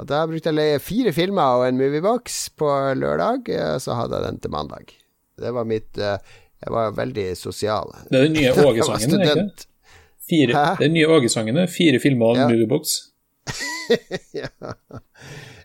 Og 0.00 0.06
da 0.08 0.22
brukte 0.28 0.48
jeg 0.48 0.54
å 0.56 0.58
leie 0.60 0.78
fire 0.80 1.12
filmer 1.12 1.58
og 1.58 1.66
en 1.66 1.76
moviebox 1.80 2.38
på 2.56 2.68
lørdag, 2.96 3.50
og 3.52 3.82
så 3.84 3.96
hadde 3.98 4.16
jeg 4.18 4.24
den 4.30 4.38
til 4.40 4.54
mandag. 4.54 4.94
Det 5.42 5.52
var 5.52 5.66
mitt 5.68 5.98
eh, 6.00 6.16
Jeg 6.62 6.72
var 6.72 6.92
veldig 6.96 7.26
sosial. 7.36 7.90
Det 8.08 8.20
er 8.20 8.28
den 8.28 8.36
nye 8.38 8.52
Åge-sangen, 8.68 9.16
ikke? 9.20 9.68
Fire, 10.22 10.52
det 10.52 10.60
er 10.62 10.82
den 10.86 10.94
nye 10.96 11.08
Åge-sangene. 11.10 11.66
Fire 11.68 12.00
filmer 12.00 12.32
av 12.32 12.40
Ja. 12.44 12.48
Moviebox. 12.52 12.94
ja. 14.40 14.48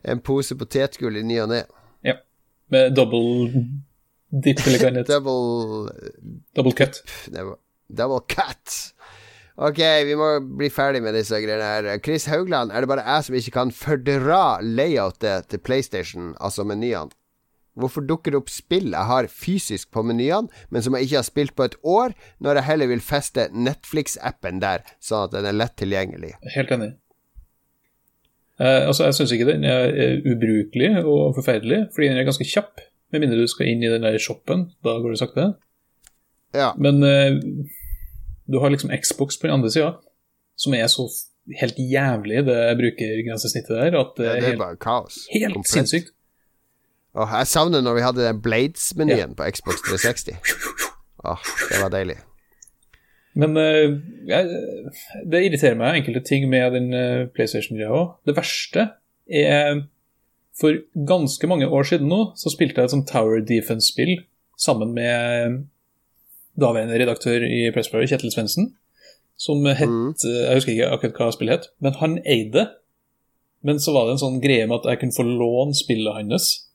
En 0.04 0.20
pose 0.26 0.58
potetgull 0.58 1.20
i 1.22 1.24
ny 1.28 1.38
og 1.44 1.52
ne. 1.54 1.62
Ja. 2.08 2.18
Med 2.74 2.96
double 2.98 3.62
dip, 4.44 4.60
eller 4.66 4.82
hva 4.82 4.92
det 4.92 5.04
heter. 5.06 5.22
Double 5.22 5.94
Double 6.58 6.74
cut. 6.76 7.00
Double 7.88 8.20
cut. 8.34 8.74
Ok, 9.58 9.80
vi 10.06 10.14
må 10.14 10.26
bli 10.60 10.68
ferdig 10.70 11.00
med 11.02 11.16
disse 11.18 11.38
greiene 11.42 11.66
her. 11.66 11.88
Chris 12.06 12.28
Haugland, 12.30 12.70
er 12.70 12.84
det 12.84 12.90
bare 12.92 13.06
jeg 13.08 13.26
som 13.26 13.38
ikke 13.40 13.54
kan 13.56 13.72
fordra 13.74 14.42
layoutet 14.62 15.48
til 15.50 15.62
PlayStation, 15.66 16.36
altså 16.38 16.66
menyene? 16.68 17.10
Hvorfor 17.78 18.06
dukker 18.06 18.34
det 18.34 18.40
opp 18.40 18.50
spill 18.50 18.94
jeg 18.94 19.10
har 19.10 19.30
fysisk 19.30 19.90
på 19.94 20.04
menyene, 20.06 20.50
men 20.74 20.86
som 20.86 20.94
jeg 20.98 21.08
ikke 21.08 21.18
har 21.20 21.26
spilt 21.26 21.56
på 21.58 21.66
et 21.66 21.78
år, 21.82 22.14
når 22.42 22.60
jeg 22.60 22.68
heller 22.70 22.90
vil 22.94 23.02
feste 23.06 23.48
Netflix-appen 23.54 24.62
der, 24.62 24.86
sånn 25.02 25.26
at 25.26 25.34
den 25.34 25.50
er 25.50 25.58
lett 25.58 25.78
tilgjengelig? 25.82 26.32
Helt 26.54 26.74
enig. 26.78 26.92
Eh, 28.62 28.84
altså, 28.90 29.08
jeg 29.08 29.18
syns 29.18 29.34
ikke 29.34 29.50
den 29.52 29.66
er 29.70 30.22
ubrukelig 30.26 30.92
og 31.02 31.38
forferdelig, 31.38 31.88
fordi 31.96 32.12
den 32.12 32.22
er 32.22 32.30
ganske 32.30 32.46
kjapp. 32.50 32.86
Med 33.14 33.24
mindre 33.24 33.42
du 33.42 33.50
skal 33.50 33.70
inn 33.72 33.82
i 33.86 33.90
den 33.90 34.06
der 34.06 34.22
shoppen, 34.22 34.68
da 34.86 34.98
går 35.02 35.14
det 35.14 35.22
sakte. 35.22 35.50
Ja. 36.58 36.72
Men 36.82 37.02
eh, 37.06 37.38
du 38.52 38.60
har 38.64 38.70
liksom 38.74 38.92
Xbox 39.04 39.38
på 39.38 39.48
den 39.48 39.58
andre 39.60 39.72
sida, 39.74 39.94
som 40.58 40.74
er 40.74 40.88
så 40.92 41.06
helt 41.60 41.78
jævlig, 41.80 42.42
det 42.48 42.60
brukergrensesnittet 42.80 43.76
der, 43.78 44.00
at 44.00 44.14
det 44.18 44.26
Ja, 44.26 44.32
er 44.32 44.36
det 44.40 44.44
er 44.44 44.48
helt, 44.54 44.60
bare 44.64 44.78
kaos. 44.84 45.20
helt 45.34 45.54
Komplett. 45.54 45.74
sinnssykt. 45.74 46.14
Åh, 47.18 47.32
jeg 47.40 47.48
savner 47.48 47.82
når 47.82 47.96
vi 47.98 48.02
hadde 48.06 48.26
den 48.28 48.42
Blades-menyen 48.46 49.36
på 49.38 49.46
Xbox 49.56 49.80
360. 49.88 50.36
Åh, 51.26 51.46
det 51.72 51.80
var 51.82 51.90
deilig. 51.94 52.18
Men 53.38 53.54
uh, 53.58 53.96
jeg, 54.28 54.50
det 55.30 55.44
irriterer 55.46 55.78
meg 55.78 56.00
enkelte 56.02 56.24
ting 56.26 56.48
med 56.50 56.74
den 56.74 56.88
uh, 56.94 57.28
PlayStation-greia 57.34 57.90
òg. 57.94 58.16
Det 58.26 58.36
verste 58.38 58.88
er 59.30 59.84
For 60.58 60.74
ganske 61.06 61.48
mange 61.48 61.68
år 61.70 61.84
siden 61.86 62.08
nå 62.10 62.32
så 62.40 62.50
spilte 62.50 62.82
jeg 62.82 62.90
et 62.90 62.94
sånt 62.96 63.10
Tower 63.12 63.44
Defense-spill 63.46 64.16
sammen 64.58 64.94
med 64.98 65.60
daværende 66.60 66.98
redaktør 67.00 67.46
i 67.46 67.68
Pressbury, 67.74 68.08
Kjetil 68.10 68.34
Svendsen, 68.34 68.72
som 69.38 69.66
het 69.66 69.88
Mm. 69.88 70.16
Jeg 70.24 70.54
husker 70.58 70.74
ikke 70.74 70.92
akkurat 70.92 71.20
hva 71.20 71.32
spillet 71.32 71.56
het, 71.60 71.70
men 71.80 71.94
han 71.94 72.18
eide. 72.26 72.68
Men 73.62 73.80
så 73.80 73.94
var 73.94 74.06
det 74.06 74.18
en 74.18 74.24
sånn 74.26 74.42
greie 74.42 74.68
med 74.68 74.80
at 74.80 74.90
jeg 74.90 75.00
kunne 75.00 75.18
få 75.18 75.24
låne 75.24 75.74
spillet 75.76 76.14
hans 76.14 76.68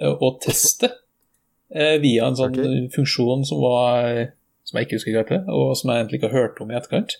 eh, 0.00 0.10
og 0.10 0.40
teste. 0.42 0.90
eh, 1.74 1.98
via 1.98 2.26
en 2.26 2.36
sånn 2.36 2.54
okay. 2.54 2.88
funksjon 2.94 3.44
som 3.44 3.60
var 3.60 4.32
Som 4.64 4.78
jeg 4.78 4.86
ikke 4.86 4.96
husker 4.96 5.12
hva 5.12 5.24
det, 5.28 5.42
og 5.52 5.76
som 5.76 5.90
jeg 5.90 6.00
egentlig 6.00 6.18
ikke 6.18 6.28
har 6.32 6.40
hørt 6.40 6.60
om 6.64 6.70
i 6.70 6.74
etterkant. 6.74 7.18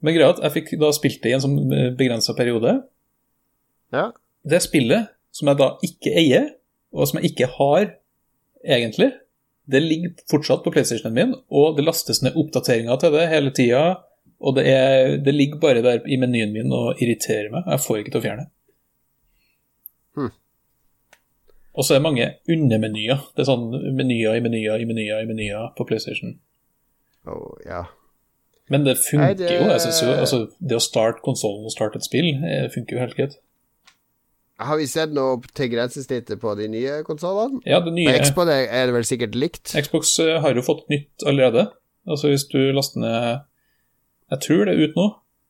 Men 0.00 0.14
greia 0.14 0.30
at 0.30 0.38
jeg 0.38 0.52
fikk 0.54 0.68
da 0.78 0.92
spilt 0.94 1.18
det 1.24 1.32
i 1.32 1.34
en 1.34 1.42
sånn 1.42 1.72
begrensa 1.98 2.30
periode. 2.38 2.76
Ja. 3.90 4.12
Det 4.46 4.60
spillet 4.62 5.08
som 5.34 5.50
jeg 5.50 5.58
da 5.58 5.68
ikke 5.82 6.12
eier, 6.14 6.46
og 6.94 7.08
som 7.10 7.18
jeg 7.18 7.32
ikke 7.32 7.48
har 7.56 7.88
egentlig, 8.62 9.10
det 9.68 9.80
ligger 9.84 10.14
fortsatt 10.30 10.62
på 10.64 10.72
PlayStationen 10.72 11.14
min, 11.16 11.34
og 11.52 11.76
det 11.76 11.84
lastes 11.84 12.22
ned 12.24 12.36
oppdateringer 12.40 13.00
til 13.02 13.12
det 13.12 13.26
hele 13.28 13.52
tida. 13.54 13.82
Og 14.38 14.54
det, 14.56 14.64
er, 14.70 15.16
det 15.20 15.34
ligger 15.34 15.58
bare 15.60 15.82
der 15.82 16.04
i 16.06 16.16
menyen 16.20 16.52
min 16.54 16.72
og 16.72 17.00
irriterer 17.02 17.50
meg. 17.52 17.66
Jeg 17.66 17.82
får 17.84 18.00
ikke 18.00 18.12
til 18.14 18.20
å 18.20 18.24
fjerne 18.24 18.44
det. 18.44 18.50
Hmm. 20.18 20.30
Og 21.74 21.84
så 21.84 21.94
er 21.94 21.98
det 21.98 22.06
mange 22.06 22.28
undermenyer. 22.54 23.24
Det 23.34 23.42
er 23.44 23.48
sånn 23.50 23.66
menyer 23.98 24.38
i 24.38 24.44
menyer 24.44 24.82
i 24.82 24.86
menyer 24.88 25.24
i 25.24 25.28
menyer 25.28 25.72
på 25.78 25.86
PlayStation. 25.90 26.36
Oh, 27.28 27.58
ja. 27.66 27.84
Men 28.72 28.86
det 28.86 28.96
funker 29.00 29.24
Nei, 29.26 29.34
det- 29.34 29.52
jo. 29.52 29.66
jeg 29.72 29.80
synes 29.80 30.00
jo 30.02 30.14
altså, 30.14 30.38
Det 30.60 30.76
å 30.76 30.82
starte 30.84 31.24
konsollen 31.24 31.64
og 31.66 31.72
starte 31.72 31.96
et 31.98 32.04
spill, 32.06 32.30
eh, 32.44 32.68
funker 32.72 32.96
jo 32.96 33.02
helt 33.04 33.16
greit. 33.16 33.38
Har 34.58 34.80
vi 34.80 34.88
sett 34.90 35.12
noe 35.14 35.38
til 35.54 35.70
grensesnittet 35.70 36.40
på 36.42 36.54
de 36.58 36.66
nye 36.70 36.98
konsollene? 37.06 37.60
Ja, 37.68 37.78
det 37.78 37.92
På 37.92 37.94
nye 37.94 38.16
Xbox 38.24 38.50
er 38.50 38.90
det 38.90 38.96
vel 38.96 39.06
sikkert 39.06 39.38
likt? 39.38 39.70
Xbox 39.70 40.16
eh, 40.24 40.34
har 40.42 40.58
jo 40.58 40.64
fått 40.66 40.88
nytt 40.90 41.22
allerede. 41.26 41.68
Altså 42.08 42.32
hvis 42.32 42.48
du 42.50 42.58
laster 42.74 43.02
ned 43.04 43.44
Jeg 44.32 44.44
tror 44.44 44.66
det 44.66 44.74
er 44.74 44.88
ut 44.88 44.98
nå. 44.98 45.08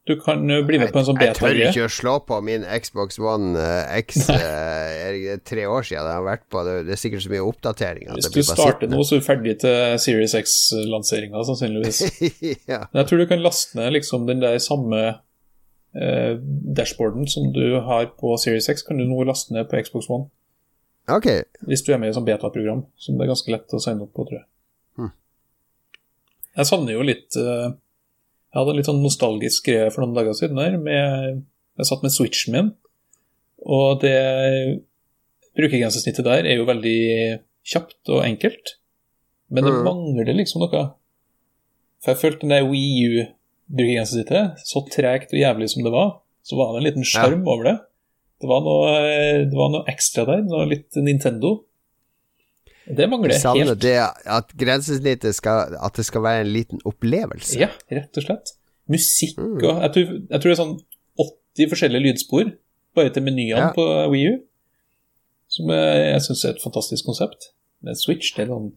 Du 0.08 0.14
kan 0.20 0.44
eh, 0.50 0.60
bli 0.64 0.80
med 0.80 0.92
på 0.92 1.00
en 1.00 1.06
sånn 1.08 1.16
beta. 1.16 1.32
Jeg 1.32 1.38
tør 1.38 1.70
ikke 1.70 1.86
å 1.86 1.92
slå 1.92 2.14
på 2.28 2.40
min 2.44 2.66
Xbox 2.68 3.16
One 3.20 3.56
eh, 3.60 3.96
X. 4.02 4.26
Det 4.28 4.36
er 4.44 5.40
tre 5.44 5.64
år 5.68 5.88
siden 5.88 6.02
jeg 6.02 6.18
har 6.18 6.26
vært 6.26 6.44
på. 6.52 6.64
Det 6.68 6.76
det 6.88 6.94
er 6.96 7.00
sikkert 7.00 7.24
så 7.24 7.32
mye 7.32 7.46
oppdateringer. 7.48 8.12
at 8.12 8.20
Hvis 8.20 8.32
du 8.34 8.50
starter 8.50 8.92
nå, 8.92 9.00
så 9.04 9.16
er 9.16 9.22
du 9.22 9.26
ferdig 9.26 9.56
til 9.64 9.96
Series 10.04 10.36
X-lanseringa, 10.36 11.44
sannsynligvis. 11.48 12.02
ja. 12.72 12.84
Jeg 12.92 13.08
tror 13.08 13.24
du 13.24 13.26
kan 13.32 13.44
laste 13.44 13.80
ned 13.80 13.92
liksom 13.96 14.28
den 14.28 14.44
der 14.44 14.60
samme 14.64 15.02
eh, 16.00 16.34
dashboarden 16.78 17.26
som 17.30 17.50
du 17.52 17.80
har 17.84 18.06
på 18.20 18.36
Series 18.40 18.68
X, 18.72 18.82
kan 18.86 18.98
du 19.00 19.04
nå 19.08 19.22
laste 19.28 19.52
ned 19.54 19.68
på 19.70 19.80
Xbox 19.82 20.08
One. 20.10 20.28
Ok. 21.08 21.26
Hvis 21.66 21.82
du 21.86 21.92
er 21.92 21.98
med 21.98 22.08
i 22.08 22.12
et 22.12 22.18
sånt 22.18 22.26
beta-program, 22.28 22.82
som 23.00 23.16
det 23.16 23.24
er 23.26 23.30
ganske 23.32 23.52
lett 23.54 23.72
å 23.74 23.80
signe 23.80 24.04
opp 24.04 24.12
på, 24.16 24.26
tror 24.28 24.38
jeg. 24.40 24.46
Hmm. 25.00 25.12
Jeg 26.58 26.68
savner 26.68 26.92
jo 26.98 27.06
litt 27.06 27.36
eh, 27.40 27.68
Jeg 28.48 28.58
hadde 28.58 28.72
en 28.74 28.78
litt 28.80 28.88
sånn 28.88 29.02
nostalgisk 29.04 29.66
greie 29.68 29.88
for 29.92 30.04
noen 30.04 30.16
dager 30.16 30.36
siden 30.36 30.56
der. 30.60 30.76
Med, 30.80 31.42
jeg 31.78 31.88
satt 31.88 32.04
med 32.04 32.12
switchen 32.14 32.54
min, 32.56 32.70
og 33.68 34.00
det 34.04 34.14
brukergrensesnittet 35.58 36.24
der 36.26 36.46
er 36.46 36.60
jo 36.60 36.66
veldig 36.68 36.98
kjapt 37.68 38.12
og 38.14 38.22
enkelt. 38.24 38.76
Men 39.50 39.64
det 39.64 39.72
Hmm. 39.72 39.84
mangler 39.84 40.34
liksom 40.36 40.60
noe. 40.60 40.82
For 42.02 42.12
jeg 42.12 42.20
følte 42.20 42.40
den 42.40 42.50
der 42.50 42.68
Wii 42.68 43.26
U-brukergrensesnittet, 43.68 44.58
så 44.64 44.80
tregt 44.92 45.32
og 45.34 45.38
jævlig 45.40 45.68
som 45.70 45.82
det 45.84 45.92
var, 45.92 46.20
så 46.42 46.56
var 46.56 46.72
det 46.72 46.80
en 46.80 46.86
liten 46.88 47.04
sjarm 47.04 47.42
over 47.48 47.64
det. 47.64 47.76
Det 48.40 48.48
var, 48.48 48.60
noe, 48.62 48.90
det 49.50 49.56
var 49.58 49.70
noe 49.74 49.84
ekstra 49.90 50.24
der, 50.28 50.44
noe 50.46 50.66
litt 50.70 50.94
Nintendo. 51.02 51.64
Det 52.88 53.08
mangler 53.10 53.34
Jeg 53.34 53.42
helt. 53.66 53.80
det 53.82 53.96
at 54.32 54.52
grensesnittet 54.56 55.34
skal 55.36 55.74
At 55.76 55.92
det 55.98 56.06
skal 56.08 56.22
være 56.24 56.40
en 56.46 56.52
liten 56.54 56.78
opplevelse. 56.88 57.58
Ja, 57.60 57.68
rett 57.92 58.16
og 58.16 58.24
slett. 58.24 58.54
Musikk 58.88 59.36
Mm. 59.36 59.58
og 59.60 59.82
jeg 59.82 59.90
tror, 59.92 60.06
jeg 60.30 60.40
tror 60.40 60.48
det 60.48 60.54
er 60.54 60.62
sånn 60.62 60.78
80 61.18 61.68
forskjellige 61.68 62.04
lydspor 62.06 62.52
bare 62.96 63.10
til 63.12 63.22
menyene 63.26 63.58
Ja. 63.60 63.72
på 63.76 63.84
Wii 64.14 64.28
U. 64.30 64.38
Som 65.48 65.68
jeg, 65.68 66.12
jeg 66.14 66.20
syns 66.22 66.44
er 66.44 66.50
et 66.54 66.62
fantastisk 66.62 67.04
konsept. 67.04 67.50
Men 67.82 67.94
Switch, 67.96 68.32
det 68.36 68.46
er 68.46 68.52
sånn 68.54 68.72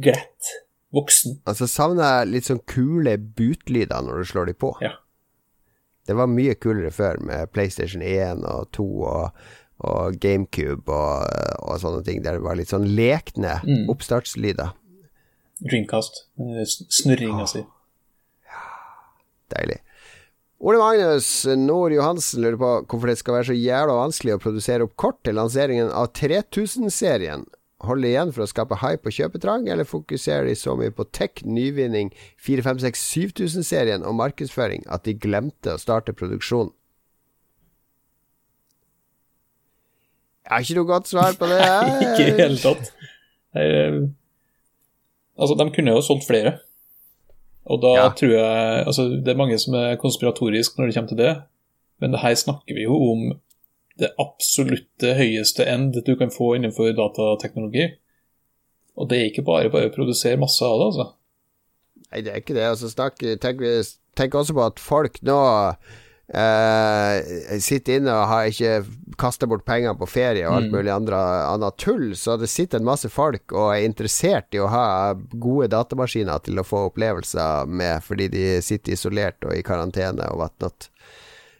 glatt, 0.00 0.48
voksen. 0.94 1.40
Altså 1.48 1.66
savner 1.68 2.04
jeg 2.20 2.30
litt 2.32 2.48
sånn 2.48 2.62
kule 2.70 3.16
bootlyder 3.18 4.02
når 4.06 4.22
du 4.22 4.28
slår 4.32 4.46
de 4.50 4.54
på. 4.54 4.72
Ja. 4.84 4.94
Det 6.08 6.16
var 6.16 6.30
mye 6.32 6.54
kulere 6.56 6.90
før 6.94 7.18
med 7.20 7.50
PlayStation 7.52 8.00
1 8.02 8.40
og 8.48 8.70
2 8.72 8.86
og, 9.04 9.40
og 9.84 10.16
GameCube 10.22 10.88
og, 10.88 11.26
og 11.68 11.80
sånne 11.82 12.00
ting, 12.06 12.22
der 12.24 12.38
det 12.38 12.44
var 12.46 12.56
litt 12.56 12.72
sånn 12.72 12.86
lekne 12.96 13.58
Mm. 13.66 13.88
oppstartslyder. 13.92 14.72
Dreamcast. 15.60 16.24
eh, 16.40 16.64
Snurringa 16.64 17.44
si. 17.50 17.64
Deilig. 19.52 19.78
Ole 20.60 20.78
Magnus 20.80 21.28
Nord 21.56 21.92
Johansen 21.94 22.42
lurer 22.42 22.56
på 22.58 22.70
hvorfor 22.90 23.10
det 23.12 23.18
skal 23.20 23.36
være 23.38 23.46
så 23.52 23.54
jævla 23.56 23.94
vanskelig 24.00 24.34
å 24.34 24.40
produsere 24.42 24.84
opp 24.88 24.96
kort 24.98 25.20
til 25.24 25.36
lanseringen 25.38 25.90
av 25.94 26.10
3000-serien. 26.18 27.44
Holder 27.86 28.02
de 28.02 28.10
igjen 28.10 28.32
for 28.34 28.42
å 28.42 28.48
skape 28.50 28.74
hype 28.80 29.06
og 29.06 29.14
kjøpetrang, 29.14 29.68
eller 29.70 29.86
fokuserer 29.86 30.48
de 30.48 30.54
så 30.58 30.72
mye 30.78 30.90
på 30.90 31.04
tech, 31.14 31.44
nyvinning, 31.46 32.08
456-7000-serien 32.42 34.02
og 34.02 34.16
markedsføring 34.18 34.82
at 34.90 35.04
de 35.06 35.14
glemte 35.14 35.76
å 35.76 35.78
starte 35.78 36.12
produksjon? 36.18 36.72
Jeg 40.48 40.54
har 40.56 40.64
ikke 40.64 40.78
noe 40.80 40.88
godt 40.88 41.10
svar 41.10 41.34
på 41.38 41.46
det. 41.50 41.60
Ikke 42.02 42.24
i 42.24 42.30
det 42.32 42.38
hele 42.40 42.58
tatt. 42.62 42.90
Altså, 45.38 45.54
de 45.60 45.66
kunne 45.76 45.92
jo 45.94 46.02
solgt 46.02 46.26
flere. 46.26 46.54
Og 47.68 47.82
da 47.82 47.90
Ja. 47.98 48.08
tror 48.16 48.30
jeg 48.32 48.86
Altså, 48.86 49.02
det 49.22 49.28
er 49.28 49.36
mange 49.36 49.58
som 49.60 49.74
er 49.74 49.96
konspiratoriske 50.00 50.78
når 50.80 50.86
det 50.88 50.94
kommer 50.96 51.08
til 51.12 51.18
det, 51.20 51.34
men 52.00 52.10
det 52.12 52.20
her 52.22 52.34
snakker 52.34 52.74
vi 52.74 52.86
jo 52.88 52.96
om 53.12 53.40
det 53.98 54.12
absolutte 54.22 55.14
høyeste 55.18 55.66
end 55.66 55.96
du 56.06 56.12
kan 56.16 56.30
få 56.30 56.54
innenfor 56.56 56.92
datateknologi. 56.98 57.88
Og 58.98 59.08
det 59.10 59.18
er 59.18 59.30
ikke 59.30 59.46
bare 59.46 59.70
bare 59.70 59.90
å 59.90 59.94
produsere 59.94 60.40
masse 60.40 60.64
av 60.66 60.78
det, 60.80 60.90
altså. 60.90 61.08
Nei, 62.08 62.20
det 62.24 62.32
er 62.32 62.42
ikke 62.42 62.56
det. 62.56 62.66
Altså, 62.66 62.90
snakk, 62.90 63.20
tenk, 63.42 63.62
tenk 64.18 64.34
også 64.38 64.54
på 64.56 64.64
at 64.64 64.80
folk 64.82 65.18
nå 65.26 65.38
eh, 66.34 67.58
sitter 67.62 67.98
inne 67.98 68.14
og 68.14 68.28
har 68.30 68.48
ikke 68.50 68.72
kasta 69.20 69.48
bort 69.50 69.64
penger 69.68 69.94
på 69.98 70.08
ferie 70.10 70.46
og 70.48 70.56
alt 70.56 70.68
Mm. 70.70 70.76
mulig 70.76 70.92
andre, 70.94 71.16
annet 71.48 71.76
tull, 71.78 72.14
så 72.16 72.36
det 72.38 72.48
sitter 72.48 72.78
en 72.78 72.84
masse 72.88 73.08
folk 73.08 73.52
og 73.52 73.74
er 73.74 73.84
interessert 73.86 74.54
i 74.54 74.60
å 74.62 74.68
ha 74.68 75.14
gode 75.32 75.68
datamaskiner 75.74 76.42
til 76.44 76.58
å 76.58 76.66
få 76.66 76.88
opplevelser 76.90 77.66
med, 77.66 78.02
fordi 78.02 78.28
de 78.28 78.44
sitter 78.62 78.92
isolert 78.92 79.42
og 79.44 79.56
i 79.56 79.62
karantene 79.62 80.28
og 80.30 80.38
whatnot. 80.38 80.88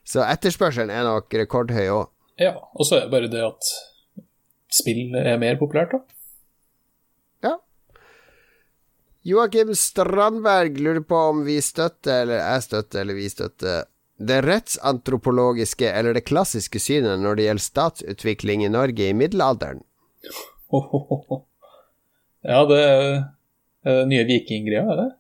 Så 0.05 0.23
etterspørselen 0.25 0.91
er 0.91 1.05
nok 1.05 1.29
rekordhøy 1.35 1.89
òg. 1.93 2.09
Ja, 2.39 2.71
og 2.73 2.87
så 2.87 2.97
er 2.97 3.01
det 3.07 3.13
bare 3.13 3.31
det 3.33 3.43
at 3.43 3.63
spill 4.79 5.15
er 5.19 5.39
mer 5.41 5.57
populært, 5.61 5.91
da. 5.97 6.01
Ja. 7.49 7.55
Joakim 9.27 9.75
Strandberg 9.75 10.79
lurer 10.79 11.03
på 11.05 11.17
om 11.33 11.45
vi 11.49 11.61
støtter, 11.65 12.23
eller 12.25 12.39
jeg 12.43 12.63
støtter, 12.69 13.01
eller 13.03 13.15
vi 13.19 13.29
støtter 13.33 13.87
det 14.19 14.41
rettsantropologiske 14.43 15.93
eller 15.95 16.13
det 16.17 16.25
klassiske 16.27 16.81
synet 16.83 17.21
når 17.23 17.37
det 17.39 17.45
gjelder 17.47 17.63
statsutvikling 17.63 18.65
i 18.67 18.71
Norge 18.73 19.11
i 19.11 19.15
middelalderen. 19.15 19.85
Ja, 22.49 22.65
det 22.67 22.81
er 22.83 23.23
er 23.89 23.95
det 24.03 24.09
nye 24.11 24.25
vikinggreia, 24.29 24.85
er 24.93 24.99
det? 24.99 25.11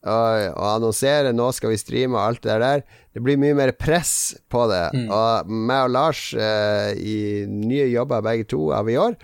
og, 0.00 0.56
og 0.56 0.66
annonsere 0.76 1.32
'nå 1.32 1.50
skal 1.52 1.74
vi 1.74 1.80
streame' 1.80 2.16
og 2.16 2.24
alt 2.24 2.42
det 2.44 2.58
der, 2.62 2.84
det 3.14 3.22
blir 3.24 3.40
mye 3.40 3.56
mer 3.56 3.72
press 3.76 4.34
på 4.48 4.66
det. 4.70 4.84
Og 5.12 5.50
meg 5.50 5.88
og 5.88 5.96
Lars 5.96 6.30
eh, 6.34 6.92
i 6.96 7.16
nye 7.48 7.88
jobber 7.90 8.24
begge 8.24 8.48
to 8.48 8.70
av 8.72 8.88
i 8.88 8.96
år. 8.96 9.18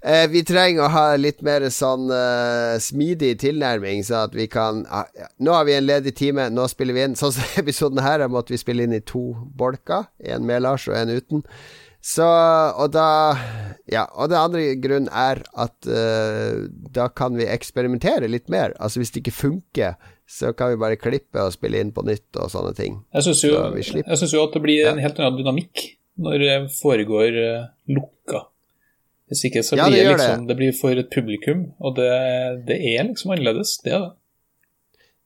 Eh, 0.00 0.24
vi 0.32 0.40
trenger 0.48 0.86
å 0.86 0.92
ha 0.94 1.16
litt 1.20 1.42
mer 1.44 1.66
sånn 1.68 2.08
eh, 2.08 2.78
smidig 2.80 3.34
tilnærming, 3.42 4.00
så 4.06 4.22
at 4.24 4.34
vi 4.36 4.46
kan 4.48 4.86
ah, 4.88 5.04
Nå 5.44 5.52
har 5.52 5.66
vi 5.68 5.74
en 5.76 5.84
ledig 5.84 6.14
time, 6.16 6.46
nå 6.48 6.64
spiller 6.72 6.96
vi 6.96 7.04
inn. 7.04 7.18
Sånn 7.20 7.34
som 7.36 7.44
episoden 7.60 8.00
her 8.00 8.24
måtte 8.32 8.54
vi 8.54 8.60
spille 8.62 8.86
inn 8.88 8.96
i 8.96 9.04
to 9.04 9.34
bolker. 9.36 10.08
En 10.24 10.48
med 10.48 10.64
Lars 10.64 10.88
og 10.88 10.96
en 10.96 11.12
uten. 11.12 11.44
Så, 12.00 12.24
og 12.80 12.92
da 12.94 13.36
Ja, 13.90 14.06
og 14.16 14.30
det 14.32 14.38
andre 14.38 14.62
grunnen 14.80 15.10
er 15.12 15.42
at 15.58 15.88
uh, 15.90 16.68
da 16.94 17.08
kan 17.12 17.36
vi 17.36 17.48
eksperimentere 17.50 18.30
litt 18.30 18.48
mer. 18.52 18.72
Altså 18.80 19.02
hvis 19.02 19.12
det 19.12 19.24
ikke 19.24 19.36
funker, 19.36 19.96
så 20.30 20.52
kan 20.56 20.72
vi 20.72 20.80
bare 20.80 21.00
klippe 21.00 21.42
og 21.42 21.52
spille 21.52 21.80
inn 21.82 21.90
på 21.92 22.04
nytt 22.06 22.38
og 22.38 22.52
sånne 22.52 22.70
ting. 22.78 23.00
Jeg 23.16 23.26
syns 23.26 23.42
jo, 23.44 23.56
jo, 23.56 24.44
at 24.46 24.54
det 24.54 24.62
blir 24.62 24.86
en 24.92 25.02
helt 25.02 25.18
annen 25.18 25.40
dynamikk 25.40 25.88
når 26.20 26.38
det 26.44 26.54
foregår 26.78 27.36
uh, 27.36 27.68
lukka. 27.90 28.46
Hvis 29.30 29.44
ikke 29.46 29.62
så 29.66 29.76
blir 29.78 29.94
ja, 29.94 30.06
det, 30.08 30.14
liksom, 30.14 30.46
det. 30.46 30.50
det 30.50 30.58
blir 30.58 30.72
for 30.74 31.02
et 31.02 31.10
publikum, 31.12 31.68
og 31.78 31.98
det, 31.98 32.10
det 32.66 32.80
er 32.94 33.04
liksom 33.06 33.34
annerledes. 33.34 33.76
Det 33.84 33.92
er 33.94 34.06
det. 34.06 34.14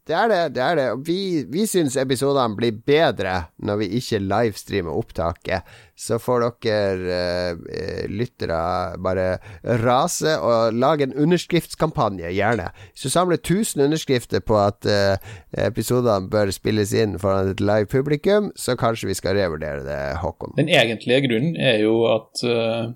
Det 0.04 0.12
er 0.12 0.28
det. 0.28 0.40
det 0.52 0.60
er 0.60 0.76
det. 0.76 0.86
Vi, 1.06 1.18
vi 1.48 1.62
syns 1.64 1.94
episodene 1.96 2.52
blir 2.58 2.76
bedre 2.84 3.46
når 3.64 3.78
vi 3.80 3.86
ikke 3.98 4.18
livestreamer 4.20 4.92
opptaket. 4.92 5.64
Så 5.96 6.18
får 6.20 6.44
dere 6.66 7.14
eh, 7.14 8.02
lyttere 8.12 8.58
bare 9.00 9.38
rase 9.80 10.34
og 10.36 10.76
lage 10.76 11.06
en 11.06 11.14
underskriftskampanje, 11.24 12.28
gjerne. 12.36 12.66
Hvis 12.92 13.06
du 13.06 13.14
samler 13.14 13.40
1000 13.40 13.86
underskrifter 13.86 14.44
på 14.44 14.58
at 14.60 14.84
eh, 14.84 15.16
episodene 15.64 16.28
bør 16.28 16.52
spilles 16.52 16.92
inn 16.92 17.16
foran 17.22 17.54
et 17.54 17.64
live 17.64 17.88
publikum, 17.88 18.52
så 18.60 18.76
kanskje 18.76 19.08
vi 19.08 19.16
skal 19.16 19.38
revurdere 19.38 19.86
det, 19.88 20.02
Håkon. 20.20 20.52
Den 20.60 20.68
egentlige 20.68 21.24
grunnen 21.30 21.56
er 21.56 21.80
jo 21.80 21.96
at 22.12 22.44
eh, 22.44 22.92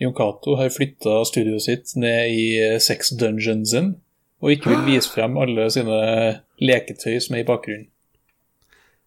Jon 0.00 0.16
Cato 0.16 0.60
har 0.60 0.76
flytta 0.76 1.22
studioet 1.24 1.64
sitt 1.64 1.96
ned 1.96 2.36
i 2.36 2.46
Sex 2.84 3.14
Dungeonsen 3.16 3.94
og 4.40 4.54
ikke 4.54 4.72
vil 4.72 4.86
vise 4.92 5.08
frem 5.12 5.40
alle 5.40 5.70
sine 5.72 5.98
leketøy 6.60 7.18
som 7.20 7.36
er 7.36 7.44
i 7.44 7.48
bakgrunnen. 7.48 7.88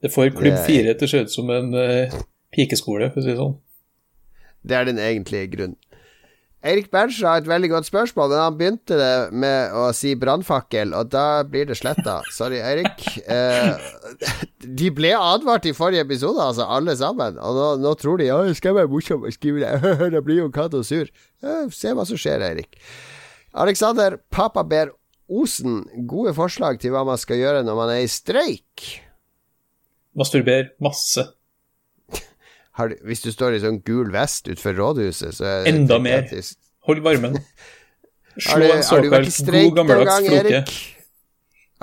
Det 0.04 0.12
får 0.12 0.34
Klubb 0.36 0.58
4 0.68 0.98
til 1.00 1.08
å 1.08 1.12
se 1.12 1.22
ut 1.24 1.32
som 1.32 1.52
en 1.54 1.72
uh, 1.78 2.22
pikeskole, 2.52 3.08
for 3.14 3.22
å 3.22 3.24
si 3.24 3.32
det 3.32 3.40
sånn. 3.40 3.56
Det 4.64 4.76
er 4.76 4.90
den 4.90 5.00
egentlige 5.00 5.52
grunnen. 5.54 5.80
Eirik 6.64 6.88
Berntsen 6.92 7.28
har 7.28 7.42
et 7.42 7.48
veldig 7.48 7.70
godt 7.74 7.88
spørsmål, 7.90 8.30
men 8.32 8.40
han 8.40 8.58
begynte 8.60 8.96
det 8.96 9.16
med 9.36 9.74
å 9.76 9.90
si 9.96 10.14
brannfakkel, 10.16 10.94
og 10.96 11.10
da 11.12 11.44
blir 11.44 11.68
det 11.68 11.76
sletta. 11.76 12.22
Sorry, 12.32 12.62
Eirik. 12.64 13.04
Eh, 13.34 13.80
de 14.64 14.90
ble 14.94 15.10
advart 15.18 15.66
i 15.66 15.74
forrige 15.76 16.04
episode, 16.06 16.40
altså, 16.44 16.66
alle 16.70 16.94
sammen. 17.00 17.38
Og 17.40 17.56
nå, 17.58 17.68
nå 17.82 17.94
tror 18.00 18.20
de 18.20 18.28
ja, 18.28 18.38
skal 18.56 18.72
jeg 18.72 18.78
være 18.78 18.92
morsom 18.92 19.24
og 19.26 19.34
skrive 19.36 19.64
det. 19.64 19.94
da 20.14 20.22
blir 20.24 20.44
jo 20.44 20.52
Cato 20.54 20.84
sur. 20.86 21.10
Eh, 21.44 21.64
se 21.74 21.92
hva 21.96 22.06
som 22.08 22.20
skjer, 22.20 22.44
Eirik. 22.46 22.78
Alexander 23.64 24.18
Papa 24.32 24.64
ber 24.68 24.94
Osen, 25.32 25.84
gode 26.10 26.34
forslag 26.36 26.82
til 26.84 26.92
hva 26.94 27.06
man 27.08 27.20
skal 27.22 27.40
gjøre 27.40 27.64
når 27.64 27.78
man 27.80 27.94
er 27.94 28.04
i 28.04 28.10
streik? 28.12 28.88
Masturber 30.18 30.74
masse. 30.84 31.26
Du, 32.74 32.96
hvis 33.06 33.22
du 33.22 33.30
står 33.30 33.54
i 33.54 33.62
sånn 33.62 33.76
gul 33.86 34.08
vest 34.10 34.48
utenfor 34.48 34.74
rådhuset, 34.74 35.36
så 35.38 35.46
er 35.46 35.60
det 35.62 35.74
Enda 35.76 36.00
mer. 36.02 36.24
Hold 36.90 37.04
varmen. 37.06 37.38
Slå 38.42 38.66
en 38.66 38.82
såkalt 38.82 39.30
god 39.46 39.76
gammeldags 39.78 40.26
floke. 40.26 40.64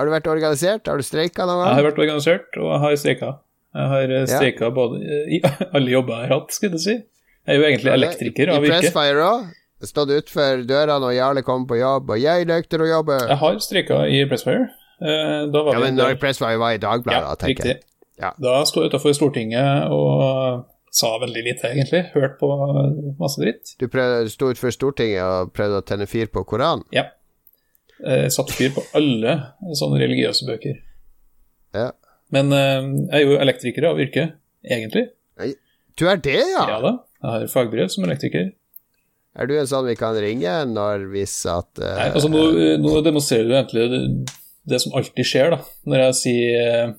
Har 0.01 0.09
du 0.09 0.13
vært 0.17 0.27
organisert? 0.33 0.89
Har 0.91 0.99
du 0.99 1.07
streika 1.07 1.47
noen 1.47 1.61
gang? 1.61 1.69
Jeg 1.71 1.79
har 1.79 1.87
vært 1.87 2.03
organisert, 2.03 2.59
og 2.59 2.73
jeg 2.73 2.83
har 2.83 2.99
streika. 2.99 3.31
Jeg 3.71 3.91
har 3.93 4.13
eh, 4.17 4.27
streika 4.27 4.67
ja. 4.67 4.75
både 4.75 5.23
i 5.31 5.41
alle 5.77 5.93
jobber 5.93 6.17
jeg 6.17 6.27
har 6.27 6.35
hatt, 6.35 6.55
skulle 6.57 6.81
jeg 6.81 6.87
si. 6.87 6.97
Jeg 7.47 7.55
er 7.55 7.61
jo 7.61 7.67
egentlig 7.69 7.93
elektriker 7.95 8.53
av 8.55 8.67
yrke. 8.67 8.81
I 8.81 8.81
Pressfire 8.81 9.27
òg? 9.27 9.49
Stått 9.89 10.13
utfor 10.13 10.65
døra 10.69 10.99
når 11.01 11.15
Jarle 11.17 11.43
kom 11.47 11.67
på 11.69 11.79
jobb, 11.81 12.11
og 12.11 12.19
'jeg 12.19 12.47
nekter 12.47 12.83
å 12.85 12.89
jobbe'. 12.89 13.29
Jeg 13.29 13.39
har 13.43 13.59
streika 13.59 14.03
i 14.09 14.25
Pressfire. 14.29 14.69
Eh, 15.01 15.47
ja, 15.49 15.79
men 15.81 15.97
når 15.97 16.19
Pressfire 16.21 16.59
var 16.61 16.77
i 16.77 16.83
Dagbladet, 16.83 17.29
ja, 17.29 17.35
tenker 17.41 17.65
jeg. 17.65 17.81
Ja. 18.21 18.35
Da 18.37 18.65
sto 18.69 18.83
jeg 18.83 18.93
utafor 18.93 19.15
Stortinget 19.17 19.89
og 19.89 20.67
sa 20.93 21.15
veldig 21.23 21.45
lite, 21.45 21.71
egentlig. 21.71 22.03
Hørt 22.13 22.37
på 22.41 22.51
masse 23.19 23.41
dritt. 23.41 23.73
Du 23.81 23.87
sto 24.29 24.51
utenfor 24.51 24.75
Stortinget 24.75 25.23
og 25.25 25.55
prøvde 25.57 25.81
å 25.81 25.87
tenne 25.87 26.07
fyr 26.11 26.27
på 26.27 26.45
Koranen? 26.45 26.85
Ja. 26.93 27.07
Eh, 28.05 28.29
satt 28.29 28.53
fyr 28.53 28.75
på 28.77 28.85
alle 28.97 29.39
sånne 29.77 30.01
religiøse 30.03 30.49
bøker. 30.49 30.81
Ja. 31.77 31.91
Men 32.35 32.53
eh, 32.53 32.83
jeg 33.13 33.23
er 33.23 33.27
jo 33.27 33.41
elektriker 33.41 33.89
av 33.93 34.01
yrke, 34.01 34.33
egentlig. 34.65 35.09
Du 35.99 36.07
er 36.09 36.17
det, 36.17 36.39
ja? 36.39 36.65
Ja 36.69 36.81
da. 36.81 36.93
Jeg 37.21 37.31
har 37.31 37.51
fagbrev 37.53 37.89
som 37.93 38.05
elektriker. 38.07 38.53
Er 39.39 39.47
du 39.47 39.55
en 39.55 39.69
sånn 39.71 39.87
vi 39.87 39.95
kan 39.99 40.17
ringe 40.19 40.55
når 40.67 41.05
hvis 41.13 41.37
at 41.49 41.71
uh, 41.79 41.93
Nei, 42.01 42.09
altså 42.11 42.31
nå, 42.33 42.41
nå, 42.83 42.97
demonstrerer 43.07 43.47
du 43.47 43.55
egentlig 43.55 43.85
det, 43.93 44.01
det, 44.73 44.81
som 44.83 44.97
alltid 44.99 45.29
skjer, 45.29 45.55
da, 45.55 45.61
når 45.87 46.03
jeg 46.07 46.17
sier 46.19 46.73
uh, 46.91 46.97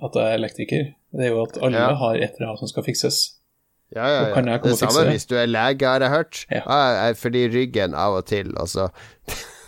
at 0.00 0.16
jeg 0.16 0.24
er 0.24 0.38
elektriker. 0.38 0.88
Det 1.10 1.26
er 1.26 1.34
jo 1.34 1.42
at 1.42 1.58
alle 1.60 1.82
ja. 1.82 1.92
har 2.00 2.16
et 2.16 2.38
eller 2.38 2.52
annet 2.52 2.62
som 2.62 2.70
skal 2.70 2.86
fikses. 2.86 3.20
Ja, 3.90 4.06
ja, 4.06 4.18
ja. 4.30 4.42
det 4.46 4.70
det 4.70 4.76
samme 4.78 5.02
hvis 5.10 5.26
du 5.26 5.34
er 5.34 5.48
lege, 5.50 5.86
har 5.86 6.02
jeg 6.04 6.12
hørt. 6.14 6.42
Ja. 6.50 6.62
Ah, 6.70 7.12
fordi 7.18 7.48
ryggen 7.50 7.94
av 7.98 8.20
og 8.20 8.26
til, 8.30 8.52
altså. 8.56 8.88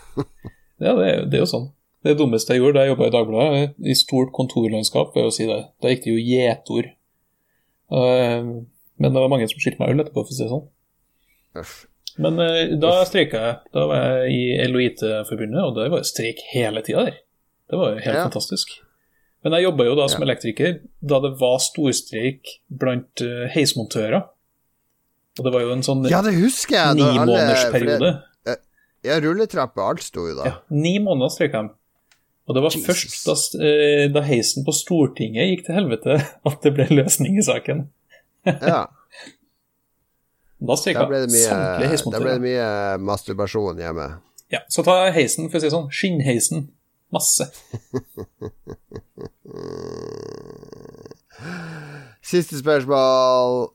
ja, 0.84 0.94
det 0.94 1.06
er, 1.08 1.24
det 1.26 1.34
er, 1.34 1.40
jo 1.42 1.48
sånn. 1.50 1.70
Det 2.06 2.14
dummeste 2.18 2.54
jeg 2.54 2.62
gjorde 2.62 2.78
da 2.78 2.84
jeg 2.86 2.94
jobba 2.94 3.08
i 3.08 3.14
Dagbladet, 3.14 3.64
i 3.82 3.96
stort 3.98 4.30
kontorlandskap, 4.34 5.10
ved 5.16 5.26
å 5.26 5.34
si 5.34 5.48
det. 5.50 5.58
Da 5.82 5.90
gikk 5.90 6.06
det 6.06 6.14
jo 6.14 6.22
gjetord. 6.22 6.92
Uh, 7.90 8.62
men 9.02 9.10
det 9.10 9.18
var 9.18 9.30
mange 9.32 9.50
som 9.50 9.58
skyldte 9.58 9.82
meg 9.82 9.92
øl 9.92 10.04
etterpå, 10.04 10.22
for 10.22 10.30
å 10.30 10.38
si 10.38 10.44
det 10.44 10.52
sånn. 10.54 10.68
Men 12.20 12.38
uh, 12.38 12.78
da 12.80 12.92
streika 13.08 13.42
jeg. 13.42 13.58
Da 13.74 13.84
var 13.88 14.02
jeg 14.02 14.32
i 14.36 14.70
LOIT-forbundet, 14.70 15.60
og 15.64 15.76
det 15.78 15.88
var 15.92 16.06
streik 16.06 16.42
hele 16.52 16.82
tida 16.84 17.06
der. 17.08 17.20
Det 17.72 17.80
var 17.80 17.94
jo 17.94 18.02
helt 18.04 18.18
ja. 18.18 18.24
fantastisk. 18.26 18.74
Men 19.42 19.56
jeg 19.56 19.66
jobba 19.66 19.86
jo 19.88 19.94
da 19.98 20.06
som 20.12 20.22
ja. 20.22 20.28
elektriker 20.28 20.76
da 21.00 21.18
det 21.24 21.32
var 21.40 21.56
storstreik 21.64 22.58
blant 22.82 23.24
uh, 23.24 23.46
heismontører. 23.52 24.28
Og 25.40 25.46
det 25.46 25.52
var 25.54 25.64
jo 25.64 25.72
en 25.72 25.84
sånn 25.84 26.04
ja, 26.12 26.20
det 26.24 26.34
husker 26.36 26.76
jeg, 26.76 26.98
nimånedersperiode. 27.00 28.16
Ja, 29.02 29.16
rulletrappe, 29.18 29.82
alt 29.82 30.04
sto 30.04 30.28
jo 30.28 30.36
da. 30.38 30.44
Ja, 30.46 30.58
ni 30.70 30.98
måneder 31.02 31.32
streika 31.32 31.64
de. 31.64 31.72
Og 32.46 32.54
det 32.54 32.62
var 32.62 32.74
Jesus. 32.74 32.84
først 32.86 33.26
da, 33.26 33.34
uh, 33.64 34.04
da, 34.12 34.22
heisen 34.26 34.66
på 34.66 34.74
Stortinget 34.76 35.48
gikk 35.48 35.64
til 35.66 35.78
helvete, 35.80 36.18
at 36.48 36.66
det 36.66 36.74
ble 36.76 36.86
løsning 36.92 37.40
i 37.40 37.46
saken. 37.46 37.86
ja. 38.52 38.84
Da 40.62 40.76
streika 40.78 41.06
samtlige 41.06 41.88
heismontører. 41.90 42.12
Da 42.12 42.22
ble 42.22 42.32
det 42.36 42.42
mye 42.44 42.68
masturbasjon 43.02 43.80
hjemme. 43.82 44.06
Ja, 44.52 44.60
så 44.70 44.84
ta 44.86 44.94
heisen, 45.14 45.48
for 45.50 45.56
å 45.58 45.60
si 45.62 45.66
det 45.66 45.74
sånn. 45.74 45.90
Skinnheisen. 45.90 46.60
Masse. 47.12 47.44
Siste 52.32 52.60
spørsmål. 52.60 53.72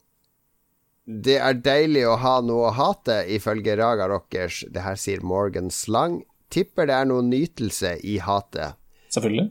Det 1.07 1.37
er 1.39 1.53
deilig 1.63 2.03
å 2.07 2.15
ha 2.19 2.41
noe 2.43 2.67
å 2.69 2.75
hate, 2.75 3.21
ifølge 3.35 3.75
Raga 3.79 4.07
Rockers. 4.11 4.63
Det 4.71 4.81
her 4.85 4.97
sier 4.99 5.21
Morgan 5.25 5.69
Slang. 5.73 6.23
Tipper 6.53 6.87
det 6.89 6.95
er 6.95 7.05
noe 7.09 7.23
nytelse 7.25 7.97
i 8.07 8.17
hatet. 8.23 8.79
Selvfølgelig. 9.11 9.47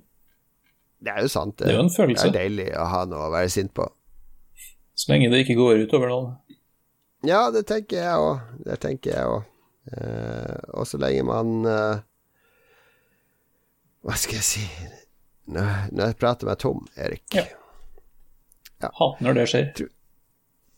Det 1.06 1.12
er 1.12 1.20
jo 1.24 1.30
sant. 1.32 1.56
Det, 1.58 1.68
det 1.68 1.72
er 1.74 1.78
jo 1.78 1.84
en 1.84 1.92
følelse. 1.92 2.28
Det 2.28 2.32
er 2.32 2.48
deilig 2.48 2.70
å 2.76 2.84
ha 2.92 3.04
noe 3.08 3.28
å 3.28 3.32
være 3.34 3.50
sint 3.52 3.72
på. 3.76 3.84
Så 4.96 5.12
lenge 5.12 5.28
det 5.32 5.44
ikke 5.44 5.58
går 5.58 5.84
ut 5.84 5.92
over 5.96 6.08
noen. 6.12 6.28
Ja, 7.24 7.46
det 7.50 7.64
tenker 7.68 8.02
jeg 8.02 8.20
òg. 8.20 8.56
Det 8.66 8.76
tenker 8.82 9.14
jeg 9.14 9.30
òg. 9.30 9.44
Eh, 9.96 10.56
og 10.74 10.86
så 10.88 10.98
lenge 10.98 11.22
man 11.22 11.50
eh, 11.70 11.98
Hva 14.02 14.16
skal 14.18 14.40
jeg 14.40 14.46
si 14.48 14.62
Når, 15.54 15.92
når 15.94 16.08
jeg 16.10 16.16
prater 16.18 16.48
meg 16.48 16.58
tom, 16.58 16.80
Erik. 16.98 17.22
Ja. 17.36 17.44
ja. 18.82 18.90
Når 19.22 19.38
det 19.38 19.44
skjer. 19.52 19.68
Tror, 19.78 19.92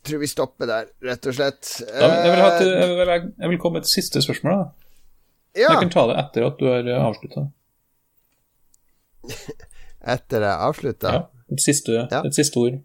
tror 0.04 0.20
vi 0.20 0.28
stopper 0.28 0.68
der, 0.68 0.90
rett 1.08 1.30
og 1.30 1.38
slett. 1.38 1.70
Da, 1.88 2.10
jeg, 2.26 2.34
vil 2.34 2.44
til, 2.60 2.74
jeg, 2.74 2.90
vil, 2.98 3.14
jeg, 3.14 3.52
vil, 3.54 3.60
komme 3.62 3.78
med 3.78 3.88
et 3.88 3.92
siste 3.94 4.20
spørsmål. 4.24 4.60
da. 4.60 4.68
Ja. 5.56 5.72
Jeg 5.72 5.86
kan 5.86 5.94
ta 5.94 6.04
det 6.10 6.18
etter 6.20 6.46
at 6.50 6.60
du 6.60 6.68
har 6.68 6.84
eh, 6.84 7.06
avslutta. 7.08 7.46
etter 10.16 10.44
jeg 10.44 10.68
avslutta? 10.68 11.16
Ja. 11.16 11.24
Et 11.48 11.64
siste, 11.64 12.04
et 12.12 12.36
siste 12.36 12.60
ord. 12.60 12.76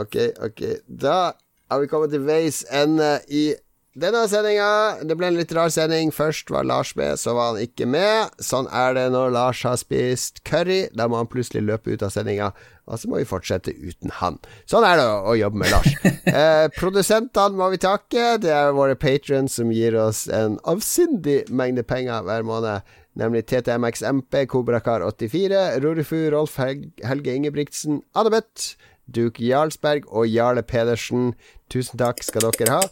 Ok, 0.00 0.16
ok. 0.40 0.64
Da 0.88 1.18
har 1.70 1.80
vi 1.80 1.90
kommet 1.90 2.10
til 2.14 2.24
veis 2.26 2.64
ende 2.74 3.18
i 3.30 3.52
denne 3.98 4.22
sendinga. 4.30 5.02
Det 5.06 5.16
ble 5.18 5.30
en 5.30 5.38
litt 5.38 5.52
rar 5.56 5.70
sending. 5.72 6.12
Først 6.14 6.50
var 6.52 6.66
Lars 6.66 6.92
med, 6.98 7.18
så 7.18 7.34
var 7.36 7.52
han 7.52 7.64
ikke 7.64 7.88
med. 7.90 8.34
Sånn 8.42 8.68
er 8.74 8.94
det 8.96 9.08
når 9.14 9.32
Lars 9.34 9.62
har 9.66 9.78
spist 9.80 10.42
curry. 10.46 10.84
Da 10.96 11.08
må 11.10 11.18
han 11.20 11.30
plutselig 11.30 11.64
løpe 11.66 11.94
ut 11.94 12.04
av 12.06 12.12
sendinga, 12.14 12.52
og 12.86 13.00
så 13.00 13.10
må 13.10 13.20
vi 13.20 13.28
fortsette 13.28 13.74
uten 13.74 14.14
han. 14.20 14.38
Sånn 14.70 14.86
er 14.86 15.00
det 15.00 15.08
å, 15.10 15.34
jobbe 15.38 15.62
med 15.62 15.74
Lars. 15.74 15.96
eh, 16.42 16.66
produsentene 16.76 17.58
må 17.58 17.70
vi 17.74 17.82
takke. 17.82 18.36
Det 18.42 18.54
er 18.54 18.76
våre 18.76 18.98
patrions 18.98 19.58
som 19.60 19.74
gir 19.74 19.98
oss 19.98 20.26
en 20.30 20.58
avsindig 20.70 21.42
mengde 21.50 21.86
penger 21.86 22.26
hver 22.26 22.46
måned. 22.46 22.96
Nemlig 23.18 23.42
TTMXMP, 23.50 24.44
Kobrakar84, 24.52 25.80
Rorifu, 25.82 26.20
Rolf 26.30 26.54
Helge 26.62 27.34
Ingebrigtsen, 27.34 28.04
Adabet, 28.14 28.76
Duke 29.14 29.42
Jarlsberg 29.44 30.08
og 30.08 30.28
Jarle 30.30 30.62
Pedersen. 30.62 31.34
Tusen 31.72 32.00
takk 32.00 32.22
skal 32.26 32.48
dere 32.50 32.78
ha. 32.78 32.82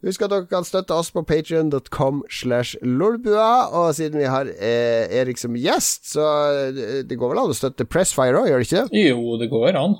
Husk 0.00 0.22
at 0.24 0.32
dere 0.32 0.48
kan 0.48 0.64
støtte 0.64 0.96
oss 0.96 1.10
på 1.12 1.22
patrion.com 1.28 2.22
slash 2.32 2.78
lolbua. 2.82 3.68
Og 3.76 3.94
siden 3.98 4.22
vi 4.22 4.28
har 4.32 4.48
eh, 4.48 5.10
Erik 5.20 5.40
som 5.40 5.58
gjest, 5.60 6.08
så 6.14 6.26
eh, 6.72 7.02
det 7.04 7.18
går 7.20 7.34
vel 7.34 7.42
an 7.42 7.52
å 7.52 7.56
støtte 7.56 7.88
Pressfire 7.88 8.40
òg, 8.40 8.48
gjør 8.48 8.64
det 8.64 8.68
ikke 8.70 8.86
det? 8.86 9.04
Jo, 9.10 9.36
det 9.40 9.50
går 9.52 9.76
an. 9.80 9.98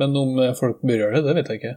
Men 0.00 0.16
om 0.16 0.40
eh, 0.40 0.54
folk 0.56 0.80
bør 0.80 1.04
gjøre 1.04 1.20
det, 1.20 1.26
det 1.28 1.36
vet 1.38 1.52
jeg 1.52 1.60
ikke. 1.62 1.76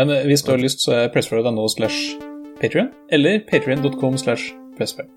Men 0.00 0.14
eh, 0.14 0.24
hvis 0.30 0.46
du 0.46 0.52
har 0.54 0.64
lyst, 0.64 0.84
så 0.86 0.96
er 0.96 1.12
pressfire.no 1.12 1.68
slash 1.68 2.16
patrion, 2.62 2.88
eller 3.12 3.42
patrion.com 3.50 4.16
slash 4.18 4.54
pressfire. 4.80 5.10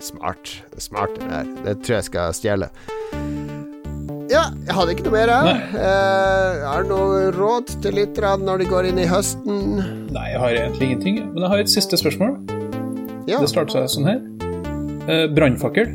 Smart. 0.00 0.62
Smart, 0.78 1.12
det 1.18 1.28
der. 1.28 1.52
Det 1.66 1.82
tror 1.82 2.00
jeg 2.00 2.08
skal 2.08 2.32
stjele. 2.34 2.72
Ja, 4.28 4.48
jeg 4.66 4.74
hadde 4.76 4.92
ikke 4.92 5.06
noe 5.06 5.14
mer, 5.14 5.30
jeg. 5.32 5.60
Eh, 5.80 6.64
har 6.68 6.84
du 6.84 6.90
noe 6.92 7.20
råd 7.32 7.70
til 7.84 7.96
lytterne 7.96 8.44
når 8.44 8.60
de 8.62 8.66
går 8.68 8.88
inn 8.90 9.00
i 9.00 9.06
høsten? 9.08 9.78
Nei, 10.12 10.26
jeg 10.34 10.42
har 10.42 10.58
egentlig 10.58 10.90
ingenting. 10.90 11.20
Men 11.32 11.46
jeg 11.46 11.52
har 11.54 11.62
et 11.64 11.72
siste 11.72 11.96
spørsmål. 12.00 12.36
Ja. 13.28 13.40
Det 13.40 13.48
starter 13.48 13.78
seg 13.78 13.88
sånn 13.96 14.08
her. 14.08 14.20
Eh, 15.08 15.24
Brannfakkel. 15.32 15.94